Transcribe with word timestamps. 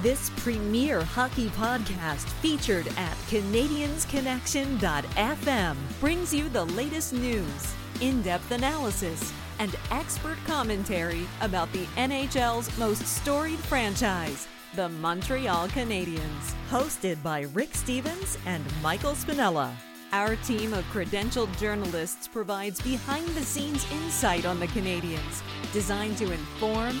This 0.00 0.30
premier 0.38 1.04
hockey 1.04 1.50
podcast 1.50 2.24
featured 2.40 2.88
at 2.96 3.12
CanadiensConnection.fm 3.28 5.76
brings 6.00 6.34
you 6.34 6.48
the 6.48 6.64
latest 6.64 7.12
news, 7.12 7.74
in 8.00 8.20
depth 8.22 8.50
analysis, 8.50 9.32
and 9.60 9.76
expert 9.92 10.38
commentary 10.44 11.24
about 11.40 11.70
the 11.72 11.84
NHL's 11.96 12.76
most 12.78 13.06
storied 13.06 13.60
franchise, 13.60 14.48
the 14.74 14.88
Montreal 14.88 15.68
Canadiens. 15.68 16.54
Hosted 16.68 17.22
by 17.22 17.42
Rick 17.42 17.72
Stevens 17.74 18.38
and 18.44 18.64
Michael 18.82 19.12
Spinella. 19.12 19.70
Our 20.10 20.34
team 20.36 20.74
of 20.74 20.84
credentialed 20.86 21.56
journalists 21.60 22.26
provides 22.26 22.82
behind 22.82 23.28
the 23.28 23.44
scenes 23.44 23.86
insight 23.92 24.46
on 24.46 24.58
the 24.58 24.66
Canadiens, 24.68 25.42
designed 25.72 26.18
to 26.18 26.32
inform, 26.32 27.00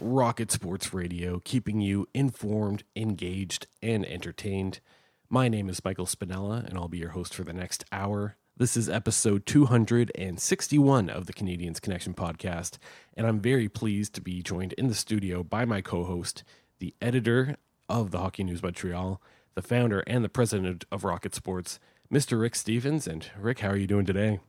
Rocket 0.00 0.50
Sports 0.50 0.94
Radio, 0.94 1.40
keeping 1.44 1.80
you 1.80 2.08
informed, 2.14 2.84
engaged, 2.96 3.66
and 3.82 4.06
entertained. 4.06 4.80
My 5.28 5.48
name 5.48 5.68
is 5.68 5.84
Michael 5.84 6.06
Spinella, 6.06 6.66
and 6.66 6.78
I'll 6.78 6.88
be 6.88 6.98
your 6.98 7.10
host 7.10 7.34
for 7.34 7.44
the 7.44 7.52
next 7.52 7.84
hour. 7.92 8.36
This 8.56 8.76
is 8.76 8.88
episode 8.88 9.44
261 9.46 11.10
of 11.10 11.26
the 11.26 11.32
Canadiens 11.32 11.80
Connection 11.80 12.14
podcast, 12.14 12.78
and 13.14 13.26
I'm 13.26 13.40
very 13.40 13.68
pleased 13.68 14.14
to 14.14 14.20
be 14.20 14.42
joined 14.42 14.72
in 14.74 14.88
the 14.88 14.94
studio 14.94 15.42
by 15.42 15.64
my 15.64 15.82
co 15.82 16.04
host, 16.04 16.44
the 16.78 16.94
editor 17.02 17.56
of 17.88 18.10
the 18.10 18.18
Hockey 18.18 18.44
News 18.44 18.62
Montreal, 18.62 19.20
the 19.54 19.62
founder 19.62 20.00
and 20.06 20.24
the 20.24 20.28
president 20.30 20.84
of 20.90 21.04
Rocket 21.04 21.34
Sports, 21.34 21.78
Mr. 22.12 22.40
Rick 22.40 22.54
Stevens. 22.54 23.06
And 23.06 23.30
Rick, 23.38 23.60
how 23.60 23.68
are 23.68 23.76
you 23.76 23.86
doing 23.86 24.06
today? 24.06 24.40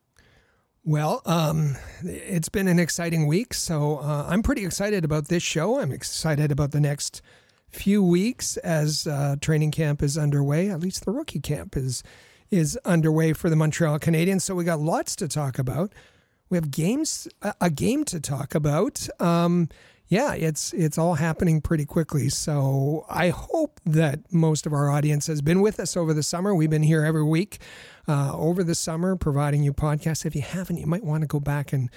Well, 0.83 1.21
um, 1.27 1.77
it's 2.03 2.49
been 2.49 2.67
an 2.67 2.79
exciting 2.79 3.27
week, 3.27 3.53
so 3.53 3.97
uh, 3.97 4.25
I'm 4.27 4.41
pretty 4.41 4.65
excited 4.65 5.05
about 5.05 5.27
this 5.27 5.43
show. 5.43 5.79
I'm 5.79 5.91
excited 5.91 6.51
about 6.51 6.71
the 6.71 6.79
next 6.79 7.21
few 7.69 8.01
weeks 8.01 8.57
as 8.57 9.05
uh, 9.05 9.35
training 9.39 9.71
camp 9.71 10.01
is 10.01 10.17
underway. 10.17 10.71
At 10.71 10.79
least 10.79 11.05
the 11.05 11.11
rookie 11.11 11.39
camp 11.39 11.77
is 11.77 12.01
is 12.49 12.77
underway 12.83 13.31
for 13.31 13.49
the 13.49 13.55
Montreal 13.55 13.99
Canadiens. 13.99 14.41
So 14.41 14.55
we 14.55 14.63
got 14.63 14.79
lots 14.79 15.15
to 15.17 15.27
talk 15.27 15.59
about. 15.59 15.93
We 16.49 16.57
have 16.57 16.71
games, 16.71 17.27
a 17.61 17.69
game 17.69 18.03
to 18.05 18.19
talk 18.19 18.55
about. 18.55 19.07
Um, 19.21 19.69
yeah, 20.07 20.33
it's 20.33 20.73
it's 20.73 20.97
all 20.97 21.13
happening 21.13 21.61
pretty 21.61 21.85
quickly. 21.85 22.27
So 22.27 23.05
I 23.07 23.29
hope 23.29 23.79
that 23.85 24.33
most 24.33 24.65
of 24.65 24.73
our 24.73 24.89
audience 24.89 25.27
has 25.27 25.41
been 25.43 25.61
with 25.61 25.79
us 25.79 25.95
over 25.95 26.13
the 26.13 26.23
summer. 26.23 26.55
We've 26.55 26.71
been 26.71 26.83
here 26.83 27.05
every 27.05 27.23
week 27.23 27.59
uh, 28.07 28.31
over 28.33 28.63
the 28.63 28.75
summer, 28.75 29.15
providing 29.15 29.63
you 29.63 29.73
podcasts. 29.73 30.25
If 30.25 30.35
you 30.35 30.41
haven't, 30.41 30.77
you 30.77 30.87
might 30.87 31.03
want 31.03 31.21
to 31.21 31.27
go 31.27 31.39
back 31.39 31.73
and 31.73 31.89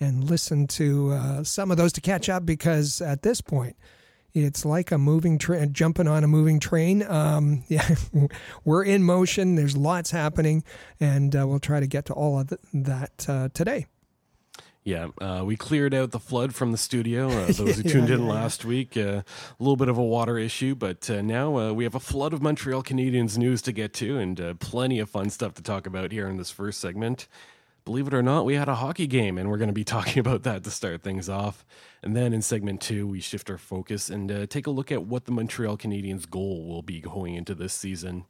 and 0.00 0.30
listen 0.30 0.66
to 0.68 1.10
uh, 1.10 1.44
some 1.44 1.70
of 1.72 1.76
those 1.76 1.92
to 1.92 2.00
catch 2.00 2.28
up 2.28 2.46
because 2.46 3.00
at 3.00 3.22
this 3.22 3.40
point, 3.40 3.76
it's 4.32 4.64
like 4.64 4.92
a 4.92 4.98
moving 4.98 5.38
train, 5.38 5.72
jumping 5.72 6.06
on 6.06 6.22
a 6.22 6.28
moving 6.28 6.60
train. 6.60 7.02
Um, 7.02 7.64
yeah, 7.68 7.96
we're 8.64 8.84
in 8.84 9.02
motion. 9.02 9.56
There's 9.56 9.76
lots 9.76 10.10
happening, 10.10 10.64
and 11.00 11.34
uh, 11.34 11.46
we'll 11.46 11.60
try 11.60 11.80
to 11.80 11.86
get 11.86 12.06
to 12.06 12.12
all 12.12 12.40
of 12.40 12.48
th- 12.48 12.60
that 12.72 13.26
uh, 13.28 13.48
today. 13.54 13.86
Yeah, 14.88 15.08
uh, 15.20 15.42
we 15.44 15.54
cleared 15.58 15.92
out 15.92 16.12
the 16.12 16.18
flood 16.18 16.54
from 16.54 16.72
the 16.72 16.78
studio. 16.78 17.28
Uh, 17.28 17.46
those 17.52 17.76
who 17.76 17.82
tuned 17.82 18.08
yeah, 18.08 18.14
in 18.14 18.24
yeah, 18.24 18.32
last 18.32 18.64
week, 18.64 18.96
uh, 18.96 19.20
a 19.20 19.24
little 19.58 19.76
bit 19.76 19.90
of 19.90 19.98
a 19.98 20.02
water 20.02 20.38
issue, 20.38 20.74
but 20.74 21.10
uh, 21.10 21.20
now 21.20 21.58
uh, 21.58 21.72
we 21.74 21.84
have 21.84 21.94
a 21.94 22.00
flood 22.00 22.32
of 22.32 22.40
Montreal 22.40 22.82
Canadiens 22.82 23.36
news 23.36 23.60
to 23.60 23.72
get 23.72 23.92
to 23.92 24.16
and 24.16 24.40
uh, 24.40 24.54
plenty 24.54 24.98
of 24.98 25.10
fun 25.10 25.28
stuff 25.28 25.52
to 25.56 25.62
talk 25.62 25.86
about 25.86 26.10
here 26.10 26.26
in 26.26 26.38
this 26.38 26.50
first 26.50 26.80
segment. 26.80 27.28
Believe 27.84 28.06
it 28.06 28.14
or 28.14 28.22
not, 28.22 28.46
we 28.46 28.54
had 28.54 28.70
a 28.70 28.76
hockey 28.76 29.06
game, 29.06 29.36
and 29.36 29.50
we're 29.50 29.58
going 29.58 29.68
to 29.68 29.74
be 29.74 29.84
talking 29.96 30.20
about 30.20 30.44
that 30.44 30.64
to 30.64 30.70
start 30.70 31.02
things 31.02 31.28
off. 31.28 31.66
And 32.02 32.16
then 32.16 32.32
in 32.32 32.40
segment 32.40 32.80
two, 32.80 33.06
we 33.06 33.20
shift 33.20 33.50
our 33.50 33.58
focus 33.58 34.08
and 34.08 34.48
take 34.48 34.66
a 34.66 34.70
look 34.70 34.90
at 34.90 35.04
what 35.04 35.26
the 35.26 35.32
Montreal 35.32 35.76
Canadiens' 35.76 36.28
goal 36.28 36.66
will 36.66 36.82
be 36.82 37.02
going 37.02 37.34
into 37.34 37.54
this 37.54 37.74
season. 37.74 38.24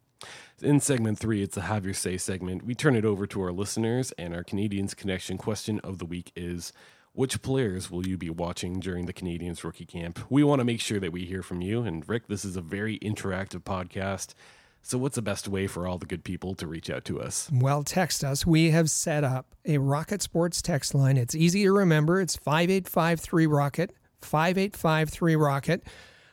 In 0.61 0.79
segment 0.79 1.17
three, 1.17 1.41
it's 1.41 1.55
a 1.55 1.61
Have 1.61 1.85
Your 1.85 1.93
Say 1.93 2.17
segment. 2.17 2.65
We 2.65 2.75
turn 2.75 2.95
it 2.95 3.05
over 3.05 3.25
to 3.27 3.41
our 3.41 3.51
listeners, 3.51 4.11
and 4.17 4.33
our 4.33 4.43
Canadiens 4.43 4.95
Connection 4.95 5.37
question 5.37 5.79
of 5.79 5.99
the 5.99 6.05
week 6.05 6.31
is 6.35 6.73
Which 7.13 7.41
players 7.41 7.89
will 7.89 8.05
you 8.05 8.17
be 8.17 8.29
watching 8.29 8.79
during 8.81 9.05
the 9.05 9.13
Canadiens 9.13 9.63
rookie 9.63 9.85
camp? 9.85 10.19
We 10.29 10.43
want 10.43 10.59
to 10.59 10.65
make 10.65 10.81
sure 10.81 10.99
that 10.99 11.13
we 11.13 11.23
hear 11.23 11.41
from 11.43 11.61
you. 11.61 11.83
And 11.83 12.07
Rick, 12.07 12.27
this 12.27 12.43
is 12.43 12.57
a 12.57 12.61
very 12.61 12.99
interactive 12.99 13.61
podcast. 13.61 14.33
So, 14.81 14.97
what's 14.97 15.15
the 15.15 15.21
best 15.21 15.47
way 15.47 15.67
for 15.67 15.87
all 15.87 15.97
the 15.97 16.05
good 16.05 16.23
people 16.23 16.55
to 16.55 16.67
reach 16.67 16.89
out 16.89 17.05
to 17.05 17.21
us? 17.21 17.49
Well, 17.53 17.83
text 17.83 18.23
us. 18.23 18.45
We 18.45 18.71
have 18.71 18.89
set 18.89 19.23
up 19.23 19.55
a 19.65 19.77
Rocket 19.77 20.21
Sports 20.21 20.61
text 20.61 20.93
line. 20.93 21.17
It's 21.17 21.35
easy 21.35 21.63
to 21.63 21.71
remember. 21.71 22.19
It's 22.19 22.35
5853 22.35 23.45
Rocket, 23.47 23.93
5853 24.21 25.35
Rocket. 25.35 25.83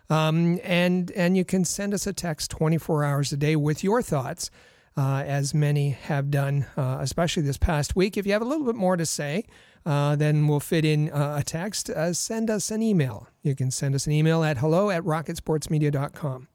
Um, 0.09 0.61
and 0.63 1.11
and 1.13 1.37
you 1.37 1.45
can 1.45 1.65
send 1.65 1.93
us 1.93 2.07
a 2.07 2.13
text 2.13 2.51
24 2.53 3.05
hours 3.05 3.33
a 3.33 3.37
day 3.37 3.57
with 3.57 3.83
your 3.83 4.03
thoughts, 4.03 4.51
uh, 4.97 5.25
as 5.27 5.53
many 5.53 5.91
have 5.91 6.31
done, 6.31 6.67
uh, 6.77 6.99
especially 7.01 7.43
this 7.43 7.59
past 7.59 7.97
week. 7.97 8.17
If 8.17 8.27
you 8.27 8.33
have 8.33 8.43
a 8.43 8.47
little 8.47 8.65
bit 8.65 8.77
more 8.77 8.97
to 8.97 9.05
say, 9.05 9.45
uh, 9.85 10.17
then 10.17 10.47
we'll 10.47 10.61
fit 10.61 10.85
in 10.85 11.11
uh, 11.11 11.39
a 11.41 11.43
text. 11.43 11.91
Uh, 11.91 12.13
send 12.13 12.51
us 12.51 12.71
an 12.71 12.83
email. 12.83 13.29
You 13.43 13.55
can 13.55 13.71
send 13.71 13.95
us 13.95 14.07
an 14.07 14.13
email 14.13 14.43
at 14.43 14.59
hello 14.59 14.91
at 14.91 15.03
rocketsportsmedia.com. 15.03 16.49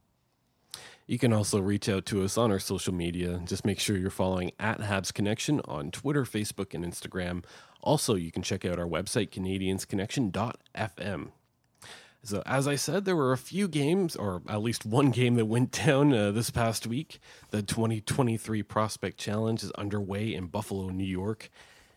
You 1.08 1.20
can 1.20 1.34
also 1.34 1.60
reach 1.60 1.90
out 1.90 2.06
to 2.08 2.24
us 2.24 2.38
on 2.38 2.52
our 2.52 2.60
social 2.60 2.94
media. 2.94 3.42
Just 3.44 3.66
make 3.66 3.80
sure 3.80 3.98
you're 3.98 4.10
following 4.10 4.52
at 4.60 4.80
Habs 4.80 5.14
Connection 5.14 5.60
on 5.66 5.92
Twitter, 5.92 6.24
Facebook, 6.24 6.74
and 6.74 6.86
Instagram. 6.86 7.44
Also, 7.82 8.16
you 8.16 8.32
can 8.32 8.44
check 8.44 8.64
out 8.64 8.80
our 8.80 8.86
website, 8.86 9.30
CanadiensConnection.fm. 9.30 11.32
So, 12.24 12.44
as 12.46 12.68
I 12.68 12.76
said, 12.76 13.06
there 13.06 13.16
were 13.16 13.32
a 13.32 13.38
few 13.38 13.68
games, 13.68 14.16
or 14.16 14.44
at 14.48 14.62
least 14.62 14.86
one 14.86 15.10
game 15.10 15.36
that 15.36 15.46
went 15.46 15.72
down 15.86 16.14
uh, 16.14 16.32
this 16.32 16.52
past 16.52 16.86
week. 16.86 17.20
The 17.50 17.64
2023 17.64 18.62
Prospect 18.64 19.18
Challenge 19.18 19.64
is 19.64 19.72
underway 19.72 20.34
in 20.34 20.48
Buffalo, 20.48 20.90
New 20.90 21.04
York. 21.04 21.50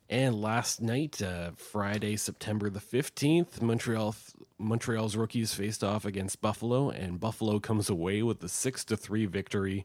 And 0.08 0.40
last 0.40 0.80
night, 0.80 1.20
uh, 1.20 1.52
Friday, 1.56 2.16
September 2.16 2.70
the 2.70 2.80
15th, 2.80 3.60
Montreal 3.62 4.14
Montreal's 4.58 5.16
rookies 5.16 5.54
faced 5.54 5.82
off 5.82 6.04
against 6.04 6.40
Buffalo, 6.40 6.90
and 6.90 7.18
Buffalo 7.18 7.58
comes 7.58 7.90
away 7.90 8.22
with 8.22 8.42
a 8.44 8.48
6 8.48 8.84
to 8.86 8.96
3 8.96 9.26
victory. 9.26 9.84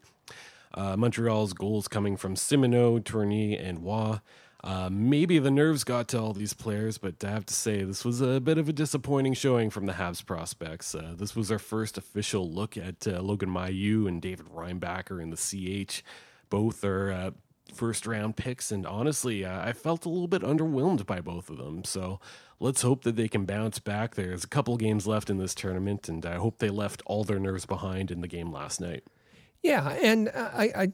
Uh, 0.74 0.96
Montreal's 0.96 1.54
goals 1.54 1.88
coming 1.88 2.16
from 2.16 2.36
Simoneau, 2.36 3.00
Tourigny, 3.00 3.60
and 3.60 3.80
Waugh. 3.80 4.20
Uh, 4.62 4.90
maybe 4.92 5.40
the 5.40 5.52
nerves 5.52 5.84
got 5.84 6.08
to 6.10 6.20
all 6.20 6.34
these 6.34 6.54
players, 6.54 6.98
but 6.98 7.24
I 7.24 7.30
have 7.30 7.46
to 7.46 7.54
say 7.54 7.84
this 7.84 8.04
was 8.04 8.20
a 8.20 8.42
bit 8.42 8.58
of 8.58 8.68
a 8.68 8.74
disappointing 8.74 9.34
showing 9.34 9.70
from 9.70 9.86
the 9.86 9.94
Habs 9.94 10.26
prospects. 10.26 10.94
Uh, 10.94 11.14
this 11.18 11.36
was 11.36 11.52
our 11.52 11.60
first 11.60 11.98
official 11.98 12.50
look 12.50 12.76
at 12.76 13.08
uh, 13.08 13.22
Logan 13.22 13.50
Mailloux 13.50 14.08
and 14.08 14.22
David 14.22 14.48
Reinbacher 14.48 15.22
in 15.22 15.30
the 15.30 15.38
CH. 15.38 16.04
Both 16.50 16.84
are 16.84 17.12
uh, 17.12 17.32
first 17.74 18.06
round 18.06 18.36
picks, 18.36 18.72
and 18.72 18.86
honestly, 18.86 19.46
I 19.46 19.72
felt 19.72 20.06
a 20.06 20.10
little 20.10 20.28
bit 20.28 20.42
underwhelmed 20.42 21.06
by 21.06 21.22
both 21.22 21.50
of 21.50 21.58
them. 21.58 21.86
So 21.86 22.20
let's 22.60 22.82
hope 22.82 23.04
that 23.04 23.16
they 23.16 23.30
can 23.30 23.46
bounce 23.46 23.80
back. 23.80 24.16
There's 24.16 24.44
a 24.44 24.48
couple 24.48 24.76
games 24.76 25.08
left 25.08 25.30
in 25.30 25.38
this 25.38 25.56
tournament, 25.56 26.10
and 26.10 26.26
I 26.26 26.36
hope 26.36 26.58
they 26.58 26.70
left 26.70 27.02
all 27.06 27.24
their 27.24 27.40
nerves 27.40 27.66
behind 27.66 28.12
in 28.12 28.20
the 28.20 28.28
game 28.28 28.52
last 28.52 28.82
night. 28.82 29.04
Yeah, 29.62 29.90
and 29.90 30.30
I, 30.30 30.72
I 30.76 30.92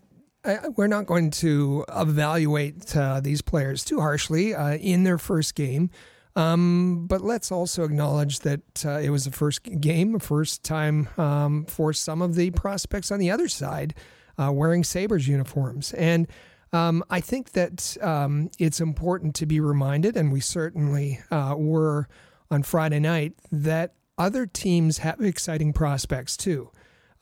we're 0.75 0.88
not 0.88 1.06
going 1.06 1.31
to 1.31 1.86
evaluate 1.95 2.95
uh, 2.95 3.19
these 3.19 3.42
players 3.42 3.83
too 3.83 4.00
harshly 4.00 4.53
uh, 4.53 4.75
in 4.75 5.03
their 5.03 5.18
first 5.18 5.56
game. 5.56 5.89
Um, 6.36 7.07
but 7.07 7.21
let's 7.21 7.51
also 7.51 7.83
acknowledge 7.83 8.39
that 8.39 8.86
uh, 8.86 9.00
it 9.00 9.09
was 9.09 9.25
the 9.25 9.31
first 9.31 9.63
game, 9.80 10.19
first 10.19 10.63
time 10.63 11.07
um, 11.18 11.65
for 11.65 11.94
some 11.94 12.21
of 12.21 12.36
the 12.36 12.51
prospects 12.51 13.09
on 13.09 13.19
the 13.19 13.31
other 13.31 13.47
side 13.47 13.95
uh, 14.38 14.51
wearing 14.51 14.83
Sabres 14.83 15.27
uniforms. 15.27 15.94
And 15.94 16.27
um, 16.74 17.03
I 17.09 17.21
think 17.21 17.51
that 17.51 17.95
um, 18.01 18.51
it's 18.59 18.81
important 18.81 19.33
to 19.36 19.45
be 19.45 19.62
reminded, 19.62 20.18
and 20.18 20.31
we 20.31 20.41
certainly 20.41 21.21
uh, 21.31 21.56
were 21.57 22.09
on 22.51 22.63
Friday 22.63 23.00
night, 23.00 23.33
that 23.51 23.94
other 24.18 24.45
teams 24.45 25.00
have 25.00 25.21
exciting 25.21 25.74
prospects 25.74 26.36
too. 26.36 26.69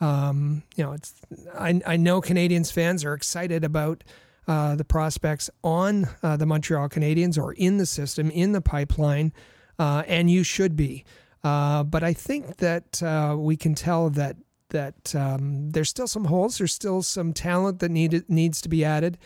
Um, 0.03 0.63
you 0.75 0.83
know, 0.83 0.91
it's 0.91 1.13
I, 1.57 1.79
I 1.87 1.95
know 1.95 2.19
Canadiens 2.19 2.73
fans 2.73 3.05
are 3.05 3.13
excited 3.13 3.63
about 3.63 4.03
uh, 4.49 4.75
the 4.75 4.83
prospects 4.83 5.49
on 5.63 6.09
uh, 6.21 6.35
the 6.35 6.45
Montreal 6.45 6.89
Canadiens 6.89 7.41
or 7.41 7.53
in 7.53 7.77
the 7.77 7.85
system, 7.85 8.29
in 8.29 8.51
the 8.51 8.59
pipeline, 8.59 9.31
uh, 9.79 10.03
and 10.05 10.29
you 10.29 10.43
should 10.43 10.75
be. 10.75 11.05
Uh, 11.41 11.83
but 11.83 12.03
I 12.03 12.11
think 12.11 12.57
that 12.57 13.01
uh, 13.01 13.37
we 13.39 13.55
can 13.55 13.75
tell 13.75 14.09
that 14.09 14.35
that 14.71 15.15
um, 15.15 15.69
there's 15.69 15.89
still 15.89 16.07
some 16.07 16.25
holes. 16.25 16.57
There's 16.57 16.73
still 16.73 17.01
some 17.01 17.31
talent 17.31 17.79
that 17.79 17.89
needed 17.89 18.29
needs 18.29 18.59
to 18.61 18.69
be 18.69 18.83
added, 18.83 19.17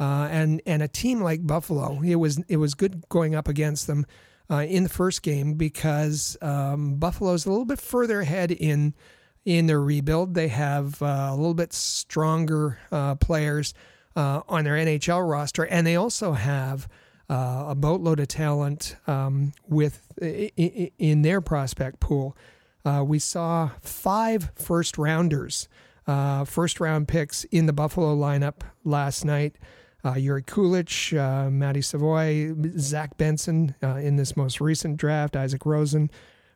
uh, 0.00 0.26
and 0.32 0.60
and 0.66 0.82
a 0.82 0.88
team 0.88 1.20
like 1.20 1.46
Buffalo, 1.46 2.00
it 2.02 2.16
was 2.16 2.42
it 2.48 2.56
was 2.56 2.74
good 2.74 3.08
going 3.08 3.36
up 3.36 3.46
against 3.46 3.86
them 3.86 4.04
in 4.50 4.82
the 4.82 4.88
first 4.88 5.22
game 5.22 5.54
because 5.54 6.36
um, 6.42 6.96
Buffalo's 6.96 7.46
a 7.46 7.50
little 7.50 7.64
bit 7.64 7.80
further 7.80 8.20
ahead 8.20 8.50
in 8.50 8.94
in 9.44 9.66
their 9.66 9.80
rebuild. 9.80 10.34
They 10.34 10.48
have 10.48 11.00
a 11.02 11.34
little 11.34 11.54
bit 11.54 11.72
stronger 11.72 12.78
players 13.20 13.74
uh, 14.16 14.42
on 14.48 14.64
their 14.64 14.74
NHL 14.74 15.28
roster, 15.28 15.64
and 15.64 15.86
they 15.86 15.96
also 15.96 16.32
have 16.32 16.88
uh, 17.28 17.66
a 17.68 17.74
boatload 17.74 18.20
of 18.20 18.28
talent 18.28 18.96
um, 19.06 19.52
with 19.68 20.12
in, 20.20 21.22
their 21.22 21.40
prospect 21.40 22.00
pool. 22.00 22.36
Uh, 22.84 23.02
we 23.06 23.18
saw 23.18 23.70
five 23.80 24.50
first 24.54 24.98
rounders, 24.98 25.68
uh, 26.06 26.44
first 26.44 26.80
round 26.80 27.08
picks 27.08 27.44
in 27.44 27.66
the 27.66 27.72
Buffalo 27.72 28.14
lineup 28.14 28.60
last 28.84 29.24
night. 29.24 29.56
Uh, 30.04 30.14
Jiri 30.14 30.44
Kulich, 30.44 31.18
uh, 31.18 31.48
Matty 31.48 31.80
Savoie, 31.80 32.54
Zach 32.78 33.16
Benson 33.16 33.74
in 33.80 34.16
this 34.16 34.36
most 34.36 34.60
recent 34.60 34.98
draft, 34.98 35.34
Isak 35.34 35.62
Rosén, 35.62 36.10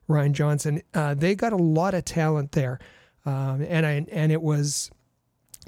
Ryan 0.08 0.34
Johnson. 0.34 0.82
they 0.92 1.34
got 1.34 1.52
a 1.52 1.56
lot 1.56 1.94
of 1.94 2.04
talent 2.04 2.52
there, 2.52 2.80
um, 3.24 3.64
and 3.68 3.86
I, 3.86 4.06
and 4.10 4.32
it 4.32 4.42
was 4.42 4.90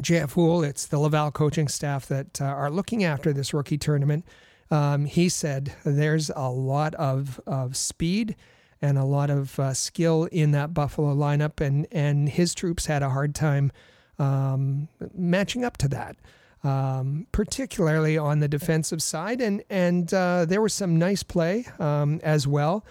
Jeff 0.01 0.33
Houle, 0.33 0.65
it's 0.65 0.87
the 0.87 0.99
Laval 0.99 1.31
coaching 1.31 1.69
staff 1.69 2.07
that 2.07 2.41
uh, 2.41 2.45
are 2.45 2.71
looking 2.71 3.05
after 3.05 3.33
this 3.33 3.53
rookie 3.53 3.79
tournament. 3.79 4.25
Um, 4.71 5.05
he 5.05 5.29
said 5.29 5.75
there's 5.85 6.31
a 6.35 6.49
lot 6.49 6.95
of, 6.95 7.41
of 7.47 7.77
speed 7.77 8.37
and 8.81 8.97
a 8.97 9.05
lot 9.05 9.31
of 9.31 9.59
uh, 9.59 9.75
skill 9.75 10.25
in 10.33 10.53
that 10.53 10.73
Buffalo 10.73 11.15
lineup, 11.15 11.61
and, 11.61 11.87
and 11.93 12.29
his 12.29 12.55
troops 12.55 12.87
had 12.87 13.03
a 13.03 13.11
hard 13.11 13.35
time 13.35 13.73
um, 14.19 14.89
matching 15.15 15.65
up 15.65 15.77
to 15.79 15.89
that, 15.89 16.17
um, 16.65 17.27
particularly 17.33 18.17
on 18.17 18.39
the 18.39 18.49
defensive 18.49 19.03
side. 19.03 19.41
And, 19.41 19.63
and 19.69 20.13
uh, 20.15 20.47
there 20.47 20.63
was 20.63 20.73
some 20.73 20.99
nice 20.99 21.23
play 21.23 21.67
um, 21.79 22.21
as 22.23 22.47
well. 22.47 22.87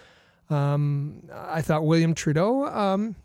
Um, 0.49 1.23
I 1.31 1.61
thought 1.61 1.85
William 1.85 2.15
Trudeau, 2.15 2.65
um, 2.65 3.15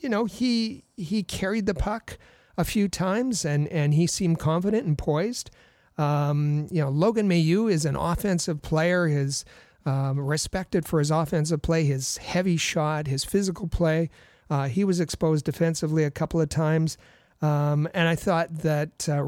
you 0.00 0.08
know, 0.08 0.26
he 0.26 0.84
he 0.96 1.22
carried 1.22 1.66
the 1.66 1.74
puck 1.74 2.18
a 2.58 2.64
few 2.64 2.88
times, 2.88 3.44
and 3.44 3.66
and 3.68 3.94
he 3.94 4.06
seemed 4.06 4.38
confident 4.38 4.86
and 4.86 4.96
poised. 4.96 5.50
Um, 5.98 6.66
you 6.70 6.82
know, 6.82 6.90
Logan 6.90 7.28
Mailloux 7.28 7.70
is 7.70 7.86
an 7.86 7.96
offensive 7.96 8.60
player. 8.60 9.06
His 9.06 9.44
um, 9.86 10.20
respected 10.20 10.84
for 10.84 10.98
his 10.98 11.10
offensive 11.10 11.62
play, 11.62 11.84
his 11.84 12.18
heavy 12.18 12.56
shot, 12.56 13.06
his 13.06 13.24
physical 13.24 13.68
play. 13.68 14.10
Uh, 14.50 14.68
he 14.68 14.84
was 14.84 15.00
exposed 15.00 15.44
defensively 15.44 16.04
a 16.04 16.10
couple 16.10 16.40
of 16.40 16.48
times, 16.48 16.98
um, 17.40 17.88
and 17.94 18.06
I 18.08 18.14
thought 18.14 18.58
that 18.58 19.08
uh, 19.08 19.22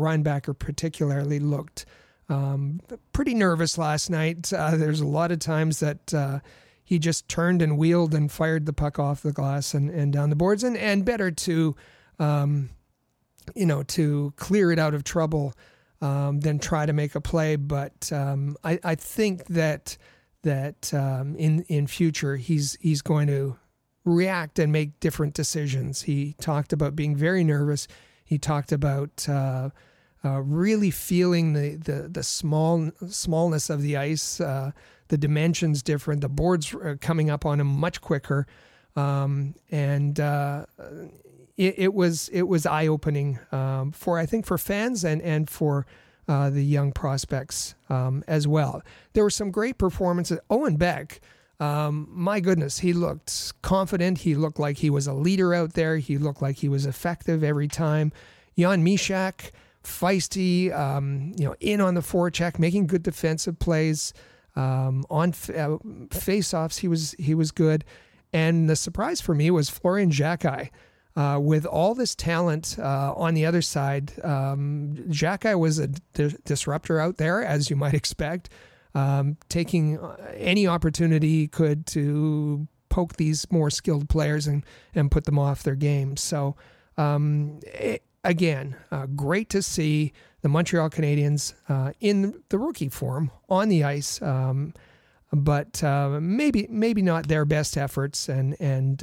particularly 0.54 1.40
looked 1.40 1.86
um, 2.28 2.80
pretty 3.12 3.34
nervous 3.34 3.78
last 3.78 4.10
night. 4.10 4.52
Uh, 4.52 4.76
there's 4.76 5.00
a 5.00 5.06
lot 5.06 5.32
of 5.32 5.38
times 5.38 5.80
that 5.80 6.12
uh, 6.12 6.40
he 6.88 6.99
just 6.99 7.29
turned 7.29 7.61
and 7.61 7.76
wheeled 7.76 8.14
and 8.14 8.32
fired 8.32 8.64
the 8.64 8.73
puck 8.73 8.99
off 8.99 9.20
the 9.20 9.31
glass 9.31 9.75
and, 9.75 9.90
and 9.90 10.11
down 10.11 10.31
the 10.31 10.37
boards, 10.37 10.64
and 10.64 10.75
and 10.75 11.05
better 11.05 11.31
to 11.31 11.76
um, 12.19 12.70
you 13.55 13.67
know, 13.67 13.82
to 13.82 14.32
clear 14.37 14.73
it 14.73 14.79
out 14.79 14.94
of 14.94 15.05
trouble 15.05 15.52
um, 16.00 16.40
than 16.40 16.58
try 16.58 16.87
to 16.87 16.94
make 16.94 17.14
a 17.14 17.20
play. 17.20 17.56
But 17.56 18.11
um, 18.11 18.56
I, 18.64 18.79
I, 18.82 18.94
think 18.94 19.46
that 19.49 19.99
that 20.44 20.94
um, 20.94 21.37
in 21.37 21.62
in 21.64 21.87
future 21.87 22.37
he's 22.37 22.79
he's 22.81 23.02
going 23.02 23.26
to 23.26 23.58
react 24.06 24.58
and 24.58 24.73
make 24.73 24.99
different 24.99 25.34
decisions. 25.34 26.02
He 26.02 26.37
talked 26.41 26.73
about 26.73 26.96
being 26.96 27.14
very 27.14 27.44
nervous. 27.44 27.87
He 28.25 28.38
talked 28.38 28.73
about 28.73 29.29
uh, 29.29 29.70
uh, 30.25 30.41
really 30.41 30.91
feeling 30.91 31.52
the, 31.52 31.76
the 31.76 32.08
the 32.08 32.23
small 32.23 32.91
smallness 33.08 33.69
of 33.69 33.82
the 33.82 33.99
ice, 33.99 34.41
uh, 34.41 34.70
the 35.08 35.19
dimensions 35.19 35.82
different, 35.82 36.20
the 36.20 36.28
boards 36.28 36.75
coming 37.00 37.31
up 37.31 37.44
on 37.44 37.60
him 37.60 37.66
much 37.66 38.00
quicker, 38.00 38.46
um, 38.96 39.55
and 39.70 40.19
uh, 40.19 40.66
it, 41.56 41.75
it 41.78 41.94
was 41.94 42.28
it 42.31 42.43
was 42.43 42.66
eye 42.66 42.87
opening 42.87 43.38
um, 43.52 43.93
for 43.93 44.19
I 44.19 44.26
think 44.26 44.46
for 44.46 44.58
fans 44.58 45.05
and 45.05 45.20
and 45.22 45.50
for 45.50 45.87
uh, 46.28 46.50
the 46.50 46.64
young 46.64 46.93
prospects 46.93 47.75
um, 47.88 48.22
as 48.28 48.46
well. 48.46 48.82
There 49.14 49.25
were 49.25 49.31
some 49.31 49.50
great 49.50 49.78
performances. 49.78 50.38
Owen 50.50 50.76
Beck, 50.76 51.20
um, 51.58 52.06
my 52.10 52.40
goodness, 52.40 52.78
he 52.78 52.93
looked 52.93 53.55
confident. 53.62 54.19
He 54.19 54.34
looked 54.34 54.58
like 54.58 54.78
he 54.78 54.90
was 54.90 55.06
a 55.06 55.14
leader 55.14 55.55
out 55.55 55.72
there. 55.72 55.96
He 55.96 56.19
looked 56.19 56.43
like 56.43 56.56
he 56.56 56.69
was 56.69 56.87
effective 56.87 57.43
every 57.43 57.66
time. 57.66 58.12
Jan 58.58 58.84
Mysak, 58.84 59.52
feisty, 59.82 60.72
um, 60.76 61.32
you 61.37 61.46
know, 61.46 61.55
in 61.60 61.81
on 61.81 61.94
the 61.94 62.00
forecheck, 62.00 62.58
making 62.58 62.87
good 62.87 63.02
defensive 63.02 63.58
plays. 63.58 64.12
Um, 64.58 65.05
on 65.08 65.31
f- 65.31 65.50
uh, 65.50 65.78
face-offs, 66.10 66.78
he 66.78 66.88
was 66.88 67.14
he 67.19 67.34
was 67.34 67.50
good. 67.50 67.84
And 68.32 68.69
the 68.69 68.76
surprise 68.76 69.20
for 69.20 69.34
me 69.34 69.50
was 69.50 69.70
Florian 69.70 70.10
Xhekaj 70.10 70.70
uh, 71.19 71.37
with 71.37 71.66
all 71.66 71.96
this 71.96 72.14
talent 72.14 72.76
uh, 72.78 73.12
on 73.16 73.34
the 73.34 73.44
other 73.44 73.60
side, 73.60 74.12
um, 74.22 74.94
Xhekaj 75.08 75.58
was 75.58 75.81
a 75.81 75.88
di- 75.88 76.37
disruptor 76.44 77.00
out 77.00 77.16
there, 77.16 77.44
as 77.44 77.69
you 77.69 77.75
might 77.75 77.94
expect, 78.02 78.50
um, 78.94 79.37
taking 79.49 79.99
uh, 79.99 80.16
any 80.37 80.69
opportunity 80.69 81.40
he 81.40 81.49
could 81.49 81.87
to 81.87 82.69
poke 82.88 83.16
these 83.16 83.50
more 83.50 83.69
skilled 83.69 84.08
players 84.08 84.46
and, 84.46 84.64
and 84.94 85.10
put 85.10 85.25
them 85.25 85.40
off 85.40 85.64
their 85.64 85.75
game. 85.75 86.16
So, 86.16 86.55
um, 86.96 87.58
it, 87.65 88.05
again, 88.29 88.77
uh, 88.91 89.06
great 89.06 89.49
to 89.51 89.63
see 89.63 90.13
the 90.43 90.49
Montreal 90.49 90.91
Canadiens 90.91 91.55
uh, 91.69 91.93
in 92.01 92.43
the 92.49 92.58
rookie 92.58 92.89
form 92.89 93.31
on 93.49 93.69
the 93.69 93.82
ice. 93.85 94.23
Um, 94.23 94.75
but 95.32 95.82
uh, 95.85 96.19
maybe 96.23 96.67
maybe 96.70 97.03
not 97.03 97.29
their 97.29 97.44
best 97.44 97.77
efforts, 97.77 98.29
and 98.29 98.56
and 98.61 99.03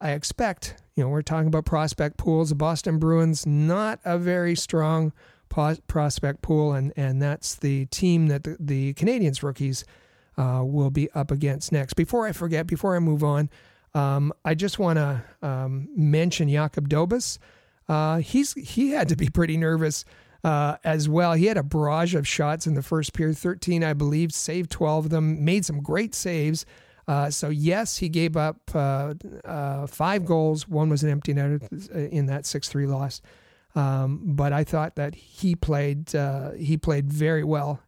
I 0.00 0.12
expect 0.12 0.76
you 1.00 1.06
know, 1.06 1.08
we're 1.08 1.22
talking 1.22 1.46
about 1.46 1.64
prospect 1.64 2.18
pools. 2.18 2.50
The 2.50 2.56
Boston 2.56 2.98
Bruins, 2.98 3.46
not 3.46 4.00
a 4.04 4.18
very 4.18 4.54
strong 4.54 5.14
prospect 5.48 6.42
pool, 6.42 6.74
and, 6.74 6.92
and 6.94 7.22
that's 7.22 7.54
the 7.54 7.86
team 7.86 8.26
that 8.26 8.44
the, 8.44 8.58
the 8.60 8.92
Canadiens 8.92 9.42
rookies 9.42 9.86
uh, 10.36 10.60
will 10.62 10.90
be 10.90 11.10
up 11.12 11.30
against 11.30 11.72
next. 11.72 11.94
Before 11.94 12.26
I 12.26 12.32
forget, 12.32 12.66
before 12.66 12.96
I 12.96 12.98
move 12.98 13.24
on, 13.24 13.48
um, 13.94 14.30
I 14.44 14.54
just 14.54 14.78
want 14.78 14.98
to 14.98 15.22
um, 15.40 15.88
mention 15.96 16.50
Jakub 16.50 16.86
Dobes. 16.86 17.38
Uh, 17.90 18.18
he's 18.18 18.52
he 18.52 18.90
had 18.90 19.08
to 19.08 19.16
be 19.16 19.28
pretty 19.28 19.56
nervous 19.56 20.04
uh, 20.44 20.76
as 20.84 21.08
well. 21.08 21.32
He 21.32 21.46
had 21.46 21.56
a 21.56 21.64
barrage 21.64 22.14
of 22.14 22.26
shots 22.26 22.68
in 22.68 22.74
the 22.74 22.82
first 22.82 23.12
period, 23.12 23.36
13, 23.36 23.82
I 23.82 23.94
believe, 23.94 24.32
saved 24.32 24.70
12 24.70 25.06
of 25.06 25.10
them, 25.10 25.44
made 25.44 25.64
some 25.64 25.82
great 25.82 26.14
saves. 26.14 26.64
Uh, 27.08 27.30
so 27.30 27.48
yes, 27.48 27.98
he 27.98 28.08
gave 28.08 28.36
up 28.36 28.58
uh, 28.74 29.14
uh, 29.44 29.88
five 29.88 30.24
goals. 30.24 30.68
One 30.68 30.88
was 30.88 31.02
an 31.02 31.10
empty 31.10 31.34
net 31.34 31.62
in 31.92 32.26
that 32.26 32.46
six-three 32.46 32.86
loss. 32.86 33.20
Um, 33.74 34.20
but 34.24 34.52
I 34.52 34.62
thought 34.62 34.94
that 34.94 35.16
he 35.16 35.56
played 35.56 36.14
uh, 36.14 36.52
he 36.52 36.76
played 36.76 37.12
very 37.12 37.42
well 37.42 37.80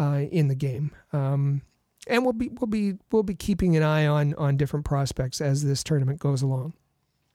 uh, 0.00 0.22
in 0.32 0.48
the 0.48 0.56
game. 0.56 0.90
Um, 1.12 1.62
and 2.08 2.24
we'll 2.24 2.32
be 2.32 2.48
we'll 2.48 2.66
be 2.66 2.94
we'll 3.12 3.22
be 3.22 3.34
keeping 3.34 3.76
an 3.76 3.84
eye 3.84 4.06
on 4.06 4.34
on 4.34 4.56
different 4.56 4.84
prospects 4.84 5.40
as 5.40 5.64
this 5.64 5.84
tournament 5.84 6.18
goes 6.18 6.42
along. 6.42 6.74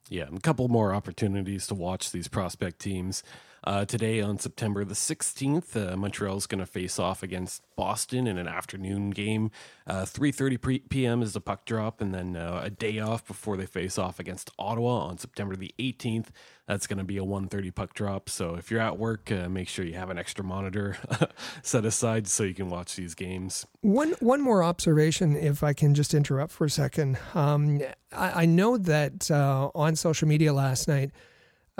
Yeah, 0.09 0.25
a 0.35 0.39
couple 0.39 0.67
more 0.67 0.93
opportunities 0.93 1.67
to 1.67 1.75
watch 1.75 2.11
these 2.11 2.27
prospect 2.27 2.79
teams. 2.79 3.23
Uh, 3.63 3.85
today 3.85 4.21
on 4.21 4.39
September 4.39 4.85
the 4.85 4.93
16th, 4.93 5.75
uh, 5.75 5.95
Montreal 5.97 6.37
is 6.37 6.47
going 6.47 6.59
to 6.59 6.65
face 6.65 6.97
off 6.97 7.21
against 7.23 7.61
Boston 7.75 8.27
in 8.27 8.37
an 8.37 8.47
afternoon 8.47 9.09
game. 9.09 9.51
Uh, 9.87 10.03
3:30 10.03 10.89
p.m. 10.89 11.21
is 11.21 11.33
the 11.33 11.41
puck 11.41 11.65
drop, 11.65 12.01
and 12.01 12.13
then 12.13 12.35
uh, 12.35 12.61
a 12.63 12.69
day 12.69 12.99
off 12.99 13.25
before 13.25 13.57
they 13.57 13.65
face 13.65 13.97
off 13.97 14.19
against 14.19 14.51
Ottawa 14.59 14.99
on 15.07 15.17
September 15.17 15.55
the 15.55 15.73
18th. 15.79 16.27
That's 16.67 16.87
going 16.87 16.99
to 16.99 17.03
be 17.03 17.17
a 17.17 17.23
1:30 17.23 17.73
puck 17.73 17.93
drop. 17.93 18.29
So 18.29 18.55
if 18.55 18.69
you're 18.69 18.79
at 18.79 18.97
work, 18.97 19.31
uh, 19.31 19.49
make 19.49 19.67
sure 19.67 19.83
you 19.85 19.95
have 19.95 20.09
an 20.09 20.17
extra 20.19 20.43
monitor 20.43 20.97
set 21.61 21.85
aside 21.85 22.27
so 22.27 22.43
you 22.43 22.53
can 22.53 22.69
watch 22.69 22.95
these 22.95 23.15
games. 23.15 23.65
One 23.81 24.11
one 24.19 24.41
more 24.41 24.63
observation, 24.63 25.35
if 25.35 25.63
I 25.63 25.73
can 25.73 25.93
just 25.93 26.13
interrupt 26.13 26.51
for 26.51 26.65
a 26.65 26.69
second. 26.69 27.17
Um, 27.33 27.81
I, 28.11 28.43
I, 28.43 28.45
know 28.45 28.77
that 28.77 29.29
uh, 29.29 29.69
on 29.75 29.95
social 29.95 30.27
media 30.27 30.53
last 30.53 30.87
night 30.87 31.11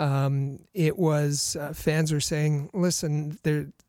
um, 0.00 0.60
it 0.72 0.98
was 0.98 1.56
uh, 1.56 1.74
fans 1.74 2.10
were 2.10 2.20
saying, 2.20 2.70
"Listen, 2.72 3.38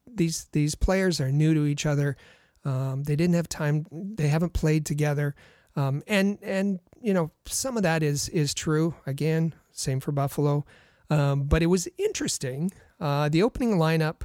these 0.06 0.46
these 0.52 0.76
players 0.76 1.22
are 1.22 1.32
new 1.32 1.54
to 1.54 1.66
each 1.66 1.86
other. 1.86 2.18
Um, 2.66 3.04
they 3.04 3.16
didn't 3.16 3.36
have 3.36 3.48
time. 3.48 3.86
They 3.92 4.28
haven't 4.28 4.54
played 4.54 4.86
together." 4.86 5.36
Um, 5.78 6.04
and 6.08 6.38
and 6.44 6.80
you 7.02 7.14
know 7.14 7.32
some 7.48 7.78
of 7.78 7.84
that 7.84 8.04
is 8.04 8.28
is 8.30 8.54
true. 8.54 8.94
Again, 9.06 9.56
same 9.72 10.02
for 10.02 10.12
Buffalo. 10.12 10.66
Um, 11.10 11.44
but 11.44 11.64
it 11.64 11.68
was 11.68 11.88
interesting. 11.98 12.72
Uh, 13.00 13.30
the 13.30 13.42
opening 13.42 13.78
lineup 13.78 14.22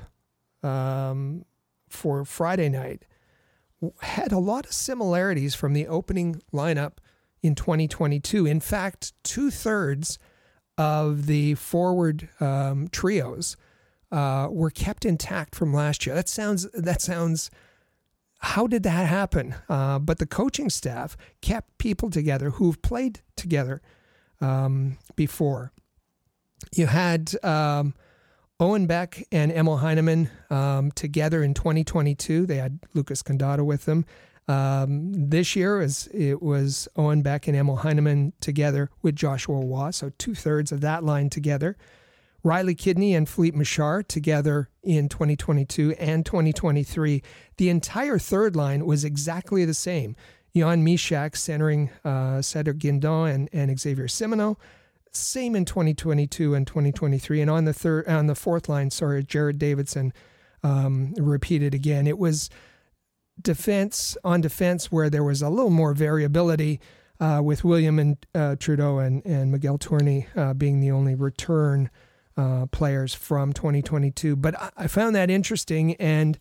um, 0.65 1.45
for 1.89 2.25
Friday 2.25 2.69
night 2.69 3.05
had 4.01 4.33
a 4.33 4.39
lot 4.39 4.67
of 4.67 4.73
similarities 4.73 5.55
from 5.55 5.73
the 5.73 5.87
opening 5.87 6.43
lineup 6.53 6.95
in 7.43 7.55
2022. 7.55 8.45
In 8.45 8.59
fact, 8.59 9.13
two 9.23 9.51
thirds 9.53 10.19
of 10.79 11.27
the 11.27 11.55
forward 11.55 12.29
um, 12.41 12.89
trios 12.89 13.57
uh, 14.13 14.49
were 14.51 14.71
kept 14.71 15.05
intact 15.05 15.55
from 15.55 15.73
last 15.73 16.07
year. 16.07 16.15
That 16.15 16.29
sounds 16.29 16.71
that 16.73 17.01
sounds. 17.01 17.51
How 18.41 18.67
did 18.67 18.83
that 18.83 19.07
happen? 19.07 19.55
Uh, 19.69 19.99
but 19.99 20.19
the 20.19 20.27
coaching 20.27 20.69
staff 20.69 21.17
kept 21.41 21.79
people 21.79 22.11
together 22.11 22.51
who've 22.51 22.81
played 22.83 23.21
together 23.35 23.81
um, 24.41 24.99
before. 25.17 25.73
You 26.75 26.87
had 26.87 27.33
um, 27.43 27.95
Owen 28.61 28.87
Beck 28.87 29.27
and 29.33 29.51
Emil 29.51 29.79
Heineman 29.79 30.31
um, 30.51 30.91
together 30.93 31.43
in 31.43 31.55
2022. 31.55 32.47
They 32.47 32.57
had 32.57 32.81
Lucas 32.95 33.23
Condotta 33.23 33.65
with 33.65 33.87
them. 33.87 34.05
Um, 34.49 35.13
this 35.13 35.57
year, 35.57 35.81
is 35.81 36.09
it 36.13 36.41
was 36.41 36.89
Owen 36.97 37.23
Beck 37.23 37.49
and 37.49 37.57
Emil 37.57 37.77
Heineman 37.77 38.33
together 38.41 38.91
with 39.03 39.17
Joshua 39.17 39.65
Roy, 39.65 39.91
so 39.91 40.13
two 40.19 40.35
thirds 40.35 40.71
of 40.71 40.81
that 40.83 41.03
line 41.03 41.31
together. 41.31 41.77
Riley 42.45 42.77
Kidney 42.77 43.13
and 43.13 43.29
Filip 43.29 43.57
Mesar 43.57 44.07
together 44.07 44.69
in 44.85 45.09
2022 45.09 45.97
and 45.99 46.25
2023. 46.25 47.23
The 47.57 47.69
entire 47.69 48.19
third 48.19 48.55
line 48.55 48.87
was 48.87 49.05
exactly 49.05 49.65
the 49.65 49.75
same. 49.75 50.15
Jan 50.55 50.87
Mysak 50.87 51.37
centering 51.37 51.91
uh, 52.05 52.41
Cedric 52.41 52.79
Guindon 52.79 53.35
and, 53.35 53.49
and 53.53 53.79
Xavier 53.79 54.07
Simoneau. 54.07 54.57
Same 55.11 55.57
in 55.57 55.65
2022 55.65 56.55
and 56.55 56.67
2023. 56.67 57.41
And 57.41 57.51
on 57.51 57.65
the 57.65 57.73
third, 57.73 58.07
on 58.07 58.27
the 58.27 58.37
fourth 58.37 58.69
line, 58.69 58.91
sorry, 58.91 59.25
Jared 59.25 59.59
Davidson 59.59 60.13
um, 60.63 61.15
repeated 61.15 61.75
again. 61.75 62.07
It 62.07 62.19
was 62.19 62.49
defense 63.41 64.17
on 64.25 64.41
defense 64.41 64.91
where 64.91 65.11
there 65.11 65.25
was 65.25 65.43
a 65.43 65.49
little 65.49 65.71
more 65.71 65.95
variability 65.95 66.81
uh, 67.21 67.41
with 67.43 67.65
William 67.65 67.99
and 67.99 68.17
uh, 68.35 68.57
Trudeau 68.57 68.99
and, 68.99 69.25
and 69.25 69.51
Miguel 69.51 69.79
Tourigny 69.79 70.27
uh, 70.37 70.55
being 70.55 70.81
the 70.81 70.91
only 70.91 71.15
return 71.15 71.91
uh, 72.37 72.67
players 72.67 73.15
from 73.15 73.53
2022. 73.53 74.37
But 74.37 74.61
I, 74.61 74.71
I, 74.77 74.87
found 74.89 75.17
that 75.17 75.31
interesting, 75.31 75.95
and 75.95 76.39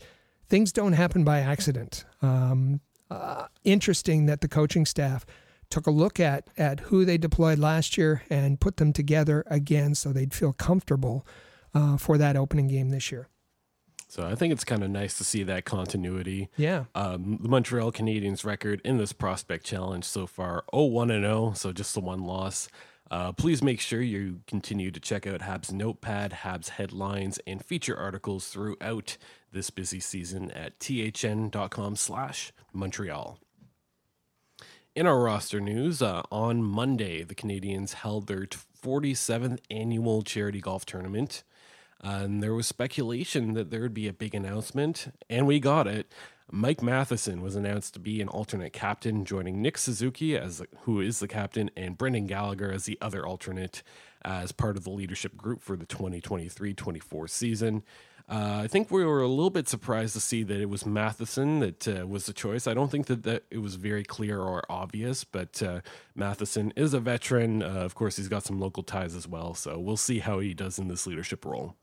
things 0.49 0.73
don't 0.73 0.93
happen 0.93 1.23
by 1.23 1.39
accident. 1.39 2.03
Um, 2.21 2.81
uh, 3.09 3.47
interesting 3.63 4.25
that 4.25 4.41
the 4.41 4.47
coaching 4.47 4.85
staff 4.85 5.25
took 5.69 5.87
a 5.87 5.91
look 5.91 6.19
at 6.19 6.49
at 6.57 6.81
who 6.81 7.05
they 7.05 7.17
deployed 7.17 7.59
last 7.59 7.97
year 7.97 8.23
and 8.29 8.59
put 8.59 8.77
them 8.77 8.93
together 8.93 9.43
again 9.47 9.95
so 9.95 10.11
they'd 10.11 10.33
feel 10.33 10.53
comfortable 10.53 11.25
uh, 11.73 11.97
for 11.97 12.17
that 12.17 12.35
opening 12.35 12.67
game 12.67 12.89
this 12.89 13.11
year. 13.11 13.29
So 14.15 14.25
I 14.25 14.33
think 14.33 14.53
it's 14.53 14.63
kind 14.63 14.81
of 14.81 14.89
nice 14.89 15.17
to 15.17 15.25
see 15.25 15.43
that 15.43 15.65
continuity. 15.65 16.47
Yeah. 16.55 16.85
Um, 16.95 17.37
the 17.41 17.49
Montreal 17.49 17.91
Canadiens 17.91 18.45
record 18.45 18.79
in 18.85 18.97
this 18.97 19.11
prospect 19.11 19.65
challenge 19.65 20.05
so 20.05 20.25
far 20.25 20.63
0-1 20.73 21.13
and 21.13 21.25
0, 21.25 21.51
so 21.53 21.73
just 21.73 21.93
the 21.93 21.99
one 21.99 22.23
loss. 22.23 22.69
Uh, 23.11 23.33
please 23.33 23.61
make 23.61 23.81
sure 23.81 24.01
you 24.01 24.39
continue 24.47 24.89
to 24.89 25.01
check 25.01 25.27
out 25.27 25.41
Habs 25.41 25.73
Notepad, 25.73 26.31
Habs 26.31 26.69
headlines, 26.69 27.41
and 27.45 27.61
feature 27.61 27.97
articles 27.97 28.47
throughout 28.47 29.17
this 29.51 29.69
busy 29.69 29.99
season 29.99 30.49
at 30.51 30.79
thn.com 30.79 31.97
slash 31.97 32.53
Montreal. 32.71 33.37
In 34.95 35.05
our 35.05 35.19
roster 35.19 35.59
news, 35.59 36.01
uh, 36.01 36.21
on 36.31 36.63
Monday, 36.63 37.23
the 37.23 37.35
Canadiens 37.35 37.91
held 37.91 38.27
their 38.27 38.45
47th 38.45 39.59
annual 39.69 40.21
charity 40.21 40.61
golf 40.61 40.85
tournament 40.85 41.43
and 42.05 42.43
there 42.43 42.53
was 42.53 42.67
speculation 42.67 43.53
that 43.53 43.71
there 43.71 43.81
would 43.81 43.93
be 43.93 44.07
a 44.07 44.13
big 44.13 44.35
announcement, 44.35 45.11
and 45.27 45.47
we 45.47 45.59
got 45.59 45.87
it. 45.87 46.11
Mike 46.51 46.83
Matheson 46.83 47.41
was 47.41 47.55
announced 47.55 47.95
to 47.95 47.99
be 47.99 48.21
an 48.21 48.27
alternate 48.27 48.73
captain, 48.73 49.25
joining 49.25 49.59
Nick 49.59 49.79
Suzuki 49.79 50.37
as 50.37 50.61
who 50.81 51.01
is 51.01 51.19
the 51.19 51.27
captain, 51.27 51.71
and 51.75 51.97
Brendan 51.97 52.27
Gallagher 52.27 52.71
as 52.71 52.85
the 52.85 52.99
other 53.01 53.25
alternate 53.25 53.81
as 54.23 54.51
part 54.51 54.77
of 54.77 54.83
the 54.83 54.91
leadership 54.91 55.35
group 55.35 55.63
for 55.63 55.75
the 55.75 55.87
2023-24 55.87 57.27
season. 57.27 57.83
Uh, 58.29 58.61
I 58.63 58.67
think 58.67 58.91
we 58.91 59.03
were 59.03 59.21
a 59.21 59.27
little 59.27 59.49
bit 59.49 59.67
surprised 59.67 60.13
to 60.13 60.19
see 60.19 60.43
that 60.43 60.59
it 60.59 60.69
was 60.69 60.85
Matheson 60.85 61.59
that 61.59 61.87
uh, 61.87 62.07
was 62.07 62.27
the 62.27 62.33
choice. 62.33 62.67
I 62.67 62.75
don't 62.75 62.89
think 62.89 63.07
that, 63.07 63.23
that 63.23 63.43
it 63.49 63.59
was 63.59 63.75
very 63.75 64.03
clear 64.03 64.39
or 64.39 64.63
obvious, 64.69 65.23
but 65.23 65.61
uh, 65.63 65.81
Matheson 66.15 66.71
is 66.75 66.93
a 66.93 66.99
veteran. 66.99 67.63
Uh, 67.63 67.67
of 67.67 67.95
course, 67.95 68.17
he's 68.17 68.27
got 68.27 68.43
some 68.43 68.59
local 68.59 68.83
ties 68.83 69.15
as 69.15 69.27
well, 69.27 69.55
so 69.55 69.79
we'll 69.79 69.97
see 69.97 70.19
how 70.19 70.39
he 70.39 70.53
does 70.53 70.77
in 70.77 70.87
this 70.87 71.07
leadership 71.07 71.45
role. 71.45 71.75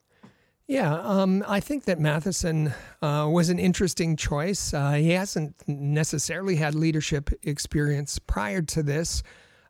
Yeah, 0.73 0.95
um, 1.03 1.45
I 1.47 1.61
think 1.61 1.85
that 1.85 2.01
Matheson 2.01 2.73
uh, 3.03 3.29
was 3.31 3.51
an 3.51 3.59
interesting 3.59 4.17
choice. 4.17 4.73
Uh, 4.73 4.93
he 4.93 5.11
hasn't 5.11 5.55
necessarily 5.67 6.57
had 6.57 6.75
leadership 6.75 7.29
experience 7.43 8.19
prior 8.19 8.63
to 8.63 8.83
this. 8.83 9.23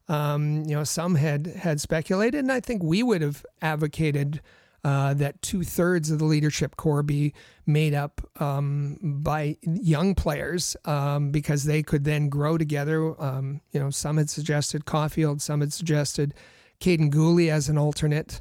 Um, 0.06 0.62
you 0.62 0.76
know, 0.76 0.84
some 0.84 1.16
had 1.16 1.48
had 1.48 1.80
speculated, 1.80 2.38
and 2.38 2.52
I 2.52 2.60
think 2.60 2.84
we 2.84 3.02
would 3.02 3.20
have 3.20 3.44
advocated 3.60 4.42
uh, 4.84 5.14
that 5.14 5.42
two 5.42 5.64
thirds 5.64 6.12
of 6.12 6.20
the 6.20 6.24
leadership 6.24 6.76
core 6.76 7.02
be 7.02 7.34
made 7.66 7.94
up 7.94 8.20
um, 8.40 8.96
by 9.02 9.56
young 9.62 10.14
players 10.14 10.76
um, 10.84 11.32
because 11.32 11.64
they 11.64 11.82
could 11.82 12.04
then 12.04 12.28
grow 12.28 12.56
together. 12.56 13.20
Um, 13.20 13.60
you 13.72 13.80
know, 13.80 13.90
some 13.90 14.18
had 14.18 14.30
suggested 14.30 14.84
Caufield, 14.84 15.40
some 15.40 15.62
had 15.62 15.72
suggested 15.72 16.32
Kaiden 16.78 17.10
Guhle 17.10 17.50
as 17.50 17.68
an 17.68 17.76
alternate 17.76 18.40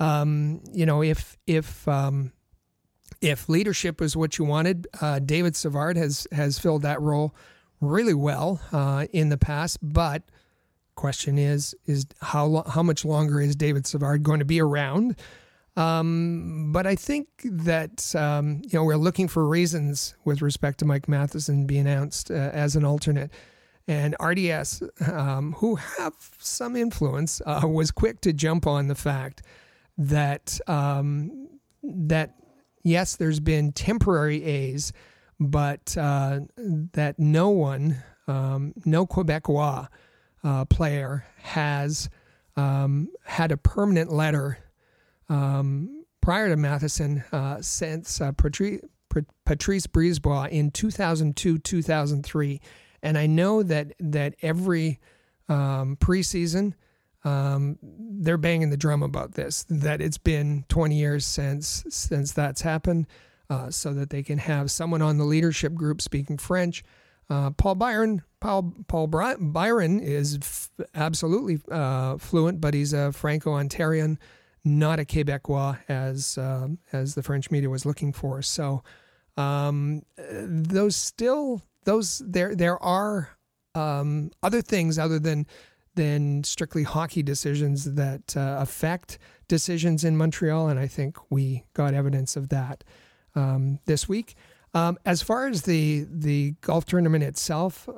um, 0.00 0.62
you 0.72 0.86
know, 0.86 1.02
if 1.02 1.38
if 1.46 1.86
um, 1.86 2.32
if 3.20 3.48
leadership 3.48 4.00
is 4.00 4.16
what 4.16 4.38
you 4.38 4.44
wanted, 4.44 4.88
uh, 5.00 5.18
David 5.18 5.54
Savard 5.54 5.96
has 5.96 6.26
has 6.32 6.58
filled 6.58 6.82
that 6.82 7.00
role 7.00 7.34
really 7.80 8.14
well 8.14 8.60
uh, 8.72 9.06
in 9.12 9.28
the 9.28 9.38
past. 9.38 9.78
But 9.82 10.22
question 10.94 11.38
is 11.38 11.74
is 11.86 12.06
how 12.22 12.64
how 12.66 12.82
much 12.82 13.04
longer 13.04 13.40
is 13.40 13.54
David 13.54 13.86
Savard 13.86 14.22
going 14.22 14.40
to 14.40 14.46
be 14.46 14.60
around? 14.60 15.16
Um, 15.76 16.72
but 16.72 16.86
I 16.86 16.96
think 16.96 17.28
that 17.44 18.14
um, 18.16 18.62
you 18.64 18.78
know 18.78 18.84
we're 18.84 18.96
looking 18.96 19.28
for 19.28 19.46
reasons 19.46 20.14
with 20.24 20.40
respect 20.40 20.78
to 20.78 20.86
Mike 20.86 21.08
Matheson 21.08 21.66
being 21.66 21.82
announced 21.82 22.30
uh, 22.30 22.34
as 22.34 22.74
an 22.74 22.84
alternate. 22.84 23.30
And 23.88 24.14
RDS, 24.22 24.84
um, 25.10 25.54
who 25.54 25.74
have 25.74 26.14
some 26.38 26.76
influence, 26.76 27.42
uh, 27.44 27.62
was 27.64 27.90
quick 27.90 28.20
to 28.20 28.32
jump 28.32 28.64
on 28.64 28.86
the 28.86 28.94
fact 28.94 29.42
that 30.00 30.58
um, 30.66 31.48
that 31.82 32.34
yes, 32.82 33.16
there's 33.16 33.38
been 33.38 33.70
temporary 33.72 34.42
A's, 34.42 34.92
but 35.38 35.96
uh, 35.96 36.40
that 36.56 37.18
no 37.18 37.50
one, 37.50 38.02
um, 38.26 38.72
no 38.84 39.06
Quebecois 39.06 39.88
uh, 40.42 40.64
player 40.64 41.26
has 41.42 42.08
um, 42.56 43.10
had 43.24 43.52
a 43.52 43.58
permanent 43.58 44.10
letter 44.10 44.58
um, 45.28 46.04
prior 46.22 46.48
to 46.48 46.56
Matheson 46.56 47.22
uh, 47.30 47.58
since 47.60 48.22
uh, 48.22 48.32
Patrice, 48.32 48.80
Patrice 49.44 49.86
Brisebois 49.86 50.48
in 50.48 50.70
2002 50.70 51.58
2003. 51.58 52.60
And 53.02 53.18
I 53.18 53.26
know 53.26 53.62
that 53.62 53.92
that 54.00 54.34
every 54.40 54.98
um, 55.50 55.96
preseason 55.96 56.72
um, 57.24 57.78
they're 57.82 58.38
banging 58.38 58.70
the 58.70 58.76
drum 58.76 59.02
about 59.02 59.32
this 59.32 59.64
that 59.68 60.00
it's 60.00 60.18
been 60.18 60.64
20 60.68 60.96
years 60.96 61.26
since 61.26 61.84
since 61.88 62.32
that's 62.32 62.62
happened, 62.62 63.06
uh, 63.48 63.70
so 63.70 63.92
that 63.94 64.10
they 64.10 64.22
can 64.22 64.38
have 64.38 64.70
someone 64.70 65.02
on 65.02 65.18
the 65.18 65.24
leadership 65.24 65.74
group 65.74 66.00
speaking 66.00 66.38
French. 66.38 66.82
Uh, 67.28 67.50
Paul 67.50 67.76
Byron, 67.76 68.22
Paul 68.40 68.74
Paul 68.88 69.06
Byron 69.06 70.00
is 70.00 70.38
f- 70.40 70.70
absolutely 70.94 71.60
uh, 71.70 72.16
fluent, 72.18 72.60
but 72.60 72.74
he's 72.74 72.92
a 72.92 73.12
Franco-Ontarian 73.12 74.18
not 74.64 75.00
a 75.00 75.04
Quebecois 75.04 75.78
as 75.88 76.36
um, 76.38 76.78
as 76.92 77.14
the 77.14 77.22
French 77.22 77.50
media 77.50 77.70
was 77.70 77.86
looking 77.86 78.12
for. 78.12 78.42
So 78.42 78.82
um, 79.36 80.02
those 80.18 80.96
still 80.96 81.62
those 81.84 82.22
there 82.24 82.54
there 82.54 82.82
are 82.82 83.30
um, 83.74 84.30
other 84.42 84.62
things 84.62 84.98
other 84.98 85.18
than 85.18 85.46
than 85.94 86.44
strictly 86.44 86.82
hockey 86.82 87.22
decisions 87.22 87.94
that 87.94 88.36
uh, 88.36 88.56
affect 88.60 89.18
decisions 89.48 90.04
in 90.04 90.16
Montreal, 90.16 90.68
and 90.68 90.78
I 90.78 90.86
think 90.86 91.18
we 91.30 91.64
got 91.74 91.94
evidence 91.94 92.36
of 92.36 92.48
that 92.50 92.84
um, 93.34 93.80
this 93.86 94.08
week. 94.08 94.34
Um, 94.72 94.98
as 95.04 95.22
far 95.22 95.48
as 95.48 95.62
the 95.62 96.06
the 96.08 96.54
golf 96.60 96.84
tournament 96.84 97.24
itself, 97.24 97.88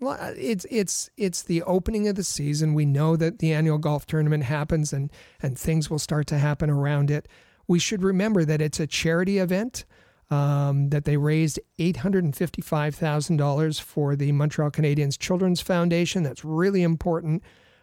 it's 0.00 0.66
it's 0.70 1.10
it's 1.16 1.42
the 1.42 1.62
opening 1.62 2.08
of 2.08 2.14
the 2.16 2.24
season. 2.24 2.74
We 2.74 2.86
know 2.86 3.16
that 3.16 3.38
the 3.38 3.52
annual 3.52 3.78
golf 3.78 4.06
tournament 4.06 4.44
happens, 4.44 4.92
and 4.92 5.10
and 5.42 5.58
things 5.58 5.90
will 5.90 5.98
start 5.98 6.26
to 6.28 6.38
happen 6.38 6.70
around 6.70 7.10
it. 7.10 7.28
We 7.68 7.78
should 7.78 8.02
remember 8.02 8.44
that 8.44 8.60
it's 8.60 8.80
a 8.80 8.86
charity 8.86 9.38
event. 9.38 9.84
Um, 10.32 10.88
that 10.88 11.04
they 11.04 11.18
raised 11.18 11.60
$855,000 11.78 13.80
for 13.82 14.16
the 14.16 14.32
Montreal 14.32 14.70
Canadiens 14.70 15.18
Children's 15.18 15.60
Foundation. 15.60 16.22
That's 16.22 16.42
really 16.42 16.82
important 16.82 17.42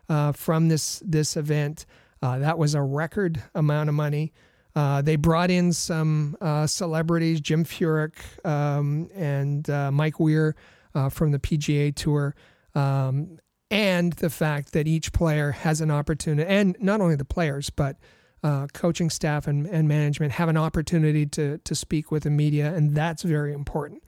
uh, 0.09 0.31
from 0.31 0.67
this 0.67 1.03
this 1.05 1.37
event. 1.37 1.85
Uh, 2.23 2.39
that 2.39 2.57
was 2.57 2.73
a 2.73 2.81
record 2.81 3.43
amount 3.53 3.89
of 3.89 3.95
money. 3.95 4.33
Uh, 4.75 5.01
they 5.01 5.15
brought 5.15 5.51
in 5.51 5.73
some 5.73 6.37
uh, 6.41 6.67
celebrities, 6.67 7.41
Jim 7.41 7.65
Furyk 7.65 8.15
um, 8.45 9.09
and 9.13 9.69
uh, 9.69 9.91
Mike 9.91 10.19
Weir 10.19 10.55
uh, 10.95 11.09
from 11.09 11.31
the 11.31 11.39
PGA 11.39 11.93
Tour, 11.93 12.35
um, 12.75 13.39
and 13.71 14.13
the 14.13 14.29
fact 14.29 14.73
that 14.73 14.87
each 14.87 15.11
player 15.11 15.51
has 15.51 15.81
an 15.81 15.91
opportunity, 15.91 16.49
and 16.49 16.77
not 16.79 17.01
only 17.01 17.15
the 17.15 17.25
players, 17.25 17.69
but 17.69 17.97
uh, 18.43 18.67
coaching 18.73 19.09
staff 19.09 19.47
and, 19.47 19.67
and 19.67 19.87
management 19.87 20.33
have 20.33 20.49
an 20.49 20.57
opportunity 20.57 21.25
to 21.25 21.57
to 21.59 21.75
speak 21.75 22.11
with 22.11 22.23
the 22.23 22.29
media, 22.29 22.73
and 22.73 22.95
that's 22.95 23.23
very 23.23 23.53
important. 23.53 24.03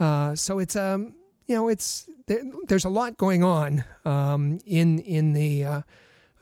Uh, 0.00 0.34
so 0.34 0.58
it's 0.58 0.76
um 0.76 1.14
you 1.46 1.54
know 1.54 1.68
it's 1.68 2.08
there, 2.26 2.42
there's 2.68 2.84
a 2.84 2.90
lot 2.90 3.16
going 3.16 3.44
on 3.44 3.84
um, 4.04 4.58
in 4.66 4.98
in 5.00 5.32
the 5.32 5.64
uh, 5.64 5.82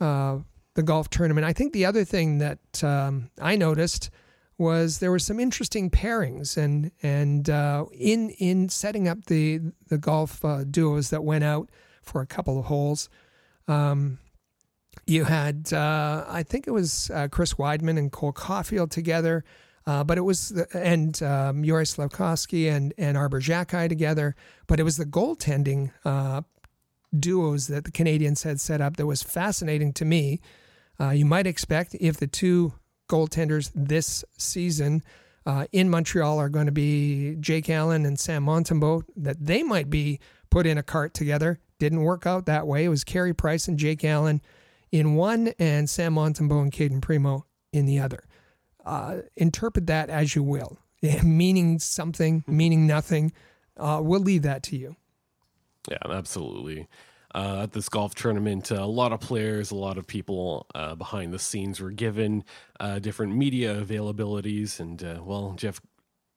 uh, 0.01 0.39
the 0.75 0.83
golf 0.83 1.11
tournament. 1.11 1.45
I 1.45 1.53
think 1.53 1.73
the 1.73 1.85
other 1.85 2.05
thing 2.05 2.39
that 2.39 2.85
um, 2.85 3.31
I 3.41 3.57
noticed 3.57 4.11
was 4.59 5.01
there 5.01 5.11
were 5.11 5.19
some 5.19 5.41
interesting 5.41 5.91
pairings 5.91 6.57
and 6.57 6.93
and 7.03 7.51
uh, 7.51 7.87
in 7.93 8.31
in 8.31 8.69
setting 8.69 9.09
up 9.09 9.25
the 9.27 9.61
the 9.89 9.99
golf 9.99 10.45
uh, 10.45 10.65
duos 10.65 11.11
that 11.11 11.25
went 11.25 11.45
out 11.45 11.69
for 12.03 12.21
a 12.21 12.27
couple 12.27 12.59
of 12.59 12.67
holes. 12.67 13.09
Um, 13.69 14.19
you 15.07 15.25
had, 15.25 15.73
uh, 15.73 16.25
I 16.29 16.43
think 16.43 16.67
it 16.67 16.71
was 16.71 17.11
uh, 17.11 17.29
Chris 17.29 17.55
Wideman 17.55 17.99
and 17.99 18.11
Cole 18.13 18.33
Caufield 18.33 18.91
together, 18.91 19.45
uh, 19.87 20.05
but 20.05 20.17
it 20.17 20.23
was 20.23 20.51
the, 20.51 20.67
and 20.77 21.21
um, 21.23 21.63
Juraj 21.63 21.97
Slafkovsky 21.97 22.71
and 22.71 22.95
and 22.99 23.17
Arber 23.17 23.41
Xhekaj 23.41 23.89
together. 23.89 24.37
But 24.67 24.79
it 24.79 24.85
was 24.85 24.97
the 24.97 25.05
goaltending 25.05 25.91
uh, 26.05 26.43
duos 27.19 27.67
that 27.67 27.85
the 27.85 27.91
Canadiens 27.91 28.45
had 28.45 28.61
set 28.61 28.81
up 28.81 28.97
that 28.97 29.07
was 29.07 29.23
fascinating 29.23 29.93
to 29.95 30.05
me. 30.05 30.41
Uh, 31.01 31.11
you 31.11 31.25
might 31.25 31.47
expect 31.47 31.97
if 32.01 32.17
the 32.19 32.29
two 32.29 32.75
goaltenders 33.09 33.71
this 33.75 34.25
season 34.39 35.03
uh, 35.45 35.67
in 35.73 35.91
Montreal 35.91 36.39
are 36.39 36.49
going 36.49 36.67
to 36.67 36.73
be 36.73 37.37
Jake 37.41 37.69
Allen 37.69 38.07
and 38.07 38.19
Sam 38.19 38.47
Montembeault, 38.47 39.05
that 39.17 39.45
they 39.45 39.63
might 39.63 39.91
be 39.91 40.21
put 40.51 40.67
in 40.67 40.79
a 40.79 40.83
cart 40.83 41.13
together. 41.13 41.59
Didn't 41.81 42.03
work 42.03 42.27
out 42.27 42.47
that 42.47 42.67
way. 42.67 42.85
It 42.85 42.89
was 42.89 43.03
Carey 43.03 43.35
Price 43.35 43.67
and 43.67 43.79
Jake 43.79 44.05
Allen 44.05 44.41
in 44.93 45.15
one 45.15 45.53
and 45.59 45.91
Sam 45.91 46.15
Montembeault 46.15 46.63
and 46.63 46.73
Cayden 46.73 47.01
Primeau 47.01 47.47
in 47.73 47.87
the 47.87 47.99
other. 47.99 48.25
Uh, 48.85 49.23
interpret 49.37 49.87
that 49.87 50.11
as 50.11 50.37
you 50.37 50.43
will, 50.43 50.79
meaning 51.25 51.79
something, 51.79 52.45
meaning 52.47 52.87
nothing. 52.87 53.33
Uh, 53.77 54.01
we'll 54.03 54.21
leave 54.21 54.43
that 54.43 54.63
to 54.65 54.77
you. 54.77 54.95
Yeah, 55.91 55.99
absolutely. 56.09 56.87
Uh, 57.35 57.61
at 57.63 57.73
this 57.73 57.89
golf 57.89 58.15
tournament, 58.15 58.71
uh, 58.71 58.75
a 58.75 58.87
lot 58.87 59.13
of 59.13 59.21
players, 59.21 59.71
a 59.71 59.75
lot 59.75 59.97
of 59.97 60.07
people 60.07 60.67
uh, 60.75 60.95
behind 60.95 61.33
the 61.33 61.39
scenes 61.39 61.81
were 61.81 61.91
given 61.91 62.45
uh, 62.79 62.99
different 62.99 63.35
media 63.35 63.75
availabilities, 63.75 64.79
and 64.79 65.01
well, 65.25 65.55
Geoff 65.57 65.81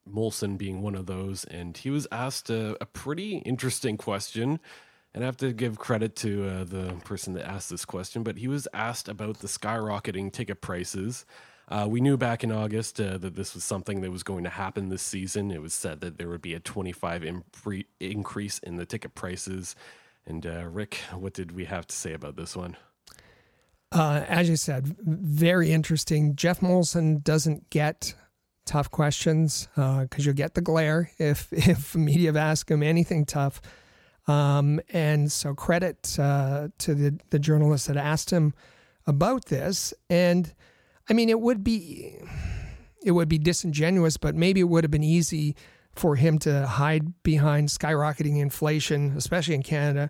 Molson 0.09 0.57
being 0.57 0.81
one 0.81 0.95
of 0.95 1.05
those, 1.05 1.43
and 1.45 1.75
he 1.75 1.89
was 1.89 2.07
asked 2.13 2.49
a, 2.49 2.77
a 2.81 2.85
pretty 2.85 3.39
interesting 3.39 3.97
question 3.97 4.61
and 5.15 5.23
I 5.23 5.27
have 5.27 5.37
to 5.37 5.53
give 5.53 5.79
credit 5.79 6.17
to 6.17 6.45
uh, 6.45 6.63
the 6.65 6.93
person 7.05 7.33
that 7.35 7.47
asked 7.47 7.69
this 7.69 7.85
question, 7.85 8.21
but 8.21 8.37
he 8.37 8.49
was 8.49 8.67
asked 8.73 9.07
about 9.07 9.39
the 9.39 9.47
skyrocketing 9.47 10.31
ticket 10.31 10.59
prices. 10.59 11.25
Uh, 11.69 11.87
we 11.89 12.01
knew 12.01 12.17
back 12.17 12.43
in 12.43 12.51
August 12.51 12.99
uh, 12.99 13.17
that 13.19 13.33
this 13.33 13.53
was 13.53 13.63
something 13.63 14.01
that 14.01 14.11
was 14.11 14.23
going 14.23 14.43
to 14.43 14.49
happen 14.49 14.89
this 14.89 15.01
season. 15.01 15.51
It 15.51 15.61
was 15.61 15.73
said 15.73 16.01
that 16.01 16.17
there 16.17 16.27
would 16.27 16.41
be 16.41 16.53
a 16.53 16.59
25 16.59 17.21
impre- 17.21 17.85
increase 18.01 18.59
in 18.59 18.75
the 18.75 18.85
ticket 18.85 19.15
prices. 19.15 19.73
And 20.25 20.45
uh, 20.45 20.65
Rick, 20.69 20.99
what 21.13 21.33
did 21.33 21.53
we 21.53 21.63
have 21.63 21.87
to 21.87 21.95
say 21.95 22.11
about 22.11 22.35
this 22.35 22.53
one? 22.53 22.75
Uh, 23.93 24.25
as 24.27 24.49
you 24.49 24.57
said, 24.57 24.97
very 24.99 25.71
interesting. 25.71 26.35
Geoff 26.35 26.59
Molson 26.59 27.23
doesn't 27.23 27.69
get 27.69 28.15
tough 28.65 28.91
questions 28.91 29.69
because 29.75 30.09
uh, 30.11 30.17
you'll 30.19 30.33
get 30.33 30.55
the 30.55 30.61
glare 30.61 31.11
if 31.17 31.47
if 31.53 31.95
media 31.95 32.33
ask 32.33 32.69
him 32.69 32.83
anything 32.83 33.25
tough. 33.25 33.61
Um, 34.27 34.81
and 34.89 35.31
so 35.31 35.53
credit 35.53 36.17
uh, 36.19 36.69
to 36.79 36.95
the, 36.95 37.19
the 37.29 37.39
journalist 37.39 37.87
that 37.87 37.97
asked 37.97 38.31
him 38.31 38.53
about 39.05 39.45
this. 39.45 39.93
And 40.09 40.53
I 41.09 41.13
mean, 41.13 41.29
it 41.29 41.39
would 41.39 41.63
be 41.63 42.17
it 43.03 43.11
would 43.11 43.29
be 43.29 43.37
disingenuous, 43.37 44.17
but 44.17 44.33
maybe 44.33 44.59
it 44.59 44.63
would 44.63 44.83
have 44.83 44.91
been 44.91 45.03
easy 45.03 45.55
for 45.95 46.15
him 46.15 46.39
to 46.39 46.65
hide 46.65 47.21
behind 47.23 47.69
skyrocketing 47.69 48.39
inflation, 48.39 49.13
especially 49.15 49.53
in 49.53 49.63
Canada 49.63 50.09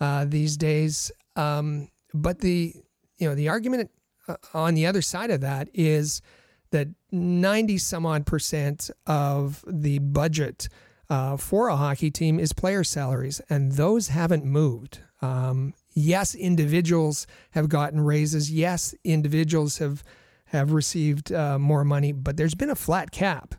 uh, 0.00 0.24
these 0.24 0.56
days. 0.56 1.10
Um, 1.34 1.88
but 2.14 2.40
the 2.40 2.74
you 3.18 3.28
know 3.28 3.34
the 3.34 3.48
argument 3.48 3.90
uh, 4.28 4.36
on 4.54 4.74
the 4.74 4.86
other 4.86 5.02
side 5.02 5.30
of 5.30 5.40
that 5.40 5.68
is 5.74 6.22
that 6.70 6.88
90 7.12 7.78
some 7.78 8.06
odd 8.06 8.26
percent 8.26 8.90
of 9.06 9.64
the 9.66 9.98
budget 9.98 10.68
uh, 11.08 11.36
for 11.36 11.68
a 11.68 11.76
hockey 11.76 12.10
team 12.10 12.38
is 12.38 12.52
player 12.52 12.84
salaries, 12.84 13.40
and 13.48 13.72
those 13.72 14.08
haven't 14.08 14.44
moved. 14.44 15.00
Um, 15.22 15.74
yes, 15.94 16.34
individuals 16.34 17.26
have 17.52 17.68
gotten 17.68 18.00
raises. 18.00 18.50
Yes, 18.50 18.94
individuals 19.04 19.78
have 19.78 20.02
have 20.50 20.72
received 20.72 21.32
uh, 21.32 21.58
more 21.58 21.84
money, 21.84 22.12
but 22.12 22.36
there's 22.36 22.54
been 22.54 22.70
a 22.70 22.76
flat 22.76 23.10
cap. 23.10 23.54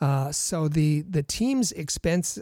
Uh, 0.00 0.30
so 0.32 0.68
the 0.68 1.02
the 1.02 1.22
team's 1.22 1.72
expense, 1.72 2.38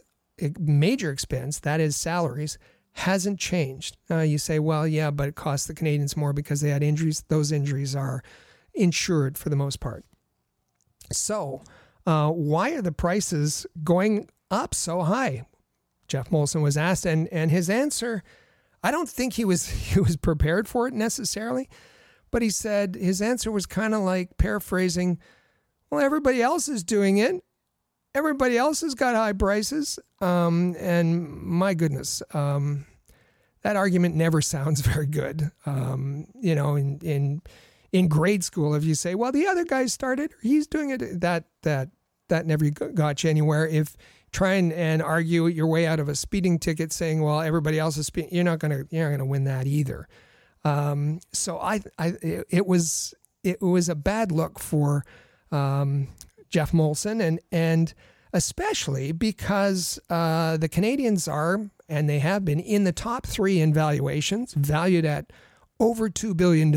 major 0.59 1.11
expense, 1.11 1.61
that 1.61 1.81
is 1.81 1.97
salaries, 1.97 2.59
hasn't 2.93 3.39
changed. 3.39 3.97
Uh, 4.11 4.21
you 4.21 4.39
say, 4.39 4.59
well, 4.59 4.87
yeah, 4.87 5.11
but 5.11 5.29
it 5.29 5.35
costs 5.35 5.67
the 5.67 5.75
Canadiens 5.75 6.17
more 6.17 6.33
because 6.33 6.61
they 6.61 6.71
had 6.71 6.83
injuries. 6.83 7.25
Those 7.29 7.53
injuries 7.53 7.95
are 7.95 8.23
insured 8.75 9.37
for 9.37 9.49
the 9.49 9.57
most 9.57 9.81
part. 9.81 10.05
So, 11.13 11.63
uh, 12.07 12.31
why 12.31 12.71
are 12.73 12.83
the 12.83 12.93
prices 12.93 13.67
going 13.83 14.29
up 14.51 14.75
so 14.75 15.03
high? 15.03 15.47
Jeff 16.09 16.31
Molson 16.31 16.63
was 16.63 16.77
asked, 16.77 17.07
and 17.07 17.29
and 17.29 17.51
his 17.51 17.71
answer, 17.71 18.23
I 18.83 18.91
don't 18.91 19.09
think 19.09 19.35
he 19.35 19.45
was 19.45 19.67
he 19.93 20.01
was 20.01 20.17
prepared 20.17 20.69
for 20.69 20.87
it 20.87 20.95
necessarily, 20.95 21.69
but 22.31 22.43
he 22.43 22.51
said 22.51 22.95
his 22.95 23.23
answer 23.23 23.51
was 23.51 23.67
kind 23.67 23.95
of 23.95 24.01
like 24.03 24.37
paraphrasing, 24.37 25.19
well, 25.91 26.01
everybody 26.01 26.43
else 26.43 26.69
is 26.69 26.83
doing 26.85 27.19
it. 27.19 27.43
Everybody 28.15 28.57
else 28.57 28.83
has 28.83 28.95
got 28.95 29.17
high 29.17 29.33
prices, 29.33 29.99
um, 30.21 30.77
and 30.79 31.29
my 31.29 31.75
goodness, 31.75 32.23
um, 32.33 32.87
that 33.63 33.75
argument 33.75 34.15
never 34.15 34.41
sounds 34.43 34.83
very 34.83 35.07
good. 35.07 35.51
Um, 35.67 36.27
you 36.41 36.55
know, 36.55 36.77
in 36.77 36.99
in 37.01 37.43
in 37.93 38.09
grade 38.09 38.45
school, 38.45 38.75
if 38.75 38.85
you 38.85 38.95
say, 38.95 39.15
"Well, 39.15 39.33
the 39.33 39.47
other 39.47 39.65
guy 39.65 39.87
started, 39.87 40.33
he's 40.43 40.67
doing 40.67 40.91
it," 40.91 41.21
that 41.21 41.45
that 41.63 41.89
that 42.29 42.47
never 42.47 42.71
got 42.71 43.25
you 43.25 43.31
anywhere. 43.31 43.67
If 43.67 43.97
try 44.35 44.55
and, 44.55 44.73
and 44.73 45.01
argue 45.01 45.47
your 45.47 45.69
way 45.69 45.87
out 45.87 46.01
of 46.01 46.09
a 46.09 46.15
speeding 46.17 46.59
ticket 46.59 46.93
saying, 46.93 47.23
well, 47.23 47.41
everybody 47.41 47.79
else 47.79 47.97
is 47.97 48.07
speeding, 48.07 48.35
you're 48.35 48.45
not 48.45 48.59
going 48.59 48.73
to, 48.73 48.87
you're 48.95 49.05
not 49.05 49.11
going 49.11 49.21
to 49.21 49.25
win 49.25 49.45
that 49.45 49.67
either. 49.67 50.09
Um, 50.65 51.21
so 51.33 51.59
I, 51.59 51.81
I, 51.99 52.15
it 52.51 52.67
was, 52.67 53.15
it 53.45 53.63
was 53.63 53.89
a 53.89 53.95
bad 53.95 54.33
look 54.33 54.59
for, 54.59 55.05
um, 55.53 56.09
Geoff 56.51 56.73
Molson 56.73 57.23
and, 57.23 57.39
and 57.53 57.95
especially 58.33 59.13
because, 59.13 60.01
uh, 60.11 60.57
the 60.57 60.69
Canadiens 60.69 61.31
are, 61.33 61.71
and 61.89 62.09
they 62.09 62.19
have 62.19 62.45
been 62.45 62.61
in 62.61 62.85
the 62.85 62.93
top 62.93 63.27
three 63.27 63.61
in 63.61 63.73
valuations 63.73 64.53
valued 64.55 65.05
at 65.05 65.33
over 65.79 66.09
$2 66.09 66.37
billion. 66.37 66.75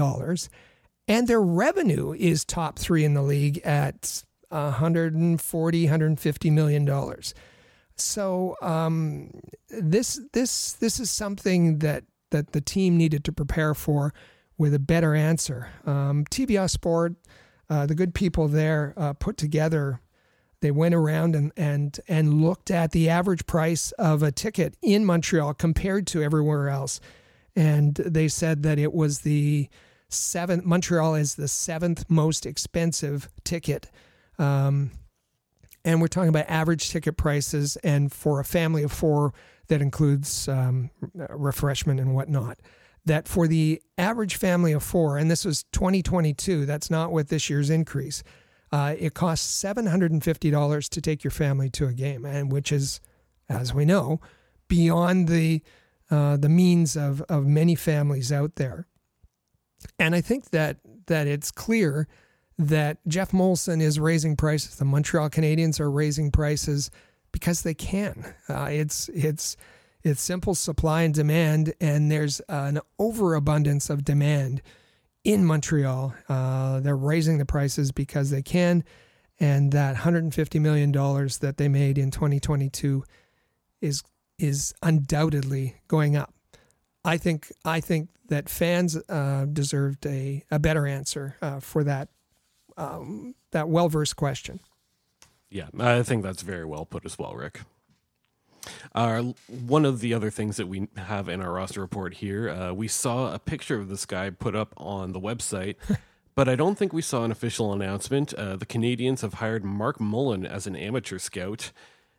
And 1.07 1.27
their 1.27 1.41
revenue 1.41 2.13
is 2.13 2.45
top 2.45 2.77
three 2.77 3.03
in 3.03 3.13
the 3.13 3.21
league 3.23 3.59
at 3.59 4.23
140 4.49 5.83
150 5.85 6.49
million 6.51 6.85
dollars 6.85 7.33
so 7.97 8.55
um, 8.61 9.31
this 9.69 10.19
this 10.33 10.73
this 10.73 10.99
is 10.99 11.09
something 11.09 11.79
that 11.79 12.03
that 12.31 12.51
the 12.51 12.61
team 12.61 12.97
needed 12.97 13.23
to 13.25 13.31
prepare 13.31 13.73
for 13.73 14.13
with 14.57 14.73
a 14.73 14.79
better 14.79 15.15
answer. 15.15 15.69
Um, 15.85 16.25
TBS 16.25 16.71
Sport, 16.71 17.15
uh, 17.69 17.85
the 17.85 17.95
good 17.95 18.13
people 18.13 18.47
there 18.47 18.93
uh, 18.97 19.13
put 19.13 19.37
together. 19.37 20.01
They 20.59 20.71
went 20.71 20.95
around 20.95 21.35
and, 21.35 21.51
and 21.55 21.99
and 22.07 22.41
looked 22.41 22.71
at 22.71 22.91
the 22.91 23.09
average 23.09 23.45
price 23.45 23.91
of 23.93 24.23
a 24.23 24.31
ticket 24.31 24.75
in 24.81 25.05
Montreal 25.05 25.53
compared 25.53 26.07
to 26.07 26.23
everywhere 26.23 26.69
else, 26.69 26.99
and 27.55 27.95
they 27.95 28.27
said 28.27 28.63
that 28.63 28.79
it 28.79 28.93
was 28.93 29.19
the 29.19 29.69
seventh. 30.09 30.65
Montreal 30.65 31.15
is 31.15 31.35
the 31.35 31.47
seventh 31.47 32.05
most 32.09 32.45
expensive 32.45 33.29
ticket. 33.43 33.91
Um, 34.39 34.91
and 35.87 36.01
we're 36.01 36.07
talking 36.07 36.29
about 36.29 36.45
average 36.49 36.89
ticket 36.89 37.15
prices, 37.17 37.77
and 37.77 38.11
for 38.11 38.39
a 38.39 38.45
family 38.45 38.83
of 38.83 38.91
four, 38.91 39.33
that 39.67 39.81
includes 39.81 40.47
um, 40.47 40.91
refreshment 41.29 41.99
and 41.99 42.13
whatnot 42.13 42.59
that 43.07 43.27
for 43.27 43.47
the 43.47 43.81
average 43.97 44.35
family 44.35 44.73
of 44.73 44.83
four, 44.83 45.17
and 45.17 45.31
this 45.31 45.45
was 45.45 45.63
2022, 45.71 46.65
that's 46.65 46.91
not 46.91 47.11
what 47.11 47.29
this 47.29 47.49
year's 47.49 47.69
increase. 47.69 48.21
Uh, 48.71 48.95
it 48.99 49.13
costs 49.13 49.63
$750 49.63 50.89
to 50.89 51.01
take 51.01 51.23
your 51.23 51.31
family 51.31 51.69
to 51.69 51.87
a 51.87 51.93
game, 51.93 52.25
and 52.25 52.51
which 52.51 52.71
is, 52.71 52.99
as 53.47 53.73
we 53.73 53.85
know, 53.85 54.19
beyond 54.67 55.29
the 55.29 55.63
uh, 56.09 56.37
the 56.37 56.49
means 56.49 56.95
of, 56.95 57.21
of 57.23 57.45
many 57.45 57.75
families 57.75 58.31
out 58.31 58.55
there. 58.55 58.87
And 59.99 60.15
I 60.15 60.21
think 60.21 60.51
that 60.51 60.77
that 61.07 61.27
it's 61.27 61.51
clear 61.51 62.07
that 62.57 62.97
Geoff 63.07 63.31
Molson 63.31 63.81
is 63.81 63.99
raising 63.99 64.35
prices. 64.35 64.75
The 64.75 64.85
Montreal 64.85 65.29
Canadiens 65.29 65.79
are 65.79 65.91
raising 65.91 66.31
prices 66.31 66.89
because 67.31 67.61
they 67.61 67.73
can. 67.73 68.33
Uh, 68.49 68.67
it's 68.71 69.09
it's 69.09 69.57
it's 70.03 70.21
simple 70.21 70.55
supply 70.55 71.03
and 71.03 71.13
demand, 71.13 71.73
and 71.79 72.11
there's 72.11 72.39
an 72.49 72.79
overabundance 72.97 73.89
of 73.89 74.03
demand 74.03 74.61
in 75.23 75.45
Montreal. 75.45 76.13
Uh, 76.29 76.79
they're 76.79 76.95
raising 76.95 77.37
the 77.37 77.45
prices 77.45 77.91
because 77.91 78.29
they 78.29 78.41
can, 78.41 78.83
and 79.39 79.71
that 79.73 79.93
150 79.93 80.59
million 80.59 80.91
dollars 80.91 81.39
that 81.39 81.57
they 81.57 81.67
made 81.67 81.97
in 81.97 82.11
2022 82.11 83.03
is 83.81 84.03
is 84.39 84.73
undoubtedly 84.81 85.75
going 85.87 86.15
up. 86.15 86.33
I 87.03 87.17
think 87.17 87.51
I 87.65 87.81
think 87.81 88.09
that 88.29 88.49
fans 88.49 88.97
uh, 89.09 89.45
deserved 89.45 90.05
a, 90.05 90.43
a 90.51 90.59
better 90.59 90.85
answer 90.85 91.37
uh, 91.41 91.59
for 91.59 91.83
that 91.85 92.09
um, 92.77 93.35
that 93.51 93.67
well 93.69 93.89
versed 93.89 94.15
question. 94.15 94.59
Yeah, 95.49 95.67
I 95.79 96.03
think 96.03 96.23
that's 96.23 96.41
very 96.41 96.65
well 96.65 96.85
put 96.85 97.05
as 97.05 97.17
well, 97.17 97.33
Rick. 97.33 97.61
Uh, 98.93 99.31
one 99.47 99.85
of 99.85 100.01
the 100.01 100.13
other 100.13 100.29
things 100.29 100.57
that 100.57 100.67
we 100.67 100.89
have 100.97 101.29
in 101.29 101.41
our 101.41 101.53
roster 101.53 101.79
report 101.79 102.15
here, 102.15 102.49
uh, 102.49 102.73
we 102.73 102.87
saw 102.87 103.33
a 103.33 103.39
picture 103.39 103.79
of 103.79 103.87
this 103.87 104.05
guy 104.05 104.29
put 104.29 104.55
up 104.55 104.73
on 104.75 105.13
the 105.13 105.21
website, 105.21 105.75
but 106.35 106.49
I 106.49 106.55
don't 106.55 106.77
think 106.77 106.91
we 106.91 107.01
saw 107.01 107.23
an 107.23 107.31
official 107.31 107.71
announcement. 107.71 108.33
Uh, 108.33 108.57
the 108.57 108.65
Canadiens 108.65 109.21
have 109.21 109.35
hired 109.35 109.63
Mark 109.63 110.01
Mullen 110.01 110.45
as 110.45 110.67
an 110.67 110.75
amateur 110.75 111.17
scout. 111.17 111.71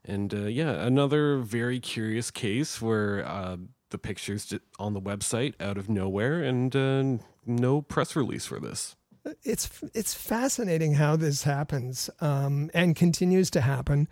And 0.05 0.33
uh, 0.33 0.47
yeah, 0.47 0.71
another 0.71 1.38
very 1.38 1.81
curious 1.81 2.31
case 2.31 2.81
where 2.81 3.27
uh, 3.27 3.59
the 3.90 3.99
picture's 3.99 4.55
on 4.79 4.94
the 4.94 5.03
website 5.03 5.55
out 5.61 5.77
of 5.77 5.90
nowhere 5.90 6.42
and 6.42 6.75
uh, 6.75 7.23
no 7.44 7.83
press 7.83 8.16
release 8.16 8.47
for 8.47 8.59
this 8.59 8.97
it's 9.42 9.68
it's 9.94 10.14
fascinating 10.14 10.94
how 10.94 11.16
this 11.16 11.42
happens 11.42 12.10
um, 12.20 12.70
and 12.74 12.94
continues 12.96 13.50
to 13.50 13.60
happen. 13.60 14.08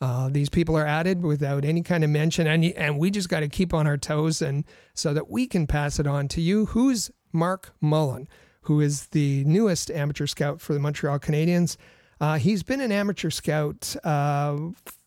Uh, 0.00 0.30
these 0.30 0.48
people 0.48 0.76
are 0.76 0.86
added 0.86 1.22
without 1.22 1.64
any 1.64 1.82
kind 1.82 2.04
of 2.04 2.10
mention, 2.10 2.46
and 2.46 2.64
and 2.64 2.98
we 2.98 3.10
just 3.10 3.28
got 3.28 3.40
to 3.40 3.48
keep 3.48 3.74
on 3.74 3.86
our 3.86 3.98
toes, 3.98 4.40
and 4.40 4.64
so 4.94 5.12
that 5.12 5.30
we 5.30 5.46
can 5.46 5.66
pass 5.66 5.98
it 5.98 6.06
on 6.06 6.28
to 6.28 6.40
you. 6.40 6.66
Who's 6.66 7.10
Mark 7.32 7.74
Mullen, 7.80 8.28
who 8.62 8.80
is 8.80 9.08
the 9.08 9.44
newest 9.44 9.90
amateur 9.90 10.26
scout 10.26 10.60
for 10.60 10.72
the 10.72 10.80
Montreal 10.80 11.18
Canadiens? 11.18 11.76
Uh, 12.20 12.38
he's 12.38 12.62
been 12.62 12.80
an 12.80 12.92
amateur 12.92 13.30
scout 13.30 13.96
uh, 14.04 14.56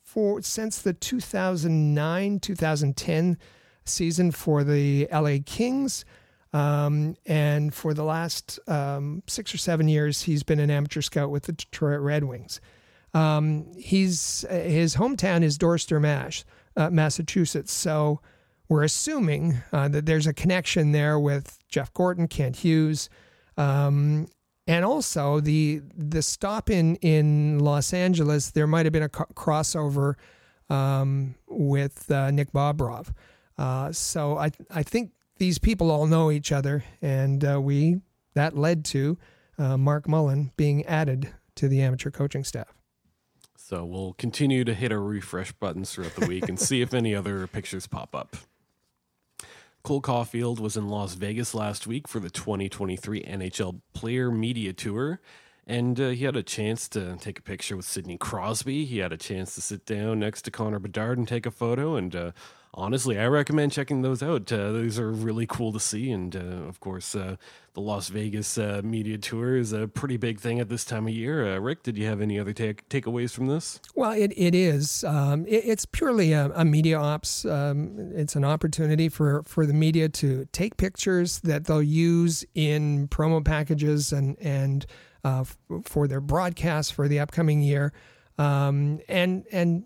for 0.03 0.41
since 0.41 0.81
the 0.81 0.93
2009 0.93 2.39
2010 2.39 3.37
season 3.85 4.31
for 4.31 4.63
the 4.63 5.07
LA 5.11 5.37
Kings. 5.45 6.05
Um, 6.53 7.15
and 7.25 7.73
for 7.73 7.93
the 7.93 8.03
last 8.03 8.59
um, 8.67 9.23
six 9.27 9.53
or 9.53 9.57
seven 9.57 9.87
years, 9.87 10.21
he's 10.21 10.43
been 10.43 10.59
an 10.59 10.69
amateur 10.69 11.01
scout 11.01 11.31
with 11.31 11.43
the 11.43 11.53
Detroit 11.53 11.99
Red 11.99 12.23
Wings. 12.23 12.61
Um, 13.13 13.71
he's 13.77 14.45
his 14.49 14.95
hometown 14.95 15.43
is 15.43 15.57
Dorchester, 15.57 15.99
Mass, 15.99 16.45
uh, 16.77 16.89
Massachusetts. 16.89 17.71
So 17.71 18.21
we're 18.69 18.83
assuming 18.83 19.61
uh, 19.71 19.87
that 19.89 20.05
there's 20.05 20.27
a 20.27 20.33
connection 20.33 20.91
there 20.91 21.19
with 21.19 21.59
Jeff 21.69 21.93
Gorton, 21.93 22.27
Kent 22.27 22.57
Hughes, 22.57 23.09
um, 23.57 24.27
and 24.67 24.85
also 24.85 25.39
the 25.39 25.81
the 25.95 26.21
stop 26.21 26.69
in 26.69 26.95
in 26.97 27.59
Los 27.59 27.93
Angeles. 27.93 28.51
There 28.51 28.67
might 28.67 28.85
have 28.85 28.93
been 28.93 29.03
a 29.03 29.09
co- 29.09 29.25
crossover 29.35 30.15
um, 30.69 31.35
with 31.47 32.09
uh, 32.11 32.31
Nick 32.31 32.51
Bobrov. 32.51 33.11
Uh, 33.57 33.91
so 33.91 34.37
I 34.37 34.51
I 34.71 34.81
think 34.81 35.11
these 35.37 35.57
people 35.59 35.91
all 35.91 36.07
know 36.07 36.31
each 36.31 36.51
other, 36.51 36.83
and 37.01 37.43
uh, 37.43 37.59
we 37.61 38.01
that 38.33 38.57
led 38.57 38.85
to 38.85 39.17
uh, 39.57 39.77
Mark 39.77 40.07
Mullen 40.07 40.51
being 40.57 40.85
added 40.85 41.33
to 41.55 41.67
the 41.67 41.81
amateur 41.81 42.09
coaching 42.09 42.43
staff. 42.43 42.73
So 43.55 43.85
we'll 43.85 44.13
continue 44.13 44.63
to 44.65 44.73
hit 44.73 44.91
our 44.91 45.01
refresh 45.01 45.51
buttons 45.53 45.91
throughout 45.91 46.15
the 46.15 46.27
week 46.27 46.49
and 46.49 46.59
see 46.59 46.81
if 46.81 46.93
any 46.93 47.15
other 47.15 47.47
pictures 47.47 47.87
pop 47.87 48.13
up. 48.15 48.35
Cole 49.83 50.01
Caufield 50.01 50.59
was 50.59 50.77
in 50.77 50.87
Las 50.87 51.15
Vegas 51.15 51.53
last 51.53 51.87
week 51.87 52.07
for 52.07 52.19
the 52.19 52.29
2023 52.29 53.23
NHL 53.23 53.81
Player 53.93 54.31
Media 54.31 54.73
Tour, 54.73 55.19
and 55.67 55.99
uh, 55.99 56.09
he 56.09 56.23
had 56.25 56.35
a 56.35 56.43
chance 56.43 56.87
to 56.89 57.17
take 57.17 57.39
a 57.39 57.41
picture 57.41 57.75
with 57.75 57.85
Sidney 57.85 58.17
Crosby. 58.17 58.85
He 58.85 58.99
had 58.99 59.11
a 59.11 59.17
chance 59.17 59.55
to 59.55 59.61
sit 59.61 59.85
down 59.85 60.19
next 60.19 60.43
to 60.43 60.51
Connor 60.51 60.79
Bedard 60.79 61.17
and 61.17 61.27
take 61.27 61.45
a 61.45 61.51
photo, 61.51 61.95
and 61.95 62.15
uh, 62.15 62.31
honestly, 62.73 63.19
I 63.19 63.27
recommend 63.27 63.71
checking 63.71 64.01
those 64.01 64.23
out. 64.23 64.51
Uh, 64.51 64.71
those 64.71 64.97
are 64.97 65.11
really 65.11 65.45
cool 65.45 65.71
to 65.73 65.79
see. 65.79 66.11
And 66.11 66.35
uh, 66.35 66.39
of 66.39 66.79
course, 66.79 67.15
uh, 67.15 67.35
the 67.73 67.81
Las 67.81 68.09
Vegas 68.09 68.57
uh, 68.57 68.81
media 68.83 69.17
tour 69.17 69.55
is 69.55 69.73
a 69.73 69.87
pretty 69.87 70.17
big 70.17 70.39
thing 70.39 70.59
at 70.59 70.69
this 70.69 70.83
time 70.85 71.07
of 71.07 71.13
year. 71.13 71.55
Uh, 71.55 71.59
Rick, 71.59 71.83
did 71.83 71.97
you 71.97 72.05
have 72.07 72.21
any 72.21 72.39
other 72.39 72.53
take- 72.53 72.87
takeaways 72.89 73.31
from 73.31 73.47
this? 73.47 73.79
Well, 73.95 74.11
it, 74.11 74.33
it 74.35 74.55
is. 74.55 75.03
Um, 75.03 75.45
it, 75.47 75.63
it's 75.65 75.85
purely 75.85 76.33
a, 76.33 76.51
a 76.55 76.65
media 76.65 76.97
ops. 76.99 77.45
Um, 77.45 78.11
it's 78.15 78.35
an 78.35 78.45
opportunity 78.45 79.09
for, 79.09 79.43
for 79.43 79.65
the 79.65 79.73
media 79.73 80.09
to 80.09 80.45
take 80.51 80.77
pictures 80.77 81.39
that 81.41 81.65
they'll 81.65 81.81
use 81.81 82.43
in 82.55 83.07
promo 83.07 83.43
packages 83.43 84.11
and, 84.11 84.37
and 84.39 84.85
uh, 85.23 85.41
f- 85.41 85.57
for 85.85 86.07
their 86.07 86.21
broadcasts 86.21 86.91
for 86.91 87.07
the 87.07 87.19
upcoming 87.19 87.61
year. 87.61 87.93
Um, 88.37 88.99
and, 89.07 89.45
and 89.51 89.85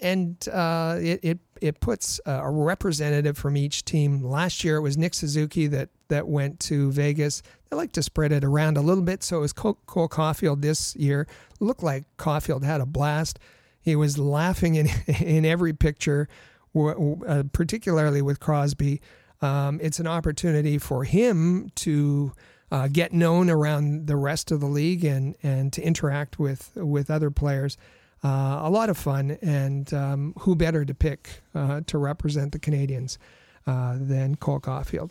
and 0.00 0.46
uh, 0.52 0.98
it, 1.00 1.20
it 1.22 1.38
it 1.60 1.80
puts 1.80 2.20
a 2.26 2.50
representative 2.50 3.36
from 3.36 3.56
each 3.56 3.84
team. 3.84 4.22
Last 4.22 4.64
year 4.64 4.76
it 4.76 4.80
was 4.80 4.96
Nick 4.96 5.14
Suzuki 5.14 5.66
that 5.68 5.88
that 6.08 6.28
went 6.28 6.60
to 6.60 6.92
Vegas. 6.92 7.42
They 7.70 7.76
like 7.76 7.92
to 7.92 8.02
spread 8.02 8.32
it 8.32 8.44
around 8.44 8.76
a 8.76 8.80
little 8.80 9.02
bit, 9.02 9.22
so 9.22 9.38
it 9.38 9.40
was 9.40 9.52
Cole, 9.52 9.78
Cole 9.86 10.08
Caufield 10.08 10.62
this 10.62 10.94
year. 10.96 11.26
Looked 11.60 11.82
like 11.82 12.04
Caufield 12.16 12.62
had 12.62 12.80
a 12.80 12.86
blast. 12.86 13.38
He 13.80 13.96
was 13.96 14.18
laughing 14.18 14.74
in 14.76 14.88
in 15.06 15.44
every 15.44 15.72
picture, 15.72 16.28
uh, 16.74 17.44
particularly 17.52 18.22
with 18.22 18.40
Crosby. 18.40 19.00
Um, 19.42 19.80
it's 19.82 20.00
an 20.00 20.06
opportunity 20.06 20.78
for 20.78 21.04
him 21.04 21.70
to 21.76 22.32
uh, 22.70 22.88
get 22.88 23.12
known 23.12 23.50
around 23.50 24.06
the 24.06 24.16
rest 24.16 24.50
of 24.50 24.60
the 24.60 24.66
league 24.66 25.04
and 25.04 25.36
and 25.42 25.72
to 25.72 25.82
interact 25.82 26.38
with 26.38 26.72
with 26.76 27.10
other 27.10 27.30
players 27.30 27.76
uh, 28.24 28.60
a 28.62 28.70
lot 28.70 28.90
of 28.90 28.96
fun. 28.96 29.38
And 29.42 29.92
um, 29.92 30.34
who 30.40 30.56
better 30.56 30.84
to 30.84 30.94
pick 30.94 31.42
uh, 31.54 31.82
to 31.86 31.98
represent 31.98 32.52
the 32.52 32.58
Canadiens 32.58 33.18
uh, 33.66 33.96
than 34.00 34.36
Cole 34.36 34.60
Caufield? 34.60 35.10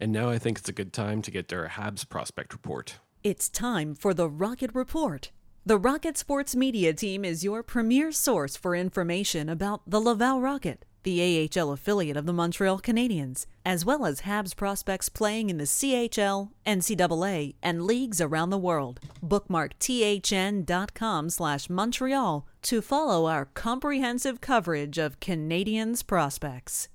And 0.00 0.12
now 0.12 0.30
I 0.30 0.38
think 0.38 0.58
it's 0.58 0.68
a 0.68 0.72
good 0.72 0.92
time 0.92 1.22
to 1.22 1.30
get 1.30 1.48
to 1.48 1.56
our 1.56 1.68
Habs 1.68 2.08
prospect 2.08 2.52
report. 2.52 2.98
It's 3.24 3.48
time 3.48 3.94
for 3.94 4.14
the 4.14 4.28
Rocket 4.28 4.70
Report. 4.72 5.32
The 5.66 5.76
Rocket 5.76 6.16
Sports 6.16 6.54
Media 6.54 6.94
Team 6.94 7.24
is 7.24 7.44
your 7.44 7.62
premier 7.62 8.12
source 8.12 8.56
for 8.56 8.76
information 8.76 9.48
about 9.48 9.82
the 9.86 10.00
Laval 10.00 10.40
Rocket 10.40 10.84
the 11.02 11.48
AHL 11.56 11.72
affiliate 11.72 12.16
of 12.16 12.26
the 12.26 12.32
Montreal 12.32 12.80
Canadiens, 12.80 13.46
as 13.64 13.84
well 13.84 14.04
as 14.04 14.22
Habs 14.22 14.54
prospects 14.54 15.08
playing 15.08 15.50
in 15.50 15.58
the 15.58 15.64
CHL, 15.64 16.50
NCAA, 16.66 17.54
and 17.62 17.84
leagues 17.84 18.20
around 18.20 18.50
the 18.50 18.58
world. 18.58 19.00
Bookmark 19.22 19.78
thn.com 19.78 21.30
slash 21.30 21.70
Montreal 21.70 22.46
to 22.62 22.82
follow 22.82 23.26
our 23.26 23.46
comprehensive 23.46 24.40
coverage 24.40 24.98
of 24.98 25.20
Canadiens 25.20 26.06
prospects. 26.06 26.88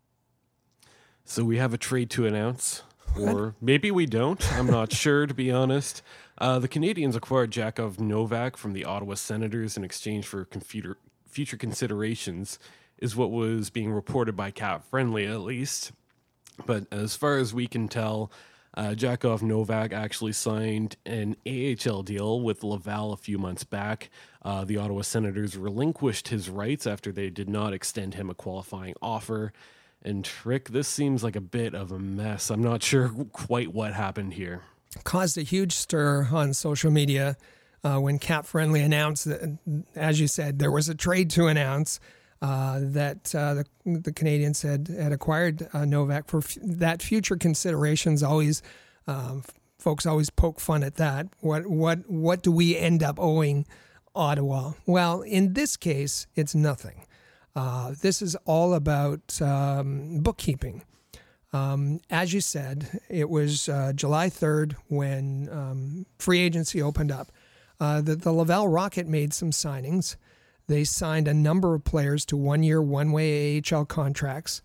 So 1.25 1.43
we 1.45 1.57
have 1.57 1.73
a 1.73 1.77
trade 1.77 2.09
to 2.11 2.25
announce, 2.25 2.83
or 3.17 3.55
maybe 3.61 3.91
we 3.91 4.05
don't. 4.05 4.45
I'm 4.53 4.67
not 4.67 4.91
sure, 4.93 5.25
to 5.25 5.33
be 5.33 5.51
honest. 5.51 6.01
Uh, 6.37 6.59
the 6.59 6.67
Canadiens 6.67 7.15
acquired 7.15 7.51
Jakov 7.51 7.99
Novak 7.99 8.57
from 8.57 8.73
the 8.73 8.85
Ottawa 8.85 9.15
Senators 9.15 9.77
in 9.77 9.83
exchange 9.83 10.25
for 10.25 10.43
computer, 10.45 10.97
future 11.25 11.57
considerations 11.57 12.59
is 13.03 13.15
what 13.15 13.29
was 13.29 13.69
being 13.69 13.91
reported 13.91 14.35
by 14.35 14.49
Cap 14.49 14.85
Friendly, 14.89 15.27
at 15.27 15.41
least. 15.41 15.91
But 16.65 16.85
as 16.91 17.15
far 17.15 17.37
as 17.37 17.53
we 17.53 17.67
can 17.67 17.87
tell, 17.87 18.31
Uh, 18.75 18.95
Jakov 18.95 19.43
Novak 19.43 19.93
actually 19.93 20.31
signed 20.31 20.95
an 21.05 21.35
AHL 21.45 22.01
deal 22.01 22.41
with 22.41 22.63
Laval 22.63 23.13
a 23.13 23.17
few 23.17 23.37
months 23.37 23.63
back. 23.63 24.09
Uh, 24.41 24.65
the 24.65 24.77
Ottawa 24.77 25.03
Senators 25.03 25.55
relinquished 25.55 26.29
his 26.29 26.49
rights 26.49 26.87
after 26.87 27.11
they 27.11 27.29
did 27.29 27.47
not 27.47 27.71
extend 27.71 28.15
him 28.15 28.31
a 28.31 28.33
qualifying 28.33 28.95
offer. 28.99 29.53
And 30.01 30.27
Rick, 30.43 30.69
this 30.69 30.87
seems 30.87 31.23
like 31.23 31.35
a 31.35 31.39
bit 31.59 31.75
of 31.75 31.91
a 31.91 31.99
mess. 31.99 32.49
I'm 32.49 32.63
not 32.63 32.81
sure 32.81 33.09
quite 33.31 33.71
what 33.75 33.93
happened 33.93 34.33
here. 34.33 34.61
Caused 35.03 35.37
a 35.37 35.43
huge 35.43 35.73
stir 35.73 36.29
on 36.31 36.55
social 36.55 36.89
media 36.89 37.37
uh, 37.83 37.99
when 37.99 38.17
Cap 38.17 38.47
Friendly 38.47 38.81
announced 38.81 39.25
that, 39.25 39.59
as 39.95 40.19
you 40.19 40.27
said, 40.27 40.57
there 40.57 40.71
was 40.71 40.89
a 40.89 40.95
trade 40.95 41.29
to 41.29 41.45
announce. 41.45 41.99
Uh, 42.43 42.79
that 42.81 43.33
uh, 43.33 43.53
the, 43.53 43.65
the 43.85 44.11
Canadiens 44.11 44.63
had 44.69 44.89
had 44.89 45.13
acquired 45.13 45.65
uh, 45.71 45.85
Novak 45.85 46.27
for 46.27 46.39
f- 46.39 46.57
that 46.61 47.01
future 47.01 47.37
considerations. 47.37 48.21
Always, 48.21 48.61
um, 49.07 49.43
folks 49.79 50.05
always 50.05 50.29
poke 50.29 50.59
fun 50.59 50.83
at 50.83 50.95
that. 50.95 51.27
What 51.39 51.67
what 51.67 51.99
what 52.09 52.43
do 52.43 52.51
we 52.51 52.75
end 52.75 53.01
up 53.01 53.17
owing 53.17 53.65
Ottawa? 54.13 54.73
Well, 54.85 55.21
in 55.21 55.53
this 55.53 55.77
case, 55.77 56.27
it's 56.35 56.53
nothing. 56.53 57.05
Uh, 57.55 57.93
this 58.01 58.21
is 58.21 58.35
all 58.43 58.73
about 58.73 59.41
um, 59.41 60.19
bookkeeping. 60.19 60.83
Um, 61.53 62.01
as 62.09 62.33
you 62.33 62.41
said, 62.41 62.99
it 63.07 63.29
was 63.29 63.69
uh, 63.69 63.93
July 63.95 64.29
3rd 64.29 64.75
when 64.89 65.47
um, 65.49 66.05
free 66.19 66.41
agency 66.41 66.81
opened 66.81 67.09
up. 67.09 67.31
The, 67.79 68.15
the 68.15 68.33
Laval 68.33 68.67
Rocket 68.67 69.07
made 69.07 69.33
some 69.33 69.51
signings. 69.51 70.17
They 70.67 70.83
signed 70.83 71.27
a 71.27 71.33
number 71.33 71.73
of 71.73 71.83
players 71.83 72.25
to 72.25 72.37
one 72.37 72.63
year, 72.63 72.81
one 72.81 73.11
way 73.11 73.61
AHL 73.61 73.85
contracts. 73.85 74.61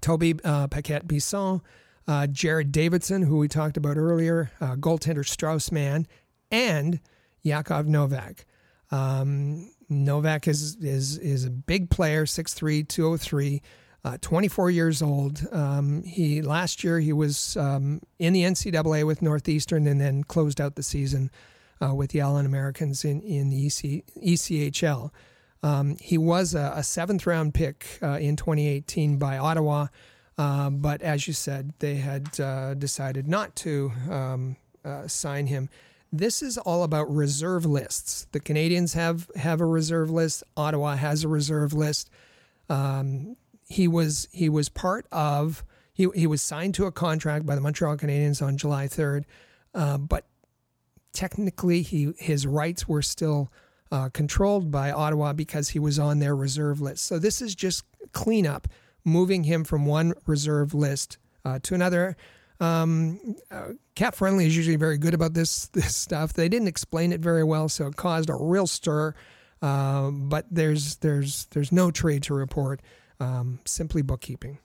Toby 0.00 0.34
uh, 0.44 0.68
Paquette 0.68 1.06
Bisson, 1.06 1.60
uh, 2.06 2.26
Jared 2.26 2.72
Davidson, 2.72 3.22
who 3.22 3.38
we 3.38 3.48
talked 3.48 3.76
about 3.76 3.96
earlier, 3.96 4.50
uh, 4.60 4.76
goaltender 4.76 5.26
Strauss 5.26 5.70
Mann, 5.70 6.06
and 6.50 7.00
Jakov 7.44 7.86
Novak. 7.86 8.46
Um, 8.90 9.70
Novak 9.88 10.48
is, 10.48 10.76
is, 10.76 11.18
is 11.18 11.44
a 11.44 11.50
big 11.50 11.90
player, 11.90 12.24
6'3, 12.24 12.86
203. 12.86 13.62
Uh, 14.04 14.18
24 14.20 14.68
years 14.68 15.00
old. 15.00 15.46
Um, 15.52 16.02
he 16.02 16.42
last 16.42 16.82
year 16.82 16.98
he 16.98 17.12
was 17.12 17.56
um, 17.56 18.00
in 18.18 18.32
the 18.32 18.42
NCAA 18.42 19.06
with 19.06 19.22
Northeastern 19.22 19.86
and 19.86 20.00
then 20.00 20.24
closed 20.24 20.60
out 20.60 20.74
the 20.74 20.82
season 20.82 21.30
uh, 21.82 21.94
with 21.94 22.10
the 22.10 22.20
Allen 22.20 22.46
Americans 22.46 23.04
in 23.04 23.20
in 23.22 23.50
the 23.50 23.66
EC, 23.66 24.04
ECHL. 24.22 25.10
Um, 25.62 25.96
he 26.00 26.18
was 26.18 26.54
a, 26.54 26.72
a, 26.76 26.82
seventh 26.82 27.24
round 27.24 27.54
pick 27.54 27.98
uh, 28.02 28.18
in 28.18 28.34
2018 28.34 29.16
by 29.16 29.38
Ottawa, 29.38 29.86
uh, 30.36 30.70
but 30.70 31.02
as 31.02 31.28
you 31.28 31.32
said, 31.32 31.72
they 31.78 31.96
had 31.96 32.40
uh, 32.40 32.74
decided 32.74 33.28
not 33.28 33.54
to 33.56 33.92
um, 34.10 34.56
uh, 34.84 35.06
sign 35.06 35.46
him. 35.46 35.68
This 36.12 36.42
is 36.42 36.58
all 36.58 36.82
about 36.82 37.08
reserve 37.14 37.64
lists. 37.64 38.26
The 38.32 38.40
Canadiens 38.40 38.94
have 38.94 39.30
have 39.36 39.60
a 39.60 39.66
reserve 39.66 40.10
list. 40.10 40.42
Ottawa 40.56 40.96
has 40.96 41.22
a 41.22 41.28
reserve 41.28 41.72
list. 41.72 42.10
Um, 42.68 43.36
he 43.68 43.86
was 43.86 44.28
he 44.32 44.48
was 44.48 44.68
part 44.68 45.06
of 45.12 45.64
he 45.94 46.08
he 46.14 46.26
was 46.26 46.42
signed 46.42 46.74
to 46.74 46.86
a 46.86 46.92
contract 46.92 47.46
by 47.46 47.54
the 47.54 47.60
Montreal 47.60 47.96
Canadiens 47.96 48.42
on 48.44 48.56
July 48.56 48.88
3rd, 48.88 49.24
uh, 49.74 49.96
but 49.96 50.24
technically 51.12 51.82
he 51.82 52.12
his 52.18 52.46
rights 52.46 52.88
were 52.88 53.02
still 53.02 53.50
uh, 53.90 54.08
controlled 54.08 54.70
by 54.70 54.90
Ottawa 54.90 55.32
because 55.32 55.70
he 55.70 55.78
was 55.78 55.98
on 55.98 56.18
their 56.18 56.34
reserve 56.34 56.80
list. 56.80 57.04
So 57.04 57.18
this 57.18 57.42
is 57.42 57.54
just 57.54 57.84
cleanup, 58.12 58.68
moving 59.04 59.44
him 59.44 59.64
from 59.64 59.86
one 59.86 60.14
reserve 60.26 60.72
list 60.74 61.18
uh, 61.44 61.58
to 61.64 61.74
another. 61.74 62.16
Um, 62.58 63.36
uh, 63.50 63.72
Cap 63.94 64.14
Friendly 64.14 64.46
is 64.46 64.56
usually 64.56 64.76
very 64.76 64.96
good 64.96 65.14
about 65.14 65.34
this 65.34 65.66
this 65.74 65.94
stuff. 65.94 66.32
They 66.32 66.48
didn't 66.48 66.68
explain 66.68 67.12
it 67.12 67.20
very 67.20 67.44
well, 67.44 67.68
so 67.68 67.86
it 67.86 67.96
caused 67.96 68.30
a 68.30 68.34
real 68.34 68.66
stir. 68.66 69.14
Uh, 69.60 70.10
but 70.10 70.46
there's 70.50 70.96
there's 70.96 71.46
there's 71.46 71.70
no 71.70 71.90
trade 71.90 72.22
to 72.24 72.34
report. 72.34 72.80
Um, 73.20 73.60
simply 73.64 74.02
bookkeeping. 74.02 74.58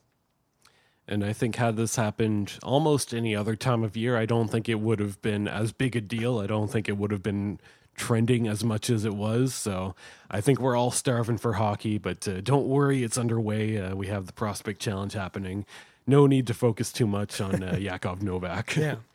And 1.07 1.23
I 1.23 1.31
think 1.31 1.55
had 1.55 1.77
this 1.77 1.95
happened 1.95 2.59
almost 2.63 3.13
any 3.13 3.35
other 3.35 3.55
time 3.55 3.83
of 3.83 3.95
year, 3.95 4.17
I 4.17 4.25
don't 4.25 4.49
think 4.49 4.67
it 4.67 4.81
would 4.81 4.99
have 4.99 5.21
been 5.21 5.47
as 5.47 5.71
big 5.71 5.95
a 5.95 6.01
deal. 6.01 6.39
I 6.39 6.47
don't 6.47 6.69
think 6.69 6.89
it 6.89 6.97
would 6.97 7.11
have 7.11 7.23
been 7.23 7.59
trending 7.95 8.47
as 8.47 8.63
much 8.63 8.89
as 8.89 9.05
it 9.05 9.15
was. 9.15 9.53
So 9.53 9.95
I 10.29 10.41
think 10.41 10.59
we're 10.59 10.75
all 10.75 10.91
starving 10.91 11.37
for 11.37 11.53
hockey, 11.53 11.97
but 11.97 12.27
uh, 12.27 12.41
don't 12.41 12.67
worry, 12.67 13.03
it's 13.03 13.17
underway. 13.17 13.77
Uh, 13.77 13.95
we 13.95 14.07
have 14.07 14.27
the 14.27 14.33
Prospect 14.33 14.81
Challenge 14.81 15.13
happening. 15.13 15.65
No 16.05 16.27
need 16.27 16.47
to 16.47 16.53
focus 16.53 16.91
too 16.91 17.07
much 17.07 17.41
on 17.41 17.63
uh, 17.63 17.73
Jakov 17.79 18.21
Novak. 18.21 18.75
Yeah. 18.75 18.95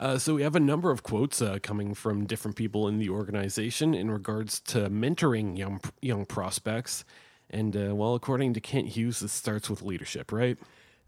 Uh, 0.00 0.18
so 0.18 0.34
we 0.34 0.42
have 0.42 0.56
a 0.56 0.60
number 0.60 0.90
of 0.90 1.04
quotes 1.04 1.40
uh, 1.40 1.56
coming 1.62 1.94
from 1.94 2.26
different 2.26 2.56
people 2.56 2.88
in 2.88 2.98
the 2.98 3.08
organization 3.08 3.94
in 3.94 4.10
regards 4.10 4.58
to 4.58 4.90
mentoring 4.90 5.56
young 5.56 5.80
young 6.00 6.26
prospects. 6.26 7.04
And 7.52 7.76
uh, 7.76 7.94
well, 7.94 8.14
according 8.14 8.54
to 8.54 8.60
Kent 8.60 8.88
Hughes, 8.88 9.20
this 9.20 9.32
starts 9.32 9.68
with 9.68 9.82
leadership, 9.82 10.32
right? 10.32 10.58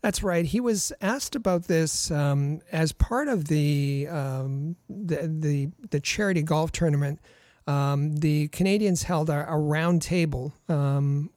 That's 0.03 0.23
right. 0.23 0.45
He 0.45 0.61
was 0.61 0.93
asked 1.01 1.35
about 1.35 1.65
this 1.65 2.11
um, 2.11 2.61
as 2.71 2.93
part 2.93 3.29
of 3.29 3.47
the, 3.47 4.07
um, 4.11 4.77
the, 4.89 5.27
the 5.27 5.71
the 5.91 5.99
charity 5.99 6.43
golf 6.43 6.73
tournament. 6.73 7.21
Um, 7.67 8.17
the 8.17 8.49
Canadiens 8.49 9.05
held 9.05 9.31
a, 9.31 9.51
a 9.51 9.57
round 9.57 10.03
table, 10.03 10.53
um, 10.69 11.31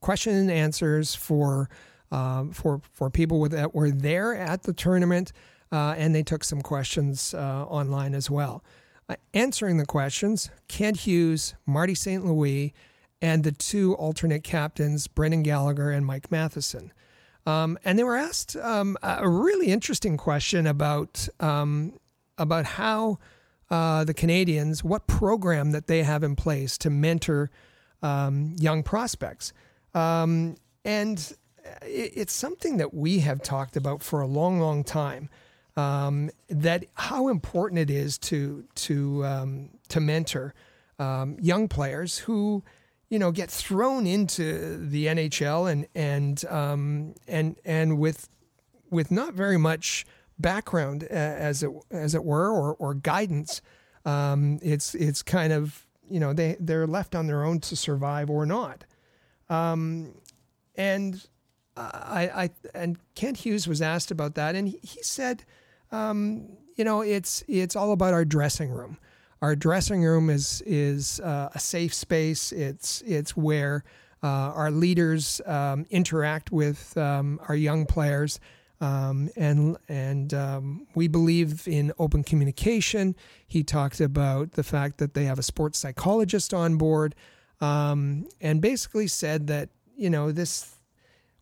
question 0.00 0.34
and 0.34 0.50
answers 0.50 1.14
for 1.14 1.70
uh, 2.12 2.44
for 2.52 2.82
for 2.92 3.08
people 3.08 3.40
with, 3.40 3.52
that 3.52 3.74
were 3.74 3.90
there 3.90 4.36
at 4.36 4.64
the 4.64 4.74
tournament, 4.74 5.32
uh, 5.72 5.94
and 5.96 6.14
they 6.14 6.22
took 6.22 6.44
some 6.44 6.60
questions 6.60 7.32
uh, 7.32 7.64
online 7.64 8.14
as 8.14 8.30
well. 8.30 8.62
Uh, 9.08 9.14
answering 9.32 9.78
the 9.78 9.86
questions, 9.86 10.50
Kent 10.68 10.98
Hughes, 10.98 11.54
Marty 11.64 11.94
St. 11.94 12.26
Louis, 12.26 12.74
and 13.22 13.44
the 13.44 13.52
two 13.52 13.94
alternate 13.94 14.44
captains, 14.44 15.06
Brendan 15.06 15.42
Gallagher 15.42 15.90
and 15.90 16.04
Mike 16.04 16.30
Matheson. 16.30 16.92
Um, 17.46 17.78
and 17.84 17.98
they 17.98 18.02
were 18.02 18.16
asked 18.16 18.56
um, 18.56 18.96
a 19.02 19.28
really 19.28 19.68
interesting 19.68 20.16
question 20.16 20.66
about 20.66 21.28
um, 21.38 21.98
about 22.38 22.64
how 22.64 23.18
uh, 23.70 24.04
the 24.04 24.12
Canadiens, 24.12 24.82
what 24.82 25.06
program 25.06 25.70
that 25.70 25.86
they 25.86 26.02
have 26.02 26.22
in 26.24 26.36
place 26.36 26.76
to 26.78 26.90
mentor 26.90 27.50
um, 28.02 28.56
young 28.58 28.82
prospects, 28.82 29.52
um, 29.94 30.56
and 30.84 31.32
it's 31.82 32.32
something 32.32 32.76
that 32.76 32.92
we 32.92 33.20
have 33.20 33.42
talked 33.42 33.76
about 33.76 34.02
for 34.02 34.20
a 34.20 34.26
long, 34.26 34.60
long 34.60 34.84
time. 34.84 35.28
Um, 35.76 36.30
that 36.48 36.86
how 36.94 37.28
important 37.28 37.78
it 37.78 37.90
is 37.90 38.18
to 38.18 38.64
to 38.74 39.68
to 39.88 40.00
mentor 40.00 40.52
young 40.98 41.68
players 41.68 42.18
who 42.18 42.64
you 43.08 43.18
know, 43.18 43.30
get 43.30 43.50
thrown 43.50 44.06
into 44.06 44.76
the 44.78 45.06
NHL 45.06 45.70
and 45.70 45.86
and 45.94 46.44
um, 46.46 47.14
and 47.28 47.56
and 47.64 47.98
with 47.98 48.28
with 48.90 49.10
not 49.10 49.34
very 49.34 49.58
much 49.58 50.06
background 50.38 51.04
as 51.04 51.62
it 51.62 51.70
as 51.90 52.14
it 52.14 52.24
were 52.24 52.50
or 52.50 52.74
or 52.74 52.94
guidance. 52.94 53.62
Um, 54.04 54.58
it's 54.62 54.94
it's 54.94 55.22
kind 55.22 55.52
of 55.52 55.86
you 56.10 56.20
know 56.20 56.32
they 56.32 56.56
they're 56.58 56.86
left 56.86 57.14
on 57.14 57.26
their 57.26 57.44
own 57.44 57.60
to 57.60 57.76
survive 57.76 58.30
or 58.30 58.46
not. 58.46 58.84
Um, 59.48 60.14
and 60.74 61.24
I, 61.76 62.30
I 62.34 62.50
and 62.74 62.98
Kent 63.14 63.38
Hughes 63.38 63.68
was 63.68 63.82
asked 63.82 64.10
about 64.10 64.34
that, 64.34 64.54
and 64.54 64.68
he, 64.68 64.78
he 64.82 65.02
said, 65.02 65.44
um, 65.92 66.48
you 66.76 66.84
know, 66.84 67.02
it's 67.02 67.44
it's 67.46 67.76
all 67.76 67.92
about 67.92 68.14
our 68.14 68.24
dressing 68.24 68.70
room. 68.70 68.98
Our 69.46 69.54
dressing 69.54 70.02
room 70.02 70.28
is 70.28 70.60
is 70.66 71.20
uh, 71.20 71.50
a 71.54 71.60
safe 71.60 71.94
space. 71.94 72.50
It's 72.50 73.00
it's 73.02 73.36
where 73.36 73.84
uh, 74.20 74.26
our 74.26 74.72
leaders 74.72 75.40
um, 75.46 75.86
interact 75.88 76.50
with 76.50 76.98
um, 76.98 77.38
our 77.46 77.54
young 77.54 77.86
players, 77.86 78.40
um, 78.80 79.30
and 79.36 79.76
and 79.88 80.34
um, 80.34 80.88
we 80.96 81.06
believe 81.06 81.68
in 81.68 81.92
open 81.96 82.24
communication. 82.24 83.14
He 83.46 83.62
talked 83.62 84.00
about 84.00 84.54
the 84.54 84.64
fact 84.64 84.98
that 84.98 85.14
they 85.14 85.26
have 85.26 85.38
a 85.38 85.44
sports 85.44 85.78
psychologist 85.78 86.52
on 86.52 86.76
board, 86.76 87.14
um, 87.60 88.26
and 88.40 88.60
basically 88.60 89.06
said 89.06 89.46
that 89.46 89.68
you 89.96 90.10
know 90.10 90.32
this, 90.32 90.74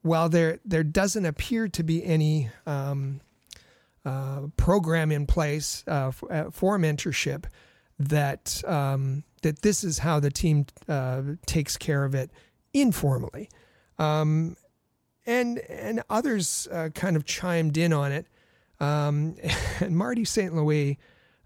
while 0.02 0.28
there 0.28 0.58
there 0.62 0.84
doesn't 0.84 1.24
appear 1.24 1.68
to 1.68 1.82
be 1.82 2.04
any 2.04 2.50
um, 2.66 3.22
uh, 4.04 4.42
program 4.58 5.10
in 5.10 5.24
place 5.24 5.82
uh, 5.86 6.10
for, 6.10 6.30
uh, 6.30 6.50
for 6.50 6.78
mentorship 6.78 7.46
that 7.98 8.62
um, 8.66 9.24
that 9.42 9.62
this 9.62 9.84
is 9.84 9.98
how 9.98 10.20
the 10.20 10.30
team 10.30 10.66
uh, 10.88 11.22
takes 11.46 11.76
care 11.76 12.04
of 12.04 12.14
it 12.14 12.30
informally, 12.72 13.48
um, 13.98 14.56
and 15.26 15.58
and 15.58 16.02
others 16.10 16.68
uh, 16.70 16.90
kind 16.94 17.16
of 17.16 17.24
chimed 17.24 17.76
in 17.76 17.92
on 17.92 18.12
it. 18.12 18.26
Um, 18.80 19.36
and 19.80 19.96
Marty 19.96 20.24
St. 20.24 20.54
Louis 20.54 20.98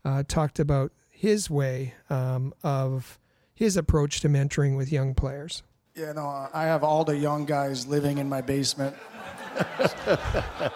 uh, 0.04 0.22
talked 0.26 0.58
about 0.58 0.92
his 1.10 1.50
way 1.50 1.94
um, 2.10 2.54
of 2.62 3.18
his 3.54 3.76
approach 3.76 4.20
to 4.20 4.28
mentoring 4.28 4.76
with 4.76 4.92
young 4.92 5.14
players. 5.14 5.62
Yeah, 5.96 6.12
no, 6.12 6.48
I 6.54 6.64
have 6.64 6.84
all 6.84 7.04
the 7.04 7.16
young 7.16 7.44
guys 7.44 7.88
living 7.88 8.18
in 8.18 8.28
my 8.28 8.40
basement. 8.40 8.94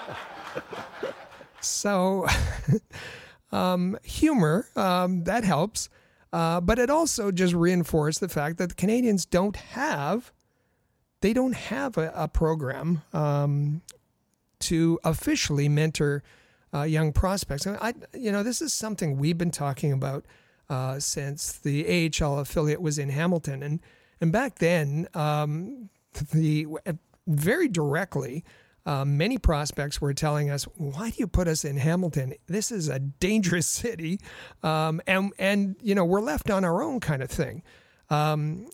so, 1.61 2.27
um, 3.53 3.99
humor 4.03 4.69
um, 4.77 5.25
that 5.25 5.45
helps, 5.45 5.89
uh, 6.33 6.61
but 6.61 6.79
it 6.79 6.91
also 6.91 7.31
just 7.31 7.55
reinforced 7.55 8.21
the 8.21 8.29
fact 8.29 8.59
that 8.59 8.71
the 8.71 8.75
Canadiens 8.75 9.29
don't 9.29 9.57
have 9.57 10.33
they 11.23 11.33
don't 11.33 11.55
have 11.55 11.97
a, 11.97 12.13
a 12.15 12.29
program 12.29 13.03
um, 13.15 13.81
to 14.59 14.99
officially 15.05 15.69
mentor 15.69 16.23
uh, 16.75 16.83
young 16.83 17.13
prospects. 17.13 17.67
I, 17.67 17.77
I, 17.81 17.95
you 18.13 18.31
know, 18.31 18.43
this 18.43 18.61
is 18.61 18.75
something 18.75 19.17
we've 19.19 19.39
been 19.39 19.51
talking 19.51 19.93
about 19.93 20.27
uh, 20.69 20.99
since 20.99 21.53
the 21.53 22.11
AHL 22.21 22.41
affiliate 22.41 22.83
was 22.83 22.99
in 22.99 23.09
Hamilton, 23.09 23.63
and 23.63 23.81
and 24.21 24.31
back 24.31 24.59
then, 24.59 25.09
um, 25.15 25.89
the 26.33 26.67
very 27.27 27.69
directly. 27.69 28.45
Uh, 28.85 29.05
many 29.05 29.39
prospects 29.39 30.01
were 30.01 30.13
telling 30.15 30.51
us, 30.51 30.65
"Why 30.77 31.11
do 31.11 31.17
you 31.19 31.27
put 31.27 31.49
us 31.49 31.65
in 31.65 31.77
Hamilton? 31.77 32.35
This 32.47 32.73
is 32.73 32.89
a 32.89 32.99
dangerous 32.99 33.67
city," 33.83 34.21
um, 34.63 35.01
and 35.07 35.33
and 35.39 35.77
you 35.81 35.95
know 35.95 36.05
we're 36.05 36.21
left 36.21 36.51
on 36.51 36.65
our 36.65 36.83
own, 36.83 37.01
kind 37.01 37.23
of 37.23 37.31
thing. 37.31 37.63
Um, 38.11 38.69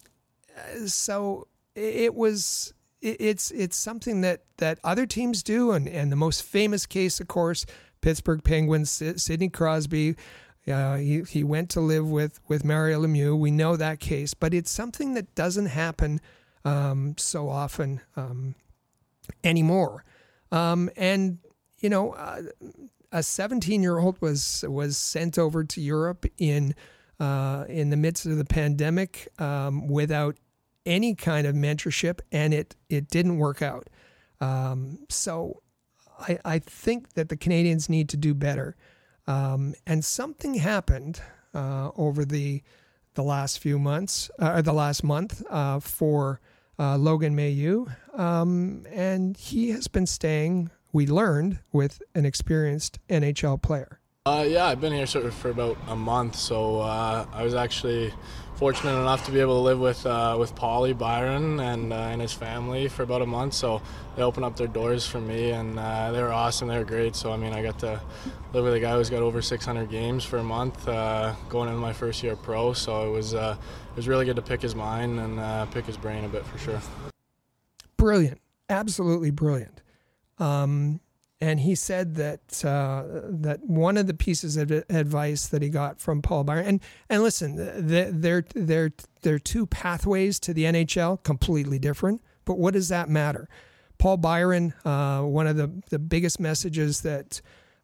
so 0.86 1.46
it 1.74 2.14
was 2.14 2.72
it's 3.00 3.50
it's 3.50 3.76
something 3.76 4.22
that 4.22 4.42
that 4.56 4.78
other 4.82 5.06
teams 5.06 5.42
do, 5.42 5.72
and 5.72 5.88
and 5.88 6.10
the 6.10 6.16
most 6.16 6.42
famous 6.42 6.86
case, 6.86 7.20
of 7.20 7.28
course, 7.28 7.66
Pittsburgh 8.00 8.42
Penguins, 8.42 8.90
Sidney 9.16 9.48
Crosby. 9.48 10.16
Uh, 10.66 10.96
he 10.96 11.22
he 11.22 11.44
went 11.44 11.70
to 11.70 11.80
live 11.80 12.08
with 12.10 12.40
with 12.48 12.64
Mario 12.64 13.02
Lemieux. 13.02 13.38
We 13.38 13.50
know 13.50 13.76
that 13.76 14.00
case, 14.00 14.34
but 14.34 14.52
it's 14.52 14.70
something 14.70 15.14
that 15.14 15.34
doesn't 15.34 15.66
happen 15.66 16.20
um, 16.64 17.14
so 17.16 17.48
often 17.48 18.00
um, 18.16 18.54
anymore. 19.44 20.04
Um, 20.52 20.90
and 20.96 21.38
you 21.80 21.88
know, 21.88 22.12
uh, 22.12 22.42
a 23.12 23.22
17 23.22 23.82
year 23.82 23.98
old 23.98 24.20
was 24.20 24.64
was 24.68 24.96
sent 24.96 25.38
over 25.38 25.64
to 25.64 25.80
Europe 25.80 26.26
in 26.38 26.74
uh, 27.20 27.64
in 27.68 27.90
the 27.90 27.96
midst 27.96 28.26
of 28.26 28.36
the 28.36 28.44
pandemic 28.44 29.28
um, 29.40 29.88
without 29.88 30.36
any 30.86 31.14
kind 31.14 31.46
of 31.46 31.54
mentorship, 31.54 32.20
and 32.32 32.54
it 32.54 32.76
it 32.88 33.08
didn't 33.08 33.38
work 33.38 33.62
out. 33.62 33.88
Um, 34.40 35.00
so 35.08 35.62
I, 36.18 36.38
I 36.44 36.58
think 36.58 37.14
that 37.14 37.28
the 37.28 37.36
Canadiens 37.36 37.88
need 37.88 38.08
to 38.10 38.16
do 38.16 38.34
better. 38.34 38.76
Um, 39.26 39.74
and 39.86 40.04
something 40.04 40.54
happened 40.54 41.20
uh, 41.54 41.90
over 41.96 42.24
the 42.24 42.62
the 43.14 43.22
last 43.22 43.58
few 43.58 43.78
months, 43.78 44.30
uh, 44.38 44.62
the 44.62 44.72
last 44.72 45.02
month, 45.02 45.42
uh, 45.50 45.80
for 45.80 46.40
uh, 46.78 46.96
Logan 46.96 47.34
Mailloux, 47.34 47.92
um, 48.18 48.84
and 48.92 49.36
he 49.36 49.70
has 49.70 49.88
been 49.88 50.06
staying. 50.06 50.70
We 50.92 51.06
learned 51.06 51.60
with 51.72 52.02
an 52.14 52.26
experienced 52.26 52.98
NHL 53.08 53.62
player. 53.62 54.00
Uh, 54.26 54.44
yeah, 54.46 54.66
I've 54.66 54.80
been 54.80 54.92
here 54.92 55.06
sort 55.06 55.24
of 55.24 55.32
for 55.32 55.48
about 55.48 55.78
a 55.86 55.96
month, 55.96 56.34
so 56.36 56.80
uh, 56.80 57.24
I 57.32 57.42
was 57.44 57.54
actually 57.54 58.12
fortunate 58.56 58.98
enough 59.00 59.24
to 59.24 59.32
be 59.32 59.40
able 59.40 59.54
to 59.54 59.60
live 59.60 59.78
with 59.78 60.04
uh, 60.04 60.36
with 60.38 60.54
Paulie 60.54 60.98
Byron 60.98 61.60
and 61.60 61.92
uh, 61.94 61.96
and 61.96 62.20
his 62.20 62.34
family 62.34 62.88
for 62.88 63.04
about 63.04 63.22
a 63.22 63.26
month. 63.26 63.54
So 63.54 63.80
they 64.16 64.22
opened 64.22 64.44
up 64.44 64.54
their 64.56 64.66
doors 64.66 65.06
for 65.06 65.18
me, 65.18 65.52
and 65.52 65.78
uh, 65.78 66.12
they 66.12 66.20
were 66.20 66.32
awesome. 66.32 66.68
They 66.68 66.76
were 66.76 66.84
great. 66.84 67.16
So 67.16 67.32
I 67.32 67.38
mean, 67.38 67.54
I 67.54 67.62
got 67.62 67.78
to 67.78 68.02
live 68.52 68.64
with 68.64 68.74
a 68.74 68.80
guy 68.80 68.96
who's 68.96 69.08
got 69.08 69.22
over 69.22 69.40
600 69.40 69.88
games 69.88 70.24
for 70.24 70.36
a 70.36 70.44
month, 70.44 70.86
uh, 70.86 71.34
going 71.48 71.68
into 71.68 71.80
my 71.80 71.94
first 71.94 72.22
year 72.22 72.36
pro. 72.36 72.74
So 72.74 73.08
it 73.08 73.10
was 73.10 73.32
it 73.32 73.56
was 73.96 74.08
really 74.08 74.26
good 74.26 74.36
to 74.36 74.42
pick 74.42 74.60
his 74.60 74.74
mind 74.74 75.18
and 75.20 75.70
pick 75.70 75.86
his 75.86 75.96
brain 75.96 76.24
a 76.24 76.28
bit 76.28 76.44
for 76.44 76.58
sure. 76.58 76.82
Brilliant, 77.98 78.40
absolutely 78.70 79.30
brilliant. 79.30 79.82
Um, 80.38 81.00
and 81.40 81.60
he 81.60 81.74
said 81.74 82.16
that 82.16 82.64
uh, 82.64 83.04
that 83.28 83.60
one 83.62 83.96
of 83.96 84.06
the 84.06 84.14
pieces 84.14 84.56
of 84.56 84.70
advice 84.70 85.46
that 85.46 85.62
he 85.62 85.68
got 85.68 86.00
from 86.00 86.20
Paul 86.20 86.44
Byron 86.44 86.66
and 86.66 86.80
and 87.08 87.22
listen, 87.22 87.54
they're 87.86 88.44
they're 88.54 88.92
they're 89.22 89.38
two 89.38 89.66
pathways 89.66 90.40
to 90.40 90.54
the 90.54 90.64
NHL, 90.64 91.22
completely 91.22 91.78
different. 91.78 92.22
But 92.44 92.58
what 92.58 92.74
does 92.74 92.88
that 92.88 93.08
matter? 93.08 93.48
Paul 93.98 94.16
Byron, 94.16 94.74
uh, 94.84 95.20
one 95.22 95.46
of 95.46 95.56
the 95.56 95.70
the 95.90 95.98
biggest 95.98 96.40
messages 96.40 97.02
that 97.02 97.40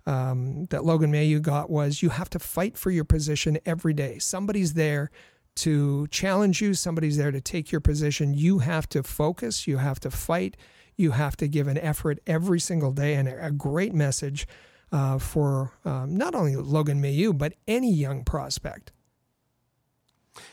um, 0.06 0.66
that 0.66 0.84
Logan 0.84 1.12
Mailloux 1.12 1.40
got 1.40 1.70
was 1.70 2.02
you 2.02 2.08
have 2.08 2.30
to 2.30 2.38
fight 2.38 2.76
for 2.76 2.90
your 2.90 3.04
position 3.04 3.58
every 3.64 3.94
day. 3.94 4.18
Somebody's 4.18 4.74
there 4.74 5.10
to 5.56 6.06
challenge 6.08 6.60
you. 6.60 6.74
Somebody's 6.74 7.16
there 7.16 7.30
to 7.30 7.40
take 7.40 7.70
your 7.72 7.80
position. 7.80 8.34
You 8.34 8.60
have 8.60 8.88
to 8.90 9.02
focus. 9.02 9.66
You 9.66 9.78
have 9.78 10.00
to 10.00 10.10
fight 10.10 10.56
you 10.96 11.12
have 11.12 11.36
to 11.36 11.48
give 11.48 11.68
an 11.68 11.78
effort 11.78 12.20
every 12.26 12.60
single 12.60 12.92
day 12.92 13.14
and 13.14 13.28
a 13.28 13.50
great 13.50 13.94
message 13.94 14.46
uh, 14.92 15.18
for 15.18 15.72
um, 15.84 16.16
not 16.16 16.34
only 16.34 16.56
Logan 16.56 17.02
Mailloux, 17.02 17.36
but 17.36 17.54
any 17.66 17.92
young 17.92 18.24
prospect. 18.24 18.92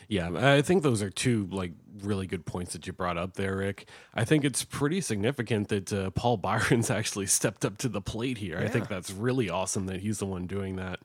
Yeah, 0.08 0.30
I 0.34 0.62
think 0.62 0.84
those 0.84 1.02
are 1.02 1.10
two 1.10 1.48
like 1.50 1.72
really 2.02 2.26
good 2.26 2.46
points 2.46 2.72
that 2.72 2.86
you 2.86 2.92
brought 2.92 3.18
up 3.18 3.34
there, 3.34 3.56
Rick. 3.56 3.88
I 4.14 4.24
think 4.24 4.44
it's 4.44 4.64
pretty 4.64 5.00
significant 5.00 5.68
that 5.68 5.92
uh, 5.92 6.10
Paul 6.10 6.36
Byron's 6.36 6.90
actually 6.90 7.26
stepped 7.26 7.64
up 7.64 7.78
to 7.78 7.88
the 7.88 8.00
plate 8.00 8.38
here. 8.38 8.58
Yeah. 8.58 8.66
I 8.66 8.68
think 8.68 8.88
that's 8.88 9.10
really 9.10 9.50
awesome 9.50 9.86
that 9.86 10.00
he's 10.00 10.18
the 10.18 10.26
one 10.26 10.46
doing 10.46 10.76
that. 10.76 11.00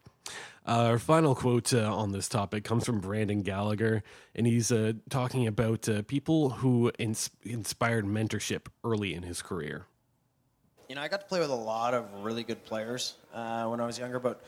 Uh, 0.67 0.83
our 0.83 0.99
final 0.99 1.33
quote 1.33 1.73
uh, 1.73 1.95
on 1.95 2.11
this 2.11 2.27
topic 2.27 2.65
comes 2.65 2.85
from 2.85 2.99
Brendan 2.99 3.41
Gallagher, 3.41 4.03
and 4.35 4.45
he's 4.45 4.69
uh, 4.69 4.91
talking 5.09 5.47
about 5.47 5.87
uh, 5.87 6.01
people 6.01 6.49
who 6.49 6.91
ins- 6.99 7.29
inspired 7.43 8.05
mentorship 8.05 8.67
early 8.83 9.13
in 9.13 9.23
his 9.23 9.41
career. 9.41 9.85
You 10.89 10.95
know, 10.95 11.01
I 11.01 11.07
got 11.07 11.21
to 11.21 11.25
play 11.27 11.39
with 11.39 11.51
a 11.51 11.55
lot 11.55 11.93
of 11.93 12.05
really 12.21 12.43
good 12.43 12.65
players 12.65 13.15
uh, 13.33 13.65
when 13.67 13.79
I 13.79 13.85
was 13.85 13.97
younger, 13.97 14.19
but 14.19 14.43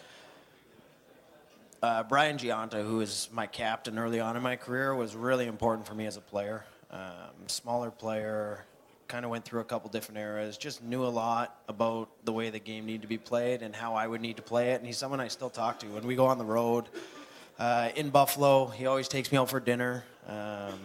uh, 1.81 2.03
Brian 2.03 2.37
Gionta, 2.37 2.85
who 2.85 2.97
was 2.97 3.29
my 3.31 3.47
captain 3.47 3.97
early 3.97 4.19
on 4.19 4.35
in 4.35 4.43
my 4.43 4.57
career, 4.57 4.93
was 4.93 5.15
really 5.15 5.47
important 5.47 5.87
for 5.87 5.95
me 5.95 6.05
as 6.05 6.17
a 6.17 6.21
player. 6.21 6.65
Um, 6.91 7.47
smaller 7.47 7.91
player, 7.91 8.65
kind 9.09 9.25
of 9.25 9.31
went 9.31 9.43
through 9.43 9.59
a 9.59 9.65
couple 9.65 9.89
different 9.89 10.19
eras, 10.19 10.55
just 10.55 10.83
knew 10.83 11.03
a 11.03 11.09
lot 11.09 11.59
about 11.67 12.09
the 12.25 12.31
way 12.31 12.51
the 12.51 12.59
game 12.59 12.85
needed 12.85 13.01
to 13.01 13.07
be 13.07 13.17
played 13.17 13.63
and 13.63 13.75
how 13.75 13.95
I 13.95 14.07
would 14.07 14.21
need 14.21 14.37
to 14.37 14.43
play 14.43 14.71
it. 14.71 14.75
And 14.75 14.85
he's 14.85 14.97
someone 14.97 15.19
I 15.19 15.27
still 15.27 15.49
talk 15.49 15.79
to. 15.79 15.87
When 15.87 16.05
we 16.05 16.15
go 16.15 16.27
on 16.27 16.37
the 16.37 16.45
road 16.45 16.85
uh, 17.57 17.89
in 17.95 18.11
Buffalo, 18.11 18.67
he 18.67 18.85
always 18.85 19.07
takes 19.07 19.31
me 19.31 19.39
out 19.39 19.49
for 19.49 19.59
dinner. 19.59 20.03
Um, 20.27 20.79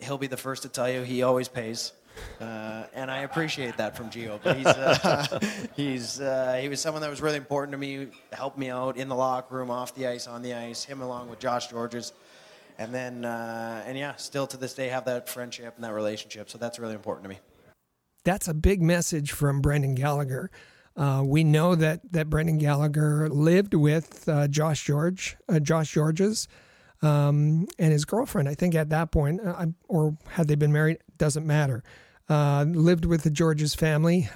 he'll 0.00 0.16
be 0.16 0.28
the 0.28 0.36
first 0.36 0.62
to 0.62 0.68
tell 0.68 0.88
you 0.88 1.02
he 1.02 1.24
always 1.24 1.48
pays. 1.48 1.92
Uh, 2.40 2.84
and 2.94 3.10
I 3.10 3.20
appreciate 3.20 3.78
that 3.78 3.96
from 3.96 4.08
Gio. 4.08 4.38
But 4.40 4.58
he's 4.58 4.66
uh, 4.66 5.40
he's 5.76 6.20
uh, 6.20 6.58
he 6.60 6.68
was 6.68 6.80
someone 6.80 7.02
that 7.02 7.10
was 7.10 7.20
really 7.20 7.38
important 7.38 7.72
to 7.72 7.78
me, 7.78 8.08
helped 8.32 8.58
me 8.58 8.70
out 8.70 8.96
in 8.96 9.08
the 9.08 9.16
locker 9.16 9.56
room, 9.56 9.70
off 9.70 9.94
the 9.94 10.06
ice, 10.06 10.28
on 10.28 10.42
the 10.42 10.54
ice. 10.54 10.84
Him 10.84 11.00
along 11.00 11.30
with 11.30 11.40
Josh 11.40 11.68
Gorges 11.68 12.12
and 12.78 12.94
then 12.94 13.24
uh, 13.24 13.82
and 13.86 13.96
yeah, 13.96 14.16
still 14.16 14.46
to 14.48 14.56
this 14.56 14.74
day 14.74 14.88
have 14.88 15.04
that 15.06 15.28
friendship 15.28 15.74
and 15.76 15.84
that 15.84 15.94
relationship. 15.94 16.50
So 16.50 16.58
that's 16.58 16.78
really 16.78 16.94
important 16.94 17.24
to 17.24 17.30
me. 17.30 17.38
That's 18.24 18.48
a 18.48 18.54
big 18.54 18.82
message 18.82 19.32
from 19.32 19.60
Brendan 19.60 19.94
Gallagher. 19.94 20.50
Uh, 20.96 21.22
we 21.24 21.42
know 21.42 21.74
that 21.74 22.00
that 22.12 22.28
Brendan 22.28 22.58
Gallagher 22.58 23.28
lived 23.28 23.74
with 23.74 24.28
uh, 24.28 24.48
Josh 24.48 24.86
Gorges, 24.86 25.36
uh, 25.48 25.58
Josh 25.58 25.94
Gorges, 25.94 26.48
um, 27.00 27.66
and 27.78 27.92
his 27.92 28.04
girlfriend. 28.04 28.48
I 28.48 28.54
think 28.54 28.74
at 28.74 28.90
that 28.90 29.10
point, 29.10 29.40
uh, 29.44 29.66
or 29.88 30.16
had 30.28 30.48
they 30.48 30.54
been 30.54 30.72
married, 30.72 30.98
doesn't 31.16 31.46
matter. 31.46 31.82
Uh, 32.28 32.64
lived 32.68 33.04
with 33.04 33.24
the 33.24 33.30
Gorges 33.30 33.74
family, 33.74 34.28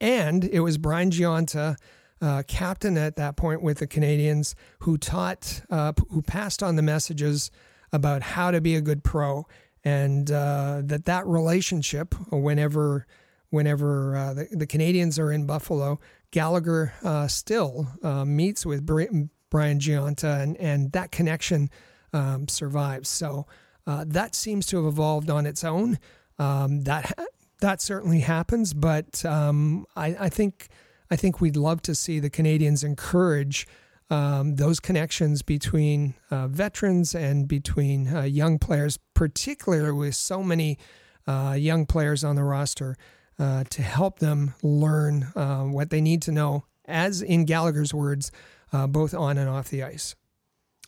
and 0.00 0.44
it 0.44 0.60
was 0.60 0.78
Brian 0.78 1.10
Gionta. 1.10 1.76
Uh, 2.18 2.42
captain 2.48 2.96
at 2.96 3.16
that 3.16 3.36
point 3.36 3.60
with 3.60 3.76
the 3.76 3.86
Canadiens, 3.86 4.54
who 4.80 4.96
taught, 4.96 5.60
uh, 5.68 5.92
who 6.08 6.22
passed 6.22 6.62
on 6.62 6.76
the 6.76 6.82
messages 6.82 7.50
about 7.96 8.22
how 8.22 8.50
to 8.50 8.60
be 8.60 8.76
a 8.76 8.80
good 8.80 9.02
pro, 9.02 9.46
and 9.82 10.30
uh, 10.30 10.82
that 10.84 11.06
that 11.06 11.26
relationship, 11.26 12.14
whenever 12.30 13.06
whenever 13.50 14.16
uh, 14.16 14.34
the, 14.34 14.48
the, 14.52 14.66
Canadiens 14.66 15.18
are 15.18 15.32
in 15.32 15.46
Buffalo, 15.46 15.98
Gallagher 16.30 16.92
uh, 17.02 17.26
still 17.28 17.86
uh, 18.02 18.24
meets 18.24 18.66
with 18.66 18.84
Brian 18.84 19.30
Gionta, 19.50 20.42
and 20.42 20.56
and 20.58 20.92
that 20.92 21.10
connection 21.10 21.70
um, 22.12 22.48
survives. 22.48 23.08
So 23.08 23.46
uh, 23.86 24.04
that 24.08 24.34
seems 24.34 24.66
to 24.66 24.76
have 24.76 24.86
evolved 24.86 25.30
on 25.30 25.46
its 25.46 25.64
own. 25.64 25.98
Um, 26.38 26.82
that 26.82 27.12
that 27.60 27.80
certainly 27.80 28.20
happens, 28.20 28.74
but 28.74 29.24
um, 29.24 29.86
I, 29.96 30.16
I 30.20 30.28
think 30.28 30.68
I 31.10 31.16
think 31.16 31.40
we'd 31.40 31.56
love 31.56 31.82
to 31.82 31.94
see 31.94 32.20
the 32.20 32.30
Canadiens 32.30 32.84
encourage 32.84 33.66
um, 34.10 34.56
those 34.56 34.80
connections 34.80 35.42
between 35.42 36.14
uh, 36.30 36.48
veterans 36.48 37.14
and 37.14 37.48
between 37.48 38.14
uh, 38.14 38.22
young 38.22 38.58
players, 38.58 38.98
particularly 39.14 39.92
with 39.92 40.14
so 40.14 40.42
many 40.42 40.78
uh, 41.26 41.56
young 41.58 41.86
players 41.86 42.22
on 42.22 42.36
the 42.36 42.44
roster, 42.44 42.96
uh, 43.38 43.64
to 43.64 43.82
help 43.82 44.18
them 44.18 44.54
learn 44.62 45.32
uh, 45.34 45.62
what 45.62 45.90
they 45.90 46.00
need 46.00 46.22
to 46.22 46.32
know, 46.32 46.64
as 46.86 47.20
in 47.20 47.44
Gallagher's 47.44 47.92
words, 47.92 48.30
uh, 48.72 48.86
both 48.86 49.12
on 49.12 49.38
and 49.38 49.48
off 49.48 49.68
the 49.68 49.82
ice. 49.82 50.14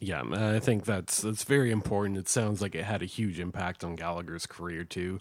Yeah, 0.00 0.22
I 0.32 0.60
think 0.60 0.84
that's 0.84 1.20
that's 1.22 1.42
very 1.42 1.72
important. 1.72 2.18
It 2.18 2.28
sounds 2.28 2.62
like 2.62 2.76
it 2.76 2.84
had 2.84 3.02
a 3.02 3.06
huge 3.06 3.40
impact 3.40 3.82
on 3.82 3.96
Gallagher's 3.96 4.46
career 4.46 4.84
too. 4.84 5.18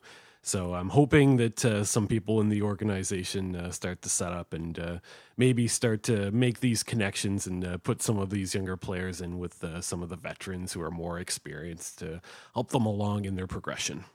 So 0.47 0.75
I'm 0.75 0.87
hoping 0.87 1.35
that 1.37 1.65
uh, 1.65 1.83
some 1.83 2.07
people 2.07 2.39
in 2.39 2.47
the 2.47 2.61
organization 2.61 3.53
uh, 3.53 3.69
start 3.71 4.01
to 4.03 4.09
set 4.09 4.31
up 4.31 4.53
and 4.53 4.79
uh, 4.79 4.99
maybe 5.35 5.67
start 5.67 6.03
to 6.03 6.31
make 6.31 6.61
these 6.61 6.83
connections 6.83 7.45
and 7.47 7.65
uh, 7.65 7.77
put 7.79 8.01
some 8.01 8.17
of 8.17 8.29
these 8.29 8.55
younger 8.55 8.77
players 8.77 9.19
in 9.19 9.39
with 9.39 9.61
uh, 9.61 9.81
some 9.81 10.01
of 10.01 10.07
the 10.07 10.15
veterans 10.15 10.71
who 10.71 10.81
are 10.81 10.89
more 10.89 11.19
experienced 11.19 11.99
to 11.99 12.21
help 12.53 12.69
them 12.69 12.85
along 12.85 13.25
in 13.25 13.35
their 13.35 13.45
progression. 13.45 14.05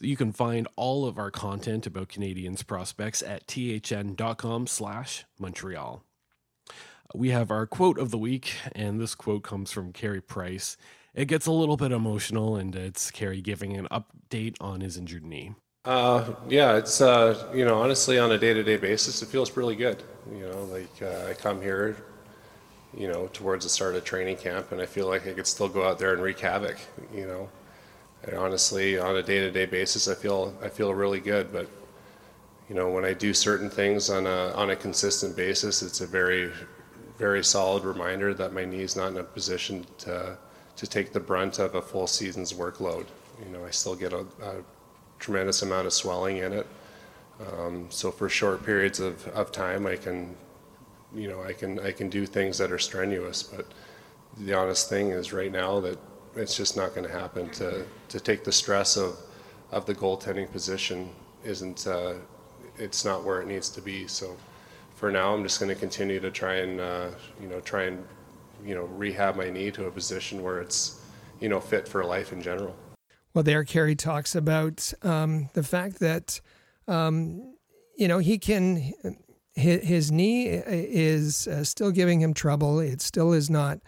You 0.00 0.18
can 0.18 0.32
find 0.32 0.68
all 0.76 1.06
of 1.06 1.16
our 1.16 1.30
content 1.30 1.86
about 1.86 2.08
Canadiens 2.08 2.66
prospects 2.66 3.22
at 3.22 3.46
thn.com 3.46 4.66
slash 4.66 5.24
Montreal. 5.38 6.04
We 7.14 7.30
have 7.30 7.50
our 7.50 7.66
quote 7.66 7.96
of 7.96 8.10
the 8.10 8.18
week, 8.18 8.56
and 8.72 9.00
this 9.00 9.14
quote 9.14 9.44
comes 9.44 9.72
from 9.72 9.94
Carey 9.94 10.20
Price 10.20 10.76
it 11.14 11.26
gets 11.26 11.46
a 11.46 11.52
little 11.52 11.76
bit 11.76 11.92
emotional, 11.92 12.56
and 12.56 12.74
it's 12.74 13.10
Carey 13.10 13.40
giving 13.40 13.76
an 13.76 13.86
update 13.90 14.56
on 14.60 14.80
his 14.80 14.96
injured 14.96 15.24
knee. 15.24 15.54
Uh, 15.84 16.34
yeah, 16.48 16.76
it's 16.76 17.00
uh, 17.00 17.50
you 17.54 17.64
know 17.64 17.80
honestly 17.80 18.18
on 18.18 18.32
a 18.32 18.38
day-to-day 18.38 18.76
basis, 18.78 19.22
it 19.22 19.26
feels 19.26 19.56
really 19.56 19.76
good. 19.76 20.02
You 20.32 20.48
know, 20.48 20.64
like 20.64 21.02
uh, 21.02 21.28
I 21.30 21.34
come 21.34 21.60
here, 21.60 21.96
you 22.96 23.08
know, 23.08 23.28
towards 23.32 23.64
the 23.64 23.68
start 23.70 23.94
of 23.94 24.04
training 24.04 24.36
camp, 24.36 24.72
and 24.72 24.80
I 24.80 24.86
feel 24.86 25.08
like 25.08 25.26
I 25.26 25.32
could 25.32 25.46
still 25.46 25.68
go 25.68 25.86
out 25.86 25.98
there 25.98 26.14
and 26.14 26.22
wreak 26.22 26.40
havoc. 26.40 26.78
You 27.14 27.26
know, 27.26 27.48
and 28.24 28.36
honestly, 28.36 28.98
on 28.98 29.16
a 29.16 29.22
day-to-day 29.22 29.66
basis, 29.66 30.08
I 30.08 30.14
feel 30.14 30.54
I 30.62 30.68
feel 30.68 30.94
really 30.94 31.20
good. 31.20 31.52
But 31.52 31.68
you 32.68 32.74
know, 32.74 32.90
when 32.90 33.04
I 33.04 33.12
do 33.12 33.34
certain 33.34 33.70
things 33.70 34.10
on 34.10 34.26
a 34.26 34.52
on 34.54 34.70
a 34.70 34.76
consistent 34.76 35.36
basis, 35.36 35.82
it's 35.82 36.00
a 36.00 36.06
very 36.06 36.50
very 37.18 37.44
solid 37.44 37.84
reminder 37.84 38.34
that 38.34 38.52
my 38.52 38.64
knee 38.64 38.82
is 38.82 38.96
not 38.96 39.08
in 39.12 39.18
a 39.18 39.22
position 39.22 39.86
to 39.98 40.36
to 40.76 40.86
take 40.86 41.12
the 41.12 41.20
brunt 41.20 41.58
of 41.58 41.74
a 41.74 41.82
full 41.82 42.06
season's 42.06 42.52
workload. 42.52 43.06
You 43.44 43.50
know, 43.52 43.64
I 43.64 43.70
still 43.70 43.94
get 43.94 44.12
a, 44.12 44.26
a 44.42 44.62
tremendous 45.18 45.62
amount 45.62 45.86
of 45.86 45.92
swelling 45.92 46.38
in 46.38 46.52
it. 46.52 46.66
Um, 47.52 47.86
so 47.90 48.10
for 48.10 48.28
short 48.28 48.64
periods 48.64 49.00
of, 49.00 49.26
of 49.28 49.50
time, 49.50 49.86
I 49.86 49.96
can, 49.96 50.36
you 51.14 51.28
know, 51.28 51.42
I 51.42 51.52
can 51.52 51.80
I 51.80 51.90
can 51.90 52.08
do 52.08 52.26
things 52.26 52.58
that 52.58 52.70
are 52.70 52.78
strenuous. 52.78 53.42
But 53.42 53.66
the 54.38 54.54
honest 54.54 54.88
thing 54.88 55.10
is, 55.10 55.32
right 55.32 55.50
now, 55.50 55.80
that 55.80 55.98
it's 56.36 56.56
just 56.56 56.76
not 56.76 56.94
going 56.94 57.06
to 57.06 57.12
happen. 57.12 57.50
To 57.50 57.84
to 58.08 58.20
take 58.20 58.44
the 58.44 58.52
stress 58.52 58.96
of 58.96 59.16
of 59.72 59.86
the 59.86 59.94
goaltending 59.94 60.50
position 60.50 61.10
isn't 61.44 61.86
uh, 61.86 62.14
it's 62.78 63.04
not 63.04 63.24
where 63.24 63.40
it 63.40 63.48
needs 63.48 63.68
to 63.70 63.80
be. 63.80 64.06
So 64.06 64.36
for 64.94 65.10
now, 65.10 65.34
I'm 65.34 65.42
just 65.42 65.58
going 65.58 65.74
to 65.74 65.78
continue 65.78 66.20
to 66.20 66.30
try 66.30 66.56
and 66.56 66.80
uh, 66.80 67.08
you 67.40 67.48
know 67.48 67.60
try 67.60 67.84
and 67.84 68.04
you 68.64 68.74
know 68.74 68.84
rehab 68.84 69.36
my 69.36 69.50
knee 69.50 69.70
to 69.72 69.86
a 69.86 69.90
position 69.90 70.42
where 70.42 70.60
it's 70.60 71.00
you 71.40 71.48
know 71.48 71.60
fit 71.60 71.86
for 71.86 72.04
life 72.04 72.32
in 72.32 72.42
general. 72.42 72.74
Well, 73.34 73.44
there 73.44 73.64
Carey 73.64 73.96
talks 73.96 74.34
about 74.34 74.92
um, 75.02 75.50
the 75.54 75.62
fact 75.62 75.98
that 76.00 76.40
um, 76.86 77.54
you 77.96 78.08
know 78.08 78.18
he 78.18 78.38
can 78.38 78.94
his, 79.54 79.82
his 79.82 80.12
knee 80.12 80.46
is 80.46 81.46
uh, 81.48 81.64
still 81.64 81.90
giving 81.90 82.20
him 82.20 82.34
trouble. 82.34 82.80
It 82.80 83.00
still 83.00 83.32
is 83.32 83.50
not. 83.50 83.80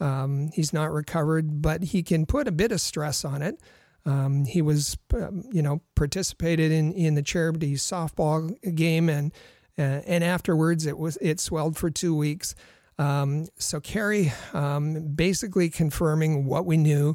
Um, 0.00 0.50
he's 0.52 0.72
not 0.72 0.90
recovered, 0.90 1.62
but 1.62 1.82
he 1.84 2.02
can 2.02 2.26
put 2.26 2.48
a 2.48 2.52
bit 2.52 2.72
of 2.72 2.80
stress 2.80 3.24
on 3.24 3.40
it. 3.40 3.60
Um, 4.04 4.44
he 4.46 4.60
was, 4.60 4.98
um, 5.14 5.44
you 5.52 5.62
know, 5.62 5.80
participated 5.94 6.72
in 6.72 6.92
in 6.92 7.14
the 7.14 7.22
charity 7.22 7.74
softball 7.74 8.52
game, 8.74 9.08
and 9.08 9.32
uh, 9.78 10.02
and 10.06 10.24
afterwards 10.24 10.86
it 10.86 10.98
was 10.98 11.18
it 11.20 11.38
swelled 11.38 11.76
for 11.76 11.90
two 11.90 12.14
weeks. 12.14 12.54
Um, 12.98 13.46
so 13.58 13.80
Carey 13.80 14.32
um, 14.52 15.14
basically 15.14 15.70
confirming 15.70 16.44
what 16.46 16.66
we 16.66 16.76
knew 16.76 17.14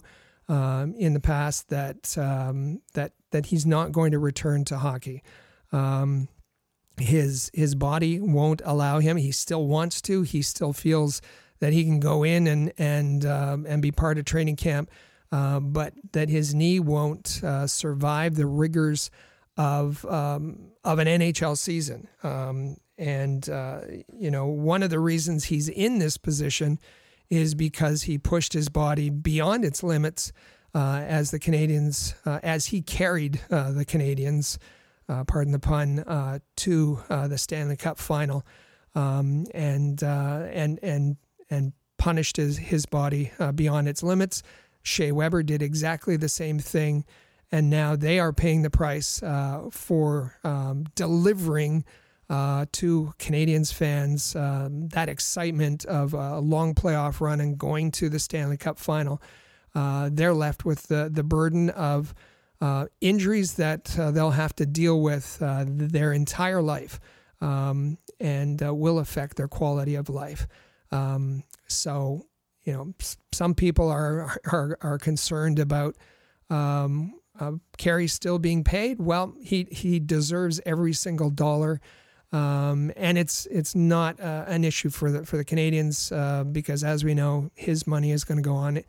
um, 0.50 0.96
in 0.96 1.14
the 1.14 1.20
past 1.20 1.70
that 1.70 2.18
um, 2.18 2.82
that 2.94 3.14
that 3.32 3.48
he's 3.48 3.66
not 3.66 3.92
going 3.92 4.12
to 4.12 4.20
return 4.20 4.66
to 4.66 4.78
hockey. 4.78 5.24
Um, 5.72 6.30
his 6.98 7.52
his 7.54 7.76
body 7.76 8.20
won't 8.20 8.62
allow 8.66 9.00
him. 9.00 9.18
He 9.18 9.32
still 9.32 9.68
wants 9.68 10.02
to. 10.04 10.24
He 10.24 10.42
still 10.42 10.74
feels 10.74 11.22
that 11.60 11.74
he 11.74 11.84
can 11.84 12.00
go 12.00 12.24
in 12.24 12.48
and 12.48 12.74
and 12.78 13.26
um, 13.26 13.66
and 13.68 13.82
be 13.82 13.92
part 13.92 14.18
of 14.18 14.26
training 14.26 14.56
camp, 14.56 14.90
uh, 15.32 15.60
but 15.60 15.94
that 16.14 16.30
his 16.30 16.56
knee 16.56 16.80
won't 16.80 17.44
uh, 17.44 17.68
survive 17.68 18.36
the 18.36 18.46
rigors 18.46 19.12
of 19.58 20.06
um, 20.06 20.72
of 20.84 21.00
an 21.00 21.08
NHL 21.08 21.58
season. 21.58 22.08
Um, 22.24 22.78
and, 22.98 23.48
uh, 23.50 23.82
you 24.12 24.32
know, 24.32 24.48
one 24.48 24.84
of 24.84 24.90
the 24.90 25.00
reasons 25.00 25.46
he's 25.46 25.70
in 25.70 26.00
this 26.00 26.18
position 26.18 26.80
is 27.30 27.56
because 27.56 28.04
he 28.04 28.18
pushed 28.18 28.54
his 28.54 28.70
body 28.70 29.10
beyond 29.10 29.66
its 29.66 29.84
limits 29.84 30.32
uh, 30.74 31.04
as 31.08 31.32
the 31.32 31.40
Canadiens, 31.40 32.14
uh, 32.26 32.40
as 32.44 32.68
he 32.68 32.82
carried 32.82 33.40
uh, 33.50 33.72
the 33.72 33.86
Canadiens, 33.86 34.58
uh, 35.10 35.24
pardon 35.24 35.52
the 35.52 35.60
pun, 35.60 36.00
uh, 36.00 36.40
to 36.56 37.00
the 37.10 37.38
Stanley 37.38 37.78
Cup 37.78 37.98
final, 37.98 38.46
um, 38.94 39.46
and 39.54 40.02
and 40.04 40.80
and 40.84 41.18
and 41.50 41.74
punished 41.98 42.38
his 42.38 42.58
his 42.58 42.86
body 42.86 43.32
beyond 43.56 43.88
its 43.88 44.04
limits. 44.04 44.44
Shea 44.84 45.12
Weber 45.12 45.44
did 45.44 45.62
exactly 45.62 46.16
the 46.16 46.30
same 46.30 46.60
thing, 46.60 47.06
and 47.52 47.70
now 47.70 47.96
they 47.96 48.20
are 48.20 48.34
paying 48.34 48.62
the 48.62 48.70
price 48.70 49.20
for 49.72 50.36
um, 50.44 50.86
delivering 50.96 51.86
uh, 52.30 52.66
to 52.74 53.14
Canadiens 53.20 53.74
fans 53.74 54.36
um, 54.36 54.90
that 54.90 55.10
excitement 55.10 55.86
of 55.86 56.14
a 56.14 56.40
long 56.40 56.76
playoff 56.76 57.22
run 57.22 57.40
and 57.40 57.58
going 57.58 57.92
to 57.92 58.10
the 58.10 58.20
Stanley 58.20 58.58
Cup 58.58 58.78
final. 58.78 59.22
Uh, 59.74 60.10
they're 60.12 60.34
left 60.34 60.66
with 60.66 60.84
the, 60.88 61.10
the 61.12 61.24
burden 61.24 61.70
of 61.70 62.14
uh, 62.60 62.88
injuries 63.00 63.54
that 63.56 63.98
uh, 64.00 64.12
they'll 64.12 64.32
have 64.32 64.56
to 64.56 64.66
deal 64.66 65.02
with 65.02 65.38
uh, 65.42 65.64
their 65.68 66.12
entire 66.12 66.62
life 66.62 67.00
um, 67.42 67.98
and 68.20 68.64
uh, 68.64 68.74
will 68.74 69.00
affect 69.00 69.38
their 69.38 69.48
quality 69.48 69.96
of 69.96 70.10
life. 70.10 70.48
Um, 70.92 71.44
so, 71.68 72.26
you 72.64 72.74
know, 72.74 72.94
some 73.32 73.54
people 73.54 73.90
are, 73.90 74.38
are, 74.52 74.78
are 74.82 74.98
concerned 74.98 75.60
about 75.60 75.96
um, 76.50 77.14
Carey 77.78 78.08
still 78.08 78.40
being 78.40 78.64
paid. 78.64 79.00
Well, 79.00 79.36
he, 79.42 79.68
he 79.72 80.00
deserves 80.00 80.60
every 80.66 80.94
single 80.94 81.30
dollar 81.30 81.80
um, 82.32 82.92
and 82.98 83.18
it's 83.18 83.46
it's 83.48 83.74
not 83.74 84.20
uh, 84.20 84.44
an 84.48 84.64
issue 84.64 84.90
for 84.90 85.12
the 85.12 85.26
for 85.26 85.38
the 85.38 85.46
Canadiens 85.46 86.12
uh, 86.16 86.44
because, 86.44 86.84
as 86.84 87.04
we 87.04 87.14
know, 87.14 87.52
his 87.56 87.88
money 87.88 88.12
is 88.12 88.24
going 88.24 88.38
to 88.38 88.42
go 88.42 88.56
on 88.56 88.84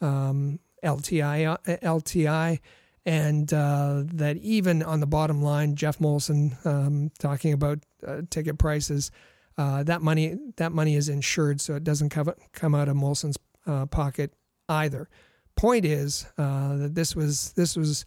um, 0.00 0.60
LTI 0.84 1.46
uh, 1.46 1.76
LTI, 1.82 2.60
and 3.04 3.52
uh, 3.52 4.02
that 4.06 4.36
even 4.36 4.82
on 4.82 5.00
the 5.00 5.06
bottom 5.06 5.42
line, 5.42 5.74
Geoff 5.74 5.98
Molson 5.98 6.64
um, 6.64 7.10
talking 7.18 7.52
about 7.52 7.80
uh, 8.06 8.22
ticket 8.30 8.58
prices, 8.58 9.10
uh, 9.58 9.82
that 9.82 10.00
money 10.00 10.38
that 10.56 10.70
money 10.70 10.94
is 10.94 11.08
insured, 11.08 11.60
so 11.60 11.74
it 11.74 11.82
doesn't 11.82 12.10
come 12.10 12.32
come 12.52 12.76
out 12.76 12.88
of 12.88 12.96
Molson's 12.96 13.38
pocket 13.90 14.32
either. 14.68 15.08
Point 15.56 15.84
is 15.84 16.26
that 16.36 16.92
this 16.94 17.16
was 17.16 17.52
this 17.54 17.76
was 17.76 18.04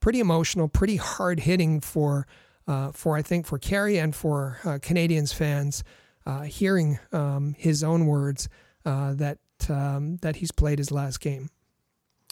pretty 0.00 0.20
emotional, 0.20 0.68
pretty 0.68 0.96
hard 0.96 1.40
hitting 1.40 1.80
for 1.80 2.26
uh, 2.66 2.92
for 2.92 3.16
I 3.16 3.22
think 3.22 3.46
for 3.46 3.58
Carey 3.58 3.98
and 3.98 4.14
for 4.14 4.58
uh, 4.64 4.78
Canadiens 4.78 5.32
fans, 5.32 5.84
uh, 6.24 6.42
hearing 6.42 6.98
um, 7.12 7.54
his 7.58 7.84
own 7.84 8.06
words 8.06 8.48
uh, 8.84 9.14
that 9.14 9.38
um, 9.68 10.16
that 10.18 10.36
he's 10.36 10.52
played 10.52 10.78
his 10.78 10.90
last 10.90 11.20
game. 11.20 11.50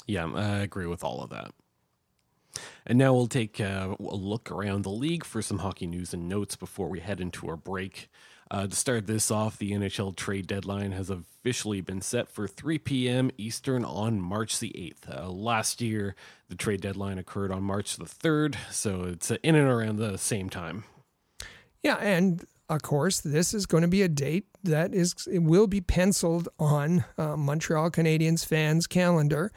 Yeah, 0.07 0.27
I 0.27 0.59
agree 0.59 0.87
with 0.87 1.03
all 1.03 1.23
of 1.23 1.31
that. 1.31 1.53
And 2.87 2.99
now 2.99 3.15
we'll 3.15 3.27
take 3.27 3.61
uh, 3.61 3.97
a 3.99 4.03
look 4.03 4.51
around 4.51 4.83
the 4.83 4.91
league 4.91 5.25
for 5.25 5.43
some 5.43 5.59
hockey 5.59 5.87
news 5.87 6.13
and 6.13 6.29
notes 6.29 6.55
before 6.57 6.89
we 6.89 7.01
head 7.01 7.21
into 7.21 7.49
our 7.49 7.57
break. 7.57 8.09
Uh, 8.51 8.67
to 8.67 8.77
start 8.77 9.07
this 9.07 9.31
off, 9.31 9.59
the 9.59 9.73
NHL 9.73 10.15
trade 10.15 10.47
deadline 10.47 10.93
has 10.93 11.11
officially 11.11 11.81
been 11.81 12.01
set 12.01 12.29
for 12.29 12.47
3 12.47 12.79
p.m. 12.79 13.31
Eastern 13.39 13.85
on 13.85 14.21
March 14.21 14.59
the 14.59 14.71
8th. 14.71 15.17
Uh, 15.17 15.31
last 15.31 15.81
year, 15.81 16.15
the 16.49 16.55
trade 16.55 16.81
deadline 16.81 17.19
occurred 17.19 17.51
on 17.51 17.63
March 17.63 17.97
the 17.97 18.05
3rd, 18.05 18.57
so 18.71 19.05
it's 19.05 19.31
in 19.31 19.55
and 19.55 19.69
around 19.69 19.97
the 19.97 20.19
same 20.19 20.51
time. 20.51 20.85
Yeah, 21.83 21.97
and 21.97 22.45
of 22.69 22.83
course, 22.83 23.21
this 23.21 23.53
is 23.53 23.67
going 23.67 23.83
to 23.83 23.89
be 23.89 24.03
a 24.03 24.09
date 24.09 24.47
that 24.63 24.95
is 24.95 25.15
it 25.31 25.41
will 25.41 25.67
be 25.67 25.81
penciled 25.81 26.49
on 26.59 27.05
uh, 27.19 27.37
Montreal 27.37 27.91
Canadiens 27.91 28.45
fans' 28.45 28.87
calendar. 28.87 29.53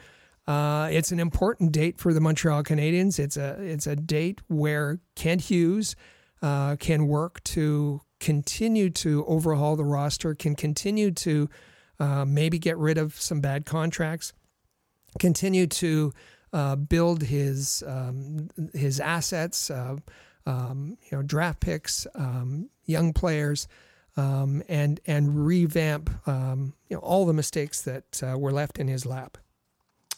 Uh, 0.46 0.88
it's 0.90 1.12
an 1.12 1.20
important 1.20 1.72
date 1.72 1.98
for 1.98 2.12
the 2.12 2.20
Montreal 2.20 2.62
Canadiens. 2.62 3.18
It's 3.18 3.36
a 3.36 3.60
it's 3.62 3.86
a 3.86 3.96
date 3.96 4.40
where 4.48 5.00
Kent 5.14 5.42
Hughes 5.42 5.96
uh, 6.42 6.76
can 6.76 7.06
work 7.06 7.42
to 7.44 8.02
continue 8.20 8.90
to 8.90 9.24
overhaul 9.26 9.76
the 9.76 9.84
roster, 9.84 10.34
can 10.34 10.54
continue 10.54 11.10
to 11.12 11.48
uh, 12.00 12.24
maybe 12.24 12.58
get 12.58 12.76
rid 12.78 12.98
of 12.98 13.20
some 13.20 13.40
bad 13.40 13.66
contracts, 13.66 14.32
continue 15.18 15.66
to 15.66 16.12
uh, 16.52 16.76
build 16.76 17.22
his 17.24 17.82
um, 17.86 18.48
his 18.72 19.00
assets, 19.00 19.70
uh, 19.70 19.96
um, 20.46 20.96
you 21.10 21.16
know, 21.18 21.22
draft 21.22 21.60
picks, 21.60 22.06
um, 22.14 22.70
young 22.86 23.12
players, 23.12 23.68
um, 24.16 24.62
and 24.68 25.00
and 25.06 25.44
revamp 25.46 26.10
um, 26.28 26.72
you 26.88 26.96
know 26.96 27.00
all 27.02 27.26
the 27.26 27.32
mistakes 27.32 27.82
that 27.82 28.22
uh, 28.22 28.38
were 28.38 28.52
left 28.52 28.78
in 28.78 28.88
his 28.88 29.04
lap. 29.04 29.36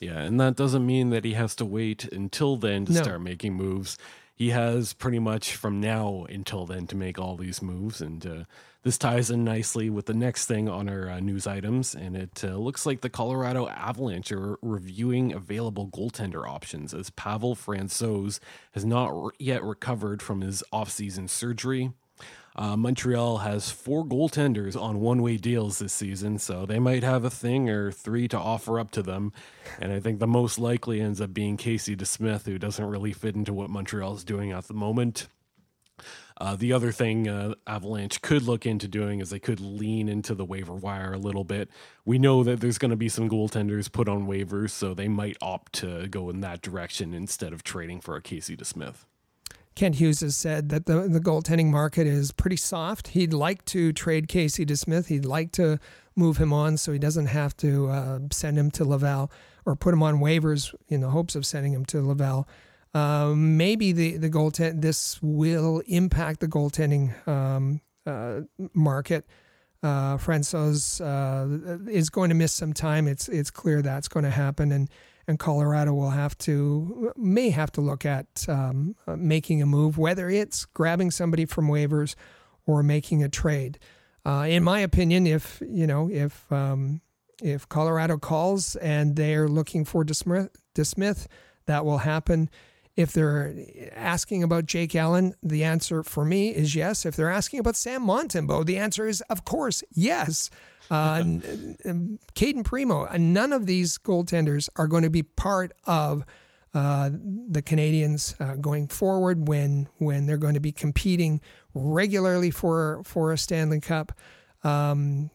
Yeah, 0.00 0.20
and 0.20 0.40
that 0.40 0.56
doesn't 0.56 0.86
mean 0.86 1.10
that 1.10 1.24
he 1.24 1.34
has 1.34 1.54
to 1.56 1.64
wait 1.66 2.04
until 2.10 2.56
then 2.56 2.86
to 2.86 2.92
No. 2.92 3.02
start 3.02 3.20
making 3.20 3.54
moves. 3.54 3.98
He 4.40 4.48
has 4.48 4.94
pretty 4.94 5.18
much 5.18 5.54
from 5.54 5.82
now 5.82 6.24
until 6.30 6.64
then 6.64 6.86
to 6.86 6.96
make 6.96 7.18
all 7.18 7.36
these 7.36 7.60
moves, 7.60 8.00
and 8.00 8.26
uh, 8.26 8.44
this 8.82 8.96
ties 8.96 9.30
in 9.30 9.44
nicely 9.44 9.90
with 9.90 10.06
the 10.06 10.14
next 10.14 10.46
thing 10.46 10.66
on 10.66 10.88
our 10.88 11.10
uh, 11.10 11.20
news 11.20 11.46
items. 11.46 11.94
And 11.94 12.16
it 12.16 12.42
uh, 12.42 12.56
looks 12.56 12.86
like 12.86 13.02
the 13.02 13.10
Colorado 13.10 13.68
Avalanche 13.68 14.32
are 14.32 14.58
reviewing 14.62 15.34
available 15.34 15.88
goaltender 15.88 16.48
options 16.48 16.94
as 16.94 17.10
Pavel 17.10 17.54
Francouz 17.54 18.40
has 18.72 18.82
not 18.82 19.08
re- 19.08 19.32
yet 19.38 19.62
recovered 19.62 20.22
from 20.22 20.40
his 20.40 20.64
offseason 20.72 21.28
surgery. 21.28 21.92
Uh, 22.60 22.76
Montreal 22.76 23.38
has 23.38 23.70
four 23.70 24.04
goaltenders 24.04 24.78
on 24.78 25.00
one 25.00 25.22
way 25.22 25.38
deals 25.38 25.78
this 25.78 25.94
season, 25.94 26.38
so 26.38 26.66
they 26.66 26.78
might 26.78 27.02
have 27.02 27.24
a 27.24 27.30
thing 27.30 27.70
or 27.70 27.90
three 27.90 28.28
to 28.28 28.36
offer 28.36 28.78
up 28.78 28.90
to 28.90 29.02
them. 29.02 29.32
And 29.78 29.90
I 29.90 29.98
think 29.98 30.18
the 30.18 30.26
most 30.26 30.58
likely 30.58 31.00
ends 31.00 31.22
up 31.22 31.32
being 31.32 31.56
Casey 31.56 31.96
DeSmith, 31.96 32.44
who 32.44 32.58
doesn't 32.58 32.84
really 32.84 33.14
fit 33.14 33.34
into 33.34 33.54
what 33.54 33.70
Montreal 33.70 34.14
is 34.14 34.24
doing 34.24 34.52
at 34.52 34.68
the 34.68 34.74
moment. 34.74 35.26
Uh, 36.38 36.54
the 36.54 36.74
other 36.74 36.92
thing 36.92 37.28
uh, 37.28 37.54
Avalanche 37.66 38.20
could 38.20 38.42
look 38.42 38.66
into 38.66 38.86
doing 38.86 39.20
is 39.20 39.30
they 39.30 39.38
could 39.38 39.60
lean 39.60 40.06
into 40.06 40.34
the 40.34 40.44
waiver 40.44 40.74
wire 40.74 41.14
a 41.14 41.18
little 41.18 41.44
bit. 41.44 41.70
We 42.04 42.18
know 42.18 42.44
that 42.44 42.60
there's 42.60 42.78
going 42.78 42.90
to 42.90 42.96
be 42.96 43.08
some 43.08 43.30
goaltenders 43.30 43.90
put 43.90 44.06
on 44.06 44.26
waivers, 44.26 44.70
so 44.70 44.92
they 44.92 45.08
might 45.08 45.38
opt 45.40 45.72
to 45.74 46.08
go 46.08 46.28
in 46.28 46.40
that 46.40 46.60
direction 46.60 47.14
instead 47.14 47.54
of 47.54 47.62
trading 47.62 48.02
for 48.02 48.16
a 48.16 48.22
Casey 48.22 48.54
DeSmith. 48.54 49.06
Kent 49.80 49.94
Hughes 49.94 50.20
has 50.20 50.36
said 50.36 50.68
that 50.68 50.84
the, 50.84 51.08
the 51.08 51.20
goaltending 51.20 51.70
market 51.70 52.06
is 52.06 52.32
pretty 52.32 52.56
soft. 52.56 53.08
He'd 53.08 53.32
like 53.32 53.64
to 53.64 53.94
trade 53.94 54.28
Casey 54.28 54.66
DeSmith. 54.66 55.06
He'd 55.06 55.24
like 55.24 55.52
to 55.52 55.78
move 56.14 56.36
him 56.36 56.52
on 56.52 56.76
so 56.76 56.92
he 56.92 56.98
doesn't 56.98 57.28
have 57.28 57.56
to 57.56 57.88
uh, 57.88 58.18
send 58.30 58.58
him 58.58 58.70
to 58.72 58.84
Laval 58.84 59.32
or 59.64 59.74
put 59.74 59.94
him 59.94 60.02
on 60.02 60.18
waivers 60.18 60.74
in 60.88 61.00
the 61.00 61.08
hopes 61.08 61.34
of 61.34 61.46
sending 61.46 61.72
him 61.72 61.86
to 61.86 62.02
Laval. 62.02 62.46
Uh, 62.92 63.32
maybe 63.34 63.92
the 63.92 64.18
the 64.18 64.28
goaltend 64.28 64.82
this 64.82 65.18
will 65.22 65.80
impact 65.86 66.40
the 66.40 66.48
goaltending 66.48 67.26
um, 67.26 67.80
uh, 68.04 68.40
market. 68.74 69.24
Uh, 69.82 70.18
Francouz 70.18 71.00
uh, 71.00 71.90
is 71.90 72.10
going 72.10 72.28
to 72.28 72.34
miss 72.34 72.52
some 72.52 72.74
time. 72.74 73.08
It's 73.08 73.30
it's 73.30 73.50
clear 73.50 73.80
that's 73.80 74.08
going 74.08 74.24
to 74.24 74.30
happen, 74.30 74.72
and 74.72 74.90
and 75.30 75.38
Colorado 75.38 75.94
will 75.94 76.10
have 76.10 76.36
to 76.38 77.12
may 77.16 77.50
have 77.50 77.70
to 77.72 77.80
look 77.80 78.04
at 78.04 78.44
um, 78.48 78.96
uh, 79.06 79.16
making 79.16 79.62
a 79.62 79.66
move, 79.66 79.96
whether 79.96 80.28
it's 80.28 80.64
grabbing 80.66 81.10
somebody 81.10 81.46
from 81.46 81.68
waivers 81.68 82.16
or 82.66 82.82
making 82.82 83.22
a 83.22 83.28
trade. 83.28 83.78
Uh, 84.26 84.46
in 84.48 84.62
my 84.62 84.80
opinion, 84.80 85.26
if 85.26 85.62
you 85.66 85.86
know 85.86 86.10
if 86.10 86.50
um, 86.52 87.00
if 87.42 87.68
Colorado 87.68 88.18
calls 88.18 88.76
and 88.76 89.16
they're 89.16 89.48
looking 89.48 89.84
for 89.84 90.04
DeSmith, 90.04 91.26
that 91.66 91.84
will 91.84 91.98
happen. 91.98 92.50
If 92.96 93.12
they're 93.12 93.54
asking 93.94 94.42
about 94.42 94.66
Jake 94.66 94.94
Allen, 94.94 95.34
the 95.42 95.62
answer 95.64 96.02
for 96.02 96.24
me 96.24 96.50
is 96.50 96.74
yes. 96.74 97.06
If 97.06 97.14
they're 97.14 97.30
asking 97.30 97.60
about 97.60 97.76
Sam 97.76 98.04
Montembeault, 98.04 98.66
the 98.66 98.78
answer 98.78 99.06
is 99.06 99.22
of 99.30 99.44
course 99.44 99.84
yes. 99.90 100.50
Uh, 100.90 101.24
Cayden 102.34 102.64
Primeau, 102.64 103.06
uh, 103.10 103.16
none 103.18 103.52
of 103.52 103.66
these 103.66 103.96
goaltenders 103.98 104.68
are 104.76 104.88
going 104.88 105.04
to 105.04 105.10
be 105.10 105.22
part 105.22 105.72
of 105.84 106.24
uh, 106.74 107.10
the 107.48 107.62
Canadiens 107.62 108.40
uh, 108.40 108.56
going 108.56 108.88
forward 108.88 109.48
when 109.48 109.88
when 109.98 110.26
they're 110.26 110.36
going 110.36 110.54
to 110.54 110.60
be 110.60 110.72
competing 110.72 111.40
regularly 111.74 112.50
for 112.50 113.02
for 113.04 113.32
a 113.32 113.38
Stanley 113.38 113.80
Cup. 113.80 114.12
Um, 114.62 115.30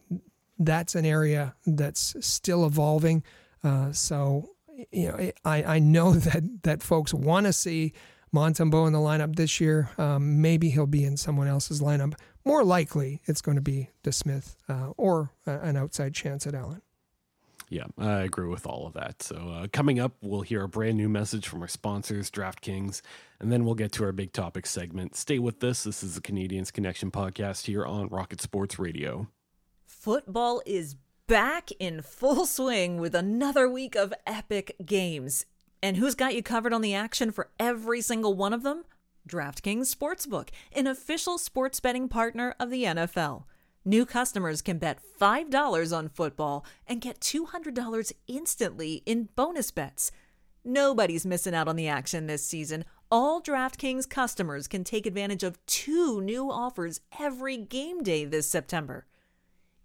that's 0.58 0.94
an 0.94 1.04
area 1.04 1.54
that's 1.66 2.16
still 2.20 2.64
evolving. 2.64 3.22
Uh, 3.62 3.92
so 3.92 4.50
you 4.90 5.08
know, 5.08 5.30
I, 5.44 5.62
I 5.62 5.78
know 5.78 6.12
that 6.14 6.62
that 6.62 6.82
folks 6.82 7.12
want 7.12 7.46
to 7.46 7.52
see 7.52 7.92
Montembeault 8.34 8.86
in 8.86 8.92
the 8.92 8.98
lineup 8.98 9.36
this 9.36 9.60
year. 9.60 9.90
Um, 9.98 10.40
maybe 10.40 10.70
he'll 10.70 10.86
be 10.86 11.04
in 11.04 11.16
someone 11.16 11.48
else's 11.48 11.80
lineup. 11.80 12.14
More 12.46 12.62
likely, 12.62 13.20
it's 13.24 13.40
going 13.40 13.56
to 13.56 13.60
be 13.60 13.90
DeSmith 14.04 14.54
uh, 14.68 14.92
or 14.96 15.32
uh, 15.48 15.58
an 15.62 15.76
outside 15.76 16.14
chance 16.14 16.46
at 16.46 16.54
Allen. 16.54 16.80
Yeah, 17.68 17.86
I 17.98 18.20
agree 18.20 18.46
with 18.46 18.68
all 18.68 18.86
of 18.86 18.92
that. 18.92 19.20
So, 19.20 19.34
uh, 19.36 19.66
coming 19.72 19.98
up, 19.98 20.12
we'll 20.22 20.42
hear 20.42 20.62
a 20.62 20.68
brand 20.68 20.96
new 20.96 21.08
message 21.08 21.48
from 21.48 21.60
our 21.62 21.66
sponsors, 21.66 22.30
DraftKings, 22.30 23.02
and 23.40 23.50
then 23.50 23.64
we'll 23.64 23.74
get 23.74 23.90
to 23.92 24.04
our 24.04 24.12
big 24.12 24.32
topic 24.32 24.66
segment. 24.66 25.16
Stay 25.16 25.40
with 25.40 25.62
us. 25.64 25.82
This 25.82 26.04
is 26.04 26.14
the 26.14 26.20
Canadiens 26.20 26.72
Connection 26.72 27.10
podcast 27.10 27.66
here 27.66 27.84
on 27.84 28.06
Rocket 28.10 28.40
Sports 28.40 28.78
Radio. 28.78 29.26
Football 29.84 30.62
is 30.64 30.94
back 31.26 31.70
in 31.80 32.00
full 32.00 32.46
swing 32.46 33.00
with 33.00 33.16
another 33.16 33.68
week 33.68 33.96
of 33.96 34.14
epic 34.24 34.76
games. 34.86 35.46
And 35.82 35.96
who's 35.96 36.14
got 36.14 36.36
you 36.36 36.44
covered 36.44 36.72
on 36.72 36.80
the 36.80 36.94
action 36.94 37.32
for 37.32 37.50
every 37.58 38.00
single 38.00 38.34
one 38.34 38.52
of 38.52 38.62
them? 38.62 38.84
DraftKings 39.26 39.94
Sportsbook, 39.94 40.50
an 40.72 40.86
official 40.86 41.38
sports 41.38 41.80
betting 41.80 42.08
partner 42.08 42.54
of 42.60 42.70
the 42.70 42.84
NFL. 42.84 43.44
New 43.84 44.04
customers 44.04 44.62
can 44.62 44.78
bet 44.78 44.98
$5 45.20 45.96
on 45.96 46.08
football 46.08 46.64
and 46.86 47.00
get 47.00 47.20
$200 47.20 48.12
instantly 48.26 49.02
in 49.06 49.28
bonus 49.36 49.70
bets. 49.70 50.10
Nobody's 50.64 51.24
missing 51.24 51.54
out 51.54 51.68
on 51.68 51.76
the 51.76 51.86
action 51.86 52.26
this 52.26 52.44
season. 52.44 52.84
All 53.10 53.40
DraftKings 53.40 54.08
customers 54.10 54.66
can 54.66 54.82
take 54.82 55.06
advantage 55.06 55.44
of 55.44 55.64
two 55.66 56.20
new 56.20 56.50
offers 56.50 57.00
every 57.20 57.56
game 57.56 58.02
day 58.02 58.24
this 58.24 58.48
September. 58.48 59.06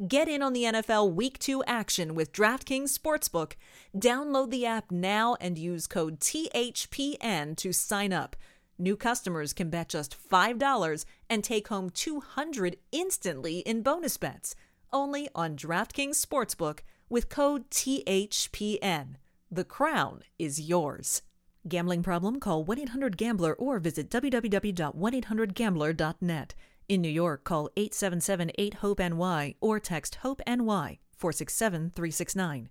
Get 0.08 0.28
in 0.28 0.42
on 0.42 0.54
the 0.54 0.64
NFL 0.64 1.14
Week 1.14 1.38
2 1.38 1.64
action 1.66 2.16
with 2.16 2.32
DraftKings 2.32 2.98
Sportsbook. 2.98 3.54
Download 3.96 4.50
the 4.50 4.66
app 4.66 4.90
now 4.90 5.38
and 5.40 5.60
use 5.60 5.86
code 5.86 6.20
THPN 6.20 7.56
to 7.58 7.72
sign 7.72 8.12
up. 8.12 8.36
New 8.82 8.98
customers 8.98 9.54
can 9.54 9.70
bet 9.70 9.88
just 9.90 10.18
$5 10.28 11.06
and 11.30 11.44
take 11.44 11.68
home 11.68 11.92
200 11.92 12.78
instantly 12.92 13.60
in 13.60 13.84
bonus 13.84 14.18
bets. 14.18 14.56
Only 14.92 15.30
on 15.36 15.56
DraftKings 15.56 16.20
Sportsbook 16.20 16.80
with 17.08 17.30
code 17.30 17.70
THPN. 17.70 19.18
The 19.52 19.66
crown 19.66 20.24
is 20.40 20.60
yours. 20.60 21.22
Gambling 21.68 22.02
problem? 22.02 22.40
Call 22.40 22.64
1 22.64 22.80
800 22.80 23.18
Gambler 23.18 23.54
or 23.54 23.78
visit 23.78 24.10
www.1800Gambler.net. 24.10 26.56
In 26.90 27.02
New 27.02 27.10
York, 27.10 27.44
call 27.44 27.70
877 27.78 28.52
8 28.58 28.74
HOPE 28.74 29.00
NY 29.00 29.54
or 29.62 29.80
text 29.80 30.16
HOPE 30.16 30.42
NY 30.48 30.98
467 31.20 31.92
369. 31.96 32.70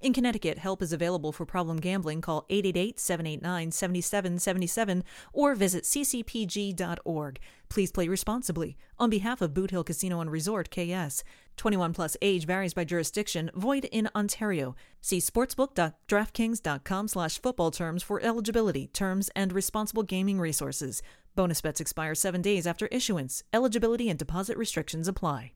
In 0.00 0.14
Connecticut, 0.14 0.56
help 0.56 0.80
is 0.80 0.94
available 0.94 1.30
for 1.30 1.44
problem 1.44 1.76
gambling. 1.76 2.22
Call 2.22 2.46
888 2.48 2.98
789 2.98 3.70
7777 3.70 5.04
or 5.32 5.54
visit 5.54 5.84
ccpg.org. 5.84 7.38
Please 7.68 7.92
play 7.92 8.08
responsibly. 8.08 8.78
On 8.98 9.10
behalf 9.10 9.42
of 9.42 9.52
Boot 9.52 9.70
Hill 9.70 9.84
Casino 9.84 10.20
and 10.20 10.30
Resort, 10.30 10.70
KS. 10.70 11.22
21 11.58 11.92
plus 11.92 12.16
age 12.22 12.46
varies 12.46 12.72
by 12.72 12.84
jurisdiction, 12.84 13.50
void 13.54 13.84
in 13.92 14.08
Ontario. 14.14 14.74
See 15.02 15.18
sportsbook.draftkings.com 15.18 17.08
slash 17.08 17.38
football 17.38 17.70
terms 17.70 18.02
for 18.02 18.22
eligibility, 18.22 18.86
terms, 18.86 19.28
and 19.36 19.52
responsible 19.52 20.02
gaming 20.02 20.40
resources. 20.40 21.02
Bonus 21.36 21.60
bets 21.60 21.80
expire 21.80 22.14
seven 22.14 22.40
days 22.40 22.66
after 22.66 22.86
issuance. 22.86 23.44
Eligibility 23.52 24.08
and 24.08 24.18
deposit 24.18 24.56
restrictions 24.56 25.06
apply. 25.06 25.52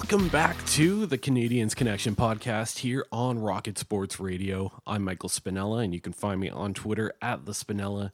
Welcome 0.00 0.28
back 0.28 0.64
to 0.66 1.06
the 1.06 1.18
Canadiens 1.18 1.74
Connection 1.74 2.14
podcast 2.14 2.78
here 2.78 3.04
on 3.10 3.40
Rocket 3.40 3.76
Sports 3.78 4.20
Radio. 4.20 4.80
I'm 4.86 5.02
Michael 5.02 5.28
Spinella, 5.28 5.82
and 5.82 5.92
you 5.92 6.00
can 6.00 6.12
find 6.12 6.38
me 6.38 6.48
on 6.48 6.72
Twitter 6.72 7.12
at 7.20 7.46
the 7.46 7.52
Spinella. 7.52 8.12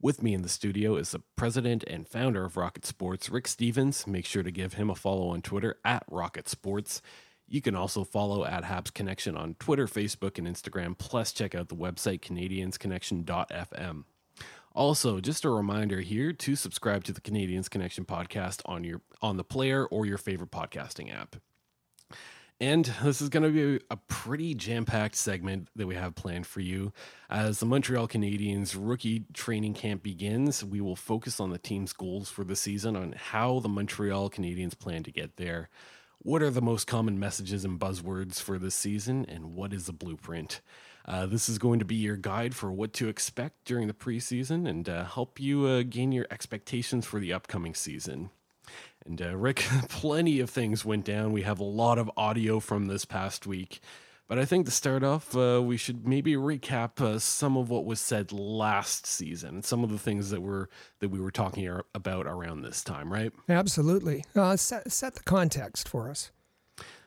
With 0.00 0.22
me 0.22 0.32
in 0.32 0.40
the 0.40 0.48
studio 0.48 0.96
is 0.96 1.10
the 1.10 1.20
president 1.36 1.84
and 1.84 2.08
founder 2.08 2.46
of 2.46 2.56
Rocket 2.56 2.86
Sports, 2.86 3.28
Rick 3.28 3.48
Stevens. 3.48 4.06
Make 4.06 4.24
sure 4.24 4.42
to 4.42 4.50
give 4.50 4.72
him 4.72 4.88
a 4.88 4.94
follow 4.94 5.28
on 5.28 5.42
Twitter 5.42 5.78
at 5.84 6.04
Rocket 6.10 6.48
Sports. 6.48 7.02
You 7.46 7.60
can 7.60 7.76
also 7.76 8.02
follow 8.02 8.46
at 8.46 8.64
Habs 8.64 8.92
Connection 8.92 9.36
on 9.36 9.56
Twitter, 9.58 9.86
Facebook, 9.86 10.38
and 10.38 10.48
Instagram. 10.48 10.96
Plus, 10.96 11.32
check 11.32 11.54
out 11.54 11.68
the 11.68 11.76
website 11.76 12.20
CanadiensConnection.fm. 12.20 14.04
Also, 14.76 15.20
just 15.20 15.46
a 15.46 15.48
reminder 15.48 16.02
here 16.02 16.34
to 16.34 16.54
subscribe 16.54 17.02
to 17.02 17.12
the 17.14 17.20
Canadiens 17.22 17.70
Connection 17.70 18.04
podcast 18.04 18.60
on 18.66 18.84
your 18.84 19.00
on 19.22 19.38
the 19.38 19.42
player 19.42 19.86
or 19.86 20.04
your 20.04 20.18
favorite 20.18 20.50
podcasting 20.50 21.10
app. 21.10 21.36
And 22.60 22.84
this 23.02 23.22
is 23.22 23.30
going 23.30 23.42
to 23.42 23.78
be 23.78 23.82
a 23.90 23.96
pretty 23.96 24.54
jam-packed 24.54 25.14
segment 25.14 25.68
that 25.76 25.86
we 25.86 25.94
have 25.94 26.14
planned 26.14 26.46
for 26.46 26.60
you. 26.60 26.92
As 27.30 27.58
the 27.58 27.66
Montreal 27.66 28.06
Canadiens 28.06 28.76
rookie 28.78 29.24
training 29.32 29.72
camp 29.72 30.02
begins, 30.02 30.62
we 30.62 30.82
will 30.82 30.96
focus 30.96 31.40
on 31.40 31.48
the 31.48 31.58
team's 31.58 31.94
goals 31.94 32.28
for 32.28 32.44
the 32.44 32.56
season 32.56 32.96
on 32.96 33.12
how 33.12 33.60
the 33.60 33.70
Montreal 33.70 34.28
Canadiens 34.28 34.78
plan 34.78 35.02
to 35.04 35.10
get 35.10 35.36
there. 35.36 35.70
What 36.18 36.42
are 36.42 36.50
the 36.50 36.60
most 36.60 36.86
common 36.86 37.18
messages 37.18 37.64
and 37.64 37.80
buzzwords 37.80 38.42
for 38.42 38.58
this 38.58 38.74
season, 38.74 39.24
and 39.26 39.54
what 39.54 39.72
is 39.72 39.86
the 39.86 39.92
blueprint? 39.92 40.60
Uh, 41.06 41.24
this 41.24 41.48
is 41.48 41.58
going 41.58 41.78
to 41.78 41.84
be 41.84 41.94
your 41.94 42.16
guide 42.16 42.54
for 42.54 42.72
what 42.72 42.92
to 42.92 43.08
expect 43.08 43.64
during 43.64 43.86
the 43.86 43.94
preseason 43.94 44.68
and 44.68 44.88
uh, 44.88 45.04
help 45.04 45.38
you 45.38 45.64
uh, 45.66 45.82
gain 45.88 46.10
your 46.10 46.26
expectations 46.30 47.06
for 47.06 47.20
the 47.20 47.32
upcoming 47.32 47.74
season. 47.74 48.30
And 49.04 49.22
uh, 49.22 49.36
Rick, 49.36 49.58
plenty 49.88 50.40
of 50.40 50.50
things 50.50 50.84
went 50.84 51.04
down. 51.04 51.32
We 51.32 51.42
have 51.42 51.60
a 51.60 51.64
lot 51.64 51.98
of 51.98 52.10
audio 52.16 52.58
from 52.58 52.86
this 52.86 53.04
past 53.04 53.46
week. 53.46 53.80
But 54.28 54.40
I 54.40 54.44
think 54.44 54.66
to 54.66 54.72
start 54.72 55.04
off, 55.04 55.36
uh, 55.36 55.62
we 55.64 55.76
should 55.76 56.08
maybe 56.08 56.34
recap 56.34 57.00
uh, 57.00 57.20
some 57.20 57.56
of 57.56 57.70
what 57.70 57.84
was 57.84 58.00
said 58.00 58.32
last 58.32 59.06
season, 59.06 59.62
some 59.62 59.84
of 59.84 59.90
the 59.90 60.00
things 60.00 60.30
that 60.30 60.42
were 60.42 60.68
that 60.98 61.10
we 61.10 61.20
were 61.20 61.30
talking 61.30 61.68
about 61.94 62.26
around 62.26 62.62
this 62.62 62.82
time, 62.82 63.12
right? 63.12 63.32
Absolutely. 63.48 64.24
Uh, 64.34 64.56
set 64.56 64.90
set 64.90 65.14
the 65.14 65.22
context 65.22 65.88
for 65.88 66.10
us. 66.10 66.32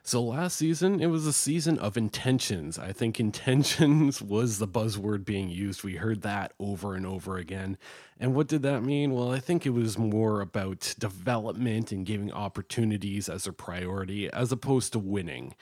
So 0.10 0.24
last 0.24 0.58
season, 0.58 1.02
it 1.02 1.06
was 1.06 1.28
a 1.28 1.32
season 1.32 1.78
of 1.78 1.96
intentions. 1.96 2.80
I 2.80 2.92
think 2.94 3.20
intentions 3.20 4.20
was 4.24 4.58
the 4.58 4.68
buzzword 4.68 5.24
being 5.24 5.52
used. 5.52 5.84
We 5.84 5.98
heard 5.98 6.24
that 6.24 6.54
over 6.60 6.96
and 6.96 7.06
over 7.06 7.38
again. 7.38 7.78
And 8.20 8.34
what 8.34 8.48
did 8.48 8.64
that 8.64 8.82
mean? 8.82 9.14
Well, 9.14 9.32
I 9.32 9.40
think 9.40 9.68
it 9.68 9.70
was 9.70 10.00
more 10.00 10.42
about 10.42 10.96
development 10.98 11.92
and 11.92 12.08
giving 12.08 12.32
opportunities 12.32 13.30
as 13.30 13.46
a 13.46 13.54
priority 13.54 14.28
as 14.32 14.52
opposed 14.52 14.94
to 14.94 15.00
winning. 15.00 15.54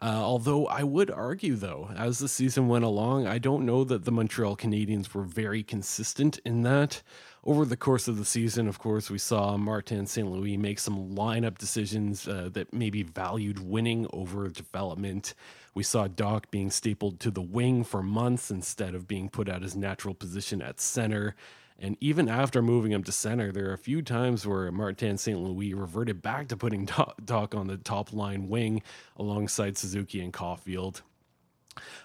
Uh, 0.00 0.20
although 0.20 0.66
I 0.66 0.82
would 0.82 1.12
argue, 1.12 1.54
though, 1.54 1.90
as 1.96 2.18
the 2.18 2.26
season 2.26 2.66
went 2.66 2.84
along, 2.84 3.28
I 3.28 3.38
don't 3.38 3.64
know 3.64 3.84
that 3.84 4.04
the 4.04 4.10
Montreal 4.10 4.56
Canadiens 4.56 5.14
were 5.14 5.22
very 5.22 5.62
consistent 5.62 6.40
in 6.44 6.62
that. 6.62 7.02
Over 7.44 7.64
the 7.64 7.76
course 7.76 8.06
of 8.06 8.18
the 8.18 8.24
season, 8.24 8.68
of 8.68 8.78
course, 8.78 9.10
we 9.10 9.18
saw 9.18 9.56
Martin 9.56 10.06
St. 10.06 10.30
Louis 10.30 10.56
make 10.56 10.78
some 10.78 11.16
lineup 11.16 11.58
decisions 11.58 12.28
uh, 12.28 12.50
that 12.52 12.72
maybe 12.72 13.02
valued 13.02 13.58
winning 13.58 14.06
over 14.12 14.48
development. 14.48 15.34
We 15.74 15.82
saw 15.82 16.06
Dach 16.06 16.44
being 16.52 16.70
stapled 16.70 17.18
to 17.18 17.32
the 17.32 17.42
wing 17.42 17.82
for 17.82 18.00
months 18.00 18.52
instead 18.52 18.94
of 18.94 19.08
being 19.08 19.28
put 19.28 19.48
at 19.48 19.62
his 19.62 19.74
natural 19.74 20.14
position 20.14 20.62
at 20.62 20.80
center. 20.80 21.34
And 21.80 21.96
even 22.00 22.28
after 22.28 22.62
moving 22.62 22.92
him 22.92 23.02
to 23.02 23.10
center, 23.10 23.50
there 23.50 23.70
are 23.70 23.74
a 23.74 23.78
few 23.78 24.02
times 24.02 24.46
where 24.46 24.70
Martin 24.70 25.18
St. 25.18 25.36
Louis 25.36 25.74
reverted 25.74 26.22
back 26.22 26.46
to 26.46 26.56
putting 26.56 26.86
Dach 26.86 27.58
on 27.58 27.66
the 27.66 27.76
top 27.76 28.12
line 28.12 28.48
wing 28.48 28.82
alongside 29.16 29.76
Suzuki 29.76 30.20
and 30.20 30.32
Caufield. 30.32 31.00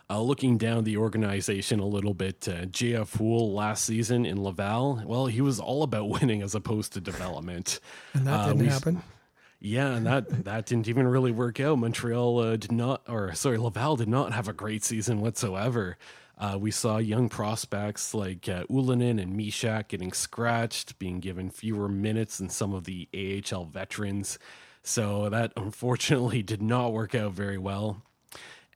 Uh, 0.10 0.22
looking 0.22 0.58
down 0.58 0.84
the 0.84 0.98
organization 0.98 1.80
a 1.80 1.86
little 1.86 2.14
bit, 2.14 2.48
uh, 2.48 2.66
JF 2.66 3.18
Houle 3.18 3.54
last 3.54 3.84
season 3.84 4.26
in 4.26 4.42
Laval, 4.42 5.02
well, 5.06 5.26
he 5.26 5.42
was 5.42 5.60
all 5.60 5.84
about 5.84 6.10
winning 6.22 6.42
as 6.42 6.56
opposed 6.56 6.94
to 6.94 7.02
development. 7.02 7.80
And 8.14 8.26
that 8.28 8.40
uh, 8.40 8.48
didn't 8.48 8.60
we, 8.60 8.68
happen. 8.68 9.04
Yeah, 9.60 9.96
and 9.96 10.06
that 10.06 10.44
that 10.46 10.66
didn't 10.66 10.88
even 10.88 11.08
really 11.08 11.32
work 11.32 11.60
out. 11.60 11.80
Montreal 11.80 12.40
uh, 12.40 12.56
did 12.56 12.72
not, 12.72 13.02
or 13.08 13.34
sorry, 13.34 13.58
Laval 13.58 13.96
did 13.96 14.10
not 14.10 14.34
have 14.34 14.48
a 14.48 14.54
great 14.54 14.84
season 14.84 15.22
whatsoever. 15.22 15.98
Uh, 16.40 16.56
we 16.60 16.70
saw 16.70 16.98
young 16.98 17.30
prospects 17.30 18.14
like 18.14 18.48
uh, 18.48 18.64
and 18.70 19.36
Mysak 19.36 19.88
getting 19.88 20.14
scratched, 20.14 21.00
being 21.00 21.20
given 21.20 21.50
fewer 21.50 21.90
minutes 21.90 22.38
than 22.38 22.50
some 22.50 22.74
of 22.74 22.84
the 22.84 23.10
AHL 23.14 23.66
veterans. 23.66 24.38
So 24.84 25.30
that 25.30 25.52
unfortunately 25.58 26.44
did 26.44 26.62
not 26.62 26.94
work 26.94 27.16
out 27.16 27.34
very 27.34 27.58
well. 27.58 28.04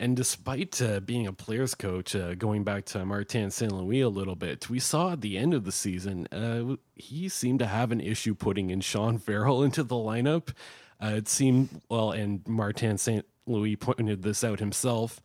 And 0.01 0.15
despite 0.15 0.81
uh, 0.81 0.99
being 0.99 1.27
a 1.27 1.31
players 1.31 1.75
coach, 1.75 2.15
uh, 2.15 2.33
going 2.33 2.63
back 2.63 2.85
to 2.85 3.05
Martin 3.05 3.51
St. 3.51 3.71
Louis 3.71 4.01
a 4.01 4.09
little 4.09 4.35
bit, 4.35 4.67
we 4.67 4.79
saw 4.79 5.11
at 5.11 5.21
the 5.21 5.37
end 5.37 5.53
of 5.53 5.63
the 5.63 5.71
season, 5.71 6.25
uh, 6.31 6.77
he 6.95 7.29
seemed 7.29 7.59
to 7.59 7.67
have 7.67 7.91
an 7.91 8.01
issue 8.01 8.33
putting 8.33 8.71
in 8.71 8.81
Sean 8.81 9.19
Farrell 9.19 9.61
into 9.63 9.83
the 9.83 9.93
lineup. 9.93 10.55
Uh, 10.99 11.13
it 11.17 11.27
seemed, 11.27 11.81
well, 11.87 12.09
and 12.09 12.41
Martin 12.47 12.97
St. 12.97 13.23
Louis 13.45 13.75
pointed 13.75 14.23
this 14.23 14.43
out 14.43 14.59
himself. 14.59 15.21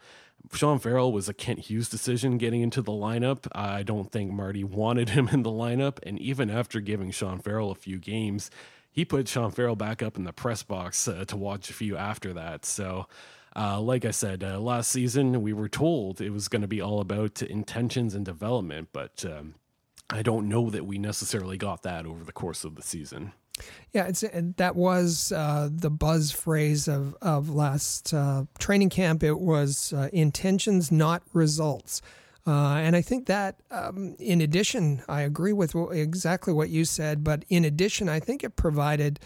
Sean 0.53 0.79
Farrell 0.79 1.11
was 1.11 1.27
a 1.27 1.35
Kent 1.35 1.61
Hughes 1.61 1.89
decision 1.89 2.37
getting 2.37 2.61
into 2.61 2.83
the 2.83 2.93
lineup. 2.93 3.49
I 3.53 3.83
don't 3.83 4.13
think 4.13 4.31
Marty 4.31 4.63
wanted 4.63 5.09
him 5.09 5.29
in 5.33 5.43
the 5.43 5.49
lineup. 5.49 6.01
And 6.03 6.19
even 6.19 6.51
after 6.51 6.81
giving 6.81 7.11
Sean 7.13 7.39
Farrell 7.39 7.71
a 7.71 7.77
few 7.77 7.97
games, 7.97 8.51
he 8.93 9.07
put 9.07 9.27
Sean 9.27 9.53
Farrell 9.53 9.75
back 9.75 10.03
up 10.03 10.19
in 10.19 10.25
the 10.25 10.35
press 10.35 10.63
box 10.63 11.09
uh, 11.09 11.25
to 11.29 11.37
watch 11.39 11.71
a 11.71 11.73
few 11.73 11.97
after 11.97 12.35
that. 12.35 12.67
So, 12.67 13.07
uh, 13.57 13.81
like 13.81 14.05
I 14.05 14.11
said, 14.11 14.45
uh, 14.45 14.61
last 14.61 14.91
season 14.91 15.43
we 15.43 15.53
were 15.53 15.69
told 15.69 16.21
it 16.21 16.31
was 16.31 16.49
going 16.49 16.63
to 16.63 16.69
be 16.69 16.81
all 16.81 17.01
about 17.01 17.43
intentions 17.43 18.15
and 18.15 18.25
development, 18.25 18.89
but 18.93 19.25
um, 19.25 19.55
I 20.11 20.23
don't 20.23 20.49
know 20.49 20.71
that 20.71 20.87
we 20.87 20.99
necessarily 20.99 21.57
got 21.57 21.83
that 21.83 22.07
over 22.07 22.23
the 22.23 22.33
course 22.33 22.65
of 22.65 22.75
the 22.77 22.83
season. 22.83 23.33
Yeah, 23.93 24.05
it's 24.05 24.23
that 24.59 24.77
was 24.77 25.33
uh, 25.33 25.71
the 25.73 25.89
buzz 25.89 26.31
phrase 26.31 26.89
of 26.89 27.17
of 27.23 27.49
last 27.49 28.13
uh, 28.13 28.45
training 28.59 28.91
camp. 28.91 29.23
It 29.23 29.41
was 29.41 29.95
uh, 29.95 30.11
intentions, 30.13 30.93
not 30.93 31.23
results. 31.33 32.03
Uh, 32.47 32.77
and 32.77 32.95
I 32.95 33.03
think 33.03 33.27
that, 33.27 33.57
um, 33.73 34.15
in 34.21 34.41
addition, 34.41 35.03
I 35.09 35.23
agree 35.23 35.53
with 35.53 35.75
exactly 35.91 36.53
what 36.53 36.69
you 36.69 36.85
said. 36.85 37.25
But 37.25 37.45
in 37.49 37.65
addition, 37.65 38.09
I 38.09 38.21
think 38.21 38.45
it 38.45 38.55
provided, 38.55 39.19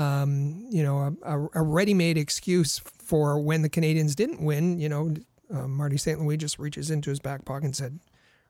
um, 0.00 0.64
you 0.70 0.82
know, 0.82 1.14
a, 1.22 1.60
a, 1.60 1.62
ready-made 1.62 2.16
excuse 2.16 2.78
for 2.78 3.38
when 3.38 3.60
the 3.60 3.68
Canadiens 3.68 4.16
didn't 4.16 4.42
win. 4.42 4.78
You 4.78 4.88
know, 4.88 5.14
uh, 5.52 5.68
Marty 5.68 5.98
St. 5.98 6.18
Louis 6.18 6.38
just 6.38 6.58
reaches 6.58 6.90
into 6.90 7.10
his 7.10 7.20
back 7.20 7.44
pocket 7.44 7.66
and 7.66 7.76
said, 7.76 8.00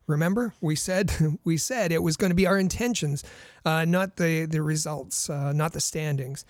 Remember, 0.06 0.54
we 0.60 0.76
said 0.76 1.12
we 1.44 1.56
said 1.56 1.90
it 1.90 2.04
was 2.04 2.16
going 2.16 2.30
to 2.30 2.36
be 2.36 2.46
our 2.46 2.56
intentions, 2.56 3.24
uh, 3.64 3.84
not 3.84 4.16
the 4.16 4.46
the 4.46 4.62
results, 4.62 5.28
uh, 5.28 5.52
not 5.52 5.72
the 5.72 5.80
standings, 5.80 6.44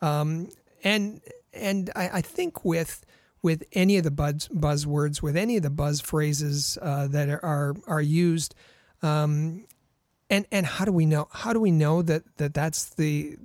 um, 0.00 0.48
and 0.82 1.20
and 1.52 1.90
I, 1.94 2.10
I, 2.14 2.20
think 2.22 2.64
with 2.64 3.04
with 3.42 3.62
any 3.72 3.98
of 3.98 4.04
the 4.04 4.10
buzz 4.10 4.48
buzzwords, 4.48 5.20
with 5.20 5.36
any 5.36 5.58
of 5.58 5.64
the 5.64 5.70
buzz 5.70 6.00
phrases 6.00 6.78
uh, 6.80 7.08
that 7.08 7.28
are 7.28 7.74
are 7.86 8.02
used, 8.02 8.54
um, 9.02 9.66
and 10.30 10.46
and 10.50 10.64
how 10.64 10.86
do 10.86 10.92
we 10.92 11.04
know 11.04 11.28
how 11.30 11.52
do 11.52 11.60
we 11.60 11.70
know 11.70 12.00
that 12.00 12.22
that 12.38 12.54
that's 12.54 12.86
the 12.94 13.36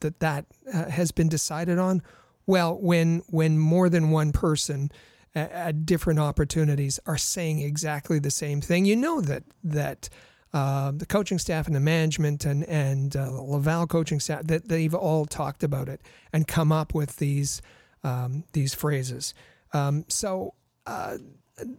that 0.00 0.20
that 0.20 0.46
uh, 0.72 0.90
has 0.90 1.12
been 1.12 1.28
decided 1.28 1.78
on? 1.78 2.02
Well, 2.46 2.78
when 2.78 3.22
when 3.28 3.58
more 3.58 3.88
than 3.88 4.10
one 4.10 4.32
person 4.32 4.90
at, 5.34 5.50
at 5.52 5.86
different 5.86 6.18
opportunities 6.18 6.98
are 7.06 7.18
saying 7.18 7.60
exactly 7.60 8.18
the 8.18 8.30
same 8.30 8.60
thing. 8.60 8.84
You 8.84 8.96
know 8.96 9.20
that 9.20 9.44
that 9.64 10.08
uh, 10.52 10.92
the 10.94 11.06
coaching 11.06 11.38
staff 11.38 11.66
and 11.66 11.76
the 11.76 11.80
management 11.80 12.44
and 12.44 12.64
and 12.64 13.16
uh, 13.16 13.30
Laval 13.30 13.86
coaching 13.86 14.20
staff 14.20 14.44
that 14.44 14.68
they've 14.68 14.94
all 14.94 15.26
talked 15.26 15.62
about 15.62 15.88
it 15.88 16.00
and 16.32 16.46
come 16.46 16.72
up 16.72 16.94
with 16.94 17.16
these 17.16 17.62
um, 18.04 18.44
these 18.52 18.74
phrases. 18.74 19.34
Um, 19.72 20.04
so. 20.08 20.54
Uh, 20.86 21.18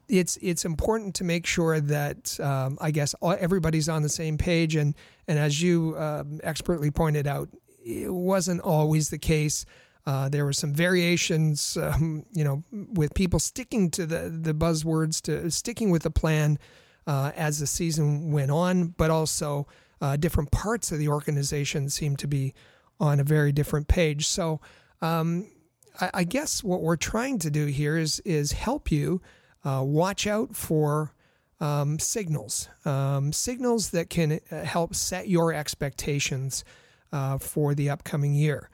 it's 0.08 0.38
it's 0.44 0.64
important 0.64 1.16
to 1.16 1.24
make 1.24 1.48
sure 1.48 1.80
that 1.80 2.40
um, 2.40 2.78
I 2.80 2.92
guess 2.92 3.16
everybody's 3.24 3.90
on 3.90 4.04
the 4.04 4.10
same 4.10 4.38
page 4.38 4.76
and 4.76 4.94
and 5.28 5.40
as 5.40 5.60
you 5.60 5.98
um, 5.98 6.40
expertly 6.44 6.92
pointed 6.92 7.26
out, 7.26 7.50
it 7.84 8.14
wasn't 8.14 8.62
always 8.62 9.10
the 9.10 9.18
case. 9.18 9.66
Uh, 10.06 10.30
there 10.30 10.46
were 10.46 10.54
some 10.54 10.74
variations, 10.74 11.78
um, 11.78 12.26
you 12.32 12.44
know, 12.44 12.64
with 12.72 13.14
people 13.14 13.40
sticking 13.40 13.92
to 13.92 14.06
the, 14.06 14.30
the 14.30 14.54
buzzwords, 14.54 15.22
to 15.22 15.50
sticking 15.52 15.92
with 15.92 16.04
the 16.04 16.12
plan 16.12 16.58
uh, 17.06 17.32
as 17.36 17.60
the 17.60 17.68
season 17.68 18.32
went 18.32 18.52
on, 18.52 18.90
but 18.98 19.12
also 19.12 19.68
uh, 20.02 20.16
different 20.16 20.52
parts 20.52 20.92
of 20.92 20.98
the 20.98 21.08
organization 21.08 21.90
seemed 21.90 22.20
to 22.20 22.28
be 22.28 22.54
on 23.00 23.20
a 23.20 23.24
very 23.24 23.52
different 23.52 23.88
page. 23.88 24.28
So 24.28 24.60
um, 25.02 25.52
I, 26.00 26.10
I, 26.14 26.24
guess 26.24 26.64
what 26.64 26.82
we're 26.82 26.96
trying 26.96 27.40
to 27.40 27.50
do 27.50 27.66
here 27.66 27.98
is 27.98 28.20
is 28.20 28.52
help 28.52 28.92
you 28.92 29.22
uh, 29.64 29.82
watch 29.84 30.28
out 30.28 30.56
for 30.56 31.14
um, 31.60 32.00
signals, 32.00 32.70
um, 32.86 33.34
signals 33.34 33.92
that 33.92 34.10
can 34.10 34.40
uh, 34.52 34.64
help 34.64 34.96
set 34.96 35.28
your 35.28 35.54
expectations 35.54 36.64
uh, 37.12 37.38
for 37.38 37.76
the 37.76 37.90
upcoming 37.90 38.34
year. 38.34 38.70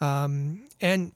Um, 0.00 0.68
and 0.80 1.12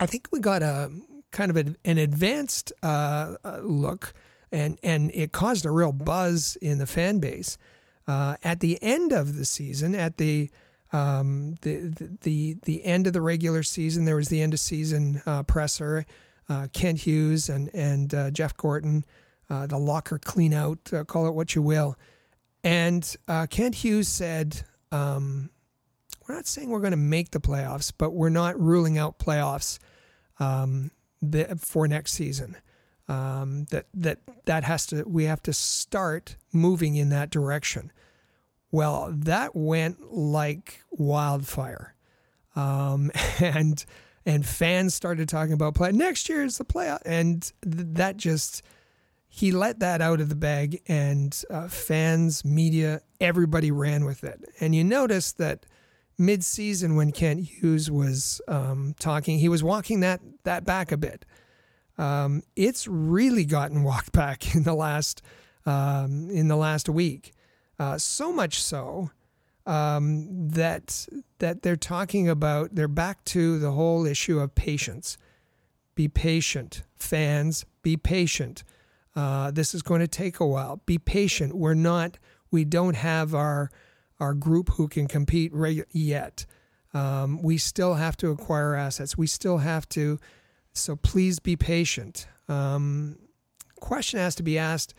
I 0.00 0.06
think 0.06 0.28
we 0.30 0.40
got 0.40 0.62
a 0.62 0.90
kind 1.34 1.50
of 1.50 1.56
an, 1.56 1.76
an 1.84 1.98
advanced 1.98 2.72
uh, 2.82 3.34
uh, 3.44 3.58
look, 3.62 4.14
and 4.50 4.78
and 4.82 5.10
it 5.14 5.32
caused 5.32 5.66
a 5.66 5.70
real 5.70 5.92
buzz 5.92 6.56
in 6.62 6.78
the 6.78 6.86
fan 6.86 7.18
base. 7.18 7.58
Uh, 8.06 8.36
at 8.42 8.60
the 8.60 8.78
end 8.82 9.12
of 9.12 9.36
the 9.36 9.46
season, 9.46 9.94
at 9.94 10.18
the, 10.18 10.50
um, 10.92 11.56
the, 11.62 12.16
the 12.22 12.56
the 12.62 12.84
end 12.84 13.06
of 13.06 13.12
the 13.12 13.20
regular 13.20 13.62
season, 13.62 14.04
there 14.04 14.16
was 14.16 14.28
the 14.28 14.42
end 14.42 14.54
of 14.54 14.60
season 14.60 15.22
uh, 15.26 15.42
presser. 15.42 16.06
Uh, 16.48 16.68
Kent 16.72 17.00
Hughes 17.00 17.48
and 17.48 17.70
and 17.74 18.34
Jeff 18.34 18.56
Gorton, 18.56 19.04
the 19.48 19.78
locker 19.78 20.18
clean 20.18 20.52
out, 20.52 20.92
call 21.06 21.26
it 21.26 21.34
what 21.34 21.54
you 21.54 21.62
will, 21.62 21.96
and 22.62 23.16
Kent 23.50 23.76
Hughes 23.76 24.08
said. 24.08 24.62
Um, 24.92 25.50
we're 26.26 26.34
not 26.34 26.46
saying 26.46 26.70
we're 26.70 26.80
going 26.80 26.92
to 26.92 26.96
make 26.96 27.30
the 27.30 27.40
playoffs, 27.40 27.92
but 27.96 28.12
we're 28.12 28.28
not 28.28 28.58
ruling 28.58 28.98
out 28.98 29.18
playoffs 29.18 29.78
um, 30.38 30.90
the, 31.20 31.56
for 31.60 31.86
next 31.86 32.12
season. 32.12 32.56
Um, 33.06 33.66
that 33.70 33.84
that 33.92 34.20
that 34.46 34.64
has 34.64 34.86
to 34.86 35.04
we 35.04 35.24
have 35.24 35.42
to 35.42 35.52
start 35.52 36.36
moving 36.54 36.94
in 36.96 37.10
that 37.10 37.28
direction. 37.28 37.92
Well, 38.70 39.12
that 39.12 39.54
went 39.54 40.10
like 40.10 40.82
wildfire, 40.90 41.94
um, 42.56 43.10
and 43.40 43.84
and 44.24 44.46
fans 44.46 44.94
started 44.94 45.28
talking 45.28 45.52
about 45.52 45.74
play 45.74 45.92
next 45.92 46.30
year 46.30 46.44
is 46.44 46.56
the 46.56 46.64
playoff, 46.64 47.02
and 47.04 47.42
th- 47.62 47.86
that 47.92 48.16
just 48.16 48.62
he 49.28 49.50
let 49.52 49.80
that 49.80 50.00
out 50.00 50.20
of 50.20 50.28
the 50.28 50.36
bag, 50.36 50.80
and 50.86 51.42
uh, 51.50 51.68
fans, 51.68 52.44
media, 52.44 53.02
everybody 53.20 53.70
ran 53.70 54.04
with 54.04 54.22
it. 54.22 54.40
And 54.60 54.74
you 54.74 54.84
notice 54.84 55.32
that 55.32 55.66
mid-season 56.18 56.96
when 56.96 57.12
Kent 57.12 57.46
Hughes 57.46 57.90
was 57.90 58.40
um, 58.48 58.94
talking, 58.98 59.38
he 59.38 59.48
was 59.48 59.62
walking 59.62 60.00
that 60.00 60.20
that 60.44 60.64
back 60.64 60.92
a 60.92 60.96
bit. 60.96 61.24
Um, 61.96 62.42
it's 62.56 62.86
really 62.88 63.44
gotten 63.44 63.82
walked 63.82 64.12
back 64.24 64.54
in 64.54 64.64
the 64.64 64.74
last 64.74 65.22
um, 65.66 66.30
in 66.30 66.48
the 66.48 66.56
last 66.56 66.88
week, 66.88 67.32
uh, 67.78 67.98
so 67.98 68.32
much 68.32 68.62
so 68.62 69.10
um, 69.66 70.48
that 70.50 71.06
that 71.38 71.62
they're 71.62 71.76
talking 71.76 72.28
about. 72.28 72.74
They're 72.74 72.88
back 72.88 73.24
to 73.26 73.58
the 73.58 73.72
whole 73.72 74.06
issue 74.06 74.38
of 74.40 74.54
patience. 74.54 75.16
Be 75.94 76.08
patient, 76.08 76.82
fans. 76.96 77.64
Be 77.82 77.96
patient. 77.96 78.64
Uh, 79.14 79.50
this 79.52 79.74
is 79.74 79.82
going 79.82 80.00
to 80.00 80.08
take 80.08 80.40
a 80.40 80.46
while. 80.46 80.80
Be 80.86 80.98
patient. 80.98 81.54
We're 81.54 81.74
not. 81.74 82.18
We 82.50 82.64
don't 82.64 82.96
have 82.96 83.34
our 83.34 83.70
our 84.20 84.34
group 84.34 84.70
who 84.70 84.88
can 84.88 85.06
compete 85.06 85.52
yet. 85.92 86.46
Um, 86.92 87.42
we 87.42 87.58
still 87.58 87.94
have 87.94 88.16
to 88.18 88.30
acquire 88.30 88.74
assets. 88.74 89.18
We 89.18 89.26
still 89.26 89.58
have 89.58 89.88
to. 89.90 90.20
So 90.72 90.96
please 90.96 91.38
be 91.40 91.56
patient. 91.56 92.26
Um, 92.48 93.18
question 93.76 94.20
has 94.20 94.34
to 94.36 94.42
be 94.42 94.58
asked: 94.58 94.94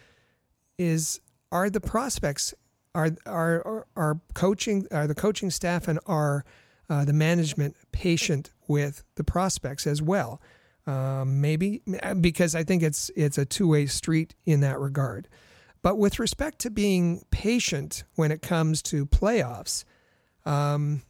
Is 0.77 1.21
are 1.51 1.69
the 1.69 1.81
prospects 1.81 2.53
are 2.93 3.11
are 3.25 3.85
are 3.95 4.19
coaching 4.33 4.87
are 4.91 5.07
the 5.07 5.15
coaching 5.15 5.49
staff 5.49 5.87
and 5.87 5.99
are 6.05 6.45
uh, 6.89 7.05
the 7.05 7.13
management 7.13 7.75
patient 7.91 8.51
with 8.67 9.03
the 9.15 9.23
prospects 9.23 9.87
as 9.87 10.01
well? 10.01 10.41
Um, 10.87 11.41
maybe 11.41 11.81
because 12.21 12.55
I 12.55 12.63
think 12.63 12.83
it's 12.83 13.09
it's 13.15 13.37
a 13.37 13.45
two 13.45 13.67
way 13.67 13.85
street 13.85 14.35
in 14.45 14.59
that 14.61 14.79
regard. 14.79 15.27
But 15.85 15.99
with 15.99 16.17
respect 16.17 16.57
to 16.61 16.71
being 16.71 17.25
patient 17.29 18.05
when 18.15 18.31
it 18.31 18.41
comes 18.41 18.81
to 18.81 19.05
playoffs, 19.05 19.83
um, 20.43 21.03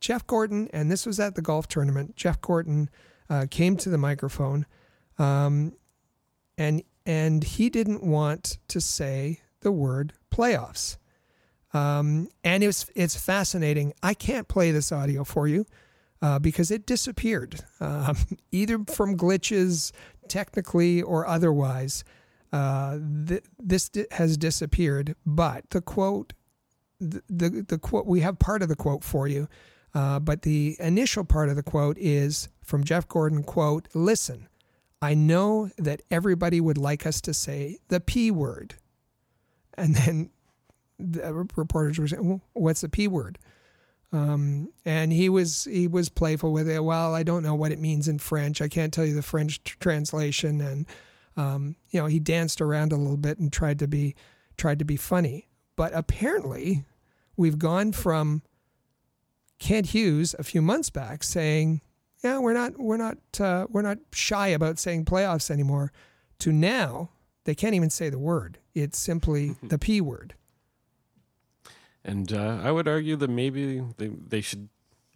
Jeff 0.00 0.26
Gorton, 0.26 0.66
and 0.72 0.90
this 0.90 1.04
was 1.04 1.20
at 1.20 1.34
the 1.34 1.42
golf 1.42 1.68
tournament. 1.68 2.16
Jeff 2.16 2.40
Gorton 2.40 2.88
uh, 3.28 3.44
came 3.50 3.76
to 3.76 3.90
the 3.90 3.98
microphone, 3.98 4.64
um, 5.18 5.74
and 6.56 6.82
and 7.04 7.44
he 7.44 7.68
didn't 7.68 8.02
want 8.02 8.56
to 8.68 8.80
say 8.80 9.42
the 9.60 9.72
word 9.72 10.14
playoffs. 10.30 10.96
Um, 11.74 12.30
and 12.42 12.64
it's 12.64 12.86
it's 12.94 13.14
fascinating. 13.14 13.92
I 14.02 14.14
can't 14.14 14.48
play 14.48 14.70
this 14.70 14.90
audio 14.90 15.22
for 15.22 15.46
you 15.46 15.66
uh, 16.22 16.38
because 16.38 16.70
it 16.70 16.86
disappeared, 16.86 17.60
um, 17.80 18.16
either 18.52 18.78
from 18.86 19.18
glitches, 19.18 19.92
technically 20.28 21.02
or 21.02 21.26
otherwise. 21.26 22.04
Uh, 22.52 22.98
th- 23.26 23.44
this 23.58 23.88
di- 23.88 24.06
has 24.12 24.36
disappeared. 24.36 25.14
But 25.26 25.68
the 25.70 25.80
quote, 25.80 26.32
the, 27.00 27.22
the 27.28 27.64
the 27.68 27.78
quote, 27.78 28.06
we 28.06 28.20
have 28.20 28.38
part 28.38 28.62
of 28.62 28.68
the 28.68 28.76
quote 28.76 29.04
for 29.04 29.28
you. 29.28 29.48
Uh, 29.94 30.18
but 30.18 30.42
the 30.42 30.76
initial 30.80 31.24
part 31.24 31.48
of 31.48 31.56
the 31.56 31.62
quote 31.62 31.96
is 31.98 32.48
from 32.64 32.84
Jeff 32.84 33.08
Gorton. 33.08 33.42
Quote: 33.42 33.88
Listen, 33.94 34.48
I 35.00 35.14
know 35.14 35.70
that 35.78 36.02
everybody 36.10 36.60
would 36.60 36.78
like 36.78 37.06
us 37.06 37.20
to 37.22 37.34
say 37.34 37.78
the 37.88 38.00
p 38.00 38.30
word, 38.30 38.74
and 39.74 39.94
then 39.94 40.30
the 40.98 41.32
reporters 41.32 41.98
were 41.98 42.08
saying, 42.08 42.28
well, 42.28 42.40
"What's 42.54 42.80
the 42.80 42.88
p 42.88 43.08
word?" 43.08 43.38
Um, 44.12 44.72
and 44.84 45.12
he 45.12 45.28
was 45.28 45.64
he 45.64 45.86
was 45.86 46.08
playful 46.08 46.52
with 46.52 46.68
it. 46.68 46.82
Well, 46.82 47.14
I 47.14 47.22
don't 47.22 47.42
know 47.42 47.54
what 47.54 47.72
it 47.72 47.78
means 47.78 48.08
in 48.08 48.18
French. 48.18 48.60
I 48.62 48.68
can't 48.68 48.92
tell 48.92 49.04
you 49.04 49.14
the 49.14 49.22
French 49.22 49.62
t- 49.62 49.74
translation. 49.80 50.60
And 50.60 50.86
um, 51.38 51.76
you 51.90 52.00
know, 52.00 52.06
he 52.06 52.18
danced 52.18 52.60
around 52.60 52.92
a 52.92 52.96
little 52.96 53.16
bit 53.16 53.38
and 53.38 53.52
tried 53.52 53.78
to 53.78 53.88
be 53.88 54.14
tried 54.56 54.80
to 54.80 54.84
be 54.84 54.96
funny. 54.96 55.48
But 55.76 55.92
apparently, 55.94 56.84
we've 57.36 57.58
gone 57.58 57.92
from 57.92 58.42
Kent 59.60 59.86
Hughes 59.86 60.34
a 60.38 60.42
few 60.42 60.60
months 60.60 60.90
back 60.90 61.22
saying, 61.22 61.80
"Yeah, 62.24 62.40
we're 62.40 62.54
not 62.54 62.78
we're 62.78 62.96
not 62.96 63.18
uh, 63.38 63.66
we're 63.70 63.82
not 63.82 63.98
shy 64.12 64.48
about 64.48 64.78
saying 64.78 65.04
playoffs 65.04 65.50
anymore," 65.50 65.92
to 66.40 66.52
now 66.52 67.10
they 67.44 67.54
can't 67.54 67.74
even 67.74 67.90
say 67.90 68.10
the 68.10 68.18
word. 68.18 68.58
It's 68.74 68.98
simply 68.98 69.56
the 69.62 69.78
p 69.78 70.00
word. 70.00 70.34
And 72.04 72.32
uh, 72.32 72.60
I 72.62 72.72
would 72.72 72.88
argue 72.88 73.16
that 73.16 73.30
maybe 73.30 73.82
they, 73.98 74.08
they 74.08 74.40
should, 74.40 74.68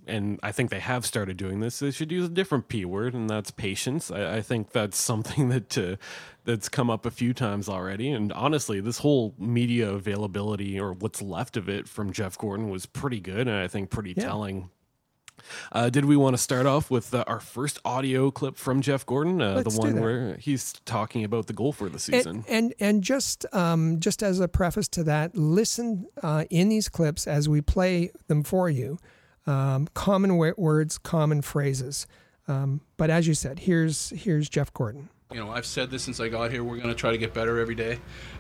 and 0.07 0.38
I 0.42 0.53
think 0.53 0.70
they 0.70 0.80
have 0.80 1.07
started 1.07 1.36
doing 1.36 1.61
this. 1.61 1.78
They 1.78 1.90
should 1.90 2.11
use 2.11 2.26
a 2.26 2.30
different 2.30 2.68
p 2.68 2.84
word, 2.84 3.14
and 3.14 3.28
that's 3.30 3.50
patience. 3.50 4.11
I, 4.11 4.36
I 4.36 4.42
think 4.42 4.72
that's 4.72 4.98
something 5.11 5.48
that 5.50 5.78
uh, 5.78 5.96
that's 6.44 6.68
come 6.68 6.90
up 6.90 7.07
a 7.07 7.11
few 7.11 7.32
times 7.32 7.68
already. 7.68 8.11
And 8.11 8.32
honestly, 8.32 8.80
this 8.80 8.98
whole 8.98 9.34
media 9.38 9.90
availability 9.90 10.78
or 10.78 10.92
what's 10.92 11.22
left 11.22 11.57
of 11.57 11.68
it 11.68 11.88
from 11.88 12.12
Jeff 12.12 12.36
Gorton 12.38 12.68
was 12.70 12.86
pretty 12.86 13.20
good, 13.20 13.46
and 13.48 13.57
I 13.57 13.68
think 13.68 13.90
pretty 13.90 14.14
Yeah. 14.16 14.24
telling. 14.24 14.70
Uh, 15.72 15.90
did 15.90 16.05
we 16.05 16.16
want 16.16 16.34
to 16.34 16.38
start 16.38 16.66
off 16.66 16.88
with 16.88 17.12
uh, 17.12 17.24
our 17.26 17.40
first 17.40 17.80
audio 17.84 18.30
clip 18.30 18.57
from 18.57 18.80
Jeff 18.80 19.05
Gorton, 19.05 19.42
uh, 19.42 19.62
the 19.62 19.70
one 19.70 20.00
where 20.00 20.36
he's 20.36 20.72
talking 20.84 21.24
about 21.24 21.46
the 21.48 21.53
goal 21.53 21.72
for 21.72 21.88
the 21.88 21.98
season? 21.98 22.44
And 22.48 22.64
and, 22.64 22.74
and 22.78 23.03
just 23.03 23.44
um, 23.53 23.98
just 23.98 24.22
as 24.22 24.38
a 24.38 24.46
preface 24.46 24.86
to 24.88 25.05
that, 25.05 25.36
listen 25.36 26.07
uh, 26.22 26.44
in 26.50 26.68
these 26.68 26.88
clips 26.88 27.26
as 27.26 27.48
we 27.48 27.61
play 27.61 28.12
them 28.28 28.44
for 28.44 28.70
you. 28.70 28.98
Um, 29.47 29.88
common 29.95 30.36
words, 30.36 30.99
common 30.99 31.43
phrases. 31.43 32.07
Um, 32.49 32.80
but 32.97 33.11
as 33.11 33.26
you 33.26 33.34
said, 33.34 33.61
here's 33.61 34.11
here's 34.11 34.49
Jeff 34.49 34.72
Gorton. 34.72 35.09
You 35.32 35.38
know, 35.38 35.51
I've 35.51 35.66
said 35.66 35.90
this 35.90 36.03
since 36.03 36.20
I 36.20 36.28
got 36.28 36.51
here. 36.51 36.62
We're 36.62 36.76
going 36.76 36.90
to 36.90 36.95
try 36.95 37.11
to 37.11 37.18
get 37.18 37.32
better 37.32 37.59
every 37.59 37.74
day. 37.74 37.99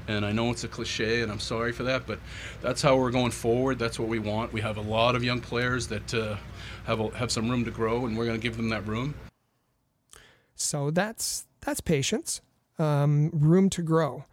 And 0.08 0.26
I 0.26 0.32
know 0.32 0.50
it's 0.50 0.64
a 0.64 0.68
cliche, 0.68 1.22
and 1.22 1.32
I'm 1.32 1.40
sorry 1.40 1.72
for 1.72 1.84
that, 1.84 2.06
but 2.06 2.18
that's 2.60 2.82
how 2.82 2.96
we're 2.96 3.10
going 3.10 3.30
forward. 3.30 3.78
That's 3.78 3.98
what 3.98 4.08
we 4.08 4.18
want. 4.18 4.52
We 4.52 4.60
have 4.60 4.76
a 4.76 4.82
lot 4.82 5.16
of 5.16 5.24
young 5.24 5.40
players 5.40 5.88
that 5.88 6.12
uh, 6.12 6.36
have, 6.84 7.00
a, 7.00 7.08
have 7.16 7.30
some 7.30 7.48
room 7.48 7.64
to 7.64 7.70
grow, 7.70 8.04
and 8.04 8.16
we're 8.16 8.26
going 8.26 8.38
to 8.38 8.42
give 8.42 8.58
them 8.58 8.68
that 8.68 8.86
room. 8.86 9.14
So 10.54 10.90
that's 10.90 11.46
that's 11.60 11.80
patience, 11.80 12.40
um, 12.78 13.30
room 13.32 13.70
to 13.70 13.82
grow, 13.82 14.26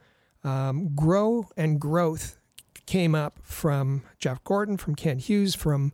um, 0.44 0.94
grow 0.96 1.48
and 1.56 1.80
growth 1.80 2.38
came 2.86 3.16
up 3.16 3.40
from 3.44 4.04
Jeff 4.18 4.44
Gorton, 4.44 4.78
from 4.78 4.96
Kent 4.96 5.22
Hughes, 5.22 5.56
from 5.56 5.94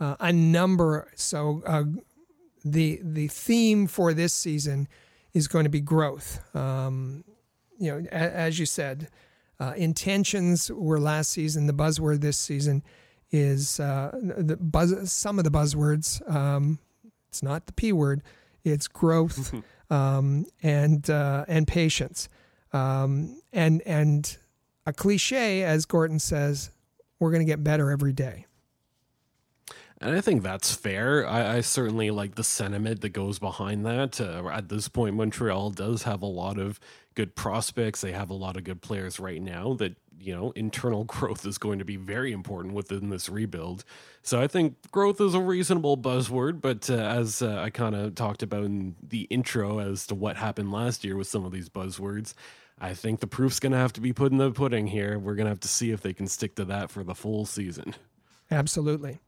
uh, 0.00 0.16
a 0.20 0.32
number. 0.32 1.10
So 1.14 1.62
uh, 1.66 1.84
the 2.64 3.00
the 3.02 3.28
theme 3.28 3.86
for 3.86 4.14
this 4.14 4.32
season 4.32 4.88
is 5.32 5.48
going 5.48 5.64
to 5.64 5.70
be 5.70 5.80
growth. 5.80 6.40
Um, 6.54 7.24
you 7.78 7.90
know, 7.90 8.06
a, 8.10 8.14
as 8.14 8.58
you 8.58 8.66
said, 8.66 9.08
uh, 9.60 9.72
intentions 9.76 10.70
were 10.70 11.00
last 11.00 11.30
season. 11.30 11.66
The 11.66 11.74
buzzword 11.74 12.20
this 12.20 12.38
season 12.38 12.82
is 13.30 13.80
uh, 13.80 14.10
the 14.22 14.56
buzz. 14.56 15.12
Some 15.12 15.38
of 15.38 15.44
the 15.44 15.50
buzzwords. 15.50 16.28
Um, 16.32 16.78
it's 17.28 17.42
not 17.42 17.66
the 17.66 17.72
p 17.72 17.92
word. 17.92 18.22
It's 18.62 18.88
growth 18.88 19.54
um, 19.90 20.46
and 20.62 21.08
uh, 21.10 21.44
and 21.48 21.66
patience. 21.66 22.28
Um, 22.72 23.40
and 23.52 23.82
and 23.82 24.36
a 24.86 24.92
cliche, 24.92 25.62
as 25.62 25.86
Gorton 25.86 26.18
says, 26.18 26.70
we're 27.18 27.30
going 27.30 27.44
to 27.44 27.50
get 27.50 27.62
better 27.64 27.90
every 27.90 28.12
day. 28.12 28.46
And 30.04 30.14
I 30.14 30.20
think 30.20 30.42
that's 30.42 30.74
fair. 30.74 31.26
I, 31.26 31.56
I 31.56 31.60
certainly 31.62 32.10
like 32.10 32.34
the 32.34 32.44
sentiment 32.44 33.00
that 33.00 33.08
goes 33.14 33.38
behind 33.38 33.86
that. 33.86 34.20
Uh, 34.20 34.46
at 34.50 34.68
this 34.68 34.86
point, 34.86 35.16
Montreal 35.16 35.70
does 35.70 36.02
have 36.02 36.20
a 36.20 36.26
lot 36.26 36.58
of 36.58 36.78
good 37.14 37.34
prospects. 37.34 38.02
They 38.02 38.12
have 38.12 38.28
a 38.28 38.34
lot 38.34 38.58
of 38.58 38.64
good 38.64 38.82
players 38.82 39.18
right 39.18 39.40
now 39.40 39.72
that, 39.74 39.96
you 40.20 40.36
know, 40.36 40.50
internal 40.50 41.04
growth 41.04 41.46
is 41.46 41.56
going 41.56 41.78
to 41.78 41.86
be 41.86 41.96
very 41.96 42.32
important 42.32 42.74
within 42.74 43.08
this 43.08 43.30
rebuild. 43.30 43.82
So 44.22 44.42
I 44.42 44.46
think 44.46 44.90
growth 44.90 45.22
is 45.22 45.32
a 45.32 45.40
reasonable 45.40 45.96
buzzword. 45.96 46.60
But 46.60 46.90
uh, 46.90 46.96
as 46.96 47.40
uh, 47.40 47.62
I 47.62 47.70
kind 47.70 47.94
of 47.94 48.14
talked 48.14 48.42
about 48.42 48.64
in 48.64 48.96
the 49.02 49.22
intro 49.30 49.78
as 49.78 50.06
to 50.08 50.14
what 50.14 50.36
happened 50.36 50.70
last 50.70 51.02
year 51.02 51.16
with 51.16 51.28
some 51.28 51.46
of 51.46 51.52
these 51.52 51.70
buzzwords, 51.70 52.34
I 52.78 52.92
think 52.92 53.20
the 53.20 53.26
proof's 53.26 53.58
going 53.58 53.72
to 53.72 53.78
have 53.78 53.94
to 53.94 54.02
be 54.02 54.12
put 54.12 54.32
in 54.32 54.36
the 54.36 54.50
pudding 54.50 54.86
here. 54.86 55.18
We're 55.18 55.34
going 55.34 55.46
to 55.46 55.50
have 55.50 55.60
to 55.60 55.68
see 55.68 55.92
if 55.92 56.02
they 56.02 56.12
can 56.12 56.26
stick 56.26 56.56
to 56.56 56.66
that 56.66 56.90
for 56.90 57.02
the 57.02 57.14
full 57.14 57.46
season. 57.46 57.94
Absolutely. 58.50 59.20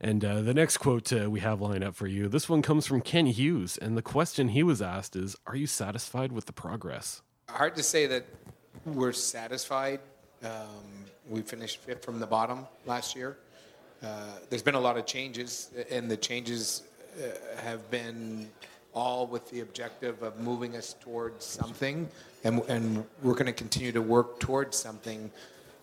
And 0.00 0.24
uh, 0.24 0.42
the 0.42 0.54
next 0.54 0.76
quote 0.78 1.12
uh, 1.12 1.30
we 1.30 1.40
have 1.40 1.60
lined 1.60 1.82
up 1.82 1.94
for 1.94 2.06
you, 2.06 2.28
this 2.28 2.48
one 2.48 2.62
comes 2.62 2.86
from 2.86 3.00
Kent 3.00 3.28
Hughes. 3.28 3.78
And 3.78 3.96
the 3.96 4.02
question 4.02 4.48
he 4.48 4.62
was 4.62 4.82
asked 4.82 5.16
is 5.16 5.36
Are 5.46 5.56
you 5.56 5.66
satisfied 5.66 6.32
with 6.32 6.46
the 6.46 6.52
progress? 6.52 7.22
hard 7.48 7.76
to 7.76 7.82
say 7.82 8.06
that 8.06 8.26
we're 8.84 9.12
satisfied. 9.12 10.00
Um, 10.44 10.50
we 11.28 11.40
finished 11.42 11.78
fifth 11.78 12.04
from 12.04 12.20
the 12.20 12.26
bottom 12.26 12.66
last 12.84 13.16
year. 13.16 13.38
Uh, 14.02 14.32
there's 14.50 14.62
been 14.62 14.74
a 14.74 14.80
lot 14.80 14.98
of 14.98 15.06
changes, 15.06 15.70
and 15.90 16.10
the 16.10 16.16
changes 16.16 16.82
uh, 17.18 17.62
have 17.62 17.90
been 17.90 18.48
all 18.92 19.26
with 19.26 19.48
the 19.50 19.60
objective 19.60 20.22
of 20.22 20.38
moving 20.40 20.76
us 20.76 20.94
towards 21.00 21.44
something, 21.44 22.08
and, 22.44 22.60
and 22.68 23.04
we're 23.22 23.34
going 23.34 23.46
to 23.46 23.52
continue 23.52 23.92
to 23.92 24.02
work 24.02 24.38
towards 24.40 24.76
something. 24.76 25.30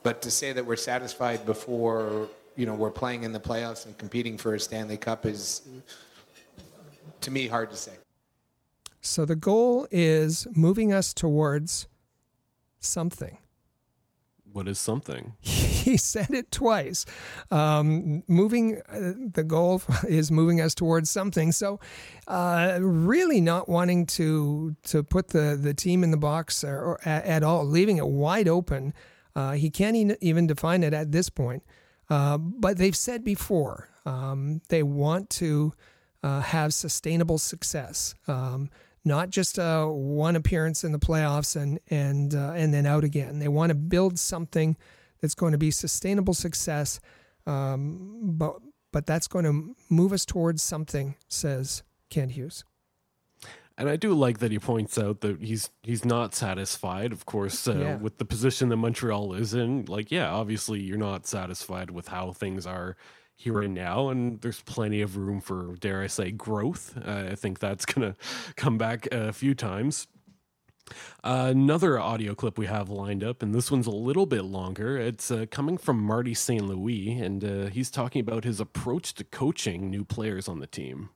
But 0.04 0.22
to 0.24 0.32
say 0.32 0.52
that 0.54 0.66
we're 0.66 0.76
satisfied 0.76 1.46
before 1.46 2.28
you 2.56 2.66
know 2.66 2.74
we're 2.76 2.92
playing 2.92 3.24
in 3.24 3.32
the 3.32 3.40
playoffs 3.40 3.86
and 3.86 3.98
competing 3.98 4.38
for 4.38 4.56
a 4.56 4.60
Stanley 4.60 4.98
Cup 4.98 5.26
is 5.26 5.62
to 7.24 7.32
me, 7.32 7.48
hard 7.48 7.72
to 7.72 7.78
say. 7.78 7.94
So 9.02 9.26
the 9.26 9.36
goal 9.36 9.88
is 9.92 10.48
moving 10.56 10.94
us 10.94 11.14
towards 11.14 11.88
something. 12.80 13.38
What 14.52 14.68
is 14.68 14.80
something? 14.80 15.34
he 15.42 15.98
said 15.98 16.30
it 16.30 16.52
twice. 16.52 17.06
Um, 17.50 18.24
moving 18.28 18.82
uh, 18.88 19.14
the 19.34 19.44
goal 19.44 19.82
is 20.08 20.32
moving 20.32 20.62
us 20.62 20.76
towards 20.76 21.10
something. 21.10 21.52
So, 21.52 21.80
uh, 22.28 22.78
really 22.82 23.42
not 23.42 23.68
wanting 23.68 24.06
to 24.08 24.76
to 24.84 25.04
put 25.04 25.30
the 25.30 25.58
the 25.60 25.74
team 25.74 26.04
in 26.04 26.12
the 26.12 26.18
box 26.18 26.64
or, 26.64 26.78
or 26.78 27.00
at, 27.04 27.26
at, 27.26 27.44
all, 27.44 27.66
leaving 27.66 27.98
it 27.98 28.08
wide 28.08 28.48
open. 28.48 28.94
Uh, 29.36 29.54
he 29.54 29.72
can't 29.72 30.16
even 30.22 30.46
define 30.46 30.84
it 30.84 30.94
at 30.94 31.12
this 31.12 31.30
point. 31.30 31.64
Uh, 32.10 32.38
but 32.38 32.78
they've 32.78 32.96
said 32.96 33.24
before 33.24 33.90
um, 34.06 34.62
they 34.70 34.84
want 34.84 35.30
to 35.30 35.74
uh, 36.22 36.42
have 36.42 36.74
sustainable 36.74 37.38
success. 37.38 38.16
Um, 38.28 38.70
not 39.06 39.30
just 39.30 39.60
uh, 39.60 39.86
one 39.86 40.36
appearance 40.36 40.84
in 40.84 40.92
the 40.92 41.00
playoffs 41.00 41.56
and 41.56 41.80
and 41.90 42.34
uh, 42.34 42.54
and 42.56 42.74
then 42.74 42.86
out 42.86 43.04
again. 43.04 43.40
They 43.40 43.50
want 43.50 43.70
to 43.70 43.76
build 43.76 44.18
something 44.18 44.78
that's 45.22 45.36
going 45.36 45.52
to 45.52 45.58
be 45.58 45.72
sustainable 45.72 46.34
success, 46.34 47.00
um, 47.46 48.20
but 48.24 48.56
but 48.92 49.06
that's 49.06 49.28
going 49.28 49.46
to 49.46 49.76
move 49.90 50.14
us 50.14 50.26
towards 50.26 50.64
something, 50.64 51.16
says 51.28 51.84
Kent 52.10 52.32
Hughes. 52.32 52.64
And 53.78 53.90
I 53.90 53.96
do 53.96 54.14
like 54.14 54.38
that 54.40 54.52
he 54.52 54.60
points 54.60 55.00
out 55.00 55.22
that 55.22 55.42
he's 55.42 55.72
he's 55.82 56.06
not 56.06 56.36
satisfied, 56.36 57.12
of 57.12 57.26
course, 57.26 57.68
uh, 57.68 57.76
yeah. 57.76 57.96
with 57.96 58.18
the 58.18 58.26
position 58.26 58.70
that 58.70 58.78
Montreal 58.78 59.34
is 59.34 59.54
in. 59.56 59.86
Like, 59.86 60.12
yeah, 60.12 60.30
obviously 60.30 60.80
you're 60.80 60.98
not 60.98 61.26
satisfied 61.26 61.90
with 61.90 62.10
how 62.10 62.34
things 62.34 62.68
are 62.68 62.96
here 63.36 63.62
and 63.62 63.74
now, 63.74 64.10
and 64.10 64.40
there's 64.42 64.62
plenty 64.62 65.02
of 65.02 65.18
room 65.18 65.42
for, 65.42 65.76
dare 65.80 66.02
I 66.02 66.08
say, 66.08 66.32
growth. 66.32 66.98
Uh, 66.98 67.30
I 67.32 67.36
think 67.36 67.60
that's 67.60 67.86
going 67.94 68.14
to 68.14 68.20
come 68.56 68.78
back 68.78 69.08
a 69.12 69.34
few 69.34 69.56
times. 69.56 70.08
Uh, 71.24 71.48
another 71.50 72.00
audio 72.00 72.36
clip 72.36 72.58
we 72.58 72.66
have 72.66 72.90
lined 72.90 73.24
up, 73.24 73.42
and 73.42 73.56
this 73.56 73.72
one's 73.72 73.88
a 73.88 73.92
little 73.92 74.26
bit 74.26 74.44
longer. 74.44 74.98
It's 74.98 75.32
uh, 75.32 75.46
coming 75.50 75.78
from 75.78 76.00
Marty 76.00 76.34
St. 76.34 76.64
Louis, 76.64 77.18
and 77.20 77.44
uh, 77.44 77.66
he's 77.68 77.90
talking 77.90 78.20
about 78.20 78.44
his 78.44 78.60
approach 78.60 79.14
to 79.16 79.24
coaching 79.24 79.90
new 79.90 80.04
players 80.04 80.48
on 80.48 80.60
the 80.60 80.68
team. 80.68 81.10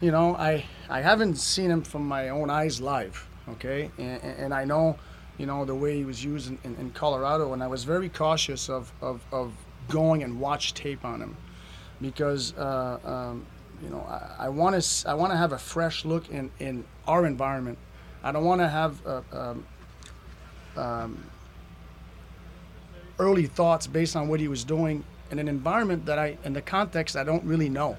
You 0.00 0.10
know, 0.10 0.34
I, 0.34 0.64
I 0.90 1.02
haven't 1.02 1.36
seen 1.36 1.70
him 1.70 1.82
from 1.82 2.06
my 2.06 2.30
own 2.30 2.50
eyes 2.50 2.80
live, 2.80 3.26
okay? 3.48 3.92
And, 3.96 4.22
and 4.22 4.52
I 4.52 4.64
know, 4.64 4.98
you 5.38 5.46
know, 5.46 5.64
the 5.64 5.74
way 5.74 5.96
he 5.96 6.04
was 6.04 6.22
used 6.22 6.50
in, 6.50 6.58
in, 6.64 6.74
in 6.76 6.90
Colorado, 6.90 7.52
and 7.52 7.62
I 7.62 7.68
was 7.68 7.84
very 7.84 8.08
cautious 8.08 8.68
of, 8.68 8.92
of, 9.00 9.24
of 9.30 9.52
going 9.88 10.24
and 10.24 10.40
watch 10.40 10.74
tape 10.74 11.04
on 11.04 11.22
him 11.22 11.36
because 12.00 12.54
uh, 12.58 12.98
um, 13.04 13.46
you 13.82 13.88
know 13.88 14.04
I 14.38 14.48
want 14.48 14.82
to 14.82 15.08
I 15.08 15.14
want 15.14 15.32
to 15.32 15.36
have 15.36 15.52
a 15.52 15.58
fresh 15.58 16.04
look 16.04 16.28
in, 16.28 16.50
in 16.58 16.84
our 17.06 17.24
environment. 17.24 17.78
I 18.22 18.32
don't 18.32 18.44
want 18.44 18.60
to 18.62 18.68
have 18.68 19.06
uh, 19.06 19.20
um, 19.32 19.66
um, 20.76 21.24
early 23.18 23.46
thoughts 23.46 23.86
based 23.86 24.16
on 24.16 24.28
what 24.28 24.40
he 24.40 24.48
was 24.48 24.64
doing 24.64 25.04
in 25.30 25.38
an 25.38 25.48
environment 25.48 26.04
that 26.06 26.18
I 26.18 26.36
in 26.44 26.52
the 26.52 26.62
context 26.62 27.16
I 27.16 27.24
don't 27.24 27.44
really 27.44 27.68
know. 27.68 27.96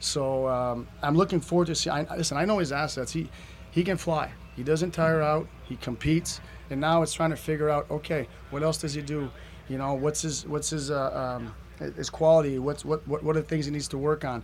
So 0.00 0.48
um, 0.48 0.88
I'm 1.02 1.16
looking 1.16 1.40
forward 1.40 1.66
to 1.68 1.74
see. 1.74 1.90
I, 1.90 2.02
listen, 2.16 2.36
I 2.36 2.44
know 2.44 2.58
his 2.58 2.72
assets. 2.72 3.12
He 3.12 3.28
he 3.70 3.84
can 3.84 3.96
fly. 3.96 4.30
He 4.54 4.62
doesn't 4.62 4.92
tire 4.92 5.20
out. 5.22 5.46
He 5.64 5.76
competes, 5.76 6.40
and 6.70 6.80
now 6.80 7.02
it's 7.02 7.12
trying 7.12 7.30
to 7.30 7.36
figure 7.36 7.70
out. 7.70 7.90
Okay, 7.90 8.28
what 8.50 8.62
else 8.62 8.78
does 8.78 8.94
he 8.94 9.02
do? 9.02 9.30
You 9.68 9.78
know, 9.78 9.94
what's 9.94 10.22
his 10.22 10.46
what's 10.46 10.70
his 10.70 10.90
uh, 10.90 11.38
um, 11.38 11.54
his 11.78 12.10
quality. 12.10 12.58
What's 12.58 12.84
what 12.84 13.06
what 13.06 13.22
what 13.22 13.36
are 13.36 13.40
the 13.40 13.46
things 13.46 13.66
he 13.66 13.70
needs 13.70 13.88
to 13.88 13.98
work 13.98 14.24
on? 14.24 14.42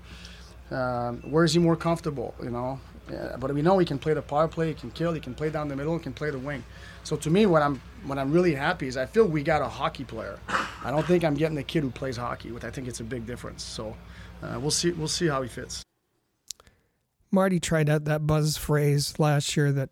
Um, 0.70 1.18
where 1.30 1.44
is 1.44 1.52
he 1.52 1.58
more 1.58 1.76
comfortable? 1.76 2.34
You 2.42 2.50
know, 2.50 2.80
yeah, 3.10 3.36
but 3.38 3.52
we 3.52 3.62
know 3.62 3.78
he 3.78 3.86
can 3.86 3.98
play 3.98 4.14
the 4.14 4.22
power 4.22 4.48
play. 4.48 4.68
He 4.68 4.74
can 4.74 4.90
kill. 4.90 5.12
He 5.12 5.20
can 5.20 5.34
play 5.34 5.50
down 5.50 5.68
the 5.68 5.76
middle. 5.76 5.96
He 5.96 6.02
can 6.02 6.12
play 6.12 6.30
the 6.30 6.38
wing. 6.38 6.64
So 7.04 7.16
to 7.16 7.30
me, 7.30 7.46
what 7.46 7.62
I'm 7.62 7.80
what 8.04 8.18
I'm 8.18 8.32
really 8.32 8.54
happy 8.54 8.86
is 8.86 8.96
I 8.96 9.06
feel 9.06 9.26
we 9.26 9.42
got 9.42 9.62
a 9.62 9.68
hockey 9.68 10.04
player. 10.04 10.38
I 10.84 10.90
don't 10.90 11.06
think 11.06 11.24
I'm 11.24 11.34
getting 11.34 11.58
a 11.58 11.62
kid 11.62 11.82
who 11.82 11.90
plays 11.90 12.16
hockey, 12.16 12.52
which 12.52 12.64
I 12.64 12.70
think 12.70 12.88
it's 12.88 13.00
a 13.00 13.04
big 13.04 13.26
difference. 13.26 13.62
So 13.62 13.96
uh, 14.42 14.58
we'll 14.60 14.70
see 14.70 14.90
we'll 14.92 15.08
see 15.08 15.28
how 15.28 15.42
he 15.42 15.48
fits. 15.48 15.82
Marty 17.30 17.58
tried 17.60 17.88
out 17.88 18.04
that 18.04 18.26
buzz 18.26 18.56
phrase 18.56 19.18
last 19.18 19.56
year 19.56 19.72
that 19.72 19.90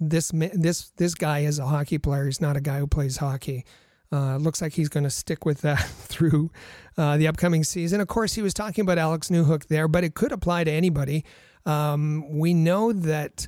this 0.00 0.30
this 0.32 0.90
this 0.96 1.14
guy 1.14 1.40
is 1.40 1.58
a 1.58 1.66
hockey 1.66 1.98
player. 1.98 2.24
He's 2.24 2.40
not 2.40 2.56
a 2.56 2.60
guy 2.60 2.78
who 2.78 2.86
plays 2.86 3.18
hockey. 3.18 3.64
Uh, 4.12 4.38
looks 4.38 4.60
like 4.60 4.72
he's 4.72 4.88
going 4.88 5.04
to 5.04 5.10
stick 5.10 5.44
with 5.44 5.60
that 5.60 5.78
through 5.88 6.50
uh, 6.98 7.16
the 7.16 7.28
upcoming 7.28 7.62
season. 7.62 8.00
Of 8.00 8.08
course, 8.08 8.34
he 8.34 8.42
was 8.42 8.52
talking 8.52 8.82
about 8.82 8.98
Alex 8.98 9.28
Newhook 9.28 9.66
there, 9.66 9.86
but 9.86 10.02
it 10.02 10.14
could 10.14 10.32
apply 10.32 10.64
to 10.64 10.70
anybody. 10.70 11.24
Um, 11.64 12.38
we 12.38 12.52
know 12.52 12.92
that, 12.92 13.46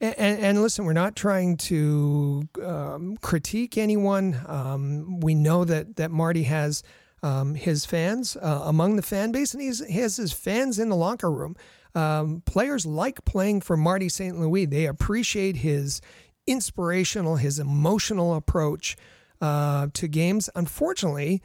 and, 0.00 0.16
and, 0.18 0.62
listen, 0.62 0.84
we're 0.84 0.94
not 0.94 1.14
trying 1.14 1.58
to 1.58 2.48
um, 2.64 3.18
critique 3.18 3.78
anyone. 3.78 4.40
Um, 4.46 5.20
we 5.20 5.36
know 5.36 5.64
that 5.64 5.96
that 5.96 6.10
Marty 6.10 6.44
has 6.44 6.82
um, 7.22 7.54
his 7.54 7.84
fans 7.84 8.36
uh, 8.36 8.62
among 8.64 8.96
the 8.96 9.02
fan 9.02 9.32
base, 9.32 9.54
and 9.54 9.62
he 9.62 9.94
has 9.94 10.16
his 10.16 10.32
fans 10.32 10.78
in 10.78 10.88
the 10.88 10.96
locker 10.96 11.30
room. 11.30 11.56
Um, 11.94 12.42
players 12.46 12.86
like 12.86 13.24
playing 13.24 13.62
for 13.62 13.76
Marty 13.76 14.08
St. 14.08 14.38
Louis. 14.38 14.66
They 14.66 14.86
appreciate 14.86 15.56
his 15.56 16.00
inspirational, 16.46 17.36
his 17.36 17.58
emotional 17.58 18.34
approach 18.34 18.96
uh, 19.40 19.88
to 19.94 20.08
games. 20.08 20.48
Unfortunately, 20.54 21.42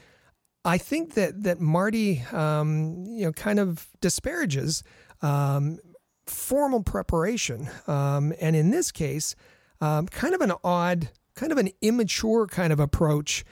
I 0.64 0.78
think 0.78 1.14
that 1.14 1.44
that 1.44 1.60
Marty, 1.60 2.22
um, 2.32 3.06
you 3.08 3.26
know, 3.26 3.32
kind 3.32 3.60
of 3.60 3.88
disparages 4.02 4.84
um, 5.22 5.80
formal 6.28 6.84
preparation, 6.84 7.70
um, 7.88 8.34
and 8.40 8.56
in 8.56 8.72
this 8.72 8.92
case, 8.92 9.36
um, 9.82 10.08
kind 10.08 10.34
of 10.34 10.42
an 10.42 10.54
odd, 10.64 11.10
kind 11.36 11.52
of 11.52 11.58
an 11.58 11.70
immature 11.82 12.48
kind 12.48 12.74
of 12.74 12.80
approach 12.80 13.46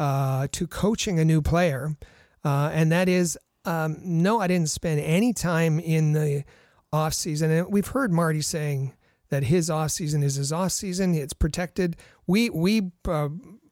uh, 0.00 0.48
to 0.50 0.66
coaching 0.66 1.18
a 1.18 1.24
new 1.26 1.42
player, 1.42 1.94
uh, 2.42 2.70
and 2.72 2.90
that 2.90 3.06
is, 3.06 3.38
um, 3.66 3.98
no, 4.02 4.40
I 4.40 4.46
didn't 4.46 4.70
spend 4.70 4.98
any 5.00 5.34
time 5.34 5.78
in 5.78 6.14
the 6.14 6.44
off 6.90 7.12
season, 7.12 7.50
and 7.50 7.70
we've 7.70 7.88
heard 7.88 8.10
Marty 8.10 8.40
saying 8.40 8.94
that 9.28 9.44
his 9.44 9.68
off 9.68 9.90
season 9.90 10.22
is 10.22 10.36
his 10.36 10.52
off 10.52 10.72
season; 10.72 11.14
it's 11.14 11.34
protected. 11.34 11.96
We 12.26 12.48
we 12.48 12.92
uh, 13.06 13.28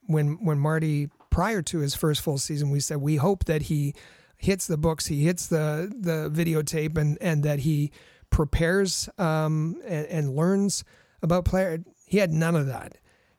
when 0.07 0.45
when 0.45 0.59
Marty 0.59 1.09
prior 1.31 1.63
to 1.63 1.79
his 1.79 1.95
first 1.95 2.21
full 2.21 2.37
season, 2.37 2.69
we 2.69 2.81
said 2.81 2.99
we 2.99 3.17
hope 3.17 3.47
that 3.47 3.63
he 3.63 3.95
hits 4.37 4.67
the 4.67 4.77
books, 4.77 5.07
he 5.07 5.25
hits 5.25 5.47
the 5.47 5.91
the 5.99 6.31
videotape, 6.31 6.99
and 6.99 7.17
and 7.23 7.43
that 7.43 7.61
he 7.61 7.91
prepares 8.29 9.09
um, 9.17 9.81
and, 9.87 10.07
and 10.07 10.37
learns 10.37 10.85
about 11.23 11.47
player. 11.47 11.83
He 12.07 12.19
had 12.19 12.33
none 12.33 12.55
of 12.55 12.67
that. 12.67 12.99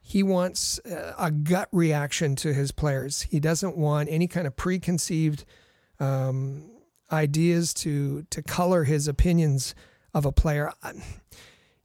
He 0.09 0.23
wants 0.23 0.79
a 0.85 1.29
gut 1.29 1.69
reaction 1.71 2.35
to 2.37 2.51
his 2.51 2.71
players. 2.71 3.21
He 3.21 3.39
doesn't 3.39 3.77
want 3.77 4.09
any 4.09 4.25
kind 4.25 4.47
of 4.47 4.55
preconceived 4.55 5.45
um, 5.99 6.71
ideas 7.11 7.75
to 7.75 8.23
to 8.31 8.41
color 8.41 8.85
his 8.85 9.07
opinions 9.07 9.75
of 10.15 10.25
a 10.25 10.31
player. 10.31 10.71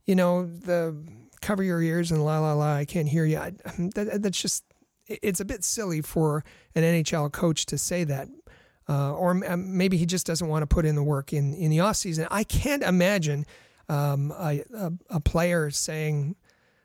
You 0.06 0.14
know 0.14 0.46
the 0.46 0.96
cover 1.42 1.62
your 1.62 1.82
ears 1.82 2.10
and 2.10 2.24
la 2.24 2.38
la 2.38 2.54
la. 2.54 2.76
I 2.76 2.86
can't 2.86 3.08
hear 3.08 3.26
you. 3.26 3.38
That, 3.94 4.22
that's 4.22 4.40
just 4.40 4.64
it's 5.06 5.40
a 5.40 5.44
bit 5.44 5.62
silly 5.62 6.00
for 6.00 6.44
an 6.74 6.82
NHL 6.82 7.30
coach 7.30 7.66
to 7.66 7.76
say 7.76 8.04
that. 8.04 8.28
Uh, 8.88 9.12
or 9.12 9.30
um, 9.46 9.76
maybe 9.76 9.98
he 9.98 10.06
just 10.06 10.24
doesn't 10.26 10.48
want 10.48 10.62
to 10.62 10.66
put 10.66 10.86
in 10.86 10.94
the 10.94 11.02
work 11.02 11.34
in, 11.34 11.52
in 11.52 11.70
the 11.70 11.78
offseason. 11.78 12.26
I 12.30 12.42
can't 12.44 12.82
imagine 12.82 13.44
um, 13.90 14.30
a, 14.32 14.62
a, 14.74 14.92
a, 15.10 15.20
player 15.20 15.70
saying, 15.70 16.36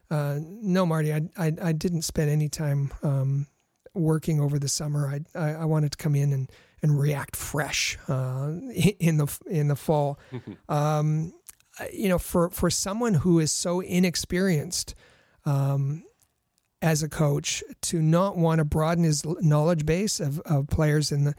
uh, 0.10 0.40
No, 0.42 0.86
Marty, 0.86 1.14
I, 1.14 1.22
I, 1.38 1.54
I, 1.62 1.72
didn't 1.72 2.02
spend 2.02 2.30
any 2.30 2.50
time 2.50 2.92
um, 3.04 3.48
working 3.94 4.40
over 4.40 4.58
the 4.58 4.68
summer. 4.68 5.08
I, 5.08 5.40
I, 5.40 5.54
I, 5.62 5.66
wanted 5.66 5.92
to 5.92 5.98
come 5.98 6.16
in 6.16 6.34
and, 6.34 6.52
and 6.82 7.00
react 7.00 7.36
fresh 7.36 7.98
uh, 8.08 8.52
in, 9.00 9.18
the, 9.18 9.40
in 9.50 9.68
the 9.68 9.76
fall. 9.76 10.20
Um, 10.70 11.34
you 11.94 12.10
know, 12.10 12.18
for, 12.18 12.50
for 12.50 12.70
someone 12.70 13.14
who 13.14 13.40
is 13.40 13.54
so 13.54 13.80
inexperienced, 13.80 14.96
um, 15.46 16.04
as 16.82 17.04
a 17.04 17.10
coach 17.10 17.64
to 17.82 18.02
not 18.02 18.38
want 18.38 18.60
to 18.60 18.66
broaden 18.66 19.04
his 19.04 19.26
knowledge 19.42 19.86
base 19.86 20.20
of, 20.20 20.40
of 20.42 20.68
players 20.68 21.12
in 21.12 21.24
the 21.26 21.36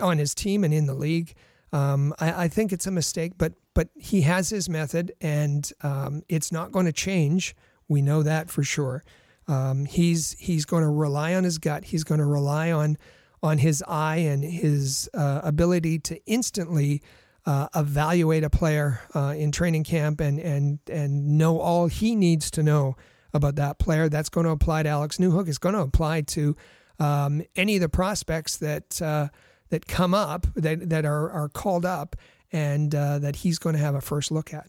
on 0.00 0.18
his 0.18 0.34
team 0.34 0.64
and 0.64 0.72
in 0.72 0.86
the 0.86 0.94
league. 0.94 1.34
Um, 1.72 2.14
I, 2.18 2.44
I, 2.44 2.48
think 2.48 2.72
it's 2.72 2.86
a 2.86 2.90
mistake, 2.90 3.32
but 3.36 3.52
but 3.74 3.88
he 3.94 4.22
has 4.22 4.48
his 4.48 4.68
method, 4.68 5.12
and 5.20 5.70
um, 5.82 6.22
it's 6.28 6.50
not 6.50 6.72
going 6.72 6.86
to 6.86 6.92
change. 6.92 7.54
We 7.88 8.00
know 8.00 8.22
that 8.22 8.50
for 8.50 8.62
sure. 8.62 9.04
Um, 9.46 9.84
he's 9.84 10.32
he's 10.38 10.64
going 10.64 10.82
to 10.82 10.88
rely 10.88 11.34
on 11.34 11.44
his 11.44 11.58
gut. 11.58 11.84
He's 11.84 12.04
going 12.04 12.20
to 12.20 12.26
rely 12.26 12.72
on 12.72 12.96
on 13.42 13.58
his 13.58 13.84
eye 13.86 14.16
and 14.16 14.42
his 14.42 15.08
uh, 15.14 15.40
ability 15.44 15.98
to 16.00 16.20
instantly 16.26 17.02
uh, 17.46 17.68
evaluate 17.74 18.44
a 18.44 18.50
player 18.50 19.00
uh, 19.14 19.34
in 19.36 19.52
training 19.52 19.84
camp 19.84 20.20
and 20.20 20.38
and 20.38 20.78
and 20.90 21.38
know 21.38 21.60
all 21.60 21.86
he 21.86 22.14
needs 22.14 22.50
to 22.52 22.62
know 22.62 22.96
about 23.32 23.56
that 23.56 23.78
player. 23.78 24.08
That's 24.08 24.28
going 24.28 24.44
to 24.44 24.52
apply 24.52 24.82
to 24.84 24.88
Alex 24.88 25.18
Newhook. 25.18 25.48
It's 25.48 25.58
going 25.58 25.74
to 25.74 25.82
apply 25.82 26.22
to 26.22 26.56
um, 26.98 27.42
any 27.56 27.76
of 27.76 27.80
the 27.80 27.88
prospects 27.88 28.56
that 28.58 29.00
uh, 29.00 29.28
that 29.70 29.86
come 29.86 30.14
up 30.14 30.46
that 30.54 30.88
that 30.88 31.04
are 31.04 31.30
are 31.30 31.48
called 31.48 31.84
up 31.84 32.16
and 32.52 32.94
uh, 32.94 33.18
that 33.18 33.36
he's 33.36 33.58
going 33.58 33.74
to 33.74 33.80
have 33.80 33.94
a 33.94 34.00
first 34.00 34.30
look 34.30 34.54
at. 34.54 34.68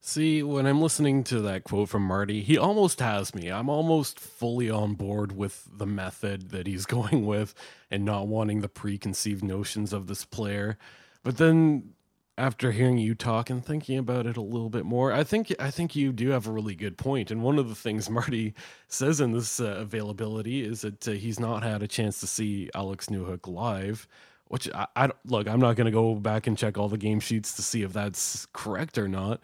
See, 0.00 0.40
when 0.42 0.66
I'm 0.66 0.80
listening 0.80 1.24
to 1.24 1.40
that 1.40 1.64
quote 1.64 1.88
from 1.88 2.02
Marty, 2.02 2.40
he 2.40 2.56
almost 2.56 3.00
has 3.00 3.34
me. 3.34 3.48
I'm 3.48 3.68
almost 3.68 4.20
fully 4.20 4.70
on 4.70 4.94
board 4.94 5.36
with 5.36 5.68
the 5.72 5.86
method 5.86 6.50
that 6.50 6.66
he's 6.68 6.86
going 6.86 7.26
with 7.26 7.54
and 7.90 8.04
not 8.04 8.28
wanting 8.28 8.60
the 8.60 8.68
preconceived 8.68 9.42
notions 9.42 9.92
of 9.92 10.06
this 10.06 10.24
player. 10.24 10.78
But 11.24 11.38
then 11.38 11.94
after 12.38 12.72
hearing 12.72 12.98
you 12.98 13.14
talk 13.14 13.48
and 13.50 13.64
thinking 13.64 13.98
about 13.98 14.26
it 14.26 14.36
a 14.36 14.42
little 14.42 14.68
bit 14.68 14.84
more, 14.84 15.12
I 15.12 15.24
think 15.24 15.54
I 15.58 15.70
think 15.70 15.96
you 15.96 16.12
do 16.12 16.30
have 16.30 16.46
a 16.46 16.52
really 16.52 16.74
good 16.74 16.98
point. 16.98 17.30
And 17.30 17.42
one 17.42 17.58
of 17.58 17.68
the 17.68 17.74
things 17.74 18.10
Marty 18.10 18.54
says 18.88 19.20
in 19.20 19.32
this 19.32 19.60
uh, 19.60 19.76
availability 19.78 20.64
is 20.64 20.82
that 20.82 21.08
uh, 21.08 21.12
he's 21.12 21.40
not 21.40 21.62
had 21.62 21.82
a 21.82 21.88
chance 21.88 22.20
to 22.20 22.26
see 22.26 22.70
Alex 22.74 23.06
Newhook 23.06 23.46
live. 23.46 24.06
Which 24.48 24.70
I, 24.72 24.86
I 24.94 25.10
look, 25.24 25.48
I'm 25.48 25.58
not 25.58 25.74
going 25.74 25.86
to 25.86 25.90
go 25.90 26.14
back 26.14 26.46
and 26.46 26.56
check 26.56 26.78
all 26.78 26.88
the 26.88 26.96
game 26.96 27.18
sheets 27.18 27.54
to 27.54 27.62
see 27.62 27.82
if 27.82 27.92
that's 27.92 28.46
correct 28.52 28.96
or 28.96 29.08
not 29.08 29.40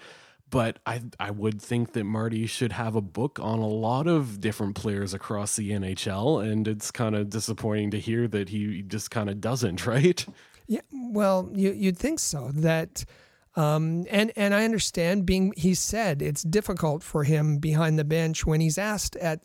but 0.52 0.78
I 0.86 1.00
I 1.18 1.32
would 1.32 1.60
think 1.60 1.94
that 1.94 2.04
Marty 2.04 2.46
should 2.46 2.72
have 2.72 2.94
a 2.94 3.00
book 3.00 3.40
on 3.42 3.58
a 3.58 3.66
lot 3.66 4.06
of 4.06 4.38
different 4.38 4.76
players 4.76 5.14
across 5.14 5.56
the 5.56 5.70
NHL, 5.70 6.46
and 6.46 6.68
it's 6.68 6.90
kind 6.92 7.16
of 7.16 7.30
disappointing 7.30 7.90
to 7.92 7.98
hear 7.98 8.28
that 8.28 8.50
he 8.50 8.82
just 8.82 9.10
kind 9.10 9.30
of 9.30 9.40
doesn't, 9.40 9.86
right? 9.86 10.24
Yeah, 10.66 10.80
well, 10.92 11.50
you 11.52 11.72
you'd 11.72 11.98
think 11.98 12.18
so. 12.18 12.50
That, 12.54 13.04
um, 13.56 14.06
and 14.10 14.32
and 14.36 14.54
I 14.54 14.64
understand 14.64 15.26
being. 15.26 15.52
He 15.56 15.74
said 15.74 16.22
it's 16.22 16.42
difficult 16.42 17.02
for 17.02 17.24
him 17.24 17.58
behind 17.58 17.98
the 17.98 18.04
bench 18.04 18.46
when 18.46 18.60
he's 18.60 18.78
asked 18.78 19.16
at. 19.16 19.44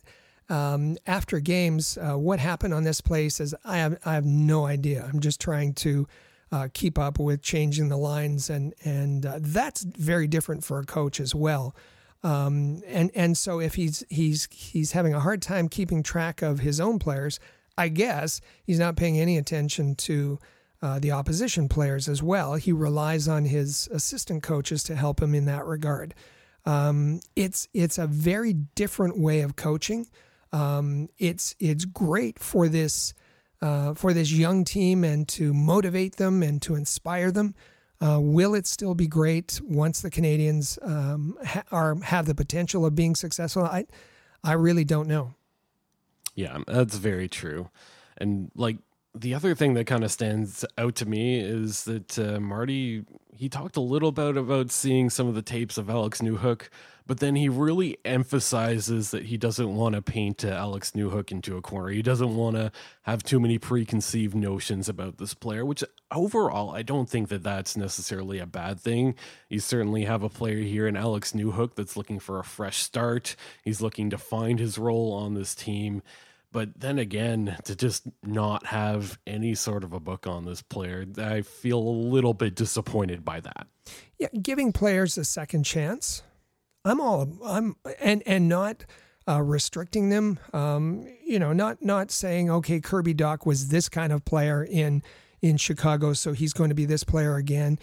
Um, 0.49 0.95
after 1.05 1.41
games, 1.41 1.97
uh, 1.97 2.17
what 2.17 2.39
happened 2.39 2.73
on 2.73 2.85
this 2.85 3.01
play? 3.01 3.27
Says 3.27 3.53
I 3.65 3.79
have 3.79 3.99
I 4.05 4.13
have 4.13 4.25
no 4.25 4.65
idea. 4.65 5.05
I'm 5.11 5.19
just 5.19 5.41
trying 5.41 5.73
to 5.73 6.07
uh, 6.51 6.67
keep 6.73 6.97
up 6.97 7.19
with 7.19 7.41
changing 7.41 7.89
the 7.89 7.97
lines, 7.97 8.49
and 8.49 8.73
and 8.85 9.25
uh, 9.25 9.39
that's 9.41 9.83
very 9.83 10.27
different 10.27 10.63
for 10.63 10.79
a 10.79 10.85
coach 10.85 11.19
as 11.19 11.35
well. 11.35 11.75
Um, 12.23 12.81
and 12.87 13.11
and 13.15 13.37
so 13.37 13.59
if 13.59 13.75
he's 13.75 14.03
he's 14.09 14.47
he's 14.51 14.93
having 14.93 15.13
a 15.13 15.19
hard 15.19 15.41
time 15.41 15.67
keeping 15.67 16.03
track 16.03 16.41
of 16.41 16.59
his 16.59 16.79
own 16.79 16.99
players, 16.99 17.39
I 17.77 17.89
guess 17.89 18.41
he's 18.63 18.79
not 18.79 18.95
paying 18.95 19.19
any 19.19 19.37
attention 19.37 19.95
to 19.95 20.39
uh, 20.81 20.99
the 20.99 21.11
opposition 21.11 21.67
players 21.67 22.07
as 22.07 22.21
well. 22.21 22.55
He 22.55 22.71
relies 22.71 23.27
on 23.27 23.45
his 23.45 23.87
assistant 23.91 24.43
coaches 24.43 24.83
to 24.83 24.95
help 24.95 25.21
him 25.21 25.33
in 25.33 25.45
that 25.45 25.65
regard. 25.65 26.13
Um, 26.65 27.21
it's 27.35 27.67
it's 27.73 27.97
a 27.97 28.07
very 28.07 28.53
different 28.53 29.17
way 29.17 29.41
of 29.41 29.55
coaching. 29.55 30.07
Um, 30.51 31.09
it's 31.17 31.55
it's 31.59 31.85
great 31.85 32.39
for 32.39 32.67
this 32.67 33.13
uh, 33.61 33.93
for 33.93 34.13
this 34.13 34.31
young 34.31 34.63
team 34.63 35.03
and 35.03 35.27
to 35.29 35.53
motivate 35.53 36.17
them 36.17 36.43
and 36.43 36.61
to 36.63 36.75
inspire 36.75 37.31
them. 37.31 37.55
Uh, 37.99 38.19
will 38.21 38.53
it 38.53 38.67
still 38.67 38.93
be 38.93 39.07
great 39.07 39.59
once 39.63 40.01
the 40.01 40.11
Canadiens 40.11 40.77
um, 40.87 41.35
ha- 41.43 41.63
are 41.71 41.95
have 42.03 42.27
the 42.27 42.35
potential 42.35 42.85
of 42.85 42.93
being 42.93 43.15
successful? 43.15 43.63
I, 43.63 43.85
I 44.43 44.53
really 44.53 44.83
don't 44.83 45.07
know. 45.07 45.33
Yeah, 46.35 46.59
that's 46.67 46.97
very 46.97 47.27
true. 47.27 47.71
And 48.17 48.51
like 48.55 48.77
the 49.19 49.33
other 49.33 49.55
thing 49.55 49.73
that 49.73 49.85
kind 49.85 50.03
of 50.03 50.11
stands 50.11 50.63
out 50.77 50.95
to 50.95 51.05
me 51.05 51.39
is 51.39 51.83
that 51.85 52.17
uh, 52.19 52.39
Marty 52.39 53.05
he 53.35 53.49
talked 53.49 53.77
a 53.77 53.81
little 53.81 54.11
bit 54.11 54.35
about 54.35 54.71
seeing 54.71 55.09
some 55.09 55.27
of 55.27 55.35
the 55.35 55.41
tapes 55.41 55.77
of 55.77 55.89
Alex 55.89 56.21
Newhook 56.21 56.69
but 57.07 57.19
then 57.19 57.35
he 57.35 57.47
really 57.47 57.97
emphasizes 58.03 59.11
that 59.11 59.23
he 59.23 59.37
doesn't 59.37 59.75
want 59.75 59.95
to 59.95 60.01
paint 60.01 60.43
uh, 60.43 60.49
Alex 60.49 60.91
Newhook 60.91 61.31
into 61.31 61.55
a 61.55 61.61
corner. 61.61 61.89
He 61.89 62.01
doesn't 62.01 62.35
want 62.35 62.57
to 62.57 62.69
have 63.03 63.23
too 63.23 63.39
many 63.39 63.57
preconceived 63.57 64.35
notions 64.35 64.89
about 64.89 65.17
this 65.17 65.33
player, 65.33 65.65
which 65.65 65.85
overall, 66.11 66.71
I 66.75 66.81
don't 66.81 67.09
think 67.09 67.29
that 67.29 67.43
that's 67.43 67.77
necessarily 67.77 68.39
a 68.39 68.45
bad 68.45 68.81
thing. 68.81 69.15
You 69.47 69.61
certainly 69.61 70.03
have 70.03 70.21
a 70.21 70.29
player 70.29 70.59
here 70.59 70.85
in 70.85 70.97
Alex 70.97 71.31
Newhook 71.31 71.75
that's 71.75 71.95
looking 71.95 72.19
for 72.19 72.39
a 72.39 72.43
fresh 72.43 72.79
start. 72.79 73.37
He's 73.63 73.81
looking 73.81 74.09
to 74.09 74.17
find 74.17 74.59
his 74.59 74.77
role 74.77 75.13
on 75.13 75.33
this 75.33 75.55
team. 75.55 76.03
But 76.57 76.79
then 76.79 76.97
again, 76.97 77.55
to 77.65 77.75
just 77.75 78.07
not 78.23 78.65
have 78.65 79.19
any 79.27 79.53
sort 79.53 79.83
of 79.83 79.93
a 79.93 79.99
book 79.99 80.25
on 80.25 80.43
this 80.43 80.63
player, 80.63 81.05
I 81.15 81.43
feel 81.43 81.77
a 81.77 81.87
little 82.09 82.33
bit 82.33 82.55
disappointed 82.55 83.23
by 83.23 83.41
that. 83.41 83.67
Yeah, 84.17 84.29
giving 84.41 84.71
players 84.71 85.19
a 85.19 85.23
second 85.23 85.65
chance 85.65 86.23
I'm 86.83 86.99
all 86.99 87.29
I'm 87.45 87.75
and 88.01 88.23
and 88.25 88.49
not 88.49 88.85
uh, 89.27 89.43
restricting 89.43 90.09
them. 90.09 90.39
Um, 90.51 91.05
you 91.23 91.37
know, 91.37 91.53
not 91.53 91.83
not 91.83 92.09
saying 92.09 92.49
okay, 92.49 92.79
Kirby 92.79 93.13
Dach 93.13 93.45
was 93.45 93.67
this 93.67 93.87
kind 93.87 94.11
of 94.11 94.25
player 94.25 94.63
in 94.63 95.03
in 95.43 95.57
Chicago, 95.57 96.13
so 96.13 96.33
he's 96.33 96.53
going 96.53 96.69
to 96.69 96.75
be 96.75 96.85
this 96.85 97.03
player 97.03 97.35
again. 97.35 97.77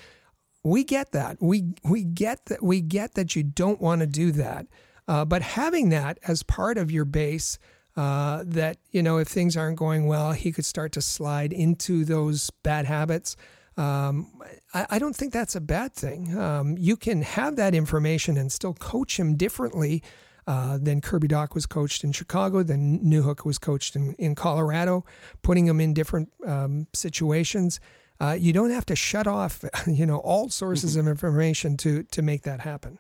We 0.64 0.82
get 0.82 1.12
that. 1.12 1.36
We 1.40 1.74
we 1.84 2.02
get 2.02 2.46
that. 2.46 2.60
We 2.60 2.80
get 2.80 3.14
that 3.14 3.36
you 3.36 3.44
don't 3.44 3.80
want 3.80 4.00
to 4.00 4.08
do 4.08 4.32
that. 4.32 4.66
Uh, 5.06 5.24
but 5.24 5.42
having 5.42 5.90
that 5.90 6.18
as 6.26 6.42
part 6.42 6.76
of 6.76 6.90
your 6.90 7.04
base, 7.04 7.56
uh, 7.96 8.42
that 8.46 8.78
you 8.90 9.02
know, 9.02 9.18
if 9.18 9.28
things 9.28 9.56
aren't 9.56 9.78
going 9.78 10.06
well, 10.06 10.32
he 10.32 10.52
could 10.52 10.64
start 10.64 10.92
to 10.92 11.00
slide 11.00 11.52
into 11.52 12.04
those 12.04 12.50
bad 12.62 12.86
habits. 12.86 13.36
Um, 13.76 14.32
I, 14.72 14.86
I, 14.90 14.98
don't 15.00 15.16
think 15.16 15.32
that's 15.32 15.56
a 15.56 15.60
bad 15.60 15.94
thing. 15.94 16.38
Um, 16.38 16.76
you 16.78 16.96
can 16.96 17.22
have 17.22 17.56
that 17.56 17.74
information 17.74 18.36
and 18.36 18.52
still 18.52 18.74
coach 18.74 19.18
him 19.18 19.34
differently 19.34 20.00
uh, 20.46 20.78
than 20.80 21.00
Kirby 21.00 21.26
Dach 21.28 21.54
was 21.54 21.66
coached 21.66 22.04
in 22.04 22.12
Chicago, 22.12 22.62
than 22.62 23.00
Newhook 23.00 23.44
was 23.44 23.58
coached 23.58 23.96
in, 23.96 24.14
in 24.14 24.34
Colorado, 24.36 25.04
putting 25.42 25.66
him 25.66 25.80
in 25.80 25.92
different 25.92 26.32
um, 26.46 26.86
situations. 26.92 27.80
Uh, 28.20 28.36
you 28.38 28.52
don't 28.52 28.70
have 28.70 28.86
to 28.86 28.94
shut 28.94 29.26
off, 29.26 29.64
you 29.86 30.06
know, 30.06 30.18
all 30.18 30.48
sources 30.50 30.92
mm-hmm. 30.92 31.00
of 31.00 31.06
information 31.08 31.76
to 31.78 32.04
to 32.04 32.22
make 32.22 32.42
that 32.42 32.60
happen. 32.60 32.98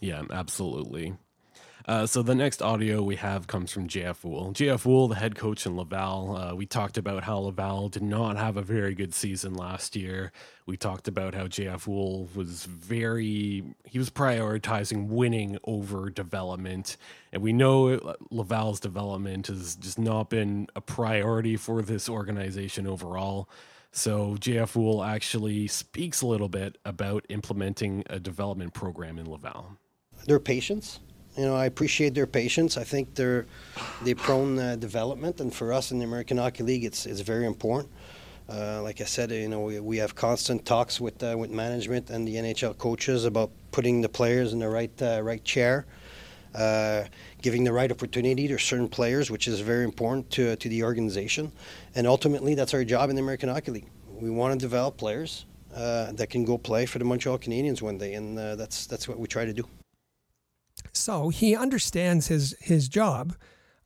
Yeah, 0.00 0.22
absolutely. 0.30 1.14
Uh, 1.86 2.06
so 2.06 2.22
the 2.22 2.34
next 2.34 2.62
audio 2.62 3.02
we 3.02 3.16
have 3.16 3.46
comes 3.46 3.72
from 3.72 3.88
JF 3.88 4.22
Houle. 4.22 4.52
JF 4.52 4.82
Houle, 4.84 5.08
the 5.08 5.16
head 5.16 5.34
coach 5.34 5.66
in 5.66 5.76
Laval. 5.76 6.36
Uh, 6.36 6.54
we 6.54 6.64
talked 6.64 6.96
about 6.96 7.24
how 7.24 7.38
Laval 7.38 7.88
did 7.88 8.02
not 8.02 8.36
have 8.36 8.56
a 8.56 8.62
very 8.62 8.94
good 8.94 9.12
season 9.12 9.54
last 9.54 9.96
year. 9.96 10.30
We 10.64 10.76
talked 10.76 11.08
about 11.08 11.34
how 11.34 11.48
JF 11.48 11.84
Houle 11.84 12.28
was 12.34 12.64
very, 12.66 13.64
he 13.84 13.98
was 13.98 14.10
prioritizing 14.10 15.08
winning 15.08 15.58
over 15.64 16.08
development. 16.08 16.96
And 17.32 17.42
we 17.42 17.52
know 17.52 18.14
Laval's 18.30 18.78
development 18.78 19.48
has 19.48 19.74
just 19.74 19.98
not 19.98 20.30
been 20.30 20.68
a 20.76 20.80
priority 20.80 21.56
for 21.56 21.82
this 21.82 22.08
organization 22.08 22.86
overall. 22.86 23.48
So 23.90 24.36
JF 24.38 24.74
Houle 24.74 25.02
actually 25.02 25.66
speaks 25.66 26.22
a 26.22 26.26
little 26.26 26.48
bit 26.48 26.78
about 26.84 27.26
implementing 27.28 28.04
a 28.08 28.20
development 28.20 28.72
program 28.72 29.18
in 29.18 29.28
Laval. 29.28 29.78
Their 30.26 30.38
patience 30.38 31.00
you 31.36 31.46
know, 31.46 31.56
I 31.56 31.66
appreciate 31.66 32.14
their 32.14 32.26
patience. 32.26 32.76
I 32.76 32.84
think 32.84 33.14
they're 33.14 33.46
they 34.02 34.14
prone 34.14 34.58
uh, 34.58 34.76
development, 34.76 35.40
and 35.40 35.52
for 35.54 35.72
us 35.72 35.90
in 35.90 35.98
the 35.98 36.04
American 36.04 36.36
Hockey 36.36 36.62
League, 36.62 36.84
it's 36.84 37.06
it's 37.06 37.20
very 37.20 37.46
important. 37.46 37.90
Uh, 38.48 38.82
like 38.82 39.00
I 39.00 39.04
said, 39.04 39.30
you 39.30 39.48
know, 39.48 39.60
we, 39.60 39.80
we 39.80 39.96
have 39.98 40.14
constant 40.14 40.66
talks 40.66 41.00
with 41.00 41.22
uh, 41.22 41.34
with 41.38 41.50
management 41.50 42.10
and 42.10 42.28
the 42.28 42.36
NHL 42.36 42.76
coaches 42.76 43.24
about 43.24 43.50
putting 43.70 44.02
the 44.02 44.08
players 44.08 44.52
in 44.52 44.58
the 44.58 44.68
right 44.68 44.90
uh, 45.00 45.22
right 45.22 45.42
chair, 45.42 45.86
uh, 46.54 47.04
giving 47.40 47.64
the 47.64 47.72
right 47.72 47.90
opportunity 47.90 48.46
to 48.48 48.58
certain 48.58 48.88
players, 48.88 49.30
which 49.30 49.48
is 49.48 49.60
very 49.60 49.84
important 49.84 50.30
to 50.32 50.54
to 50.56 50.68
the 50.68 50.82
organization, 50.82 51.50
and 51.94 52.06
ultimately 52.06 52.54
that's 52.54 52.74
our 52.74 52.84
job 52.84 53.08
in 53.08 53.16
the 53.16 53.22
American 53.22 53.48
Hockey 53.48 53.70
League. 53.70 53.88
We 54.20 54.28
want 54.28 54.52
to 54.52 54.58
develop 54.58 54.98
players 54.98 55.46
uh, 55.74 56.12
that 56.12 56.28
can 56.28 56.44
go 56.44 56.58
play 56.58 56.84
for 56.84 56.98
the 56.98 57.06
Montreal 57.06 57.38
Canadiens 57.38 57.80
one 57.80 57.96
day, 57.96 58.14
and 58.14 58.36
that's 58.36 58.86
that's 58.86 59.08
what 59.08 59.18
we 59.18 59.26
try 59.26 59.46
to 59.46 59.54
do. 59.54 59.66
So 60.92 61.28
he 61.28 61.56
understands 61.56 62.28
his 62.28 62.54
his 62.60 62.88
job. 62.88 63.34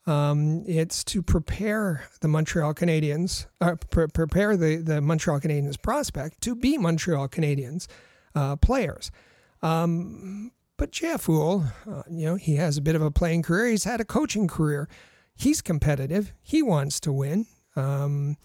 Um, 0.06 0.62
it's 0.68 1.02
to 1.04 1.20
prepare 1.20 2.04
the 2.20 2.28
Montreal 2.28 2.74
Canadiens, 2.74 3.46
uh, 3.60 3.74
pre- 3.90 4.06
prepare 4.06 4.56
the, 4.56 4.76
the 4.76 5.00
Montreal 5.00 5.40
Canadiens 5.40 5.80
prospect 5.82 6.40
to 6.42 6.54
be 6.54 6.78
Montreal 6.78 7.28
Canadiens 7.28 7.88
uh, 8.36 8.54
players. 8.54 9.10
Um, 9.62 10.52
but 10.76 10.92
Jeff 10.92 11.24
Houle, 11.24 11.64
uh, 11.90 12.02
you 12.08 12.26
know, 12.26 12.34
he 12.36 12.56
has 12.56 12.76
a 12.76 12.82
bit 12.82 12.94
of 12.94 13.02
a 13.02 13.10
playing 13.10 13.42
career. 13.42 13.66
He's 13.66 13.84
had 13.84 14.00
a 14.00 14.04
coaching 14.04 14.46
career. 14.46 14.88
He's 15.34 15.60
competitive. 15.60 16.32
He 16.40 16.62
wants 16.62 17.00
to 17.00 17.12
win. 17.12 17.46
Um, 17.74 18.36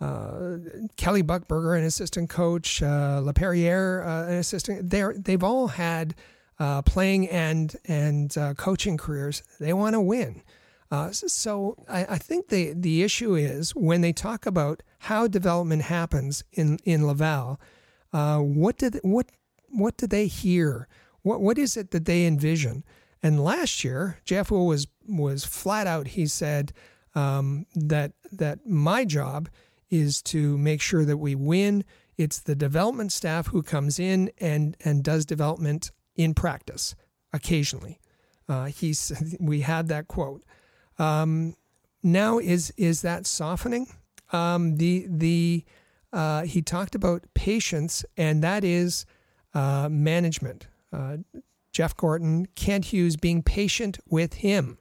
uh, 0.00 0.58
Kelly 0.96 1.22
Buchberger, 1.22 1.78
an 1.78 1.84
assistant 1.84 2.28
coach, 2.28 2.82
uh, 2.82 3.20
Laperriere, 3.22 4.06
uh, 4.06 4.28
an 4.28 4.34
assistant. 4.34 4.90
They 4.90 5.04
they've 5.16 5.42
all 5.42 5.68
had 5.68 6.14
uh, 6.62 6.80
playing 6.80 7.28
and 7.28 7.74
and 7.86 8.38
uh, 8.38 8.54
coaching 8.54 8.96
careers, 8.96 9.42
they 9.58 9.72
want 9.72 9.94
to 9.94 10.00
win. 10.00 10.42
Uh, 10.92 11.10
so 11.10 11.74
I, 11.88 12.04
I, 12.10 12.18
think 12.18 12.50
the 12.50 12.72
the 12.72 13.02
issue 13.02 13.34
is 13.34 13.74
when 13.74 14.00
they 14.00 14.12
talk 14.12 14.46
about 14.46 14.80
how 15.00 15.26
development 15.26 15.82
happens 15.82 16.44
in 16.52 16.78
in 16.84 17.04
Laval, 17.04 17.60
uh, 18.12 18.38
what 18.38 18.78
did 18.78 19.00
what 19.02 19.26
what 19.70 19.96
do 19.96 20.06
they 20.06 20.28
hear? 20.28 20.86
What 21.22 21.40
what 21.40 21.58
is 21.58 21.76
it 21.76 21.90
that 21.90 22.04
they 22.04 22.26
envision? 22.26 22.84
And 23.24 23.42
last 23.42 23.82
year, 23.82 24.20
Jeff 24.24 24.50
Houle 24.50 24.68
was 24.68 24.86
was 25.08 25.44
flat 25.44 25.88
out. 25.88 26.06
He 26.08 26.28
said 26.28 26.72
um, 27.16 27.66
that 27.74 28.12
that 28.30 28.64
my 28.64 29.04
job 29.04 29.48
is 29.90 30.22
to 30.22 30.56
make 30.58 30.80
sure 30.80 31.04
that 31.04 31.16
we 31.16 31.34
win. 31.34 31.82
It's 32.16 32.38
the 32.38 32.54
development 32.54 33.10
staff 33.10 33.48
who 33.48 33.64
comes 33.64 33.98
in 33.98 34.30
and 34.38 34.76
and 34.84 35.02
does 35.02 35.26
development 35.26 35.90
in 36.16 36.34
practice 36.34 36.94
occasionally. 37.32 37.98
Uh, 38.48 38.66
he's 38.66 39.12
we 39.40 39.60
had 39.60 39.88
that 39.88 40.08
quote. 40.08 40.42
Um, 40.98 41.56
now 42.02 42.38
is 42.38 42.72
is 42.76 43.02
that 43.02 43.26
softening? 43.26 43.86
Um, 44.32 44.76
the 44.76 45.06
the 45.08 45.64
uh, 46.12 46.42
he 46.42 46.62
talked 46.62 46.94
about 46.94 47.24
patience, 47.34 48.04
and 48.16 48.42
that 48.42 48.64
is 48.64 49.06
uh, 49.54 49.88
management. 49.90 50.66
Uh, 50.92 51.18
Jeff 51.72 51.96
Gorton, 51.96 52.46
Kent 52.54 52.86
Hughes 52.86 53.16
being 53.16 53.42
patient 53.42 53.98
with 54.06 54.34
him. 54.34 54.78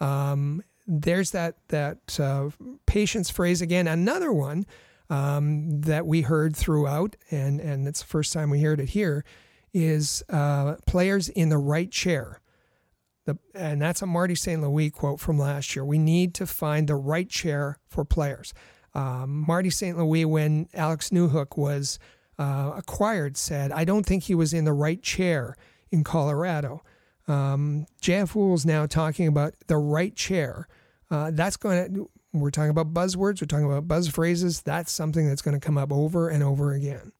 Um, 0.00 0.62
there's 0.86 1.32
that 1.32 1.56
that 1.68 2.18
uh, 2.20 2.50
patience 2.86 3.28
phrase 3.28 3.60
again. 3.60 3.86
Another 3.86 4.32
one 4.32 4.66
um, 5.10 5.80
that 5.82 6.06
we 6.06 6.22
heard 6.22 6.56
throughout, 6.56 7.16
and 7.30 7.60
and 7.60 7.86
it's 7.86 8.00
the 8.00 8.06
first 8.06 8.32
time 8.32 8.50
we 8.50 8.62
heard 8.62 8.80
it 8.80 8.90
here, 8.90 9.24
is 9.72 10.22
uh, 10.28 10.76
players 10.86 11.28
in 11.28 11.48
the 11.48 11.58
right 11.58 11.90
chair. 11.90 12.40
The, 13.26 13.38
and 13.54 13.82
that's 13.82 14.00
a 14.00 14.06
Marty 14.06 14.34
St. 14.34 14.62
Louis 14.62 14.90
quote 14.90 15.20
from 15.20 15.38
last 15.38 15.76
year. 15.76 15.84
We 15.84 15.98
need 15.98 16.34
to 16.36 16.46
find 16.46 16.88
the 16.88 16.96
right 16.96 17.28
chair 17.28 17.78
for 17.86 18.04
players. 18.04 18.54
Um, 18.94 19.44
Marty 19.46 19.70
St. 19.70 19.98
Louis, 19.98 20.24
when 20.24 20.68
Alex 20.72 21.10
Newhook 21.10 21.56
was 21.56 21.98
uh, 22.38 22.72
acquired, 22.76 23.36
said, 23.36 23.70
I 23.72 23.84
don't 23.84 24.06
think 24.06 24.24
he 24.24 24.34
was 24.34 24.54
in 24.54 24.64
the 24.64 24.72
right 24.72 25.02
chair 25.02 25.56
in 25.90 26.04
Colorado. 26.04 26.82
Um, 27.26 27.86
JF 28.00 28.54
is 28.54 28.64
now 28.64 28.86
talking 28.86 29.26
about 29.26 29.54
the 29.66 29.76
right 29.76 30.16
chair. 30.16 30.66
Uh, 31.10 31.30
that's 31.32 31.56
going 31.56 31.94
to, 31.94 32.10
we're 32.32 32.50
talking 32.50 32.70
about 32.70 32.94
buzzwords, 32.94 33.40
we're 33.40 33.46
talking 33.46 33.66
about 33.66 33.86
buzz 33.88 34.08
phrases. 34.08 34.62
That's 34.62 34.90
something 34.90 35.28
that's 35.28 35.42
going 35.42 35.58
to 35.58 35.64
come 35.64 35.78
up 35.78 35.92
over 35.92 36.28
and 36.28 36.42
over 36.42 36.72
again. 36.72 37.12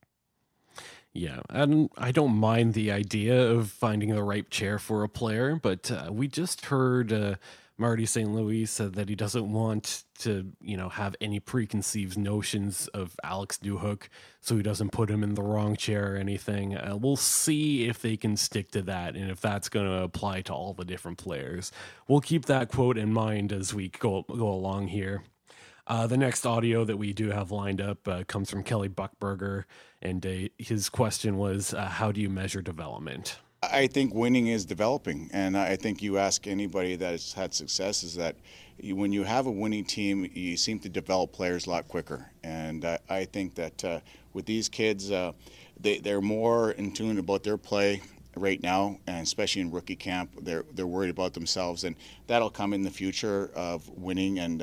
Yeah, 1.15 1.41
and 1.49 1.91
I 1.97 2.13
don't 2.13 2.37
mind 2.37 2.75
the 2.75 2.93
idea 2.93 3.51
of 3.51 3.71
finding 3.71 4.15
the 4.15 4.23
right 4.23 4.49
chair 4.51 4.79
for 4.79 5.03
a 5.03 5.09
player, 5.09 5.59
but 5.61 5.91
uh, 5.91 6.11
we 6.13 6.29
just 6.29 6.67
heard 6.67 7.13
uh, 7.13 7.37
Marty 7.77 8.07
St. 8.07 8.31
Louis 8.31 8.67
said 8.67 8.95
that 8.95 9.09
he 9.09 9.15
doesn't 9.15 9.51
want 9.51 10.05
to, 10.21 10.53
you 10.61 10.77
know, 10.77 10.89
have 10.89 11.15
any 11.21 11.41
preconceived 11.41 12.19
notions 12.19 12.89
of 12.89 13.15
Alex 13.23 13.59
Newhook, 13.63 14.09
so 14.41 14.57
he 14.57 14.63
doesn't 14.63 14.91
put 14.91 15.11
him 15.11 15.23
in 15.23 15.35
the 15.35 15.43
wrong 15.43 15.77
chair 15.77 16.15
or 16.15 16.17
anything. 16.17 16.77
Uh, 16.77 16.97
we'll 17.01 17.17
see 17.17 17.89
if 17.89 18.03
they 18.03 18.17
can 18.17 18.37
stick 18.37 18.71
to 18.73 18.83
that 18.83 19.15
and 19.15 19.31
if 19.31 19.41
that's 19.41 19.69
going 19.69 19.87
to 19.87 20.03
apply 20.03 20.43
to 20.43 20.53
all 20.53 20.75
the 20.75 20.85
different 20.85 21.19
players. 21.19 21.71
We'll 22.09 22.21
keep 22.21 22.47
that 22.47 22.69
quote 22.69 22.99
in 22.99 23.13
mind 23.13 23.53
as 23.53 23.73
we 23.73 23.89
go 23.89 24.25
go 24.29 24.49
along 24.49 24.89
here. 24.89 25.23
Uh, 25.87 26.07
the 26.07 26.19
next 26.19 26.45
audio 26.45 26.85
that 26.85 26.99
we 26.99 27.15
do 27.15 27.31
have 27.31 27.51
lined 27.51 27.81
up 27.81 28.07
uh, 28.07 28.23
comes 28.25 28.51
from 28.51 28.63
Kelly 28.63 28.91
Buchberger, 28.91 29.65
and 30.03 30.25
uh, 30.25 30.49
his 30.59 30.89
question 30.89 31.37
was, 31.37 31.75
uh, 31.75 31.87
"How 31.87 32.13
do 32.13 32.21
you 32.21 32.31
measure 32.31 32.63
development?" 32.63 33.39
I 33.63 33.89
think 33.89 34.15
winning 34.15 34.47
is 34.47 34.65
developing, 34.65 35.31
and 35.33 35.57
I 35.57 35.75
think 35.75 36.01
you 36.01 36.19
ask 36.19 36.47
anybody 36.47 36.95
that 36.95 37.11
has 37.11 37.33
had 37.33 37.53
success 37.53 38.05
is 38.05 38.15
that 38.15 38.37
you, 38.79 38.95
when 38.95 39.13
you 39.13 39.25
have 39.25 39.47
a 39.47 39.51
winning 39.51 39.85
team, 39.85 40.31
you 40.33 40.57
seem 40.57 40.79
to 40.81 40.89
develop 40.89 41.33
players 41.33 41.67
a 41.67 41.71
lot 41.71 41.89
quicker, 41.89 42.31
and 42.45 42.85
I 43.09 43.25
think 43.25 43.57
that 43.57 43.85
uh, 43.85 44.01
with 44.33 44.47
these 44.47 44.69
kids, 44.69 45.11
uh, 45.11 45.33
they 45.81 45.99
they're 45.99 46.21
more 46.21 46.73
in 46.73 46.93
tune 46.93 47.19
about 47.19 47.43
their 47.43 47.59
play 47.59 48.01
right 48.37 48.63
now, 48.63 48.99
and 49.09 49.23
especially 49.23 49.63
in 49.63 49.73
rookie 49.73 49.97
camp, 49.97 50.31
they're 50.43 50.65
they're 50.75 50.87
worried 50.87 51.11
about 51.11 51.35
themselves, 51.35 51.83
and 51.83 51.97
that'll 52.29 52.51
come 52.51 52.73
in 52.73 52.83
the 52.83 52.91
future 52.91 53.51
of 53.55 53.89
winning. 53.89 54.39
And 54.39 54.63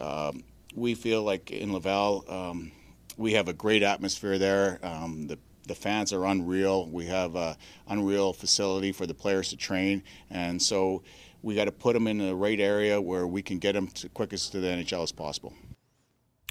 um, 0.00 0.44
we 0.74 0.94
feel 0.94 1.22
like 1.22 1.50
in 1.50 1.72
Laval, 1.72 2.24
um, 2.28 2.72
we 3.16 3.32
have 3.32 3.48
a 3.48 3.52
great 3.52 3.82
atmosphere 3.82 4.38
there. 4.38 4.78
Um, 4.82 5.26
the 5.26 5.38
the 5.66 5.74
fans 5.74 6.12
are 6.12 6.26
unreal. 6.26 6.86
We 6.90 7.06
have 7.06 7.36
an 7.36 7.56
unreal 7.88 8.34
facility 8.34 8.92
for 8.92 9.06
the 9.06 9.14
players 9.14 9.48
to 9.48 9.56
train, 9.56 10.02
and 10.30 10.60
so 10.60 11.02
we 11.42 11.54
got 11.54 11.66
to 11.66 11.72
put 11.72 11.94
them 11.94 12.06
in 12.06 12.18
the 12.18 12.34
right 12.34 12.60
area 12.60 13.00
where 13.00 13.26
we 13.26 13.42
can 13.42 13.58
get 13.58 13.72
them 13.72 13.88
to 13.88 14.08
quickest 14.08 14.52
to 14.52 14.60
the 14.60 14.68
NHL 14.68 15.02
as 15.02 15.12
possible. 15.12 15.52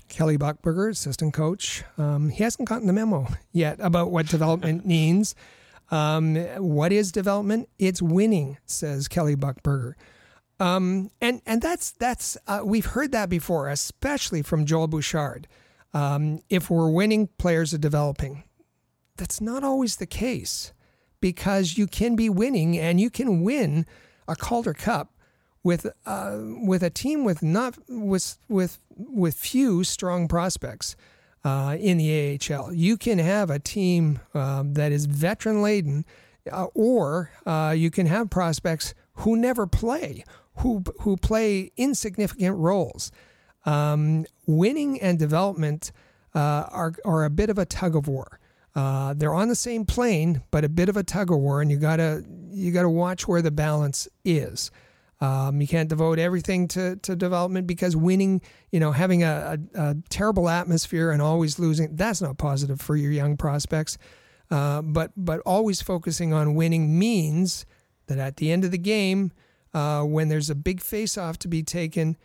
Kelly 0.09 0.37
Buchberger, 0.37 0.91
assistant 0.91 1.33
coach, 1.33 1.83
um, 1.97 2.29
he 2.29 2.43
hasn't 2.43 2.67
gotten 2.67 2.85
the 2.85 2.93
memo 2.93 3.27
yet 3.51 3.79
about 3.79 4.11
what 4.11 4.27
development 4.27 4.85
means. 4.85 5.33
Um, 5.89 6.35
what 6.57 6.91
is 6.91 7.11
development? 7.11 7.69
It's 7.79 8.01
winning, 8.01 8.57
says 8.65 9.07
Kelly 9.07 9.35
Buchberger. 9.35 9.93
Um, 10.59 11.09
and 11.19 11.41
and 11.45 11.61
that's 11.61 11.91
that's 11.91 12.37
uh, 12.47 12.61
we've 12.63 12.85
heard 12.85 13.11
that 13.11 13.29
before, 13.29 13.69
especially 13.69 14.41
from 14.43 14.65
Joel 14.65 14.87
Bouchard. 14.87 15.47
Um, 15.93 16.41
if 16.49 16.69
we're 16.69 16.89
winning, 16.89 17.27
players 17.37 17.73
are 17.73 17.79
developing. 17.79 18.43
That's 19.17 19.39
not 19.39 19.63
always 19.63 19.97
the 19.97 20.05
case 20.05 20.73
because 21.21 21.77
you 21.77 21.87
can 21.87 22.15
be 22.15 22.29
winning 22.29 22.77
and 22.77 22.99
you 22.99 23.09
can 23.09 23.43
win 23.43 23.85
a 24.27 24.35
Calder 24.35 24.73
Cup 24.73 25.13
with 25.63 25.87
uh, 26.05 26.37
with 26.65 26.83
a 26.83 26.89
team 26.89 27.23
with 27.23 27.41
not 27.41 27.77
with 27.87 28.37
with 28.49 28.79
with 28.97 29.35
few 29.35 29.83
strong 29.83 30.27
prospects 30.27 30.95
uh, 31.45 31.77
in 31.79 31.97
the 31.97 32.39
AHL. 32.51 32.73
You 32.73 32.97
can 32.97 33.19
have 33.19 33.49
a 33.49 33.59
team 33.59 34.19
um, 34.33 34.73
that 34.73 34.91
is 34.91 35.05
veteran 35.05 35.61
laden, 35.61 36.05
uh, 36.51 36.65
or 36.73 37.31
uh, 37.45 37.73
you 37.77 37.91
can 37.91 38.07
have 38.07 38.29
prospects 38.29 38.93
who 39.17 39.37
never 39.37 39.67
play 39.67 40.25
who 40.57 40.83
who 41.01 41.17
play 41.17 41.71
insignificant 41.77 42.57
roles. 42.57 43.11
Um, 43.65 44.25
winning 44.45 45.01
and 45.01 45.17
development 45.19 45.91
uh, 46.35 46.65
are 46.71 46.93
are 47.05 47.25
a 47.25 47.29
bit 47.29 47.49
of 47.49 47.57
a 47.57 47.65
tug 47.65 47.95
of 47.95 48.07
war. 48.07 48.39
Uh, 48.75 49.13
they're 49.13 49.33
on 49.33 49.49
the 49.49 49.55
same 49.55 49.85
plane, 49.85 50.41
but 50.49 50.63
a 50.63 50.69
bit 50.69 50.89
of 50.89 50.97
a 50.97 51.03
tug 51.03 51.31
of 51.31 51.37
war, 51.37 51.61
and 51.61 51.69
you 51.69 51.77
gotta 51.77 52.23
you 52.51 52.71
gotta 52.71 52.89
watch 52.89 53.27
where 53.27 53.41
the 53.41 53.51
balance 53.51 54.07
is. 54.25 54.71
Um, 55.21 55.61
you 55.61 55.67
can't 55.67 55.87
devote 55.87 56.19
everything 56.19 56.67
to, 56.69 56.97
to 56.97 57.15
development 57.15 57.65
because 57.65 57.95
winning, 57.95 58.41
you 58.73 58.79
know, 58.81 58.91
having 58.91 59.23
a, 59.23 59.57
a, 59.73 59.81
a, 59.81 59.95
terrible 60.09 60.49
atmosphere 60.49 61.11
and 61.11 61.21
always 61.21 61.57
losing, 61.57 61.95
that's 61.95 62.21
not 62.21 62.37
positive 62.37 62.81
for 62.81 62.97
your 62.97 63.09
young 63.09 63.37
prospects. 63.37 63.97
Uh, 64.51 64.81
but 64.81 65.11
but 65.15 65.39
always 65.45 65.81
focusing 65.81 66.33
on 66.33 66.55
winning 66.55 66.99
means 66.99 67.65
that 68.07 68.17
at 68.17 68.35
the 68.35 68.51
end 68.51 68.65
of 68.65 68.71
the 68.71 68.77
game, 68.77 69.31
uh, 69.73 70.03
when 70.03 70.27
there's 70.27 70.49
a 70.49 70.55
big 70.55 70.81
face-off 70.81 71.39
to 71.39 71.47
be 71.47 71.63
taken, 71.63 72.17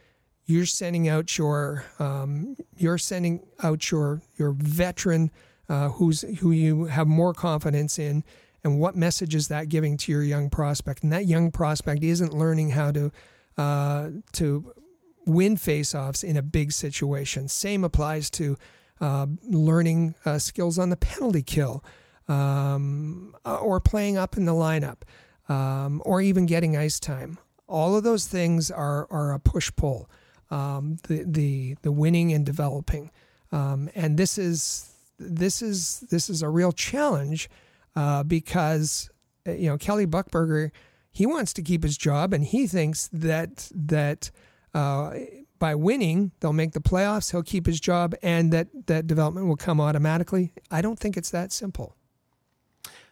you're 0.48 0.66
sending 0.66 1.08
out 1.08 1.36
your 1.36 1.84
um, 1.98 2.56
you're 2.76 2.98
sending 2.98 3.46
out 3.62 3.90
your 3.90 4.22
your 4.38 4.52
veteran 4.52 5.30
uh, 5.68 5.90
who's 5.90 6.22
who 6.40 6.50
you 6.50 6.86
have 6.86 7.06
more 7.06 7.34
confidence 7.34 7.98
in, 7.98 8.24
and 8.64 8.80
what 8.80 8.96
message 8.96 9.34
is 9.34 9.48
that 9.48 9.68
giving 9.68 9.98
to 9.98 10.10
your 10.10 10.22
young 10.22 10.48
prospect? 10.48 11.02
And 11.02 11.12
that 11.12 11.26
young 11.26 11.52
prospect 11.52 12.02
isn't 12.02 12.32
learning 12.32 12.70
how 12.70 12.90
to 12.92 13.12
uh, 13.58 14.08
to 14.32 14.72
win 15.26 15.58
face-offs 15.58 16.24
in 16.24 16.38
a 16.38 16.42
big 16.42 16.72
situation. 16.72 17.48
Same 17.48 17.84
applies 17.84 18.30
to 18.30 18.56
uh, 19.02 19.26
learning 19.42 20.14
uh, 20.24 20.38
skills 20.38 20.78
on 20.78 20.88
the 20.88 20.96
penalty 20.96 21.42
kill 21.42 21.84
um, 22.26 23.36
or 23.44 23.78
playing 23.80 24.16
up 24.16 24.38
in 24.38 24.46
the 24.46 24.52
lineup 24.52 25.02
um, 25.50 26.00
or 26.06 26.22
even 26.22 26.46
getting 26.46 26.78
ice 26.78 26.98
time. 26.98 27.38
All 27.68 27.94
of 27.94 28.04
those 28.04 28.26
things 28.26 28.70
are, 28.70 29.06
are 29.10 29.34
a 29.34 29.38
push 29.38 29.70
pull. 29.76 30.08
Um, 30.50 30.96
the, 31.08 31.24
the 31.26 31.76
the 31.82 31.92
winning 31.92 32.32
and 32.32 32.46
developing, 32.46 33.10
um, 33.52 33.90
and 33.94 34.16
this 34.16 34.38
is 34.38 34.94
this 35.18 35.62
is 35.62 36.00
this 36.10 36.30
is 36.30 36.42
a 36.42 36.48
real 36.48 36.72
challenge 36.72 37.50
uh, 37.96 38.22
because 38.22 39.10
uh, 39.46 39.52
you 39.52 39.68
know 39.68 39.76
Kelly 39.76 40.06
Buchberger, 40.06 40.70
he 41.10 41.26
wants 41.26 41.52
to 41.54 41.62
keep 41.62 41.82
his 41.82 41.96
job 41.96 42.32
and 42.32 42.44
he 42.44 42.66
thinks 42.66 43.08
that 43.12 43.70
that 43.74 44.30
uh, 44.74 45.14
by 45.58 45.74
winning 45.74 46.32
they'll 46.40 46.52
make 46.52 46.72
the 46.72 46.80
playoffs 46.80 47.32
he'll 47.32 47.42
keep 47.42 47.66
his 47.66 47.80
job 47.80 48.14
and 48.22 48.52
that 48.52 48.68
that 48.86 49.06
development 49.06 49.46
will 49.46 49.56
come 49.56 49.80
automatically. 49.80 50.52
I 50.70 50.80
don't 50.80 50.98
think 50.98 51.16
it's 51.16 51.30
that 51.30 51.52
simple. 51.52 51.94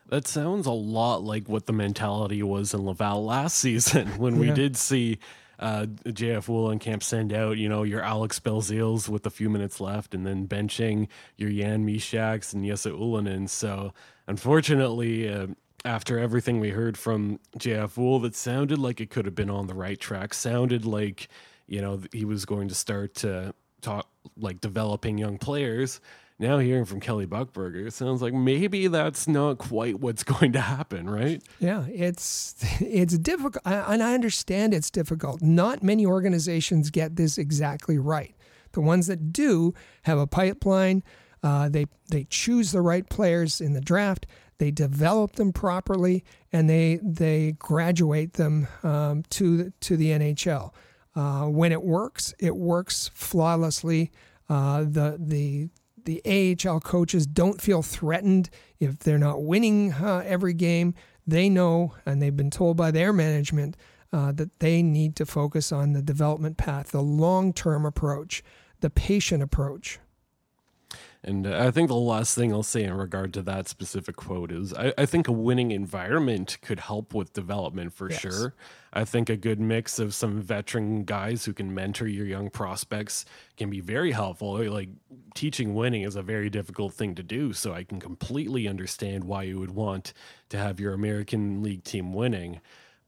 That 0.08 0.28
sounds 0.28 0.66
a 0.66 0.72
lot 0.72 1.24
like 1.24 1.48
what 1.48 1.66
the 1.66 1.72
mentality 1.72 2.40
was 2.42 2.72
in 2.72 2.84
Laval 2.84 3.24
last 3.24 3.56
season 3.58 4.06
when 4.18 4.38
we 4.38 4.48
yeah. 4.48 4.54
did 4.54 4.76
see 4.76 5.18
uh, 5.58 5.86
JF 6.04 6.80
Camp 6.80 7.02
send 7.02 7.32
out, 7.32 7.56
you 7.56 7.68
know, 7.68 7.82
your 7.82 8.02
Alex 8.02 8.40
Belziles 8.40 9.08
with 9.08 9.26
a 9.26 9.30
few 9.30 9.48
minutes 9.48 9.80
left 9.80 10.14
and 10.14 10.26
then 10.26 10.46
benching 10.46 11.08
your 11.36 11.50
Jan 11.50 11.86
Mysaks 11.86 12.52
and 12.52 12.64
Jesse 12.64 12.90
Ylönen. 12.90 13.48
So 13.48 13.92
unfortunately, 14.26 15.32
uh, 15.32 15.48
after 15.84 16.18
everything 16.18 16.60
we 16.60 16.70
heard 16.70 16.98
from 16.98 17.38
JF 17.58 17.94
Houle, 17.94 18.18
that 18.20 18.34
sounded 18.34 18.78
like 18.78 19.00
it 19.00 19.10
could 19.10 19.24
have 19.24 19.34
been 19.34 19.50
on 19.50 19.66
the 19.66 19.74
right 19.74 19.98
track. 19.98 20.34
Sounded 20.34 20.84
like, 20.84 21.28
you 21.66 21.80
know, 21.80 22.00
he 22.12 22.24
was 22.24 22.44
going 22.44 22.68
to 22.68 22.74
start 22.74 23.14
to 23.16 23.54
talk 23.80 24.08
like 24.36 24.60
developing 24.60 25.16
young 25.16 25.38
players 25.38 26.00
now 26.38 26.58
hearing 26.58 26.84
from 26.84 27.00
Kelly 27.00 27.26
Buchberger, 27.26 27.86
it 27.86 27.92
sounds 27.92 28.20
like 28.20 28.34
maybe 28.34 28.88
that's 28.88 29.26
not 29.26 29.58
quite 29.58 30.00
what's 30.00 30.22
going 30.24 30.52
to 30.52 30.60
happen, 30.60 31.08
right? 31.08 31.42
Yeah, 31.60 31.86
it's 31.86 32.54
it's 32.80 33.16
difficult, 33.18 33.62
and 33.64 34.02
I 34.02 34.14
understand 34.14 34.74
it's 34.74 34.90
difficult. 34.90 35.42
Not 35.42 35.82
many 35.82 36.06
organizations 36.06 36.90
get 36.90 37.16
this 37.16 37.38
exactly 37.38 37.98
right. 37.98 38.34
The 38.72 38.80
ones 38.80 39.06
that 39.06 39.32
do 39.32 39.74
have 40.02 40.18
a 40.18 40.26
pipeline. 40.26 41.02
Uh, 41.42 41.68
they 41.68 41.86
they 42.10 42.24
choose 42.24 42.72
the 42.72 42.80
right 42.80 43.08
players 43.08 43.60
in 43.60 43.72
the 43.72 43.80
draft. 43.80 44.26
They 44.58 44.70
develop 44.70 45.36
them 45.36 45.52
properly, 45.52 46.24
and 46.52 46.68
they 46.68 46.98
they 47.02 47.52
graduate 47.58 48.34
them 48.34 48.68
um, 48.82 49.22
to 49.30 49.56
the, 49.56 49.72
to 49.80 49.96
the 49.96 50.10
NHL. 50.10 50.72
Uh, 51.14 51.46
when 51.46 51.72
it 51.72 51.82
works, 51.82 52.34
it 52.38 52.56
works 52.56 53.10
flawlessly. 53.14 54.10
Uh, 54.48 54.80
the 54.80 55.16
the 55.18 55.68
the 56.06 56.22
AHL 56.66 56.80
coaches 56.80 57.26
don't 57.26 57.60
feel 57.60 57.82
threatened 57.82 58.48
if 58.80 59.00
they're 59.00 59.18
not 59.18 59.42
winning 59.42 59.92
uh, 59.92 60.22
every 60.24 60.54
game. 60.54 60.94
They 61.26 61.48
know, 61.48 61.94
and 62.06 62.22
they've 62.22 62.36
been 62.36 62.50
told 62.50 62.76
by 62.76 62.90
their 62.92 63.12
management 63.12 63.76
uh, 64.12 64.32
that 64.32 64.60
they 64.60 64.82
need 64.82 65.16
to 65.16 65.26
focus 65.26 65.72
on 65.72 65.92
the 65.92 66.02
development 66.02 66.56
path, 66.56 66.92
the 66.92 67.02
long 67.02 67.52
term 67.52 67.84
approach, 67.84 68.42
the 68.80 68.90
patient 68.90 69.42
approach. 69.42 69.98
And 71.26 71.44
uh, 71.44 71.58
I 71.66 71.72
think 71.72 71.88
the 71.88 71.96
last 71.96 72.36
thing 72.36 72.52
I'll 72.52 72.62
say 72.62 72.84
in 72.84 72.94
regard 72.94 73.34
to 73.34 73.42
that 73.42 73.66
specific 73.66 74.14
quote 74.14 74.52
is 74.52 74.72
I, 74.72 74.94
I 74.96 75.06
think 75.06 75.26
a 75.26 75.32
winning 75.32 75.72
environment 75.72 76.56
could 76.62 76.78
help 76.78 77.12
with 77.14 77.32
development 77.32 77.92
for 77.92 78.08
Yes. 78.08 78.20
sure. 78.20 78.54
I 78.92 79.04
think 79.04 79.28
a 79.28 79.36
good 79.36 79.58
mix 79.60 79.98
of 79.98 80.14
some 80.14 80.40
veteran 80.40 81.02
guys 81.02 81.44
who 81.44 81.52
can 81.52 81.74
mentor 81.74 82.06
your 82.06 82.24
young 82.26 82.48
prospects 82.48 83.24
can 83.56 83.68
be 83.70 83.80
very 83.80 84.12
helpful. 84.12 84.64
Like 84.70 84.88
teaching 85.34 85.74
winning 85.74 86.02
is 86.02 86.14
a 86.14 86.22
very 86.22 86.48
difficult 86.48 86.94
thing 86.94 87.16
to 87.16 87.24
do. 87.24 87.52
So 87.52 87.72
I 87.74 87.82
can 87.82 87.98
completely 87.98 88.68
understand 88.68 89.24
why 89.24 89.42
you 89.42 89.58
would 89.58 89.72
want 89.72 90.12
to 90.50 90.58
have 90.58 90.78
your 90.78 90.94
American 90.94 91.60
League 91.62 91.82
team 91.82 92.12
winning. 92.14 92.60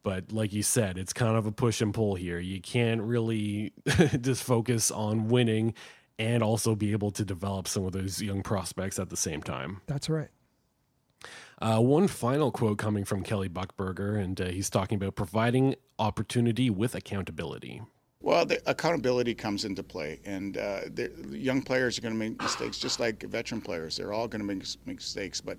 But 0.03 0.33
like 0.33 0.53
you 0.53 0.63
said, 0.63 0.97
it's 0.99 1.13
kind 1.13 1.37
of 1.37 1.47
a 1.47 1.53
push 1.53 1.81
and 1.81 1.93
pull 1.95 2.15
here. 2.15 2.39
You 2.39 2.61
can't 2.61 3.03
really 3.03 3.73
just 4.21 4.43
focus 4.43 4.91
on 4.91 5.29
winning 5.29 5.75
and 6.19 6.43
also 6.43 6.75
be 6.75 6.93
able 6.93 7.11
to 7.13 7.25
develop 7.25 7.69
some 7.69 7.85
of 7.85 7.93
those 7.93 8.21
young 8.21 8.43
prospects 8.43 8.99
at 8.99 9.11
the 9.11 9.17
same 9.17 9.43
time. 9.43 9.81
That's 9.87 10.09
right. 10.09 10.29
Uh, 11.61 11.81
one 11.81 12.07
final 12.07 12.53
quote 12.53 12.79
coming 12.79 13.05
from 13.05 13.23
Kelly 13.23 13.49
Buchberger, 13.49 14.23
and 14.23 14.41
uh, 14.41 14.47
he's 14.47 14.71
talking 14.71 14.97
about 14.97 15.17
providing 15.17 15.75
opportunity 15.99 16.71
with 16.71 16.95
accountability. 16.95 17.83
Well, 18.21 18.45
the 18.45 18.61
accountability 18.69 19.35
comes 19.35 19.65
into 19.65 19.83
play, 19.83 20.21
and 20.25 20.57
uh, 20.57 20.81
the 20.93 21.11
young 21.31 21.63
players 21.63 21.99
are 21.99 22.01
going 22.01 22.15
to 22.15 22.19
make 22.19 22.41
mistakes, 22.41 22.79
just 22.79 23.01
like 23.01 23.23
veteran 23.23 23.61
players. 23.61 23.97
They're 23.97 24.13
all 24.13 24.29
going 24.29 24.41
to 24.41 24.47
make 24.47 24.65
mistakes. 24.87 25.41
But 25.41 25.59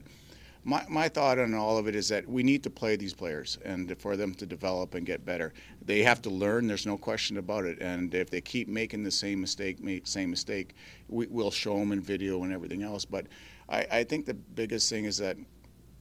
my, 0.63 0.85
my 0.89 1.07
thought 1.07 1.39
on 1.39 1.53
all 1.53 1.77
of 1.77 1.87
it 1.87 1.95
is 1.95 2.09
that 2.09 2.27
we 2.27 2.43
need 2.43 2.63
to 2.63 2.69
play 2.69 2.95
these 2.95 3.13
players, 3.13 3.57
and 3.63 3.97
for 3.97 4.17
them 4.17 4.33
to 4.35 4.45
develop 4.45 4.93
and 4.93 5.05
get 5.05 5.25
better, 5.25 5.53
they 5.85 6.03
have 6.03 6.21
to 6.23 6.29
learn. 6.29 6.67
There's 6.67 6.85
no 6.85 6.97
question 6.97 7.37
about 7.37 7.65
it. 7.65 7.77
And 7.81 8.13
if 8.13 8.29
they 8.29 8.41
keep 8.41 8.67
making 8.67 9.03
the 9.03 9.11
same 9.11 9.39
mistake, 9.39 9.81
make 9.81 10.05
same 10.05 10.29
mistake, 10.29 10.75
we, 11.07 11.27
we'll 11.27 11.51
show 11.51 11.77
them 11.77 11.91
in 11.91 12.01
video 12.01 12.43
and 12.43 12.51
everything 12.51 12.83
else. 12.83 13.05
But 13.05 13.27
I, 13.69 13.85
I 13.91 14.03
think 14.03 14.25
the 14.25 14.33
biggest 14.33 14.89
thing 14.89 15.05
is 15.05 15.17
that 15.17 15.37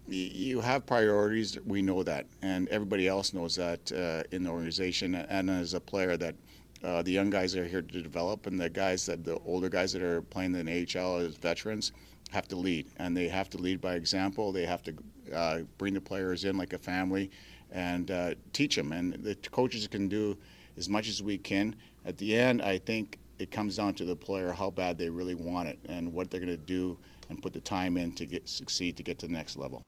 you 0.08 0.60
have 0.60 0.86
priorities. 0.86 1.58
We 1.64 1.82
know 1.82 2.02
that, 2.02 2.26
and 2.42 2.68
everybody 2.68 3.06
else 3.06 3.34
knows 3.34 3.54
that 3.56 3.92
uh, 3.92 4.24
in 4.34 4.42
the 4.42 4.50
organization. 4.50 5.14
And 5.14 5.50
as 5.50 5.74
a 5.74 5.80
player, 5.80 6.16
that 6.16 6.34
uh, 6.82 7.02
the 7.02 7.12
young 7.12 7.30
guys 7.30 7.54
are 7.54 7.64
here 7.64 7.82
to 7.82 8.02
develop, 8.02 8.46
and 8.46 8.58
the 8.58 8.70
guys 8.70 9.06
that 9.06 9.24
the 9.24 9.38
older 9.40 9.68
guys 9.68 9.92
that 9.92 10.02
are 10.02 10.22
playing 10.22 10.54
in 10.54 10.66
the 10.66 10.98
AHL 10.98 11.18
as 11.18 11.36
veterans 11.36 11.92
have 12.28 12.48
to 12.48 12.56
lead, 12.56 12.86
and 12.96 13.16
they 13.16 13.28
have 13.28 13.48
to 13.50 13.58
lead 13.58 13.80
by 13.80 13.94
example. 13.94 14.52
They 14.52 14.66
have 14.66 14.82
to 14.84 14.94
uh, 15.34 15.58
bring 15.78 15.94
the 15.94 16.00
players 16.00 16.44
in 16.44 16.56
like 16.56 16.72
a 16.72 16.78
family 16.78 17.30
and 17.70 18.10
uh, 18.10 18.34
teach 18.52 18.76
them. 18.76 18.92
And 18.92 19.14
the 19.14 19.34
coaches 19.50 19.86
can 19.86 20.08
do 20.08 20.36
as 20.76 20.88
much 20.88 21.08
as 21.08 21.22
we 21.22 21.38
can. 21.38 21.74
At 22.04 22.18
the 22.18 22.36
end, 22.36 22.62
I 22.62 22.78
think 22.78 23.18
it 23.38 23.50
comes 23.50 23.76
down 23.76 23.94
to 23.94 24.04
the 24.04 24.16
player 24.16 24.52
how 24.52 24.70
bad 24.70 24.98
they 24.98 25.08
really 25.08 25.34
want 25.34 25.68
it 25.68 25.78
and 25.88 26.12
what 26.12 26.30
they're 26.30 26.40
going 26.40 26.50
to 26.50 26.56
do 26.56 26.98
and 27.28 27.40
put 27.42 27.52
the 27.52 27.60
time 27.60 27.96
in 27.96 28.12
to 28.12 28.26
get 28.26 28.48
succeed 28.48 28.96
to 28.96 29.02
get 29.02 29.18
to 29.20 29.26
the 29.26 29.32
next 29.32 29.56
level. 29.56 29.82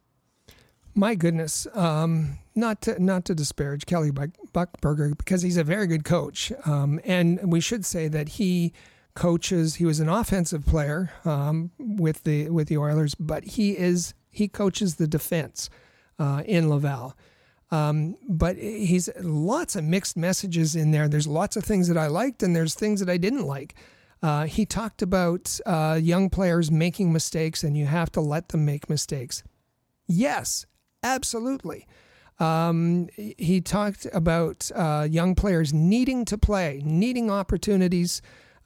My 0.94 1.14
goodness, 1.14 1.68
um, 1.74 2.38
not 2.56 2.82
to 2.82 3.02
not 3.02 3.24
to 3.26 3.34
disparage 3.34 3.86
Kelly 3.86 4.10
Buck, 4.10 4.30
Buchberger 4.52 5.16
because 5.16 5.40
he's 5.40 5.56
a 5.56 5.62
very 5.62 5.86
good 5.86 6.04
coach, 6.04 6.52
um, 6.66 7.00
and 7.04 7.52
we 7.52 7.60
should 7.60 7.86
say 7.86 8.08
that 8.08 8.30
he 8.30 8.72
coaches. 9.14 9.76
He 9.76 9.84
was 9.84 10.00
an 10.00 10.08
offensive 10.08 10.66
player 10.66 11.10
um, 11.24 11.70
with 11.78 12.24
the 12.24 12.50
with 12.50 12.68
the 12.68 12.78
Oilers, 12.78 13.14
but 13.14 13.44
he 13.44 13.76
is 13.76 14.14
he 14.30 14.48
coaches 14.48 14.96
the 14.96 15.06
defense 15.06 15.70
uh, 16.18 16.42
in 16.46 16.68
Laval. 16.68 17.16
Um, 17.72 18.16
but 18.28 18.56
he's 18.56 19.08
lots 19.20 19.76
of 19.76 19.84
mixed 19.84 20.16
messages 20.16 20.74
in 20.74 20.90
there. 20.90 21.08
There's 21.08 21.28
lots 21.28 21.56
of 21.56 21.64
things 21.64 21.86
that 21.88 21.96
I 21.96 22.08
liked, 22.08 22.42
and 22.42 22.54
there's 22.54 22.74
things 22.74 23.00
that 23.00 23.08
I 23.08 23.16
didn't 23.16 23.46
like. 23.46 23.76
Uh, 24.22 24.44
he 24.44 24.66
talked 24.66 25.02
about 25.02 25.58
uh, 25.64 25.98
young 26.00 26.30
players 26.30 26.70
making 26.70 27.12
mistakes, 27.12 27.62
and 27.62 27.76
you 27.76 27.86
have 27.86 28.10
to 28.12 28.20
let 28.20 28.48
them 28.48 28.64
make 28.64 28.90
mistakes. 28.90 29.42
Yes, 30.06 30.66
absolutely. 31.02 31.86
Um, 32.40 33.08
he 33.16 33.60
talked 33.60 34.06
about 34.12 34.70
uh, 34.74 35.06
young 35.08 35.34
players 35.34 35.72
needing 35.72 36.24
to 36.24 36.38
play, 36.38 36.82
needing 36.84 37.30
opportunities 37.30 38.20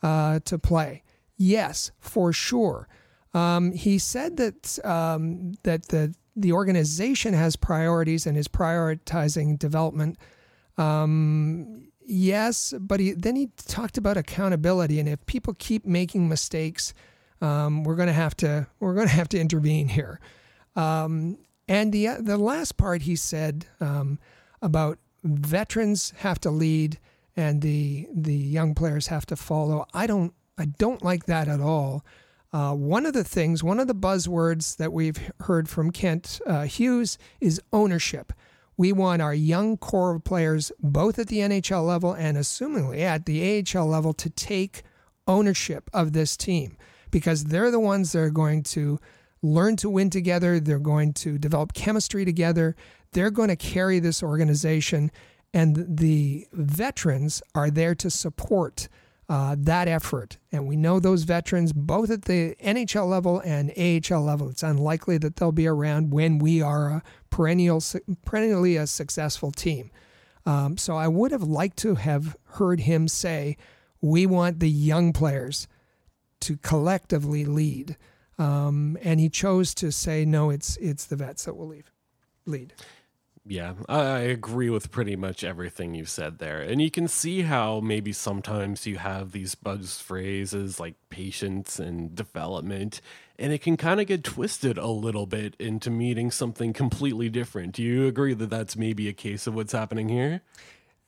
uh, 0.05 0.39
to 0.44 0.59
play. 0.59 1.02
Yes, 1.36 1.90
for 1.98 2.32
sure. 2.32 2.86
Um, 3.32 3.72
he 3.72 3.98
said 3.98 4.36
that 4.36 4.78
um, 4.85 5.55
that 5.64 5.89
the 5.89 6.14
the 6.36 6.52
organization 6.52 7.32
has 7.35 7.56
priorities 7.56 8.26
and 8.26 8.36
is 8.36 8.47
prioritizing 8.47 9.59
development. 9.59 10.18
Um, 10.76 11.89
yes, 12.05 12.74
but 12.78 13.01
he, 13.01 13.12
then 13.12 13.35
he 13.35 13.48
talked 13.66 13.97
about 13.97 14.16
accountability, 14.16 15.01
and 15.01 15.09
if 15.09 15.24
people 15.26 15.55
keep 15.55 15.86
making 15.86 16.28
mistakes, 16.28 16.93
um, 17.40 17.82
we're 17.82 17.97
going 17.97 18.09
to 18.09 18.12
have 18.12 18.36
to 18.36 18.66
we're 18.78 18.94
going 18.94 19.09
to 19.09 19.14
have 19.14 19.31
to 19.31 19.40
intervene 19.40 19.89
here. 19.89 20.20
Um, 20.76 21.39
and 21.66 21.93
the 21.93 22.18
the 22.20 22.36
last 22.36 22.76
part 22.76 23.02
he 23.02 23.16
said 23.16 23.66
um, 23.81 24.18
about 24.60 24.98
veterans 25.24 26.12
have 26.18 26.39
to 26.40 26.51
lead 26.51 26.98
and 27.36 27.62
the 27.62 28.09
the 28.15 28.35
young 28.35 28.74
players 28.74 29.09
have 29.09 29.27
to 29.27 29.36
follow. 29.36 29.86
I 29.93 30.06
don't 30.06 30.32
I 30.59 30.66
don't 30.66 31.02
like 31.02 31.27
that 31.27 31.48
at 31.48 31.61
all. 31.61 32.05
Uh, 32.52 32.73
one 32.73 33.05
of 33.05 33.12
the 33.12 33.24
things, 33.24 33.65
one 33.65 33.81
of 33.81 33.89
the 33.89 33.94
buzzwords 33.94 34.77
that 34.77 34.93
we've 34.93 35.19
heard 35.40 35.69
from 35.69 35.90
Kent 35.90 36.40
uh, 36.47 36.62
Hughes 36.62 37.19
is 37.40 37.61
ownership. 37.73 38.32
We 38.77 38.93
want 38.93 39.23
our 39.23 39.35
young 39.35 39.77
core 39.77 40.15
of 40.15 40.24
players, 40.24 40.70
both 40.81 41.19
at 41.19 41.27
the 41.27 41.39
NHL 41.39 41.85
level 41.85 42.12
and 42.12 42.36
assumingly 42.36 43.01
at 43.01 43.27
the 43.27 43.65
AHL 43.74 43.86
level, 43.86 44.12
to 44.15 44.31
take 44.31 44.85
ownership 45.27 45.90
of 45.93 46.12
this 46.12 46.36
team 46.36 46.77
because 47.11 47.44
they're 47.44 47.70
the 47.70 47.81
ones 47.81 48.12
that 48.12 48.20
are 48.20 48.31
going 48.31 48.62
to 48.62 49.01
learn 49.43 49.77
to 49.77 49.90
win 49.90 50.11
together. 50.11 50.59
They're 50.59 50.78
going 50.78 51.12
to 51.15 51.39
develop 51.39 51.73
chemistry 51.73 52.24
together. 52.24 52.74
They're 53.12 53.31
going 53.31 53.48
to 53.48 53.56
carry 53.56 54.01
this 54.01 54.23
organization, 54.23 55.11
and 55.55 55.86
the 55.89 56.48
veterans 56.52 57.40
are 57.55 57.70
there 57.70 57.94
to 57.94 58.10
support 58.10 58.89
uh, 59.28 59.55
that 59.56 59.89
effort. 59.89 60.36
And 60.52 60.66
we 60.66 60.76
know 60.76 60.98
those 60.98 61.22
veterans, 61.22 61.72
both 61.72 62.10
at 62.10 62.22
the 62.22 62.56
NHL 62.62 63.09
level 63.09 63.40
and 63.40 63.70
AHL 63.78 64.22
level, 64.22 64.51
it's 64.51 64.64
unlikely 64.64 65.16
that 65.18 65.36
they'll 65.36 65.52
be 65.52 65.68
around 65.68 66.10
when 66.10 66.39
we 66.39 66.60
are 66.60 66.89
a 66.89 67.02
perennial, 67.31 67.82
perennially 68.26 68.76
a 68.76 68.86
successful 68.86 69.52
team. 69.52 69.90
Um, 70.44 70.76
so 70.76 70.97
I 70.97 71.09
would 71.09 71.31
have 71.31 71.44
liked 71.44 71.78
to 71.78 71.94
have 71.94 72.36
heard 72.44 72.81
him 72.81 73.09
say, 73.09 73.56
"We 74.02 74.26
want 74.26 74.60
the 74.60 74.68
young 74.68 75.12
players 75.14 75.68
to 76.40 76.59
collectively 76.59 77.47
lead," 77.47 77.97
um, 78.39 78.98
and 79.02 79.20
he 79.20 79.31
chose 79.31 79.72
to 79.76 79.90
say, 79.90 80.26
"No, 80.26 80.51
it's 80.51 80.76
it's 80.76 81.06
the 81.06 81.16
vets 81.16 81.44
that 81.44 81.56
will 81.56 81.68
leave, 81.68 81.90
lead." 82.44 82.74
Yeah, 83.46 83.74
I 83.90 84.20
agree 84.20 84.70
with 84.70 84.90
pretty 84.90 85.16
much 85.16 85.44
everything 85.44 85.94
you 85.94 86.06
said 86.06 86.38
there. 86.38 86.62
And 86.62 86.80
you 86.80 86.90
can 86.90 87.06
see 87.08 87.42
how 87.42 87.80
maybe 87.80 88.10
sometimes 88.10 88.86
you 88.86 88.96
have 88.96 89.32
these 89.32 89.54
buzz 89.54 90.00
phrases 90.00 90.80
like 90.80 90.94
patience 91.10 91.78
and 91.78 92.14
development, 92.14 93.02
and 93.38 93.52
it 93.52 93.60
can 93.60 93.76
kind 93.76 94.00
of 94.00 94.06
get 94.06 94.24
twisted 94.24 94.78
a 94.78 94.86
little 94.86 95.26
bit 95.26 95.56
into 95.58 95.90
meaning 95.90 96.30
something 96.30 96.72
completely 96.72 97.28
different. 97.28 97.74
Do 97.74 97.82
you 97.82 98.06
agree 98.06 98.32
that 98.32 98.48
that's 98.48 98.76
maybe 98.76 99.08
a 99.08 99.12
case 99.12 99.46
of 99.46 99.54
what's 99.54 99.72
happening 99.72 100.08
here? 100.08 100.40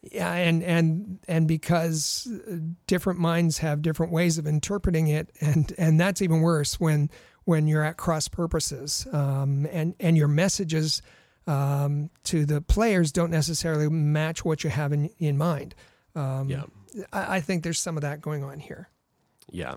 Yeah, 0.02 0.32
and 0.34 0.62
and 0.62 1.18
and 1.26 1.48
because 1.48 2.28
uh, 2.46 2.56
different 2.86 3.18
minds 3.18 3.58
have 3.58 3.80
different 3.80 4.12
ways 4.12 4.36
of 4.36 4.46
interpreting 4.46 5.08
it, 5.08 5.30
and 5.40 5.72
and 5.78 5.98
that's 5.98 6.20
even 6.20 6.42
worse 6.42 6.78
when 6.78 7.08
when 7.44 7.66
you're 7.66 7.82
at 7.82 7.96
cross 7.96 8.28
purposes, 8.28 9.06
um, 9.10 9.66
and 9.72 9.94
and 9.98 10.18
your 10.18 10.28
messages 10.28 11.00
um, 11.46 12.10
to 12.24 12.44
the 12.44 12.60
players 12.60 13.12
don't 13.12 13.30
necessarily 13.30 13.88
match 13.88 14.44
what 14.44 14.64
you 14.64 14.70
have 14.70 14.92
in 14.92 15.10
in 15.18 15.36
mind. 15.38 15.74
Um, 16.14 16.48
Yeah. 16.48 16.64
I, 17.12 17.36
I 17.36 17.40
think 17.40 17.62
there's 17.62 17.78
some 17.78 17.96
of 17.96 18.02
that 18.02 18.20
going 18.20 18.42
on 18.42 18.58
here. 18.58 18.88
Yeah. 19.50 19.76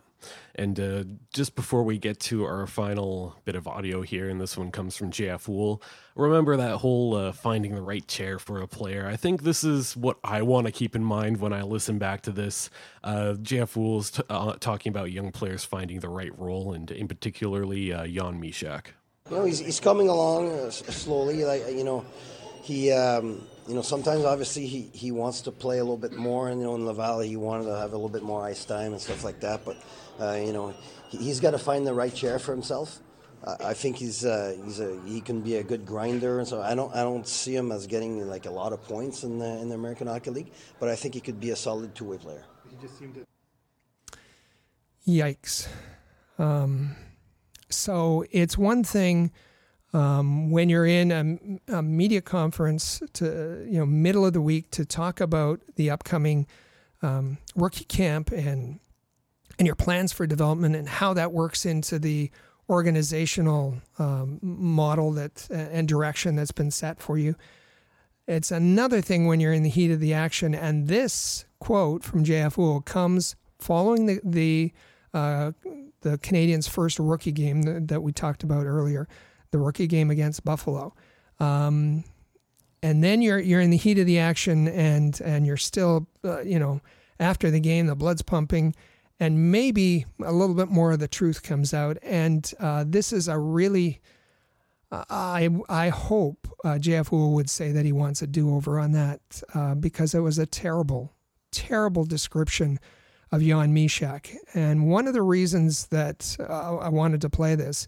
And 0.56 0.80
uh, 0.80 1.04
just 1.32 1.56
before 1.56 1.84
we 1.84 2.00
get 2.00 2.20
to 2.22 2.44
our 2.44 2.66
final 2.66 3.36
bit 3.46 3.56
of 3.56 3.68
audio 3.68 4.02
here, 4.02 4.28
and 4.28 4.41
this 4.41 4.58
one 4.58 4.72
comes 4.72 4.98
from 4.98 5.12
JF 5.12 5.46
Houle, 5.46 5.82
remember 6.16 6.58
that 6.58 6.78
whole 6.78 7.14
uh, 7.16 7.32
finding 7.32 7.76
the 7.76 7.82
right 7.82 8.06
chair 8.08 8.40
for 8.40 8.62
a 8.62 8.68
player. 8.68 9.08
I 9.08 9.16
think 9.16 9.44
this 9.44 9.64
is 9.64 9.96
what 9.96 10.18
I 10.24 10.41
want 10.41 10.66
to 10.66 10.72
keep 10.72 10.96
in 10.96 11.04
mind 11.04 11.38
when 11.38 11.54
I 11.54 11.62
listen 11.62 12.00
back 12.00 12.22
to 12.22 12.32
this. 12.32 12.70
Uh, 13.04 13.36
JF 13.40 13.76
Houle's 13.76 14.12
t- 14.12 14.24
uh, 14.28 14.54
talking 14.60 14.90
about 14.90 15.12
young 15.12 15.32
players 15.32 15.64
finding 15.64 16.00
the 16.00 16.10
right 16.10 16.38
role, 16.38 16.74
and 16.74 16.90
in 16.90 17.08
particularly 17.08 17.94
uh, 17.94 18.06
Jan 18.08 18.41
Mysak. 18.41 18.88
You 19.30 19.35
know, 19.35 19.45
he's, 19.45 19.60
he's 19.60 19.80
coming 19.80 20.10
along 20.10 20.51
uh, 20.51 20.72
slowly. 20.72 21.45
Like 21.45 21.64
you 21.69 21.84
know, 21.84 22.06
he 22.64 22.91
um, 22.91 23.45
you 23.68 23.76
know 23.76 23.81
sometimes 23.81 24.26
obviously 24.26 24.65
he, 24.65 24.89
he 24.93 25.11
wants 25.11 25.41
to 25.41 25.51
play 25.51 25.77
a 25.77 25.84
little 25.84 25.97
bit 25.97 26.14
more, 26.14 26.49
and 26.49 26.60
you 26.60 26.65
know 26.65 26.76
in 26.76 26.85
Laval 26.85 27.19
he 27.19 27.35
wanted 27.35 27.65
to 27.65 27.77
have 27.77 27.91
a 27.91 27.95
little 27.95 28.10
bit 28.10 28.23
more 28.23 28.43
ice 28.43 28.65
time 28.65 28.91
and 28.91 29.01
stuff 29.01 29.23
like 29.23 29.39
that. 29.41 29.64
But 29.64 29.77
uh, 30.19 30.34
you 30.34 30.53
know 30.53 30.73
he, 31.10 31.27
has 31.27 31.39
got 31.39 31.51
to 31.51 31.60
find 31.60 31.85
the 31.85 31.93
right 31.93 32.14
chair 32.14 32.39
for 32.39 32.51
himself. 32.51 32.99
Uh, 33.43 33.56
I 33.64 33.73
think 33.73 33.97
he's 33.97 34.26
uh, 34.26 34.57
he's 34.65 34.80
a 34.80 34.99
he 35.06 35.22
can 35.22 35.41
be 35.41 35.57
a 35.57 35.64
good 35.64 35.85
grinder, 35.85 36.39
and 36.39 36.47
so 36.47 36.61
I 36.61 36.73
don't 36.73 36.93
I 36.95 37.03
don't 37.03 37.27
see 37.27 37.56
him 37.56 37.72
as 37.72 37.88
getting 37.88 38.27
like 38.27 38.45
a 38.47 38.51
lot 38.51 38.73
of 38.73 38.84
points 38.84 39.23
in 39.23 39.39
the 39.39 39.60
in 39.60 39.69
the 39.69 39.76
American 39.76 40.07
Hockey 40.07 40.31
League. 40.31 40.51
But 40.80 40.89
I 40.89 40.95
think 40.95 41.14
he 41.14 41.22
could 41.22 41.39
be 41.39 41.51
a 41.51 41.56
solid 41.56 41.93
two 41.93 42.06
way 42.06 42.18
player. 42.18 42.43
He 42.69 42.76
just 42.81 42.97
seemed 42.97 43.15
to. 43.15 43.26
Yikes. 45.07 45.68
Um, 46.38 46.95
so 47.70 48.26
it's 48.32 48.58
one 48.58 48.84
thing 48.84 49.32
um, 49.94 50.52
when 50.52 50.70
you're 50.70 50.86
in 50.86 51.60
a, 51.70 51.78
a, 51.78 51.82
media 51.82 52.22
conference 52.22 53.02
to 53.14 53.66
you 53.68 53.80
know 53.80 53.86
middle 53.86 54.26
of 54.26 54.34
the 54.34 54.41
week 54.41 54.70
to 54.72 54.86
talk 54.86 55.20
about 55.20 55.62
the 55.76 55.90
upcoming 55.90 56.46
um, 57.02 57.38
rookie 57.56 57.86
camp 57.86 58.32
and 58.32 58.80
and 59.58 59.66
your 59.66 59.76
plans 59.76 60.14
for 60.14 60.26
development 60.28 60.76
and 60.76 60.88
how 60.88 61.14
that 61.14 61.32
works 61.32 61.66
into 61.66 62.00
the 62.00 62.32
organizational 62.70 63.76
um, 63.98 64.40
model 64.41 65.12
that 65.12 65.48
and 65.50 65.88
direction 65.88 66.36
that's 66.36 66.52
been 66.52 66.72
set 66.72 67.02
for 67.02 67.18
you. 67.18 67.36
It's 68.28 68.52
another 68.52 69.02
thing 69.02 69.26
when 69.26 69.40
you're 69.40 69.54
in 69.54 69.64
the 69.64 69.70
heat 69.70 69.90
of 69.90 70.00
the 70.00 70.14
action, 70.14 70.54
and 70.54 70.88
this 70.88 71.46
quote 71.60 72.04
from 72.04 72.24
JF 72.24 72.56
Houle 72.56 72.82
comes 72.82 73.36
following 73.58 74.06
the 74.06 74.22
the 74.24 74.72
the 75.11 76.18
Canadiens' 76.18 76.69
first 76.69 76.99
rookie 76.99 77.31
game 77.31 77.64
that, 77.64 77.88
that 77.88 78.02
we 78.02 78.11
talked 78.11 78.44
about 78.44 78.65
earlier 78.65 79.07
the 79.52 79.57
rookie 79.57 79.88
game 79.88 80.11
against 80.11 80.44
Buffalo. 80.45 80.94
Um, 81.40 82.03
and 82.81 83.03
then 83.03 83.22
you're 83.22 83.40
you're 83.40 83.61
in 83.61 83.72
the 83.72 83.77
heat 83.77 83.99
of 83.99 84.06
the 84.06 84.19
action, 84.19 84.68
and 84.68 85.19
and 85.22 85.45
you're 85.45 85.57
still, 85.57 86.07
uh, 86.23 86.41
you 86.41 86.60
know, 86.60 86.81
after 87.19 87.52
the 87.52 87.60
game, 87.60 87.88
the 87.88 87.95
blood's 87.95 88.22
pumping, 88.22 88.73
and 89.19 89.52
maybe 89.52 90.06
a 90.23 90.31
little 90.31 90.56
bit 90.56 90.69
more 90.69 90.91
of 90.94 90.99
the 90.99 91.07
truth 91.07 91.44
comes 91.44 91.73
out. 91.73 91.98
And 92.02 92.49
uh, 92.60 92.86
this 92.88 93.11
is 93.11 93.27
a 93.27 93.38
really, 93.38 93.99
I 94.91 95.49
I 95.68 95.90
hope 95.90 96.48
uh, 96.64 96.77
JF 96.80 97.10
Houle 97.10 97.34
would 97.34 97.49
say 97.49 97.73
that 97.73 97.84
he 97.84 97.91
wants 97.91 98.22
a 98.22 98.27
do 98.27 98.56
over 98.56 98.80
on 98.80 98.94
that 98.94 99.41
uh, 99.53 99.76
because 99.76 100.15
it 100.15 100.22
was 100.22 100.40
a 100.40 100.45
terrible, 100.45 101.14
terrible 101.52 102.06
description 102.06 102.80
of 103.31 103.41
Jan 103.41 103.73
Mysak. 103.73 104.35
And 104.53 104.89
one 104.89 105.07
of 105.07 105.14
the 105.14 105.22
reasons 105.22 105.88
that 105.88 106.35
uh, 106.39 106.77
I 106.77 106.89
wanted 106.89 107.22
to 107.22 107.30
play 107.30 107.56
this 107.56 107.88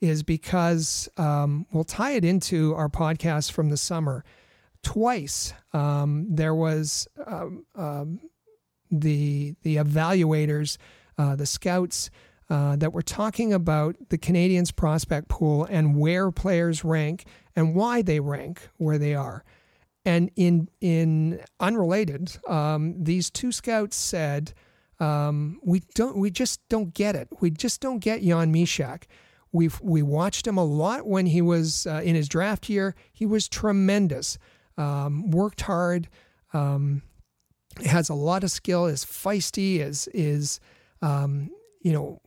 is 0.00 0.22
because 0.22 1.08
um, 1.16 1.66
we'll 1.72 1.84
tie 1.84 2.12
it 2.12 2.24
into 2.24 2.74
our 2.74 2.88
podcast 2.88 3.52
from 3.52 3.70
the 3.70 3.76
summer. 3.76 4.24
Twice 4.82 5.54
um, 5.72 6.26
there 6.28 6.54
was 6.54 7.08
um, 7.26 7.64
um 7.74 8.20
the 8.90 9.54
the 9.62 9.76
evaluators, 9.76 10.76
uh, 11.18 11.36
the 11.36 11.46
scouts 11.46 12.10
uh, 12.50 12.76
that 12.76 12.92
were 12.92 13.02
talking 13.02 13.52
about 13.52 13.96
the 14.10 14.18
Canadiens 14.18 14.74
prospect 14.74 15.28
pool 15.28 15.64
and 15.64 15.96
where 15.96 16.30
players 16.30 16.84
rank 16.84 17.24
and 17.56 17.74
why 17.74 18.02
they 18.02 18.20
rank 18.20 18.68
where 18.76 18.98
they 18.98 19.14
are. 19.14 19.44
And 20.04 20.30
in 20.36 20.68
in 20.80 21.40
unrelated, 21.60 22.36
um, 22.46 23.02
these 23.02 23.30
two 23.30 23.52
scouts 23.52 23.96
said, 23.96 24.52
um, 25.00 25.60
"We 25.62 25.82
don't, 25.94 26.16
we 26.16 26.30
just 26.30 26.60
don't 26.68 26.94
get 26.94 27.14
it. 27.14 27.28
We 27.40 27.50
just 27.50 27.80
don't 27.80 27.98
get 27.98 28.22
Jan 28.22 28.52
Mysak." 28.52 29.04
We've 29.52 29.80
we 29.80 30.02
watched 30.02 30.46
him 30.46 30.58
a 30.58 30.64
lot 30.64 31.06
when 31.06 31.26
he 31.26 31.40
was 31.40 31.86
uh, 31.86 32.02
in 32.04 32.14
his 32.14 32.28
draft 32.28 32.68
year. 32.68 32.94
He 33.12 33.24
was 33.24 33.48
tremendous. 33.48 34.36
Um, 34.76 35.30
worked 35.30 35.60
hard. 35.60 36.08
Um, 36.52 37.02
has 37.84 38.08
a 38.08 38.14
lot 38.14 38.42
of 38.42 38.50
skill. 38.50 38.86
Is 38.86 39.04
feisty. 39.04 39.78
Is 39.78 40.08
is 40.08 40.58
um, 41.02 41.50
you 41.80 41.92
know 41.92 42.20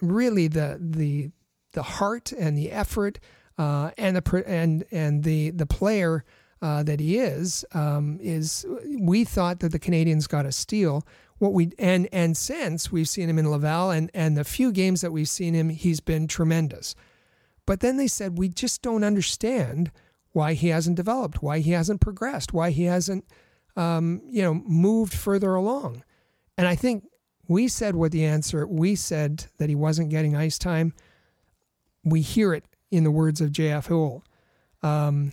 really 0.00 0.48
the 0.48 0.78
the 0.80 1.30
the 1.72 1.82
heart 1.82 2.32
and 2.32 2.56
the 2.56 2.72
effort 2.72 3.20
uh, 3.58 3.90
and 3.98 4.16
the 4.16 4.44
and 4.46 4.84
and 4.90 5.22
the 5.22 5.50
the 5.50 5.66
player 5.66 6.24
uh, 6.62 6.82
that 6.82 7.00
he 7.00 7.18
is 7.18 7.64
um, 7.72 8.18
is 8.20 8.66
we 8.98 9.24
thought 9.24 9.60
that 9.60 9.72
the 9.72 9.78
Canadiens 9.78 10.28
got 10.28 10.46
a 10.46 10.52
steal 10.52 11.06
what 11.40 11.54
we 11.54 11.72
and 11.78 12.06
and 12.12 12.36
since 12.36 12.92
we've 12.92 13.08
seen 13.08 13.28
him 13.28 13.38
in 13.38 13.50
Laval 13.50 13.90
and 13.90 14.10
and 14.12 14.36
the 14.36 14.44
few 14.44 14.70
games 14.70 15.00
that 15.00 15.10
we've 15.10 15.28
seen 15.28 15.54
him, 15.54 15.70
he's 15.70 15.98
been 15.98 16.28
tremendous. 16.28 16.94
But 17.66 17.80
then 17.80 17.96
they 17.96 18.08
said 18.08 18.36
we 18.36 18.50
just 18.50 18.82
don't 18.82 19.02
understand 19.02 19.90
why 20.32 20.52
he 20.52 20.68
hasn't 20.68 20.96
developed, 20.96 21.42
why 21.42 21.60
he 21.60 21.70
hasn't 21.70 22.02
progressed, 22.02 22.52
why 22.52 22.70
he 22.70 22.84
hasn't 22.84 23.24
um, 23.74 24.20
you 24.28 24.42
know 24.42 24.54
moved 24.54 25.14
further 25.14 25.54
along. 25.54 26.04
And 26.58 26.68
I 26.68 26.74
think 26.74 27.04
we 27.48 27.68
said 27.68 27.96
what 27.96 28.12
the 28.12 28.26
answer. 28.26 28.66
We 28.66 28.94
said 28.94 29.46
that 29.56 29.70
he 29.70 29.74
wasn't 29.74 30.10
getting 30.10 30.36
ice 30.36 30.58
time. 30.58 30.92
We 32.04 32.20
hear 32.20 32.52
it 32.52 32.64
in 32.90 33.02
the 33.02 33.10
words 33.10 33.40
of 33.40 33.50
J.F. 33.50 33.86
Houle. 33.86 34.22
Um, 34.82 35.32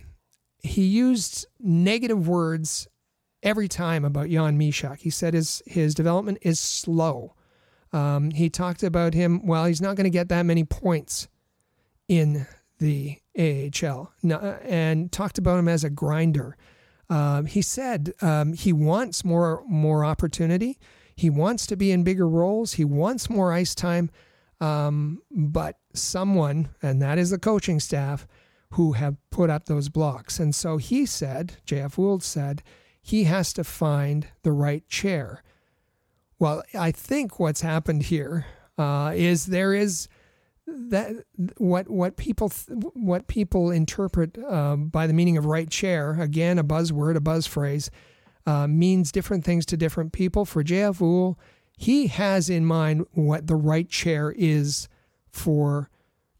he 0.62 0.84
used 0.84 1.46
negative 1.60 2.26
words 2.26 2.88
every 3.48 3.66
time 3.66 4.04
about 4.04 4.28
Jan 4.28 4.58
Mysak. 4.58 5.00
He 5.00 5.08
said 5.08 5.32
his 5.32 5.62
his 5.66 5.94
development 5.94 6.38
is 6.42 6.60
slow. 6.60 7.34
Um, 7.94 8.30
he 8.30 8.50
talked 8.50 8.82
about 8.82 9.14
him. 9.14 9.46
Well, 9.46 9.64
he's 9.64 9.80
not 9.80 9.96
going 9.96 10.04
to 10.04 10.10
get 10.10 10.28
that 10.28 10.44
many 10.44 10.64
points 10.64 11.28
in 12.08 12.46
the 12.78 13.18
AHL, 13.38 14.12
and 14.22 15.10
talked 15.10 15.38
about 15.38 15.58
him 15.58 15.68
as 15.68 15.82
a 15.82 15.90
grinder. 15.90 16.56
Um, 17.08 17.46
he 17.46 17.62
said 17.62 18.12
um, 18.20 18.52
he 18.52 18.72
wants 18.74 19.24
more 19.24 19.64
more 19.66 20.04
opportunity. 20.04 20.78
He 21.16 21.30
wants 21.30 21.66
to 21.68 21.76
be 21.76 21.90
in 21.90 22.04
bigger 22.04 22.28
roles. 22.28 22.74
He 22.74 22.84
wants 22.84 23.30
more 23.30 23.52
ice 23.52 23.74
time. 23.74 24.10
Um, 24.60 25.22
but 25.30 25.78
someone, 25.94 26.68
and 26.82 27.00
that 27.00 27.16
is 27.18 27.30
the 27.30 27.38
coaching 27.38 27.80
staff, 27.80 28.26
who 28.72 28.92
have 28.92 29.16
put 29.30 29.48
up 29.48 29.64
those 29.64 29.88
blocks. 29.88 30.38
And 30.38 30.54
so 30.54 30.76
he 30.76 31.06
said, 31.06 31.56
J.F. 31.64 31.94
Houle 31.94 32.20
said, 32.20 32.62
he 33.00 33.24
has 33.24 33.52
to 33.54 33.64
find 33.64 34.28
the 34.42 34.52
right 34.52 34.86
chair. 34.88 35.42
Well, 36.38 36.62
I 36.74 36.92
think 36.92 37.40
what's 37.40 37.62
happened 37.62 38.04
here 38.04 38.46
uh, 38.76 39.12
is 39.14 39.46
there 39.46 39.74
is 39.74 40.08
that 40.66 41.12
what 41.56 41.88
what 41.88 42.16
people 42.16 42.52
what 42.94 43.26
people 43.26 43.70
interpret 43.70 44.36
uh, 44.38 44.76
by 44.76 45.06
the 45.06 45.14
meaning 45.14 45.38
of 45.38 45.46
right 45.46 45.70
chair 45.70 46.20
again 46.20 46.58
a 46.58 46.64
buzzword 46.64 47.16
a 47.16 47.20
buzz 47.20 47.46
phrase 47.46 47.90
uh, 48.48 48.66
means 48.66 49.12
different 49.12 49.44
things 49.44 49.66
to 49.66 49.76
different 49.76 50.12
people. 50.12 50.46
For 50.46 50.62
J.F. 50.62 50.98
Houle, 50.98 51.38
he 51.76 52.06
has 52.06 52.48
in 52.48 52.64
mind 52.64 53.04
what 53.12 53.46
the 53.46 53.56
right 53.56 53.86
chair 53.86 54.32
is 54.34 54.88
for 55.30 55.90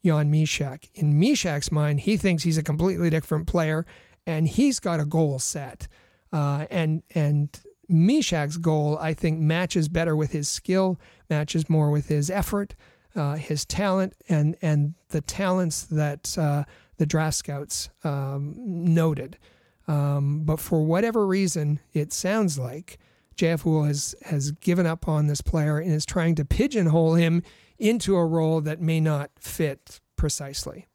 Jan 0.02 0.32
Mysak. 0.32 0.88
In 0.94 1.20
Mysak's 1.20 1.70
mind, 1.70 2.00
he 2.00 2.16
thinks 2.16 2.44
he's 2.44 2.56
a 2.56 2.62
completely 2.62 3.10
different 3.10 3.46
player, 3.46 3.84
and 4.26 4.48
he's 4.48 4.80
got 4.80 5.00
a 5.00 5.04
goal 5.04 5.38
set. 5.38 5.86
Uh, 6.32 6.66
and 6.70 7.02
and 7.14 7.58
Mysak's 7.90 8.58
goal, 8.58 8.98
I 9.00 9.14
think, 9.14 9.40
matches 9.40 9.88
better 9.88 10.14
with 10.14 10.32
his 10.32 10.48
skill, 10.48 11.00
matches 11.30 11.70
more 11.70 11.90
with 11.90 12.08
his 12.08 12.30
effort, 12.30 12.74
uh, 13.14 13.36
his 13.36 13.64
talent, 13.64 14.14
and 14.28 14.56
and 14.60 14.94
the 15.08 15.20
talents 15.20 15.82
that 15.84 16.36
uh, 16.36 16.64
the 16.98 17.06
draft 17.06 17.36
scouts 17.36 17.90
um, 18.04 18.54
noted. 18.56 19.38
Um, 19.86 20.44
but 20.44 20.60
for 20.60 20.84
whatever 20.84 21.26
reason, 21.26 21.80
it 21.94 22.12
sounds 22.12 22.58
like 22.58 22.98
JF 23.36 23.62
Houle 23.62 23.84
has 23.84 24.14
has 24.26 24.50
given 24.50 24.84
up 24.84 25.08
on 25.08 25.28
this 25.28 25.40
player 25.40 25.78
and 25.78 25.92
is 25.92 26.04
trying 26.04 26.34
to 26.34 26.44
pigeonhole 26.44 27.14
him 27.14 27.42
into 27.78 28.16
a 28.16 28.26
role 28.26 28.60
that 28.60 28.80
may 28.80 29.00
not 29.00 29.30
fit 29.40 30.00
precisely. 30.16 30.87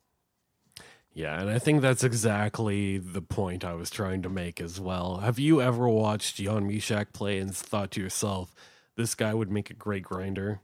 Yeah, 1.13 1.39
and 1.39 1.49
I 1.49 1.59
think 1.59 1.81
that's 1.81 2.03
exactly 2.03 2.97
the 2.97 3.21
point 3.21 3.63
I 3.63 3.73
was 3.75 3.89
trying 3.91 4.23
to 4.23 4.29
make 4.29 4.59
as 4.59 4.79
well. 4.79 5.17
Have 5.17 5.37
you 5.37 5.61
ever 5.61 5.87
watched 5.87 6.37
Jan 6.37 6.67
Mysak 6.67 7.13
play 7.13 7.37
and 7.37 7.55
thought 7.55 7.91
to 7.91 8.01
yourself, 8.01 8.53
this 8.95 9.13
guy 9.13 9.33
would 9.33 9.51
make 9.51 9.69
a 9.69 9.75
great 9.75 10.03
grinder? 10.03 10.59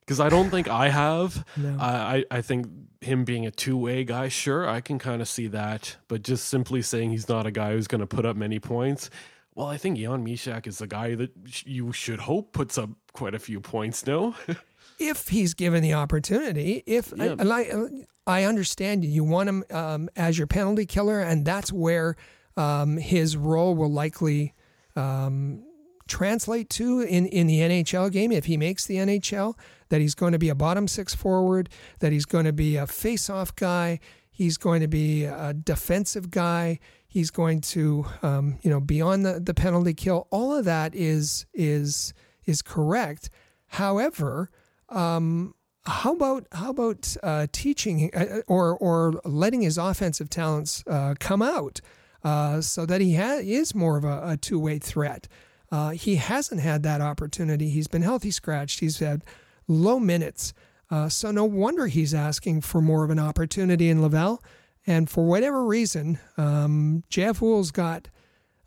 Because 0.00 0.20
I 0.20 0.28
don't 0.28 0.50
think 0.50 0.68
I 0.68 0.88
have. 0.88 1.44
No. 1.56 1.76
I, 1.80 2.24
I 2.30 2.42
think 2.42 2.66
him 3.00 3.24
being 3.24 3.44
a 3.46 3.50
two 3.50 3.76
way 3.76 4.04
guy, 4.04 4.28
sure, 4.28 4.68
I 4.68 4.80
can 4.80 4.98
kind 5.00 5.20
of 5.20 5.28
see 5.28 5.48
that. 5.48 5.96
But 6.06 6.22
just 6.22 6.48
simply 6.48 6.82
saying 6.82 7.10
he's 7.10 7.28
not 7.28 7.46
a 7.46 7.50
guy 7.50 7.72
who's 7.72 7.88
going 7.88 8.00
to 8.00 8.06
put 8.06 8.24
up 8.24 8.36
many 8.36 8.60
points, 8.60 9.10
Well, 9.54 9.66
I 9.66 9.76
think 9.78 9.98
Jan 9.98 10.24
Mysak 10.24 10.66
is 10.68 10.78
the 10.78 10.86
guy 10.86 11.14
that 11.16 11.30
sh- 11.46 11.64
you 11.66 11.92
should 11.92 12.20
hope 12.20 12.52
puts 12.52 12.78
up 12.78 12.90
quite 13.12 13.34
a 13.34 13.38
few 13.40 13.60
points. 13.60 14.06
No, 14.06 14.34
if 15.08 15.28
he's 15.28 15.54
given 15.54 15.82
the 15.82 15.94
opportunity. 15.94 16.82
If 16.86 17.12
Yeah. 17.16 17.36
I, 17.40 17.44
I, 17.44 17.88
I 18.26 18.44
understand 18.44 19.04
you, 19.04 19.10
you 19.10 19.24
want 19.24 19.48
him 19.48 19.64
um, 19.70 20.08
as 20.16 20.38
your 20.38 20.46
penalty 20.46 20.86
killer, 20.86 21.20
and 21.20 21.44
that's 21.44 21.72
where 21.72 22.16
um, 22.56 22.96
his 22.96 23.36
role 23.36 23.74
will 23.74 23.90
likely 23.92 24.54
um, 24.94 25.64
translate 26.06 26.68
to 26.70 27.00
in, 27.00 27.26
in 27.26 27.46
the 27.46 27.60
NHL 27.60 28.10
game 28.12 28.30
if 28.32 28.44
he 28.44 28.56
makes 28.56 28.86
the 28.86 28.96
NHL. 28.96 29.54
That 29.88 30.00
he's 30.00 30.14
going 30.14 30.32
to 30.32 30.38
be 30.38 30.48
a 30.48 30.54
bottom 30.54 30.88
six 30.88 31.14
forward, 31.14 31.68
that 31.98 32.12
he's 32.12 32.24
going 32.24 32.46
to 32.46 32.52
be 32.52 32.76
a 32.76 32.86
face-off 32.86 33.54
guy, 33.54 34.00
he's 34.30 34.56
going 34.56 34.80
to 34.80 34.88
be 34.88 35.24
a 35.24 35.52
defensive 35.52 36.30
guy. 36.30 36.78
He's 37.06 37.30
going 37.30 37.60
to, 37.60 38.06
um, 38.22 38.58
you 38.62 38.70
know, 38.70 38.80
be 38.80 39.02
on 39.02 39.20
the, 39.22 39.38
the 39.38 39.52
penalty 39.52 39.92
kill. 39.92 40.28
All 40.30 40.54
of 40.56 40.64
that 40.64 40.94
is 40.94 41.44
is 41.52 42.14
is 42.46 42.62
correct. 42.62 43.28
However, 43.66 44.48
um, 44.92 45.54
how 45.84 46.12
about 46.12 46.46
how 46.52 46.70
about 46.70 47.16
uh, 47.22 47.46
teaching 47.52 48.10
uh, 48.14 48.42
or 48.46 48.76
or 48.76 49.20
letting 49.24 49.62
his 49.62 49.78
offensive 49.78 50.30
talents 50.30 50.84
uh, 50.86 51.14
come 51.18 51.42
out 51.42 51.80
uh, 52.22 52.60
so 52.60 52.86
that 52.86 53.00
he 53.00 53.16
ha- 53.16 53.40
is 53.42 53.74
more 53.74 53.96
of 53.96 54.04
a, 54.04 54.22
a 54.24 54.36
two 54.36 54.58
way 54.58 54.78
threat? 54.78 55.26
Uh, 55.70 55.90
he 55.90 56.16
hasn't 56.16 56.60
had 56.60 56.82
that 56.82 57.00
opportunity. 57.00 57.70
He's 57.70 57.88
been 57.88 58.02
healthy 58.02 58.30
scratched. 58.30 58.80
He's 58.80 58.98
had 58.98 59.24
low 59.66 59.98
minutes, 59.98 60.52
uh, 60.90 61.08
so 61.08 61.30
no 61.30 61.44
wonder 61.44 61.86
he's 61.86 62.14
asking 62.14 62.60
for 62.60 62.80
more 62.80 63.04
of 63.04 63.10
an 63.10 63.18
opportunity 63.18 63.88
in 63.88 64.02
Laval. 64.02 64.42
And 64.86 65.08
for 65.08 65.24
whatever 65.24 65.64
reason, 65.64 66.18
um, 66.36 67.04
Jeff 67.08 67.38
Houle's 67.38 67.70
got 67.70 68.08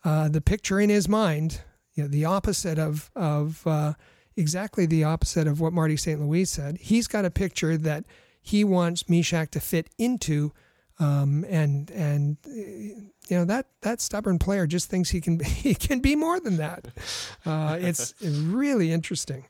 uh, 0.03 0.30
the 0.30 0.41
picture 0.41 0.80
in 0.80 0.89
his 0.89 1.07
mind, 1.07 1.61
you 1.93 2.03
know, 2.03 2.10
the 2.10 2.26
opposite 2.26 2.80
of 2.80 3.10
of 3.15 3.65
uh, 3.65 3.93
exactly 4.38 4.86
the 4.86 5.03
opposite 5.03 5.48
of 5.48 5.60
what 5.60 5.74
Marty 5.74 5.98
St. 5.98 6.20
Louis 6.20 6.45
said. 6.45 6.78
He's 6.78 7.07
got 7.07 7.26
a 7.26 7.32
picture 7.32 7.78
that 7.78 8.06
he 8.41 8.64
wants 8.64 9.03
Mysak 9.03 9.49
to 9.52 9.60
fit 9.60 9.90
into, 9.98 10.52
um, 10.99 11.45
and 11.49 11.90
and 11.91 12.38
uh, 12.45 12.52
you 12.52 13.12
know 13.32 13.45
that 13.45 13.68
that 13.82 14.02
stubborn 14.02 14.40
player 14.40 14.68
just 14.68 14.90
thinks 14.90 15.10
he 15.10 15.22
can 15.22 15.40
he 15.44 15.74
can 15.74 15.99
be 15.99 16.16
more 16.16 16.40
than 16.40 16.57
that. 16.57 16.88
Uh, 17.45 17.78
it's 17.80 18.14
really 18.22 18.91
interesting. 18.91 19.45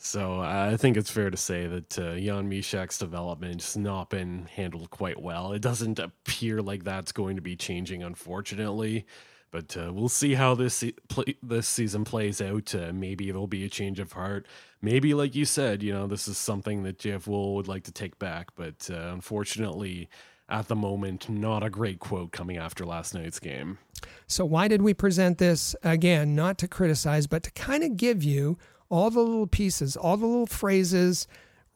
So 0.00 0.40
I 0.40 0.76
think 0.76 0.96
it's 0.96 1.10
fair 1.10 1.28
to 1.28 1.36
say 1.36 1.66
that 1.66 1.98
uh, 1.98 2.14
Jan 2.14 2.48
Mysak's 2.48 2.98
development 2.98 3.60
has 3.62 3.76
not 3.76 4.10
been 4.10 4.46
handled 4.54 4.90
quite 4.90 5.20
well. 5.20 5.52
It 5.52 5.60
doesn't 5.60 5.98
appear 5.98 6.62
like 6.62 6.84
that's 6.84 7.10
going 7.10 7.34
to 7.34 7.42
be 7.42 7.56
changing, 7.56 8.04
unfortunately. 8.04 9.06
But 9.50 9.76
uh, 9.76 9.92
we'll 9.92 10.08
see 10.08 10.34
how 10.34 10.54
this 10.54 10.74
se- 10.74 10.94
play- 11.08 11.36
this 11.42 11.66
season 11.66 12.04
plays 12.04 12.40
out. 12.40 12.74
Uh, 12.74 12.92
maybe 12.92 13.28
it'll 13.28 13.46
be 13.46 13.64
a 13.64 13.68
change 13.68 13.98
of 13.98 14.12
heart. 14.12 14.46
Maybe, 14.82 15.14
like 15.14 15.34
you 15.34 15.44
said, 15.44 15.82
you 15.82 15.92
know, 15.92 16.06
this 16.06 16.28
is 16.28 16.38
something 16.38 16.82
that 16.82 16.98
Jeff 16.98 17.24
Houle 17.24 17.54
would 17.54 17.68
like 17.68 17.84
to 17.84 17.92
take 17.92 18.18
back. 18.18 18.48
But 18.54 18.88
uh, 18.90 19.10
unfortunately, 19.12 20.08
at 20.48 20.68
the 20.68 20.76
moment, 20.76 21.28
not 21.28 21.62
a 21.62 21.70
great 21.70 21.98
quote 21.98 22.32
coming 22.32 22.56
after 22.56 22.84
last 22.84 23.14
night's 23.14 23.38
game. 23.38 23.78
So 24.26 24.44
why 24.44 24.68
did 24.68 24.82
we 24.82 24.94
present 24.94 25.38
this 25.38 25.74
again? 25.82 26.34
Not 26.34 26.58
to 26.58 26.68
criticize, 26.68 27.26
but 27.26 27.42
to 27.42 27.50
kind 27.52 27.82
of 27.82 27.96
give 27.96 28.22
you 28.22 28.58
all 28.88 29.10
the 29.10 29.20
little 29.20 29.46
pieces, 29.46 29.96
all 29.96 30.16
the 30.16 30.26
little 30.26 30.46
phrases, 30.46 31.26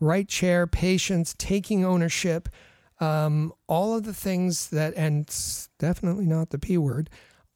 right 0.01 0.27
chair, 0.29 0.67
patience, 0.67 1.35
taking 1.39 1.85
ownership, 1.85 2.49
um, 3.01 3.53
all 3.67 3.97
of 3.97 4.05
the 4.05 4.15
things 4.15 4.71
that, 4.71 4.95
and 4.97 5.27
definitely 5.79 6.27
not 6.27 6.51
the 6.51 6.59
P 6.59 6.79
word, 6.79 7.11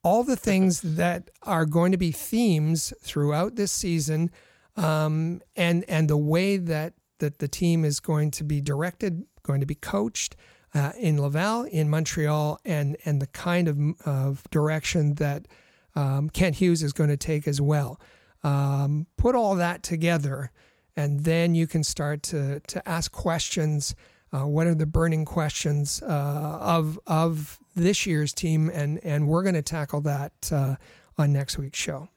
all 0.07 0.23
the 0.23 0.37
things 0.37 0.83
that 0.83 1.33
are 1.43 1.67
going 1.67 1.91
to 1.91 1.99
be 1.99 2.13
themes 2.13 2.95
throughout 3.03 3.57
this 3.57 3.73
season, 3.73 4.31
um, 4.77 5.43
and 5.57 5.85
and 5.89 6.09
the 6.09 6.17
way 6.17 6.57
that 6.59 6.95
that 7.19 7.41
the 7.41 7.49
team 7.49 7.85
is 7.85 7.99
going 7.99 8.31
to 8.31 8.45
be 8.45 8.61
directed, 8.61 9.25
going 9.43 9.59
to 9.59 9.67
be 9.67 9.75
coached 9.75 10.37
uh, 10.77 10.93
in 10.97 11.21
Laval, 11.21 11.65
in 11.65 11.91
Montreal, 11.91 12.61
and 12.65 12.97
and 13.05 13.21
the 13.21 13.27
kind 13.27 13.67
of 13.67 13.79
of 14.07 14.45
direction 14.53 15.15
that 15.15 15.49
um, 15.97 16.31
Kent 16.31 16.55
Hughes 16.55 16.85
is 16.85 16.93
going 16.93 17.11
to 17.11 17.17
take 17.17 17.49
as 17.49 17.61
well. 17.61 18.01
Um, 18.45 19.09
put 19.17 19.35
all 19.35 19.57
that 19.57 19.83
together, 19.83 20.53
and 20.95 21.25
then 21.25 21.57
you 21.57 21.67
can 21.67 21.83
start 21.83 22.23
to 22.25 22.61
to 22.61 22.89
ask 22.89 23.11
questions. 23.11 23.97
Uh, 24.37 24.47
what 24.47 24.67
are 24.67 24.75
the 24.75 24.87
burning 24.87 25.25
questions 25.25 26.03
uh, 26.03 26.59
of 26.61 26.99
of 27.07 27.59
this 27.75 28.07
year's 28.07 28.33
team? 28.33 28.71
And 28.73 29.03
and 29.05 29.29
we're 29.29 29.43
going 29.43 29.55
to 29.55 29.63
tackle 29.63 30.03
that 30.03 30.33
uh, 30.53 30.77
on 31.17 31.33
next 31.33 31.57
week's 31.57 31.79
show. 31.79 32.09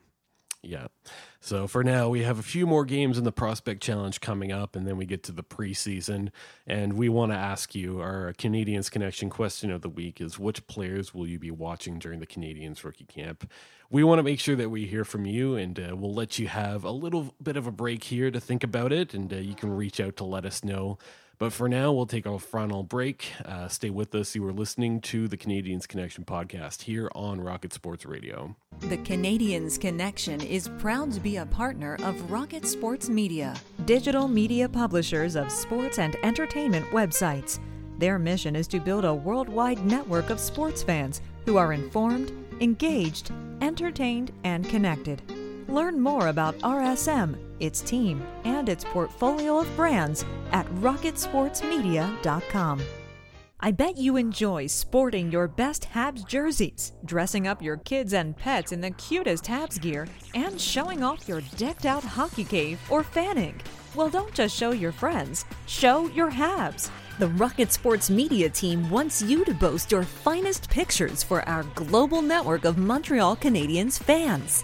Yeah. 0.62 0.88
So 1.40 1.68
for 1.68 1.86
now, 1.86 2.10
we 2.10 2.24
have 2.24 2.38
a 2.38 2.44
few 2.44 2.68
more 2.68 2.84
games 2.84 3.18
in 3.18 3.24
the 3.24 3.32
Prospect 3.32 3.82
Challenge 3.82 4.20
coming 4.20 4.52
up, 4.52 4.76
and 4.76 4.86
then 4.86 4.98
we 4.98 5.06
get 5.06 5.24
to 5.24 5.32
the 5.32 5.44
preseason. 5.44 6.32
And 6.68 6.94
we 6.94 7.08
want 7.08 7.32
to 7.32 7.38
ask 7.38 7.74
you 7.74 8.02
our 8.02 8.34
Canadiens 8.34 8.92
Connection 8.92 9.30
question 9.30 9.72
of 9.72 9.82
the 9.82 9.90
week 9.90 10.20
is 10.20 10.38
which 10.38 10.68
players 10.68 11.14
will 11.14 11.28
you 11.28 11.40
be 11.40 11.52
watching 11.52 11.98
during 11.98 12.20
the 12.20 12.28
Canadiens 12.28 12.84
rookie 12.84 13.06
camp? 13.06 13.50
We 13.90 14.04
want 14.04 14.20
to 14.20 14.24
make 14.24 14.42
sure 14.42 14.58
that 14.58 14.70
we 14.70 14.86
hear 14.86 15.06
from 15.06 15.26
you, 15.26 15.56
and 15.56 15.80
uh, 15.80 15.96
we'll 15.96 16.14
let 16.14 16.38
you 16.38 16.50
have 16.50 16.84
a 16.84 16.92
little 16.92 17.34
bit 17.42 17.56
of 17.56 17.66
a 17.66 17.72
break 17.72 18.04
here 18.04 18.30
to 18.30 18.40
think 18.42 18.66
about 18.66 18.92
it, 18.92 19.14
and 19.14 19.32
uh, 19.32 19.38
you 19.38 19.56
can 19.56 19.72
reach 19.72 20.02
out 20.02 20.18
to 20.18 20.26
let 20.26 20.46
us 20.46 20.62
know. 20.66 20.98
But 21.40 21.54
for 21.54 21.70
now, 21.70 21.94
we'll 21.94 22.06
take 22.06 22.26
a 22.26 22.38
final 22.38 22.84
break. 22.84 23.32
Uh, 23.46 23.70
stay 23.70 23.90
with 23.90 24.14
us. 24.14 24.36
You 24.36 24.46
are 24.46 24.52
listening 24.52 25.00
to 25.02 25.30
the 25.30 25.38
Canadiens 25.38 25.88
Connection 25.88 26.26
podcast 26.26 26.82
here 26.82 27.10
on 27.16 27.40
Rocket 27.40 27.72
Sports 27.72 28.06
Radio. 28.06 28.58
The 28.82 28.98
Canadiens 28.98 29.80
Connection 29.80 30.42
is 30.42 30.70
proud 30.80 31.14
to 31.14 31.22
be 31.22 31.38
a 31.38 31.46
partner 31.46 31.98
of 32.04 32.30
Rocket 32.30 32.68
Sports 32.68 33.08
Media, 33.08 33.56
digital 33.86 34.28
media 34.28 34.68
publishers 34.68 35.38
of 35.38 35.50
sports 35.50 35.98
and 35.98 36.18
entertainment 36.24 36.86
websites. 36.88 37.60
Their 38.00 38.20
mission 38.20 38.54
is 38.54 38.68
to 38.68 38.82
build 38.82 39.06
a 39.06 39.14
worldwide 39.14 39.86
network 39.86 40.30
of 40.30 40.42
sports 40.42 40.84
fans 40.84 41.22
who 41.46 41.56
are 41.56 41.72
informed, 41.72 42.34
engaged, 42.60 43.32
entertained, 43.62 44.34
and 44.44 44.68
connected. 44.68 45.22
Learn 45.70 46.00
more 46.00 46.28
about 46.30 46.58
RSM, 46.60 47.38
its 47.60 47.82
team, 47.82 48.24
and 48.44 48.68
its 48.68 48.84
portfolio 48.84 49.60
of 49.60 49.76
brands 49.76 50.26
at 50.52 50.66
rocketsportsmedia.com. 50.82 52.82
I 53.60 53.72
bet 53.72 53.98
you 53.98 54.16
enjoy 54.16 54.66
sporting 54.66 55.32
your 55.32 55.48
best 55.48 55.88
Habs 55.94 56.28
jerseys, 56.28 56.94
dressing 57.06 57.46
up 57.46 57.62
your 57.62 57.78
kids 57.78 58.14
and 58.14 58.36
pets 58.36 58.72
in 58.72 58.82
the 58.82 58.90
cutest 58.92 59.44
Habs 59.44 59.80
gear, 59.80 60.08
and 60.34 60.60
showing 60.60 61.04
off 61.04 61.30
your 61.30 61.42
decked 61.56 61.86
out 61.86 62.04
hockey 62.04 62.46
cave 62.46 62.80
or 62.90 63.04
fanning. 63.04 63.62
Well, 63.94 64.10
don't 64.10 64.34
just 64.34 64.56
show 64.56 64.72
your 64.72 64.92
friends, 64.92 65.46
show 65.68 66.08
your 66.08 66.32
Habs. 66.32 66.90
The 67.20 67.28
Rocket 67.28 67.72
Sports 67.72 68.10
Media 68.10 68.50
team 68.50 68.90
wants 68.90 69.22
you 69.22 69.46
to 69.46 69.54
boast 69.54 69.92
your 69.92 70.02
finest 70.02 70.68
pictures 70.72 71.22
for 71.22 71.48
our 71.48 71.62
global 71.76 72.24
network 72.24 72.66
of 72.66 72.80
Montreal 72.80 73.36
Canadiens 73.36 74.00
fans. 74.00 74.64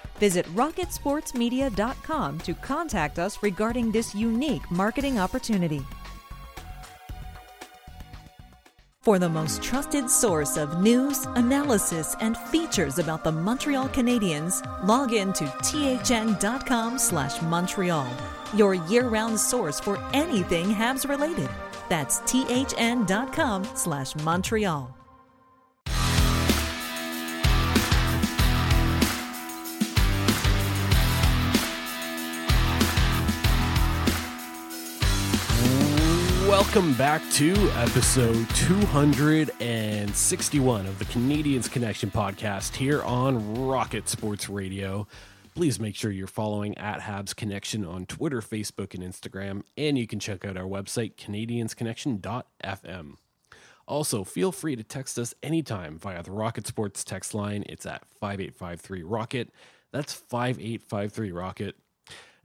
Visit 0.21 0.45
rocketsportsmedia.com 0.53 2.39
to 2.41 2.53
contact 2.53 3.17
us 3.17 3.41
regarding 3.41 3.91
this 3.91 4.13
unique 4.13 4.69
marketing 4.69 5.19
opportunity. 5.19 5.81
For 9.01 9.17
the 9.17 9.29
most 9.29 9.63
trusted 9.63 10.11
source 10.11 10.57
of 10.57 10.79
news, 10.79 11.25
analysis, 11.25 12.15
and 12.21 12.37
features 12.37 12.99
about 12.99 13.23
the 13.23 13.31
Montreal 13.31 13.89
Canadiens, 13.89 14.61
log 14.85 15.13
in 15.13 15.33
to 15.33 15.45
thn.com 15.45 16.99
slash 16.99 17.41
Montreal, 17.41 18.07
your 18.53 18.75
year-round 18.75 19.39
source 19.39 19.79
for 19.79 19.97
anything 20.13 20.67
Habs 20.67 21.09
related. 21.09 21.49
That's 21.89 22.19
thn.com 22.19 23.63
slash 23.73 24.15
Montreal. 24.17 25.00
Welcome 36.61 36.93
back 36.93 37.23
to 37.31 37.53
episode 37.75 38.47
261 38.51 40.85
of 40.85 40.99
the 40.99 41.05
Canadiens 41.05 41.69
Connection 41.69 42.09
podcast 42.11 42.75
here 42.75 43.01
on 43.01 43.65
Rocket 43.65 44.07
Sports 44.07 44.47
Radio. 44.47 45.07
Please 45.55 45.79
make 45.79 45.95
sure 45.95 46.11
you're 46.11 46.27
following 46.27 46.77
at 46.77 46.99
Habs 46.99 47.35
Connection 47.35 47.83
on 47.83 48.05
Twitter, 48.05 48.41
Facebook, 48.41 48.93
and 48.93 49.03
Instagram, 49.03 49.63
and 49.75 49.97
you 49.97 50.05
can 50.05 50.19
check 50.19 50.45
out 50.45 50.55
our 50.55 50.65
website, 50.65 51.15
canadiensconnection.fm. 51.15 53.13
Also, 53.87 54.23
feel 54.23 54.51
free 54.51 54.75
to 54.75 54.83
text 54.83 55.17
us 55.17 55.33
anytime 55.41 55.97
via 55.97 56.21
the 56.21 56.31
Rocket 56.31 56.67
Sports 56.67 57.03
text 57.03 57.33
line. 57.33 57.63
It's 57.69 57.87
at 57.87 58.05
5853 58.19 59.01
Rocket. 59.01 59.49
That's 59.91 60.13
5853 60.13 61.31
Rocket. 61.31 61.75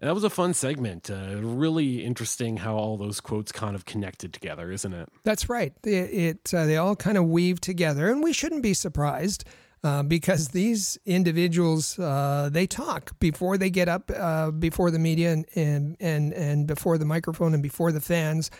That 0.00 0.14
was 0.14 0.24
a 0.24 0.30
fun 0.30 0.52
segment. 0.52 1.10
Uh, 1.10 1.36
really 1.40 2.04
interesting 2.04 2.58
how 2.58 2.76
all 2.76 2.98
those 2.98 3.20
quotes 3.20 3.50
kind 3.50 3.74
of 3.74 3.86
connected 3.86 4.32
together, 4.34 4.70
isn't 4.70 4.92
it? 4.92 5.08
That's 5.24 5.48
right. 5.48 5.72
It, 5.84 5.88
it 5.88 6.54
uh, 6.54 6.66
they 6.66 6.76
all 6.76 6.96
kind 6.96 7.16
of 7.16 7.24
weave 7.24 7.60
together, 7.60 8.10
and 8.10 8.22
we 8.22 8.34
shouldn't 8.34 8.62
be 8.62 8.74
surprised 8.74 9.44
uh, 9.82 10.02
because 10.02 10.48
these 10.48 10.98
individuals 11.06 11.98
uh, 11.98 12.50
they 12.52 12.66
talk 12.66 13.18
before 13.20 13.56
they 13.56 13.70
get 13.70 13.88
up 13.88 14.10
uh, 14.14 14.50
before 14.50 14.90
the 14.90 14.98
media 14.98 15.32
and, 15.32 15.46
and 15.54 15.96
and 15.98 16.32
and 16.34 16.66
before 16.66 16.98
the 16.98 17.06
microphone 17.06 17.54
and 17.54 17.62
before 17.62 17.90
the 17.90 18.00
fans. 18.00 18.50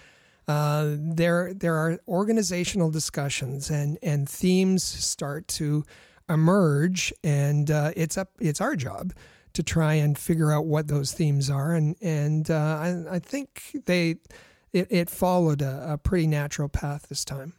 Uh, 0.48 0.94
there 0.96 1.52
there 1.52 1.74
are 1.74 1.98
organizational 2.08 2.90
discussions 2.90 3.68
and 3.68 3.98
and 4.02 4.26
themes 4.26 4.82
start 4.82 5.48
to 5.48 5.84
emerge, 6.30 7.12
and 7.22 7.68
it's 7.68 8.16
up 8.16 8.30
it's 8.40 8.62
our 8.62 8.74
job 8.74 9.12
to 9.56 9.62
try 9.62 9.94
and 9.94 10.18
figure 10.18 10.52
out 10.52 10.66
what 10.66 10.86
those 10.86 11.12
themes 11.12 11.48
are. 11.48 11.74
And 11.74 11.96
and 12.02 12.50
uh, 12.50 12.54
I, 12.54 13.04
I, 13.12 13.18
think 13.18 13.82
they 13.86 14.16
it, 14.72 14.86
it 14.90 15.10
followed 15.10 15.62
a, 15.62 15.94
a, 15.94 15.98
pretty 15.98 16.26
natural 16.26 16.68
path 16.68 17.08
this 17.08 17.24
time. 17.24 17.54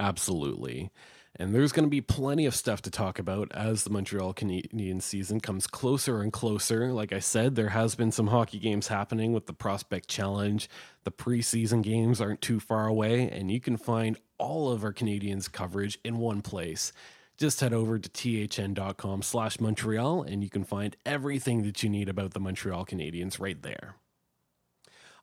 Absolutely. 0.00 0.90
And 1.36 1.54
there's 1.54 1.72
going 1.72 1.84
to 1.84 1.90
be 1.90 2.00
plenty 2.00 2.46
of 2.46 2.54
stuff 2.54 2.80
to 2.82 2.90
talk 2.90 3.18
about 3.18 3.52
as 3.52 3.84
the 3.84 3.90
Montreal 3.90 4.32
Canadian 4.32 5.00
season 5.00 5.40
comes 5.40 5.66
closer 5.66 6.22
and 6.22 6.32
closer. 6.32 6.92
Like 6.92 7.12
I 7.12 7.20
said, 7.20 7.56
there 7.56 7.70
has 7.70 7.94
been 7.94 8.12
some 8.12 8.28
hockey 8.28 8.58
games 8.58 8.88
happening 8.88 9.32
with 9.32 9.46
the 9.46 9.52
Prospect 9.52 10.08
Challenge. 10.08 10.68
The 11.04 11.10
preseason 11.10 11.82
games 11.82 12.20
aren't 12.20 12.42
too 12.42 12.60
far 12.60 12.86
away, 12.86 13.28
and 13.30 13.50
you 13.50 13.60
can 13.60 13.76
find 13.76 14.18
all 14.38 14.70
of 14.70 14.84
our 14.84 14.92
Canadiens 14.92 15.50
coverage 15.50 15.98
in 16.04 16.18
one 16.18 16.42
place 16.42 16.92
just 17.38 17.60
head 17.60 17.72
over 17.72 17.98
to 17.98 18.08
thn.com 18.08 19.22
slash 19.22 19.60
Montreal 19.60 20.22
and 20.22 20.42
you 20.42 20.50
can 20.50 20.64
find 20.64 20.96
everything 21.04 21.62
that 21.62 21.82
you 21.82 21.88
need 21.88 22.08
about 22.08 22.34
the 22.34 22.40
Montreal 22.40 22.84
Canadiens 22.84 23.40
right 23.40 23.60
there. 23.62 23.96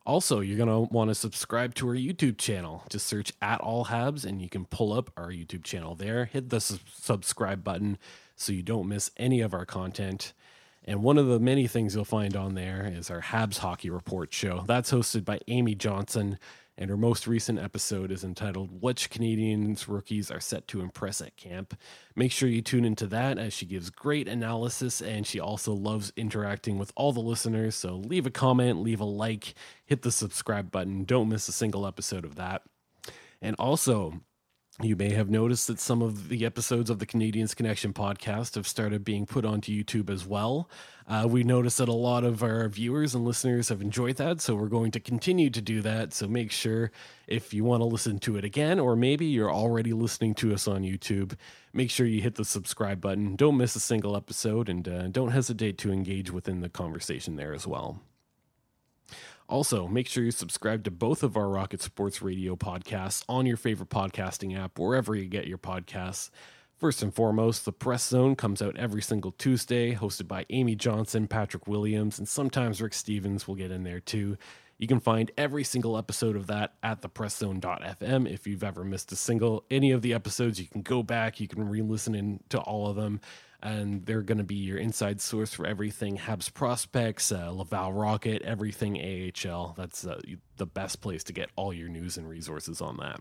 Also, 0.06 0.40
you're 0.40 0.56
going 0.56 0.68
to 0.68 0.92
want 0.92 1.10
to 1.10 1.14
subscribe 1.14 1.74
to 1.74 1.88
our 1.88 1.94
YouTube 1.94 2.38
channel. 2.38 2.84
Just 2.88 3.06
search 3.06 3.32
at 3.42 3.60
All 3.60 3.86
Habs 3.86 4.24
and 4.24 4.40
you 4.40 4.48
can 4.48 4.64
pull 4.64 4.92
up 4.92 5.10
our 5.16 5.28
YouTube 5.28 5.62
channel 5.62 5.94
there. 5.94 6.24
Hit 6.24 6.50
the 6.50 6.60
subscribe 6.60 7.62
button 7.62 7.98
so 8.34 8.52
you 8.52 8.62
don't 8.62 8.88
miss 8.88 9.10
any 9.16 9.40
of 9.40 9.52
our 9.52 9.66
content. 9.66 10.32
And 10.84 11.02
one 11.02 11.18
of 11.18 11.26
the 11.26 11.38
many 11.38 11.66
things 11.66 11.94
you'll 11.94 12.06
find 12.06 12.34
on 12.34 12.54
there 12.54 12.90
is 12.92 13.10
our 13.10 13.20
Habs 13.20 13.58
Hockey 13.58 13.90
Report 13.90 14.32
show. 14.32 14.64
That's 14.66 14.90
hosted 14.90 15.24
by 15.26 15.40
Amy 15.46 15.74
Johnson 15.74 16.38
and 16.78 16.88
her 16.88 16.96
most 16.96 17.26
recent 17.26 17.58
episode 17.58 18.10
is 18.10 18.24
entitled 18.24 18.80
Which 18.80 19.10
Canadiens 19.10 19.86
Rookies 19.86 20.30
Are 20.30 20.40
Set 20.40 20.66
to 20.68 20.80
Impress 20.80 21.20
at 21.20 21.36
Camp. 21.36 21.78
Make 22.16 22.32
sure 22.32 22.48
you 22.48 22.62
tune 22.62 22.84
into 22.84 23.06
that 23.08 23.38
as 23.38 23.52
she 23.52 23.66
gives 23.66 23.90
great 23.90 24.28
analysis 24.28 25.02
and 25.02 25.26
she 25.26 25.38
also 25.38 25.72
loves 25.72 26.12
interacting 26.16 26.78
with 26.78 26.92
all 26.96 27.12
the 27.12 27.20
listeners. 27.20 27.74
So 27.74 27.96
leave 27.96 28.26
a 28.26 28.30
comment, 28.30 28.80
leave 28.80 29.00
a 29.00 29.04
like, 29.04 29.54
hit 29.84 30.02
the 30.02 30.12
subscribe 30.12 30.70
button. 30.70 31.04
Don't 31.04 31.28
miss 31.28 31.48
a 31.48 31.52
single 31.52 31.86
episode 31.86 32.24
of 32.24 32.36
that. 32.36 32.62
And 33.42 33.56
also, 33.58 34.20
you 34.82 34.96
may 34.96 35.10
have 35.10 35.28
noticed 35.28 35.66
that 35.66 35.80
some 35.80 36.00
of 36.00 36.28
the 36.28 36.46
episodes 36.46 36.88
of 36.88 36.98
the 36.98 37.06
Canadiens 37.06 37.54
Connection 37.54 37.92
podcast 37.92 38.54
have 38.54 38.66
started 38.66 39.04
being 39.04 39.26
put 39.26 39.44
onto 39.44 39.72
YouTube 39.72 40.08
as 40.08 40.26
well. 40.26 40.70
Uh, 41.10 41.26
we 41.26 41.42
noticed 41.42 41.78
that 41.78 41.88
a 41.88 41.92
lot 41.92 42.22
of 42.22 42.40
our 42.40 42.68
viewers 42.68 43.16
and 43.16 43.24
listeners 43.24 43.68
have 43.68 43.82
enjoyed 43.82 44.14
that, 44.14 44.40
so 44.40 44.54
we're 44.54 44.68
going 44.68 44.92
to 44.92 45.00
continue 45.00 45.50
to 45.50 45.60
do 45.60 45.82
that. 45.82 46.14
So 46.14 46.28
make 46.28 46.52
sure 46.52 46.92
if 47.26 47.52
you 47.52 47.64
want 47.64 47.80
to 47.80 47.84
listen 47.84 48.20
to 48.20 48.36
it 48.36 48.44
again, 48.44 48.78
or 48.78 48.94
maybe 48.94 49.26
you're 49.26 49.52
already 49.52 49.92
listening 49.92 50.34
to 50.36 50.54
us 50.54 50.68
on 50.68 50.82
YouTube, 50.82 51.36
make 51.72 51.90
sure 51.90 52.06
you 52.06 52.22
hit 52.22 52.36
the 52.36 52.44
subscribe 52.44 53.00
button. 53.00 53.34
Don't 53.34 53.56
miss 53.56 53.74
a 53.74 53.80
single 53.80 54.16
episode, 54.16 54.68
and 54.68 54.86
uh, 54.86 55.08
don't 55.08 55.32
hesitate 55.32 55.78
to 55.78 55.90
engage 55.90 56.30
within 56.30 56.60
the 56.60 56.68
conversation 56.68 57.34
there 57.34 57.52
as 57.52 57.66
well. 57.66 58.00
Also, 59.48 59.88
make 59.88 60.06
sure 60.06 60.22
you 60.22 60.30
subscribe 60.30 60.84
to 60.84 60.92
both 60.92 61.24
of 61.24 61.36
our 61.36 61.48
Rocket 61.48 61.82
Sports 61.82 62.22
Radio 62.22 62.54
podcasts 62.54 63.24
on 63.28 63.46
your 63.46 63.56
favorite 63.56 63.90
podcasting 63.90 64.56
app, 64.56 64.78
wherever 64.78 65.16
you 65.16 65.24
get 65.26 65.48
your 65.48 65.58
podcasts. 65.58 66.30
First 66.80 67.02
and 67.02 67.14
foremost, 67.14 67.66
the 67.66 67.72
Press 67.72 68.08
Zone 68.08 68.34
comes 68.34 68.62
out 68.62 68.78
every 68.78 69.02
single 69.02 69.32
Tuesday, 69.32 69.94
hosted 69.94 70.26
by 70.26 70.46
Amy 70.48 70.74
Johnson, 70.74 71.28
Patrick 71.28 71.66
Williams, 71.66 72.18
and 72.18 72.26
sometimes 72.26 72.80
Rick 72.80 72.94
Stevens 72.94 73.46
will 73.46 73.54
get 73.54 73.70
in 73.70 73.82
there 73.82 74.00
too. 74.00 74.38
You 74.78 74.88
can 74.88 74.98
find 74.98 75.30
every 75.36 75.62
single 75.62 75.98
episode 75.98 76.36
of 76.36 76.46
that 76.46 76.72
at 76.82 77.02
thepresszone.fm. 77.02 78.32
If 78.32 78.46
you've 78.46 78.64
ever 78.64 78.82
missed 78.82 79.12
a 79.12 79.16
single, 79.16 79.66
any 79.70 79.90
of 79.90 80.00
the 80.00 80.14
episodes, 80.14 80.58
you 80.58 80.68
can 80.68 80.80
go 80.80 81.02
back, 81.02 81.38
you 81.38 81.48
can 81.48 81.68
re 81.68 81.82
listen 81.82 82.40
to 82.48 82.58
all 82.60 82.88
of 82.88 82.96
them 82.96 83.20
and 83.62 84.06
they're 84.06 84.22
going 84.22 84.38
to 84.38 84.44
be 84.44 84.54
your 84.54 84.78
inside 84.78 85.20
source 85.20 85.52
for 85.52 85.66
everything 85.66 86.16
Habs 86.16 86.50
prospects, 86.50 87.30
uh, 87.30 87.50
Laval 87.50 87.92
Rocket, 87.92 88.40
everything 88.40 88.96
AHL. 88.96 89.74
That's 89.76 90.06
uh, 90.06 90.18
the 90.56 90.64
best 90.64 91.02
place 91.02 91.24
to 91.24 91.34
get 91.34 91.50
all 91.56 91.74
your 91.74 91.90
news 91.90 92.16
and 92.16 92.26
resources 92.26 92.80
on 92.80 92.96
that. 92.96 93.20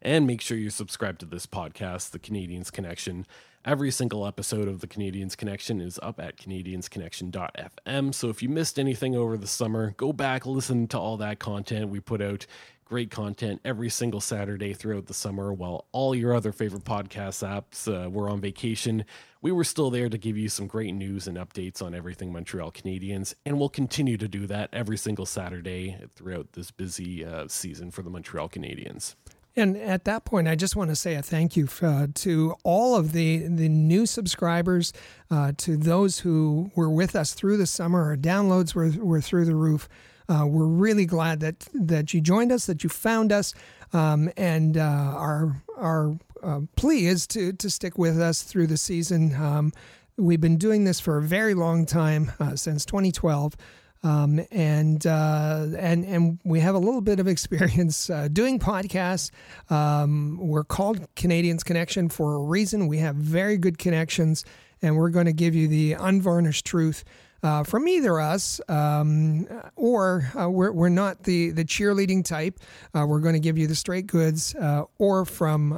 And 0.00 0.26
make 0.26 0.40
sure 0.40 0.56
you 0.56 0.70
subscribe 0.70 1.18
to 1.20 1.26
this 1.26 1.46
podcast, 1.46 2.10
The 2.10 2.18
Canadiens 2.18 2.72
Connection. 2.72 3.26
Every 3.64 3.92
single 3.92 4.26
episode 4.26 4.66
of 4.66 4.80
The 4.80 4.88
Canadiens 4.88 5.36
Connection 5.36 5.80
is 5.80 6.00
up 6.02 6.18
at 6.18 6.36
canadiensconnection.fm. 6.36 8.12
So 8.14 8.28
if 8.28 8.42
you 8.42 8.48
missed 8.48 8.78
anything 8.78 9.14
over 9.14 9.36
the 9.36 9.46
summer, 9.46 9.94
go 9.96 10.12
back, 10.12 10.44
listen 10.46 10.88
to 10.88 10.98
all 10.98 11.16
that 11.18 11.38
content 11.38 11.88
we 11.88 12.00
put 12.00 12.20
out 12.20 12.46
great 12.92 13.10
content 13.10 13.58
every 13.64 13.88
single 13.88 14.20
Saturday 14.20 14.74
throughout 14.74 15.06
the 15.06 15.14
summer 15.14 15.50
while 15.50 15.86
all 15.92 16.14
your 16.14 16.34
other 16.34 16.52
favorite 16.52 16.84
podcast 16.84 17.42
apps 17.42 17.88
uh, 17.88 18.10
were 18.10 18.28
on 18.28 18.38
vacation. 18.38 19.02
We 19.40 19.50
were 19.50 19.64
still 19.64 19.88
there 19.88 20.10
to 20.10 20.18
give 20.18 20.36
you 20.36 20.50
some 20.50 20.66
great 20.66 20.92
news 20.92 21.26
and 21.26 21.38
updates 21.38 21.80
on 21.80 21.94
everything 21.94 22.30
Montreal 22.32 22.70
Canadiens, 22.70 23.32
and 23.46 23.58
we'll 23.58 23.70
continue 23.70 24.18
to 24.18 24.28
do 24.28 24.46
that 24.46 24.68
every 24.74 24.98
single 24.98 25.24
Saturday 25.24 25.96
throughout 26.14 26.52
this 26.52 26.70
busy 26.70 27.24
uh, 27.24 27.48
season 27.48 27.90
for 27.90 28.02
the 28.02 28.10
Montreal 28.10 28.50
Canadiens. 28.50 29.14
And 29.54 29.76
at 29.76 30.04
that 30.04 30.24
point, 30.24 30.48
I 30.48 30.54
just 30.54 30.76
want 30.76 30.90
to 30.90 30.96
say 30.96 31.14
a 31.14 31.22
thank 31.22 31.56
you 31.56 31.68
uh, 31.82 32.06
to 32.14 32.54
all 32.64 32.96
of 32.96 33.12
the, 33.12 33.38
the 33.38 33.68
new 33.68 34.06
subscribers, 34.06 34.92
uh, 35.30 35.52
to 35.58 35.76
those 35.76 36.20
who 36.20 36.70
were 36.74 36.88
with 36.88 37.14
us 37.14 37.34
through 37.34 37.58
the 37.58 37.66
summer. 37.66 38.02
Our 38.02 38.16
downloads 38.16 38.74
were, 38.74 38.90
were 39.04 39.20
through 39.20 39.44
the 39.44 39.54
roof. 39.54 39.88
Uh, 40.28 40.46
we're 40.46 40.64
really 40.64 41.04
glad 41.04 41.40
that 41.40 41.68
that 41.74 42.14
you 42.14 42.20
joined 42.20 42.52
us, 42.52 42.66
that 42.66 42.82
you 42.82 42.88
found 42.88 43.32
us, 43.32 43.52
um, 43.92 44.30
and 44.36 44.78
uh, 44.78 44.80
our 44.80 45.62
our 45.76 46.16
uh, 46.42 46.60
plea 46.76 47.06
is 47.06 47.26
to 47.26 47.52
to 47.52 47.68
stick 47.68 47.98
with 47.98 48.20
us 48.20 48.42
through 48.42 48.68
the 48.68 48.76
season. 48.76 49.34
Um, 49.34 49.72
we've 50.16 50.40
been 50.40 50.58
doing 50.58 50.84
this 50.84 51.00
for 51.00 51.18
a 51.18 51.22
very 51.22 51.54
long 51.54 51.84
time 51.86 52.32
uh, 52.38 52.56
since 52.56 52.84
2012. 52.84 53.56
Um, 54.04 54.40
and 54.50 55.06
uh, 55.06 55.66
and 55.78 56.04
and 56.04 56.38
we 56.44 56.60
have 56.60 56.74
a 56.74 56.78
little 56.78 57.00
bit 57.00 57.20
of 57.20 57.28
experience 57.28 58.10
uh, 58.10 58.28
doing 58.28 58.58
podcasts. 58.58 59.30
Um, 59.70 60.38
we're 60.40 60.64
called 60.64 61.06
Canadiens 61.14 61.64
Connection 61.64 62.08
for 62.08 62.34
a 62.34 62.40
reason. 62.40 62.88
We 62.88 62.98
have 62.98 63.14
very 63.14 63.56
good 63.56 63.78
connections, 63.78 64.44
and 64.80 64.96
we're 64.96 65.10
going 65.10 65.26
to 65.26 65.32
give 65.32 65.54
you 65.54 65.68
the 65.68 65.92
unvarnished 65.94 66.66
truth 66.66 67.04
uh, 67.42 67.64
from 67.64 67.88
either 67.88 68.20
us, 68.20 68.60
um, 68.68 69.46
or 69.76 70.30
uh, 70.38 70.48
we're, 70.48 70.72
we're 70.72 70.88
not 70.88 71.24
the, 71.24 71.50
the 71.50 71.64
cheerleading 71.64 72.24
type. 72.24 72.58
Uh, 72.94 73.04
we're 73.06 73.20
going 73.20 73.34
to 73.34 73.40
give 73.40 73.58
you 73.58 73.66
the 73.66 73.74
straight 73.74 74.06
goods, 74.06 74.54
uh, 74.54 74.84
or 74.98 75.24
from 75.24 75.70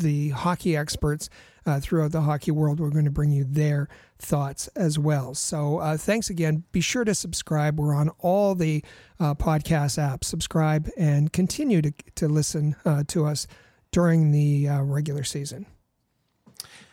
the 0.00 0.30
hockey 0.30 0.76
experts 0.76 1.28
uh, 1.66 1.80
throughout 1.80 2.12
the 2.12 2.22
hockey 2.22 2.50
world. 2.50 2.80
We're 2.80 2.90
going 2.90 3.04
to 3.04 3.10
bring 3.10 3.30
you 3.30 3.44
their 3.44 3.88
thoughts 4.18 4.68
as 4.68 4.98
well. 4.98 5.34
So 5.34 5.96
thanks 5.98 6.30
again. 6.30 6.64
Be 6.72 6.80
sure 6.80 7.04
to 7.04 7.14
subscribe. 7.14 7.78
We're 7.78 7.94
on 7.94 8.10
all 8.20 8.54
the 8.54 8.84
podcast 9.20 9.98
apps. 9.98 10.24
Subscribe 10.24 10.88
and 10.96 11.32
continue 11.32 11.82
to, 11.82 11.92
to 12.16 12.28
listen 12.28 12.76
to 13.08 13.26
us 13.26 13.46
during 13.90 14.30
the 14.30 14.68
regular 14.82 15.24
season. 15.24 15.66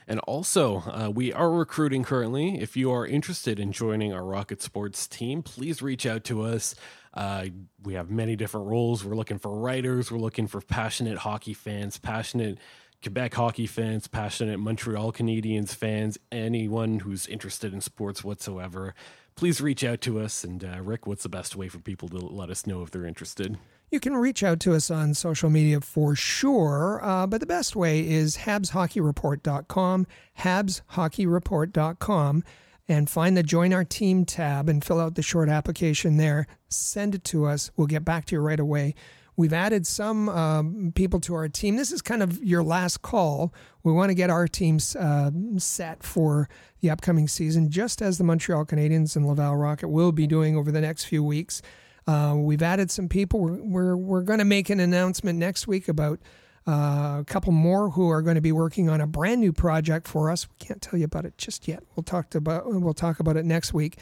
And 0.09 0.19
also, 0.21 0.77
uh, 0.77 1.11
we 1.13 1.31
are 1.33 1.51
recruiting 1.51 2.03
currently. 2.03 2.59
If 2.59 2.75
you 2.75 2.91
are 2.91 3.05
interested 3.05 3.59
in 3.59 3.71
joining 3.71 4.11
our 4.11 4.23
Rocket 4.23 4.59
Sports 4.59 5.07
team, 5.07 5.43
please 5.43 5.83
reach 5.83 6.07
out 6.07 6.23
to 6.25 6.41
us. 6.41 6.73
Uh, 7.13 7.45
we 7.83 7.93
have 7.93 8.09
many 8.09 8.35
different 8.35 8.65
roles. 8.65 9.05
We're 9.05 9.15
looking 9.15 9.37
for 9.37 9.55
writers, 9.59 10.11
we're 10.11 10.17
looking 10.17 10.47
for 10.47 10.61
passionate 10.61 11.19
hockey 11.19 11.53
fans, 11.53 11.99
passionate 11.99 12.57
Quebec 13.01 13.33
hockey 13.33 13.65
fans, 13.65 14.07
passionate 14.07 14.59
Montreal 14.59 15.13
Canadiens 15.13 15.73
fans, 15.73 16.17
anyone 16.31 16.99
who's 16.99 17.27
interested 17.27 17.73
in 17.73 17.79
sports 17.79 18.25
whatsoever. 18.25 18.93
Please 19.35 19.61
reach 19.61 19.85
out 19.85 20.01
to 20.01 20.19
us. 20.19 20.43
And 20.43 20.65
uh, 20.65 20.81
Rick, 20.81 21.07
what's 21.07 21.23
the 21.23 21.29
best 21.29 21.55
way 21.55 21.69
for 21.69 21.79
people 21.79 22.09
to 22.09 22.17
let 22.17 22.49
us 22.49 22.67
know 22.67 22.83
if 22.83 22.91
they're 22.91 23.05
interested? 23.05 23.57
You 23.89 24.01
can 24.01 24.17
reach 24.17 24.43
out 24.43 24.59
to 24.61 24.75
us 24.75 24.91
on 24.91 25.13
social 25.13 25.49
media 25.49 25.79
for 25.79 26.13
sure, 26.13 26.99
uh, 27.01 27.25
but 27.25 27.39
the 27.39 27.47
best 27.47 27.75
way 27.75 28.07
is 28.07 28.37
habshockeyreport.com, 28.37 30.07
habsHockeyReport.com, 30.39 32.43
and 32.87 33.09
find 33.09 33.37
the 33.37 33.43
Join 33.43 33.73
Our 33.73 33.85
Team 33.85 34.25
tab 34.25 34.67
and 34.67 34.83
fill 34.83 34.99
out 34.99 35.15
the 35.15 35.21
short 35.21 35.47
application 35.47 36.17
there. 36.17 36.47
Send 36.67 37.15
it 37.15 37.23
to 37.25 37.45
us. 37.45 37.71
We'll 37.77 37.87
get 37.87 38.03
back 38.03 38.25
to 38.25 38.35
you 38.35 38.41
right 38.41 38.59
away. 38.59 38.93
We've 39.39 39.53
added 39.53 39.87
some 39.87 40.27
um, 40.27 40.91
people 40.95 41.21
to 41.21 41.33
our 41.33 41.47
team. 41.47 41.77
This 41.77 41.93
is 41.93 42.01
kind 42.01 42.21
of 42.21 42.43
your 42.43 42.61
last 42.61 43.01
call. 43.01 43.53
We 43.83 43.93
want 43.93 44.09
to 44.09 44.13
get 44.13 44.29
our 44.29 44.49
teams 44.49 44.97
uh, 44.97 45.31
set 45.55 46.03
for 46.03 46.49
the 46.81 46.89
upcoming 46.89 47.29
season, 47.29 47.69
just 47.69 48.01
as 48.01 48.17
the 48.17 48.25
Montreal 48.25 48.65
Canadiens 48.65 49.15
and 49.15 49.25
Laval 49.25 49.55
Rocket 49.55 49.87
will 49.87 50.11
be 50.11 50.27
doing 50.27 50.57
over 50.57 50.73
the 50.73 50.81
next 50.81 51.05
few 51.05 51.23
weeks. 51.23 51.61
Uh, 52.05 52.35
we've 52.35 52.61
added 52.61 52.91
some 52.91 53.07
people. 53.07 53.39
We're 53.39 53.63
we're, 53.63 53.95
we're 53.95 54.23
going 54.23 54.39
to 54.39 54.45
make 54.45 54.69
an 54.69 54.81
announcement 54.81 55.39
next 55.39 55.69
week 55.69 55.87
about 55.87 56.19
uh, 56.67 57.19
a 57.21 57.25
couple 57.25 57.53
more 57.53 57.91
who 57.91 58.09
are 58.09 58.21
going 58.21 58.35
to 58.35 58.41
be 58.41 58.51
working 58.51 58.89
on 58.89 58.99
a 58.99 59.07
brand 59.07 59.39
new 59.39 59.53
project 59.53 60.05
for 60.09 60.29
us. 60.29 60.49
We 60.49 60.65
can't 60.65 60.81
tell 60.81 60.99
you 60.99 61.05
about 61.05 61.23
it 61.23 61.37
just 61.37 61.65
yet. 61.65 61.81
We'll 61.95 62.03
talk 62.03 62.35
about 62.35 62.63
we'll 62.65 62.93
talk 62.93 63.21
about 63.21 63.37
it 63.37 63.45
next 63.45 63.73
week. 63.73 63.99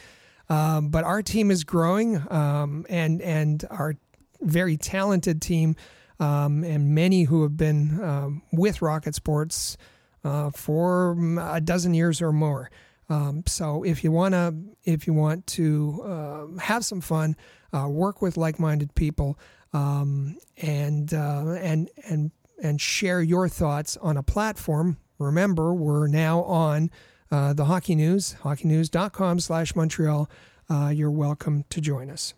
Um, 0.49 0.89
but 0.89 1.03
our 1.03 1.21
team 1.21 1.51
is 1.51 1.63
growing, 1.63 2.23
um, 2.31 2.87
and 2.89 3.21
and 3.21 3.63
our 3.69 3.97
very 4.41 4.77
talented 4.77 5.41
team, 5.41 5.75
um, 6.19 6.63
and 6.63 6.95
many 6.95 7.23
who 7.23 7.43
have 7.43 7.57
been 7.57 8.03
um, 8.03 8.41
with 8.51 8.81
Rocket 8.81 9.15
Sports 9.15 9.77
uh, 10.23 10.49
for 10.51 11.17
a 11.39 11.61
dozen 11.61 11.93
years 11.93 12.21
or 12.21 12.31
more. 12.31 12.69
Um, 13.09 13.43
so 13.45 13.83
if 13.83 14.03
you 14.03 14.11
wanna 14.11 14.53
if 14.83 15.07
you 15.07 15.13
want 15.13 15.47
to 15.47 16.01
uh, 16.03 16.59
have 16.59 16.83
some 16.83 17.01
fun 17.01 17.35
uh, 17.73 17.87
work 17.87 18.21
with 18.21 18.37
like-minded 18.37 18.95
people, 18.95 19.39
um, 19.73 20.37
and 20.57 21.13
uh, 21.13 21.55
and 21.59 21.89
and 22.07 22.31
and 22.61 22.81
share 22.81 23.21
your 23.21 23.47
thoughts 23.47 23.97
on 23.97 24.17
a 24.17 24.23
platform. 24.23 24.97
Remember, 25.19 25.73
we're 25.73 26.07
now 26.07 26.43
on 26.43 26.91
uh, 27.31 27.53
the 27.53 27.65
Hockey 27.65 27.95
News, 27.95 28.35
hockeynews.com/slash 28.43 29.75
Montreal. 29.75 30.29
Uh, 30.69 30.91
you're 30.93 31.11
welcome 31.11 31.63
to 31.69 31.81
join 31.81 32.09
us. 32.09 32.33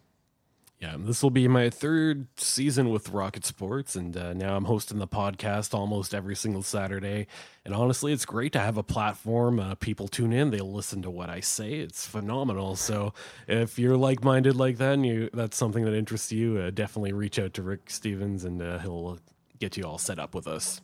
Yeah, 0.80 0.96
this 0.98 1.22
will 1.22 1.30
be 1.30 1.50
my 1.50 1.70
third 1.70 2.28
season 2.38 2.90
with 2.90 3.10
Rocket 3.10 3.44
Sports, 3.44 3.98
and 3.98 4.16
uh, 4.16 4.32
now 4.32 4.56
I'm 4.56 4.64
hosting 4.64 4.98
the 4.98 5.10
podcast 5.10 5.74
almost 5.74 6.14
every 6.16 6.38
single 6.38 6.64
Saturday. 6.64 7.28
And 7.66 7.74
honestly, 7.74 8.14
it's 8.14 8.24
great 8.24 8.54
to 8.54 8.60
have 8.60 8.78
a 8.78 8.84
platform. 8.84 9.60
Uh, 9.60 9.76
people 9.76 10.08
tune 10.08 10.32
in, 10.32 10.52
they 10.52 10.62
listen 10.62 11.02
to 11.02 11.10
what 11.10 11.30
I 11.30 11.42
say. 11.42 11.74
It's 11.74 12.08
phenomenal. 12.08 12.78
So 12.78 13.14
if 13.46 13.78
you're 13.78 13.98
like 13.98 14.24
minded 14.24 14.56
like 14.56 14.78
that, 14.78 14.94
and 14.94 15.06
you 15.06 15.30
that's 15.34 15.58
something 15.58 15.84
that 15.84 15.94
interests 15.94 16.32
you, 16.32 16.60
uh, 16.60 16.70
definitely 16.70 17.12
reach 17.12 17.40
out 17.40 17.54
to 17.56 17.62
Rick 17.62 17.90
Stevens, 17.90 18.46
and 18.46 18.62
uh, 18.62 18.80
he'll 18.80 19.20
get 19.60 19.76
you 19.76 19.84
all 19.84 19.98
set 19.98 20.18
up 20.18 20.34
with 20.34 20.48
us. 20.48 20.80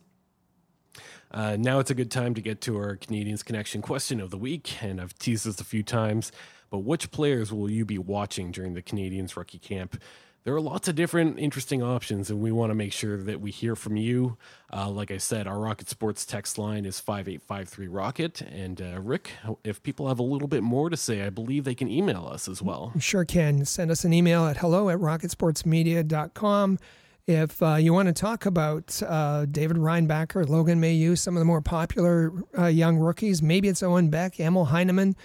Uh, 1.31 1.55
now 1.57 1.79
it's 1.79 1.91
a 1.91 1.95
good 1.95 2.11
time 2.11 2.33
to 2.33 2.41
get 2.41 2.59
to 2.61 2.77
our 2.77 2.97
Canadiens 2.97 3.43
Connection 3.45 3.81
question 3.81 4.19
of 4.19 4.29
the 4.29 4.37
week, 4.37 4.83
and 4.83 4.99
I've 4.99 5.17
teased 5.17 5.45
this 5.45 5.61
a 5.61 5.65
few 5.65 5.83
times. 5.83 6.33
But 6.75 6.83
which 6.83 7.09
players 7.09 7.53
will 7.53 7.71
you 7.71 7.85
be 7.85 7.97
watching 7.97 8.51
during 8.51 8.73
the 8.73 8.81
Canadiens 8.81 9.37
rookie 9.37 9.59
camp? 9.59 9.97
There 10.43 10.53
are 10.53 10.59
lots 10.59 10.89
of 10.89 10.95
different 10.95 11.39
interesting 11.39 11.81
options, 11.81 12.29
and 12.29 12.41
we 12.41 12.51
want 12.51 12.69
to 12.69 12.75
make 12.75 12.91
sure 12.91 13.15
that 13.15 13.39
we 13.39 13.49
hear 13.49 13.77
from 13.77 13.95
you. 13.95 14.35
Uh, 14.73 14.89
like 14.89 15.09
I 15.09 15.17
said, 15.17 15.47
our 15.47 15.57
Rocket 15.57 15.87
Sports 15.87 16.25
text 16.25 16.57
line 16.57 16.85
is 16.85 16.99
5853 16.99 17.87
Rocket. 17.87 18.41
And 18.41 18.81
uh, 18.81 18.99
Rick, 18.99 19.31
if 19.63 19.81
people 19.83 20.09
have 20.09 20.19
a 20.19 20.23
little 20.23 20.49
bit 20.49 20.63
more 20.63 20.89
to 20.89 20.97
say, 20.97 21.21
I 21.21 21.29
believe 21.29 21.63
they 21.63 21.75
can 21.75 21.87
email 21.87 22.27
us 22.27 22.49
as 22.49 22.61
well. 22.61 22.91
Sure 22.99 23.23
can. 23.23 23.63
Send 23.63 23.89
us 23.89 24.03
an 24.03 24.11
email 24.11 24.45
at 24.45 24.57
hello 24.57 24.89
at 24.89 24.97
rocketsportsmedia.com. 24.97 26.79
If 27.25 27.63
uh, 27.63 27.75
you 27.75 27.93
want 27.93 28.09
to 28.09 28.13
talk 28.13 28.45
about 28.45 29.01
uh, 29.01 29.45
David 29.45 29.77
Reinbacher, 29.77 30.45
Logan 30.49 30.81
Mailloux, 30.81 31.17
some 31.17 31.37
of 31.37 31.39
the 31.39 31.45
more 31.45 31.61
popular 31.61 32.33
uh, 32.57 32.65
young 32.65 32.97
rookies, 32.97 33.41
maybe 33.41 33.69
it's 33.69 33.81
Owen 33.81 34.09
Beck, 34.09 34.41
Emil 34.41 34.65
Heineman, 34.65 35.15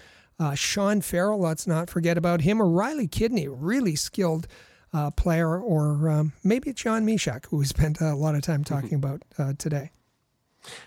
uh, 0.40 0.54
Sean 0.54 1.02
Farrell, 1.02 1.38
let's 1.38 1.66
not 1.66 1.90
forget 1.90 2.16
about 2.16 2.40
him, 2.40 2.60
or 2.60 2.68
Riley 2.68 3.06
Kidney, 3.06 3.46
really 3.46 3.94
skilled 3.94 4.48
uh, 4.92 5.10
player, 5.10 5.60
or 5.60 6.08
um, 6.08 6.32
maybe 6.42 6.72
Jan 6.72 7.06
Mysak, 7.06 7.46
who 7.46 7.58
we 7.58 7.66
spent 7.66 8.00
a 8.00 8.14
lot 8.14 8.34
of 8.34 8.42
time 8.42 8.64
talking 8.64 8.94
about 8.94 9.22
uh, 9.38 9.52
today. 9.58 9.90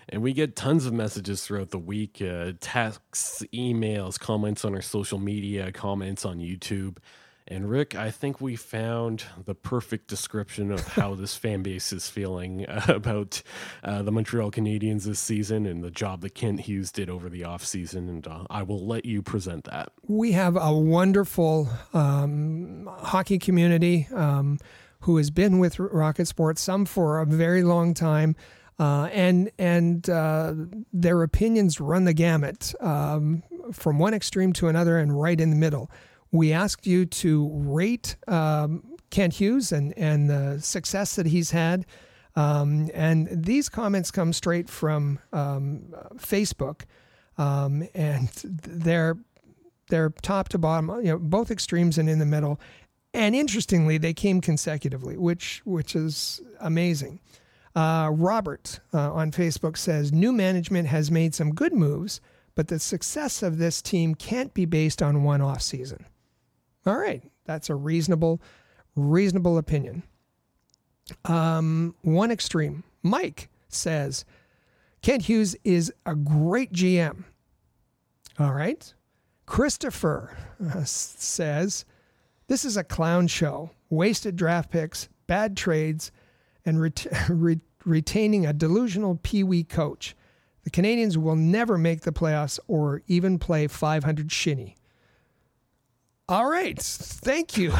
And 0.08 0.22
we 0.22 0.32
get 0.32 0.56
tons 0.56 0.86
of 0.86 0.92
messages 0.92 1.44
throughout 1.44 1.70
the 1.70 1.78
week 1.78 2.20
uh, 2.20 2.52
texts, 2.60 3.44
emails, 3.52 4.18
comments 4.18 4.64
on 4.64 4.74
our 4.74 4.82
social 4.82 5.18
media, 5.18 5.72
comments 5.72 6.24
on 6.24 6.38
YouTube. 6.38 6.98
And 7.46 7.68
Rick, 7.68 7.94
I 7.94 8.10
think 8.10 8.40
we 8.40 8.56
found 8.56 9.24
the 9.44 9.54
perfect 9.54 10.08
description 10.08 10.72
of 10.72 10.86
how 10.88 11.14
this 11.14 11.36
fan 11.44 11.62
base 11.62 11.92
is 11.92 12.08
feeling 12.08 12.64
about 12.88 13.42
uh, 13.82 14.02
the 14.02 14.10
Montreal 14.10 14.50
Canadiens 14.50 15.04
this 15.04 15.20
season 15.20 15.66
and 15.66 15.84
the 15.84 15.90
job 15.90 16.22
that 16.22 16.34
Kent 16.34 16.60
Hughes 16.60 16.90
did 16.90 17.10
over 17.10 17.28
the 17.28 17.42
offseason. 17.42 18.08
And 18.08 18.26
uh, 18.26 18.44
I 18.48 18.62
will 18.62 18.84
let 18.86 19.04
you 19.04 19.20
present 19.20 19.64
that. 19.64 19.92
We 20.06 20.32
have 20.32 20.56
a 20.56 20.72
wonderful 20.72 21.68
um, 21.92 22.88
hockey 22.98 23.38
community 23.38 24.08
um, 24.14 24.58
who 25.00 25.18
has 25.18 25.30
been 25.30 25.58
with 25.58 25.78
Rocket 25.78 26.26
Sports, 26.26 26.62
some 26.62 26.86
for 26.86 27.20
a 27.20 27.26
very 27.26 27.62
long 27.62 27.92
time. 27.92 28.36
Uh, 28.76 29.08
and 29.12 29.52
and 29.56 30.10
uh, 30.10 30.52
their 30.92 31.22
opinions 31.22 31.78
run 31.78 32.06
the 32.06 32.12
gamut 32.12 32.74
um, 32.80 33.44
from 33.72 34.00
one 34.00 34.12
extreme 34.12 34.52
to 34.52 34.66
another 34.66 34.98
and 34.98 35.20
right 35.20 35.40
in 35.40 35.50
the 35.50 35.56
middle 35.56 35.88
we 36.34 36.52
asked 36.52 36.84
you 36.84 37.06
to 37.06 37.48
rate 37.52 38.16
um, 38.26 38.82
Kent 39.10 39.34
Hughes 39.34 39.70
and, 39.70 39.96
and 39.96 40.28
the 40.28 40.58
success 40.60 41.14
that 41.14 41.26
he's 41.26 41.52
had. 41.52 41.86
Um, 42.34 42.90
and 42.92 43.28
these 43.30 43.68
comments 43.68 44.10
come 44.10 44.32
straight 44.32 44.68
from 44.68 45.20
um, 45.32 45.94
Facebook, 46.16 46.82
um, 47.38 47.86
and 47.94 48.28
they're 48.42 49.16
they're 49.88 50.10
top 50.22 50.48
to 50.48 50.58
bottom, 50.58 50.88
you 51.04 51.12
know, 51.12 51.18
both 51.18 51.52
extremes 51.52 51.98
and 51.98 52.08
in 52.10 52.18
the 52.18 52.26
middle. 52.26 52.58
And 53.12 53.36
interestingly, 53.36 53.96
they 53.96 54.12
came 54.12 54.40
consecutively, 54.40 55.16
which 55.16 55.62
which 55.64 55.94
is 55.94 56.42
amazing. 56.58 57.20
Uh, 57.76 58.10
Robert 58.12 58.80
uh, 58.92 59.12
on 59.12 59.30
Facebook 59.30 59.76
says 59.76 60.12
new 60.12 60.32
management 60.32 60.88
has 60.88 61.12
made 61.12 61.32
some 61.32 61.54
good 61.54 61.72
moves, 61.72 62.20
but 62.56 62.66
the 62.66 62.80
success 62.80 63.40
of 63.40 63.58
this 63.58 63.80
team 63.80 64.16
can't 64.16 64.52
be 64.52 64.64
based 64.64 65.00
on 65.00 65.22
one 65.22 65.40
off 65.40 65.62
season. 65.62 66.06
All 66.86 66.96
right, 66.96 67.22
that's 67.44 67.70
a 67.70 67.74
reasonable, 67.74 68.40
reasonable 68.94 69.58
opinion. 69.58 70.02
Um, 71.24 71.94
one 72.02 72.30
extreme, 72.30 72.84
Mike 73.02 73.48
says, 73.68 74.24
Kent 75.02 75.22
Hughes 75.22 75.54
is 75.64 75.92
a 76.06 76.14
great 76.14 76.72
GM. 76.72 77.24
All 78.38 78.52
right. 78.52 78.92
Christopher 79.46 80.36
uh, 80.74 80.84
says, 80.84 81.84
this 82.46 82.64
is 82.64 82.76
a 82.76 82.84
clown 82.84 83.26
show, 83.26 83.70
wasted 83.90 84.36
draft 84.36 84.70
picks, 84.70 85.08
bad 85.26 85.56
trades, 85.56 86.10
and 86.64 86.80
ret- 86.80 87.06
re- 87.28 87.60
retaining 87.84 88.46
a 88.46 88.52
delusional 88.52 89.20
Pee 89.22 89.44
Wee 89.44 89.64
coach. 89.64 90.16
The 90.64 90.70
Canadiens 90.70 91.18
will 91.18 91.36
never 91.36 91.76
make 91.76 92.00
the 92.00 92.12
playoffs 92.12 92.58
or 92.66 93.02
even 93.06 93.38
play 93.38 93.66
500 93.66 94.32
shinny. 94.32 94.76
All 96.26 96.48
right. 96.48 96.78
Thank 96.80 97.58
you. 97.58 97.74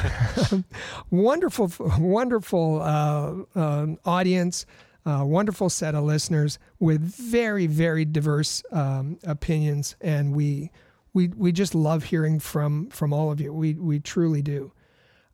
wonderful, 1.11 1.73
wonderful 1.99 2.83
uh, 2.83 3.37
uh, 3.59 3.87
audience, 4.05 4.67
uh, 5.07 5.23
wonderful 5.25 5.71
set 5.71 5.95
of 5.95 6.05
listeners 6.05 6.59
with 6.79 7.01
very, 7.01 7.67
very 7.67 8.05
diverse 8.05 8.63
um, 8.71 9.19
opinions, 9.25 9.97
and 10.03 10.37
we 10.37 10.71
we 11.15 11.29
we 11.29 11.53
just 11.53 11.75
love 11.75 12.05
hearing 12.05 12.39
from 12.39 12.91
from 12.91 13.15
all 13.15 13.33
of 13.33 13.41
you. 13.41 13.51
We 13.51 13.75
we 13.75 13.99
truly 13.99 14.43
do. 14.43 14.73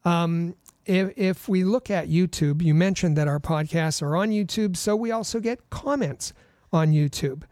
Um, 0.05 0.55
if, 0.87 1.13
if 1.19 1.49
we 1.49 1.65
look 1.65 1.91
at 1.91 2.09
YouTube, 2.09 2.63
you 2.63 2.75
mentioned 2.75 3.17
that 3.17 3.27
our 3.27 3.41
podcasts 3.41 4.03
are 4.03 4.17
on 4.17 4.31
YouTube, 4.31 4.77
so 4.77 4.95
we 4.95 5.11
also 5.11 5.41
get 5.41 5.69
comments 5.71 6.33
on 6.73 6.93
YouTube. 6.93 7.43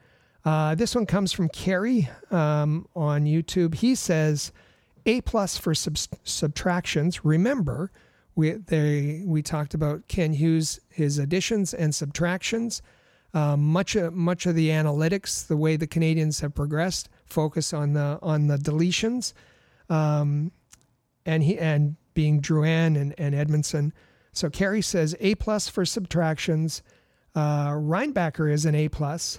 Uh, 0.45 0.77
this 0.77 0.95
one 0.95 1.05
comes 1.05 1.33
from 1.33 1.49
Kerry 1.49 2.09
um, 2.31 2.87
on 2.95 3.25
YouTube. 3.25 3.75
He 3.75 3.97
says. 3.97 4.53
A 5.07 5.21
plus 5.23 5.57
for 5.57 5.75
sub- 5.75 5.97
subtractions. 6.25 7.25
Remember, 7.25 7.91
we 8.35 8.53
they 8.53 9.23
we 9.27 9.43
talked 9.43 9.75
about 9.75 10.07
Kent 10.09 10.37
Hughes 10.37 10.81
his 10.89 11.19
additions 11.19 11.75
and 11.75 11.95
subtractions. 11.95 12.83
uh, 13.35 13.57
much 13.57 13.95
of, 13.97 14.15
much 14.15 14.47
of 14.47 14.55
the 14.55 14.69
analytics, 14.71 15.47
the 15.47 15.57
way 15.57 15.77
the 15.77 15.87
Canadiens 15.87 16.41
have 16.41 16.55
progressed, 16.55 17.09
focus 17.27 17.73
on 17.73 17.93
the 17.93 18.19
on 18.23 18.47
the 18.47 18.57
deletions, 18.57 19.33
um, 19.91 20.51
and 21.27 21.43
he 21.43 21.59
and 21.59 21.97
being 22.15 22.41
Drouin 22.41 22.97
and, 22.97 23.15
and 23.19 23.35
Edmundson. 23.35 23.93
So 24.33 24.49
Kerry 24.49 24.83
says 24.83 25.15
A 25.21 25.35
plus 25.35 25.69
for 25.69 25.85
subtractions. 25.85 26.83
Uh, 27.35 27.77
is 27.77 28.65
an 28.65 28.75
A 28.75 28.89
plus. 28.89 29.39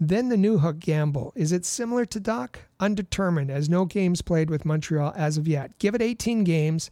Then 0.00 0.28
the 0.28 0.36
new 0.36 0.58
hook 0.58 0.80
gamble. 0.80 1.32
Is 1.36 1.52
it 1.52 1.64
similar 1.64 2.04
to 2.06 2.20
Doc? 2.20 2.58
Undetermined, 2.80 3.50
as 3.50 3.68
no 3.68 3.84
games 3.84 4.22
played 4.22 4.50
with 4.50 4.64
Montreal 4.64 5.12
as 5.16 5.38
of 5.38 5.46
yet. 5.46 5.78
Give 5.78 5.94
it 5.94 6.02
18 6.02 6.44
games 6.44 6.90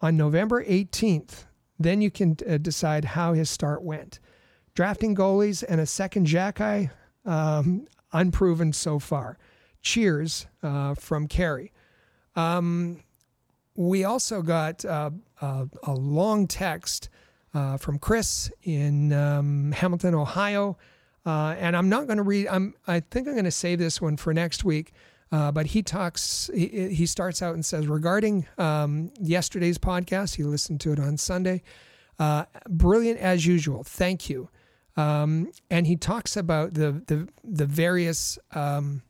on 0.00 0.16
November 0.16 0.64
18th. 0.64 1.44
Then 1.78 2.00
you 2.02 2.10
can 2.10 2.36
uh, 2.48 2.58
decide 2.58 3.04
how 3.04 3.32
his 3.32 3.48
start 3.48 3.82
went. 3.82 4.18
Drafting 4.74 5.14
goalies 5.14 5.64
and 5.66 5.80
a 5.80 5.86
second 5.86 6.26
Xhekaj, 6.26 6.90
um, 7.24 7.86
unproven 8.12 8.72
so 8.72 8.98
far. 8.98 9.38
Cheers 9.82 10.46
uh, 10.62 10.94
from 10.94 11.26
Kerry. 11.26 11.72
Um, 12.36 13.02
we 13.74 14.04
also 14.04 14.42
got 14.42 14.84
uh, 14.84 15.10
a, 15.40 15.68
a, 15.84 15.92
long 15.94 16.46
text 16.46 17.08
uh, 17.54 17.76
from 17.76 17.98
Chris 17.98 18.50
in 18.62 19.12
um, 19.12 19.72
Hamilton, 19.72 20.14
Ohio. 20.14 20.76
Uh, 21.26 21.54
and 21.58 21.76
I'm 21.76 21.88
not 21.88 22.06
going 22.06 22.16
to 22.16 22.22
read. 22.22 22.48
I'm. 22.48 22.74
I 22.86 23.00
think 23.00 23.28
I'm 23.28 23.34
going 23.34 23.44
to 23.44 23.50
save 23.50 23.78
this 23.78 24.00
one 24.00 24.16
for 24.16 24.32
next 24.32 24.64
week. 24.64 24.92
Uh, 25.32 25.52
but 25.52 25.66
he 25.66 25.82
talks. 25.82 26.50
He, 26.52 26.88
he, 26.88 27.06
starts 27.06 27.40
out 27.40 27.54
and 27.54 27.64
says 27.64 27.86
regarding 27.86 28.48
um, 28.58 29.12
yesterday's 29.20 29.78
podcast. 29.78 30.34
He 30.34 30.42
listened 30.42 30.80
to 30.80 30.92
it 30.92 30.98
on 30.98 31.16
Sunday. 31.18 31.62
Uh, 32.18 32.46
brilliant 32.68 33.20
as 33.20 33.46
usual. 33.46 33.84
Thank 33.84 34.28
you. 34.28 34.48
Um, 34.96 35.52
and 35.70 35.86
he 35.86 35.96
talks 35.96 36.36
about 36.36 36.74
the 36.74 37.02
the 37.06 37.28
the 37.44 37.66
various 37.66 38.38
um, 38.52 39.02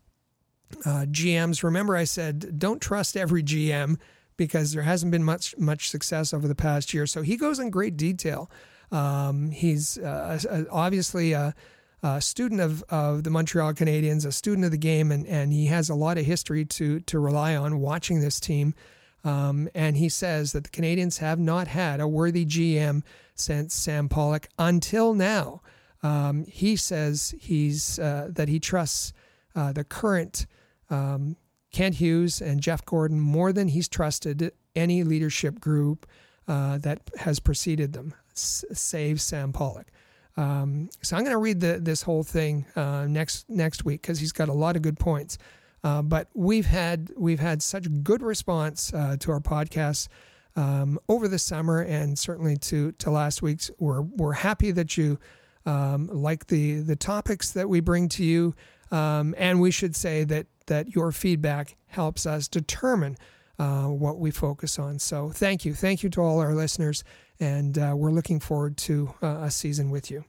uh, 0.84 1.06
GMs. 1.08 1.62
Remember, 1.62 1.96
I 1.96 2.04
said 2.04 2.58
don't 2.58 2.82
trust 2.82 3.16
every 3.16 3.42
GM 3.42 3.98
because 4.36 4.72
there 4.72 4.82
hasn't 4.82 5.12
been 5.12 5.24
much 5.24 5.56
much 5.58 5.88
success 5.88 6.34
over 6.34 6.46
the 6.46 6.54
past 6.54 6.92
year. 6.92 7.06
So 7.06 7.22
he 7.22 7.36
goes 7.36 7.58
in 7.58 7.70
great 7.70 7.96
detail. 7.96 8.50
Um, 8.92 9.50
he's 9.52 9.98
uh, 9.98 10.64
obviously 10.70 11.32
a, 11.32 11.54
a, 12.02 12.20
student 12.20 12.60
of, 12.60 12.82
of 12.88 13.24
the 13.24 13.30
Montreal 13.30 13.72
Canadiens, 13.74 14.26
a 14.26 14.32
student 14.32 14.64
of 14.64 14.70
the 14.70 14.78
game, 14.78 15.12
and, 15.12 15.26
and 15.26 15.52
he 15.52 15.66
has 15.66 15.88
a 15.88 15.94
lot 15.94 16.18
of 16.18 16.24
history 16.24 16.64
to 16.64 17.00
to 17.00 17.18
rely 17.18 17.56
on 17.56 17.80
watching 17.80 18.20
this 18.20 18.40
team. 18.40 18.74
Um, 19.22 19.68
and 19.74 19.96
he 19.96 20.08
says 20.08 20.52
that 20.52 20.64
the 20.64 20.70
Canadiens 20.70 21.18
have 21.18 21.38
not 21.38 21.68
had 21.68 22.00
a 22.00 22.08
worthy 22.08 22.46
GM 22.46 23.02
since 23.34 23.74
Sam 23.74 24.08
Pollock 24.08 24.48
until 24.58 25.12
now. 25.14 25.60
Um, 26.02 26.44
he 26.46 26.76
says 26.76 27.34
he's 27.38 27.98
uh, 27.98 28.28
that 28.30 28.48
he 28.48 28.58
trusts 28.58 29.12
uh, 29.54 29.72
the 29.72 29.84
current 29.84 30.46
um, 30.88 31.36
Kent 31.72 31.96
Hughes 31.96 32.40
and 32.40 32.60
Jeff 32.60 32.84
Gorton 32.84 33.20
more 33.20 33.52
than 33.52 33.68
he's 33.68 33.88
trusted 33.88 34.52
any 34.74 35.02
leadership 35.02 35.60
group 35.60 36.06
uh, 36.48 36.78
that 36.78 37.10
has 37.18 37.40
preceded 37.40 37.92
them, 37.92 38.14
s- 38.32 38.64
save 38.72 39.20
Sam 39.20 39.52
Pollock. 39.52 39.86
Um, 40.36 40.88
so 41.02 41.16
I'm 41.16 41.22
going 41.22 41.34
to 41.34 41.38
read 41.38 41.60
the, 41.60 41.78
this 41.80 42.02
whole 42.02 42.22
thing 42.22 42.66
uh, 42.76 43.06
next 43.08 43.48
next 43.48 43.84
week 43.84 44.02
because 44.02 44.20
he's 44.20 44.32
got 44.32 44.48
a 44.48 44.52
lot 44.52 44.76
of 44.76 44.82
good 44.82 44.98
points. 44.98 45.38
Uh, 45.82 46.02
but 46.02 46.28
we've 46.34 46.66
had 46.66 47.10
we've 47.16 47.40
had 47.40 47.62
such 47.62 47.86
good 48.02 48.22
response 48.22 48.92
uh, 48.92 49.16
to 49.18 49.32
our 49.32 49.40
podcasts 49.40 50.08
um, 50.56 50.98
over 51.08 51.28
the 51.28 51.38
summer 51.38 51.80
and 51.80 52.18
certainly 52.18 52.56
to 52.56 52.92
to 52.92 53.10
last 53.10 53.42
week's. 53.42 53.70
We're 53.78 54.02
we're 54.02 54.32
happy 54.32 54.70
that 54.72 54.96
you 54.96 55.18
um, 55.66 56.08
like 56.12 56.46
the 56.46 56.80
the 56.80 56.96
topics 56.96 57.52
that 57.52 57.68
we 57.68 57.80
bring 57.80 58.08
to 58.10 58.24
you, 58.24 58.54
um, 58.90 59.34
and 59.38 59.60
we 59.60 59.70
should 59.70 59.96
say 59.96 60.24
that 60.24 60.46
that 60.66 60.94
your 60.94 61.12
feedback 61.12 61.76
helps 61.88 62.26
us 62.26 62.46
determine 62.46 63.16
uh, 63.60 63.88
what 63.88 64.18
we 64.18 64.30
focus 64.30 64.78
on. 64.78 64.98
So 64.98 65.28
thank 65.28 65.66
you, 65.66 65.74
thank 65.74 66.02
you 66.02 66.08
to 66.10 66.22
all 66.22 66.40
our 66.40 66.54
listeners, 66.54 67.04
and 67.38 67.76
uh, 67.76 67.92
we're 67.94 68.10
looking 68.10 68.40
forward 68.40 68.78
to 68.78 69.12
uh, 69.22 69.40
a 69.42 69.50
season 69.50 69.90
with 69.90 70.10
you. 70.10 70.24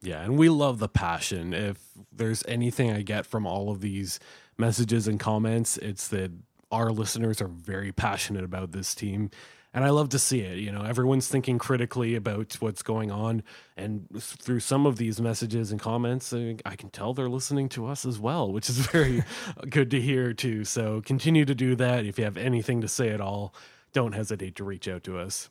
Yeah, 0.00 0.22
and 0.22 0.38
we 0.38 0.48
love 0.48 0.78
the 0.78 0.88
passion. 0.88 1.52
If 1.52 1.78
there's 2.10 2.42
anything 2.48 2.90
I 2.90 3.02
get 3.02 3.26
from 3.26 3.46
all 3.46 3.70
of 3.70 3.82
these 3.82 4.18
messages 4.56 5.06
and 5.06 5.20
comments, 5.20 5.76
it's 5.76 6.08
that 6.08 6.32
our 6.72 6.90
listeners 6.90 7.42
are 7.42 7.48
very 7.48 7.92
passionate 7.92 8.42
about 8.42 8.72
this 8.72 8.94
team. 8.94 9.30
And 9.74 9.84
I 9.84 9.90
love 9.90 10.10
to 10.10 10.18
see 10.18 10.40
it. 10.40 10.58
You 10.58 10.70
know, 10.70 10.82
everyone's 10.82 11.28
thinking 11.28 11.58
critically 11.58 12.14
about 12.14 12.54
what's 12.60 12.82
going 12.82 13.10
on. 13.10 13.42
And 13.76 14.06
through 14.18 14.60
some 14.60 14.84
of 14.84 14.96
these 14.96 15.20
messages 15.20 15.70
and 15.70 15.80
comments, 15.80 16.32
I 16.32 16.76
can 16.76 16.90
tell 16.90 17.14
they're 17.14 17.30
listening 17.30 17.70
to 17.70 17.86
us 17.86 18.04
as 18.04 18.18
well, 18.18 18.52
which 18.52 18.68
is 18.68 18.78
very 18.88 19.24
good 19.70 19.90
to 19.92 20.00
hear, 20.00 20.34
too. 20.34 20.64
So 20.64 21.00
continue 21.00 21.46
to 21.46 21.54
do 21.54 21.74
that. 21.76 22.04
If 22.04 22.18
you 22.18 22.24
have 22.24 22.36
anything 22.36 22.82
to 22.82 22.88
say 22.88 23.08
at 23.10 23.20
all, 23.20 23.54
don't 23.94 24.12
hesitate 24.12 24.56
to 24.56 24.64
reach 24.64 24.88
out 24.88 25.04
to 25.04 25.18
us. 25.18 25.48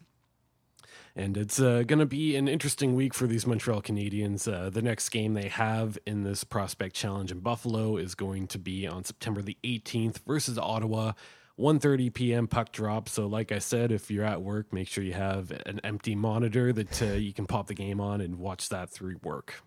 And 1.16 1.36
it's 1.36 1.60
uh, 1.60 1.84
going 1.84 2.00
to 2.00 2.06
be 2.06 2.36
an 2.36 2.48
interesting 2.48 2.96
week 2.96 3.14
for 3.14 3.28
these 3.28 3.46
Montreal 3.46 3.82
Canadiens. 3.82 4.52
Uh, 4.52 4.70
the 4.70 4.82
next 4.82 5.10
game 5.10 5.34
they 5.34 5.50
have 5.50 5.98
in 6.06 6.24
this 6.24 6.44
Prospect 6.44 6.96
Challenge 6.96 7.32
in 7.32 7.40
Buffalo 7.40 7.98
is 7.98 8.16
going 8.16 8.48
to 8.48 8.58
be 8.58 8.88
on 8.88 9.04
September 9.04 9.42
the 9.42 9.58
18th 9.64 10.20
versus 10.26 10.58
Ottawa. 10.58 11.14
1:30 11.62 12.14
p.m. 12.14 12.48
puck 12.48 12.72
drop. 12.72 13.08
So, 13.08 13.28
like 13.28 13.52
I 13.52 13.60
said, 13.60 13.92
if 13.92 14.10
you're 14.10 14.26
at 14.26 14.42
work, 14.42 14.74
make 14.74 14.88
sure 14.88 15.04
you 15.04 15.14
have 15.14 15.52
an 15.66 15.80
empty 15.84 16.16
monitor 16.16 16.74
that 16.74 17.02
uh, 17.02 17.06
you 17.14 17.34
can 17.34 17.46
pop 17.46 17.68
the 17.68 17.74
game 17.74 18.02
on 18.02 18.20
and 18.20 18.38
watch 18.38 18.70
that 18.70 18.90
through 18.90 19.18
work. 19.24 19.62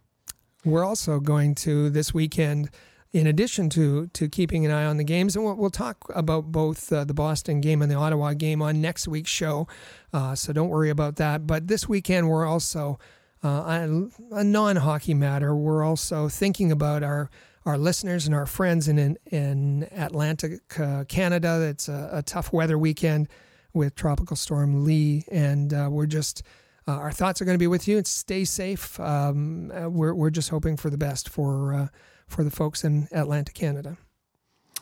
We're 0.64 0.84
also 0.84 1.20
going 1.20 1.54
to 1.56 1.90
this 1.90 2.12
weekend 2.12 2.70
in 3.12 3.28
addition 3.28 3.70
to 3.70 4.08
to 4.08 4.28
keeping 4.28 4.66
an 4.66 4.72
eye 4.72 4.84
on 4.84 4.96
the 4.96 5.04
games, 5.04 5.36
and 5.36 5.44
we'll, 5.44 5.54
we'll 5.54 5.70
talk 5.70 6.04
about 6.14 6.50
both 6.50 6.92
uh, 6.92 7.04
the 7.04 7.14
Boston 7.14 7.60
game 7.60 7.80
and 7.80 7.90
the 7.90 7.94
Ottawa 7.94 8.34
game 8.34 8.60
on 8.60 8.80
next 8.80 9.06
week's 9.06 9.30
show. 9.30 9.68
Uh, 10.12 10.34
so 10.34 10.52
don't 10.52 10.68
worry 10.68 10.90
about 10.90 11.16
that. 11.16 11.46
But 11.46 11.68
this 11.68 11.88
weekend, 11.88 12.28
we're 12.28 12.46
also 12.46 12.98
uh, 13.44 13.48
a, 13.48 14.08
a 14.32 14.44
non-hockey 14.44 15.14
matter. 15.14 15.54
We're 15.54 15.84
also 15.84 16.28
thinking 16.28 16.72
about 16.72 17.02
our 17.04 17.30
our 17.64 17.78
listeners 17.78 18.26
and 18.26 18.34
our 18.34 18.46
friends 18.46 18.88
in 18.88 18.98
in, 18.98 19.18
in 19.26 19.88
Atlantic, 19.92 20.60
uh, 20.78 21.04
Canada. 21.08 21.62
It's 21.62 21.88
a, 21.88 22.10
a, 22.12 22.22
tough 22.22 22.52
weather 22.52 22.78
weekend 22.78 23.28
with 23.72 23.94
Tropical 23.94 24.36
Storm 24.36 24.84
Lee, 24.84 25.24
and 25.30 25.72
uh, 25.72 25.88
we're 25.90 26.06
just. 26.06 26.42
Uh, 26.86 26.92
our 26.92 27.12
thoughts 27.12 27.40
are 27.40 27.46
going 27.46 27.54
to 27.54 27.58
be 27.58 27.66
with 27.66 27.88
you. 27.88 27.96
And 27.96 28.06
stay 28.06 28.44
safe. 28.44 29.00
Um, 29.00 29.72
we're, 29.90 30.12
we're 30.12 30.28
just 30.28 30.50
hoping 30.50 30.76
for 30.76 30.90
the 30.90 30.98
best 30.98 31.30
for 31.30 31.90
for 32.26 32.44
the 32.44 32.50
folks 32.50 32.84
in 32.84 33.08
Atlanta, 33.10 33.52
Canada. 33.52 33.96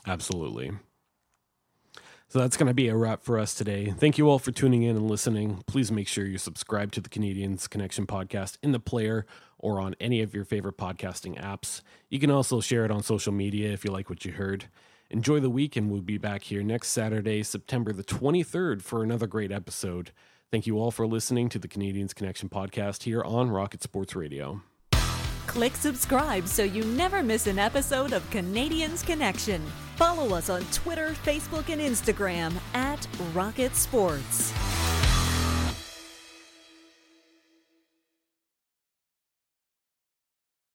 Absolutely. 0.07 0.73
So 2.33 2.39
that's 2.39 2.57
going 2.57 2.69
to 2.69 2.75
be 2.75 2.89
a 2.89 2.97
wrap 2.97 3.23
for 3.23 3.39
us 3.39 3.53
today. 3.55 3.93
Thank 3.99 4.17
you 4.17 4.31
all 4.31 4.39
for 4.39 4.53
tuning 4.53 4.85
in 4.85 4.97
and 4.97 5.07
listening. 5.07 5.63
Please 5.67 5.93
make 5.93 6.09
sure 6.09 6.25
you 6.25 6.39
subscribe 6.39 6.91
to 6.93 7.03
the 7.03 7.11
Canadiens 7.11 7.69
Connection 7.69 8.07
podcast 8.07 8.57
in 8.63 8.73
the 8.73 8.81
player 8.81 9.27
or 9.63 9.81
on 9.81 9.97
any 9.99 10.21
of 10.21 10.35
your 10.35 10.45
favorite 10.45 10.77
podcasting 10.77 11.41
apps. 11.43 11.81
You 12.11 12.19
can 12.19 12.31
also 12.31 12.61
share 12.61 12.85
it 12.85 12.91
on 12.91 13.03
social 13.03 13.33
media 13.33 13.73
if 13.73 13.85
you 13.85 13.91
like 13.91 14.11
what 14.11 14.27
you 14.27 14.33
heard. 14.33 14.67
Enjoy 15.09 15.41
the 15.41 15.51
week, 15.51 15.77
and 15.77 15.91
we'll 15.91 16.03
be 16.03 16.19
back 16.19 16.43
here 16.43 16.63
next 16.63 16.89
Saturday, 16.89 17.43
September 17.43 17.93
the 17.93 18.05
23rd, 18.05 18.83
for 18.83 19.03
another 19.03 19.27
great 19.27 19.53
episode. 19.53 20.11
Thank 20.51 20.67
you 20.67 20.79
all 20.79 20.91
for 20.91 21.07
listening 21.07 21.49
to 21.51 21.59
the 21.59 21.69
Canadiens 21.69 22.15
Connection 22.15 22.51
podcast 22.51 23.05
here 23.05 23.23
on 23.23 23.51
Rocket 23.51 23.83
Sports 23.83 24.15
Radio. 24.15 24.61
Click 25.47 25.75
subscribe 25.77 26.47
so 26.47 26.63
you 26.63 26.85
never 26.85 27.23
miss 27.23 27.47
an 27.47 27.59
episode 27.59 28.13
of 28.13 28.29
Canadiens 28.31 29.05
Connection. 29.05 29.63
Follow 29.97 30.35
us 30.35 30.49
on 30.49 30.63
Twitter, 30.73 31.15
Facebook, 31.25 31.69
and 31.69 31.81
Instagram 31.81 32.55
at 32.75 33.07
Rocket 33.35 33.77
Sports. 33.77 34.53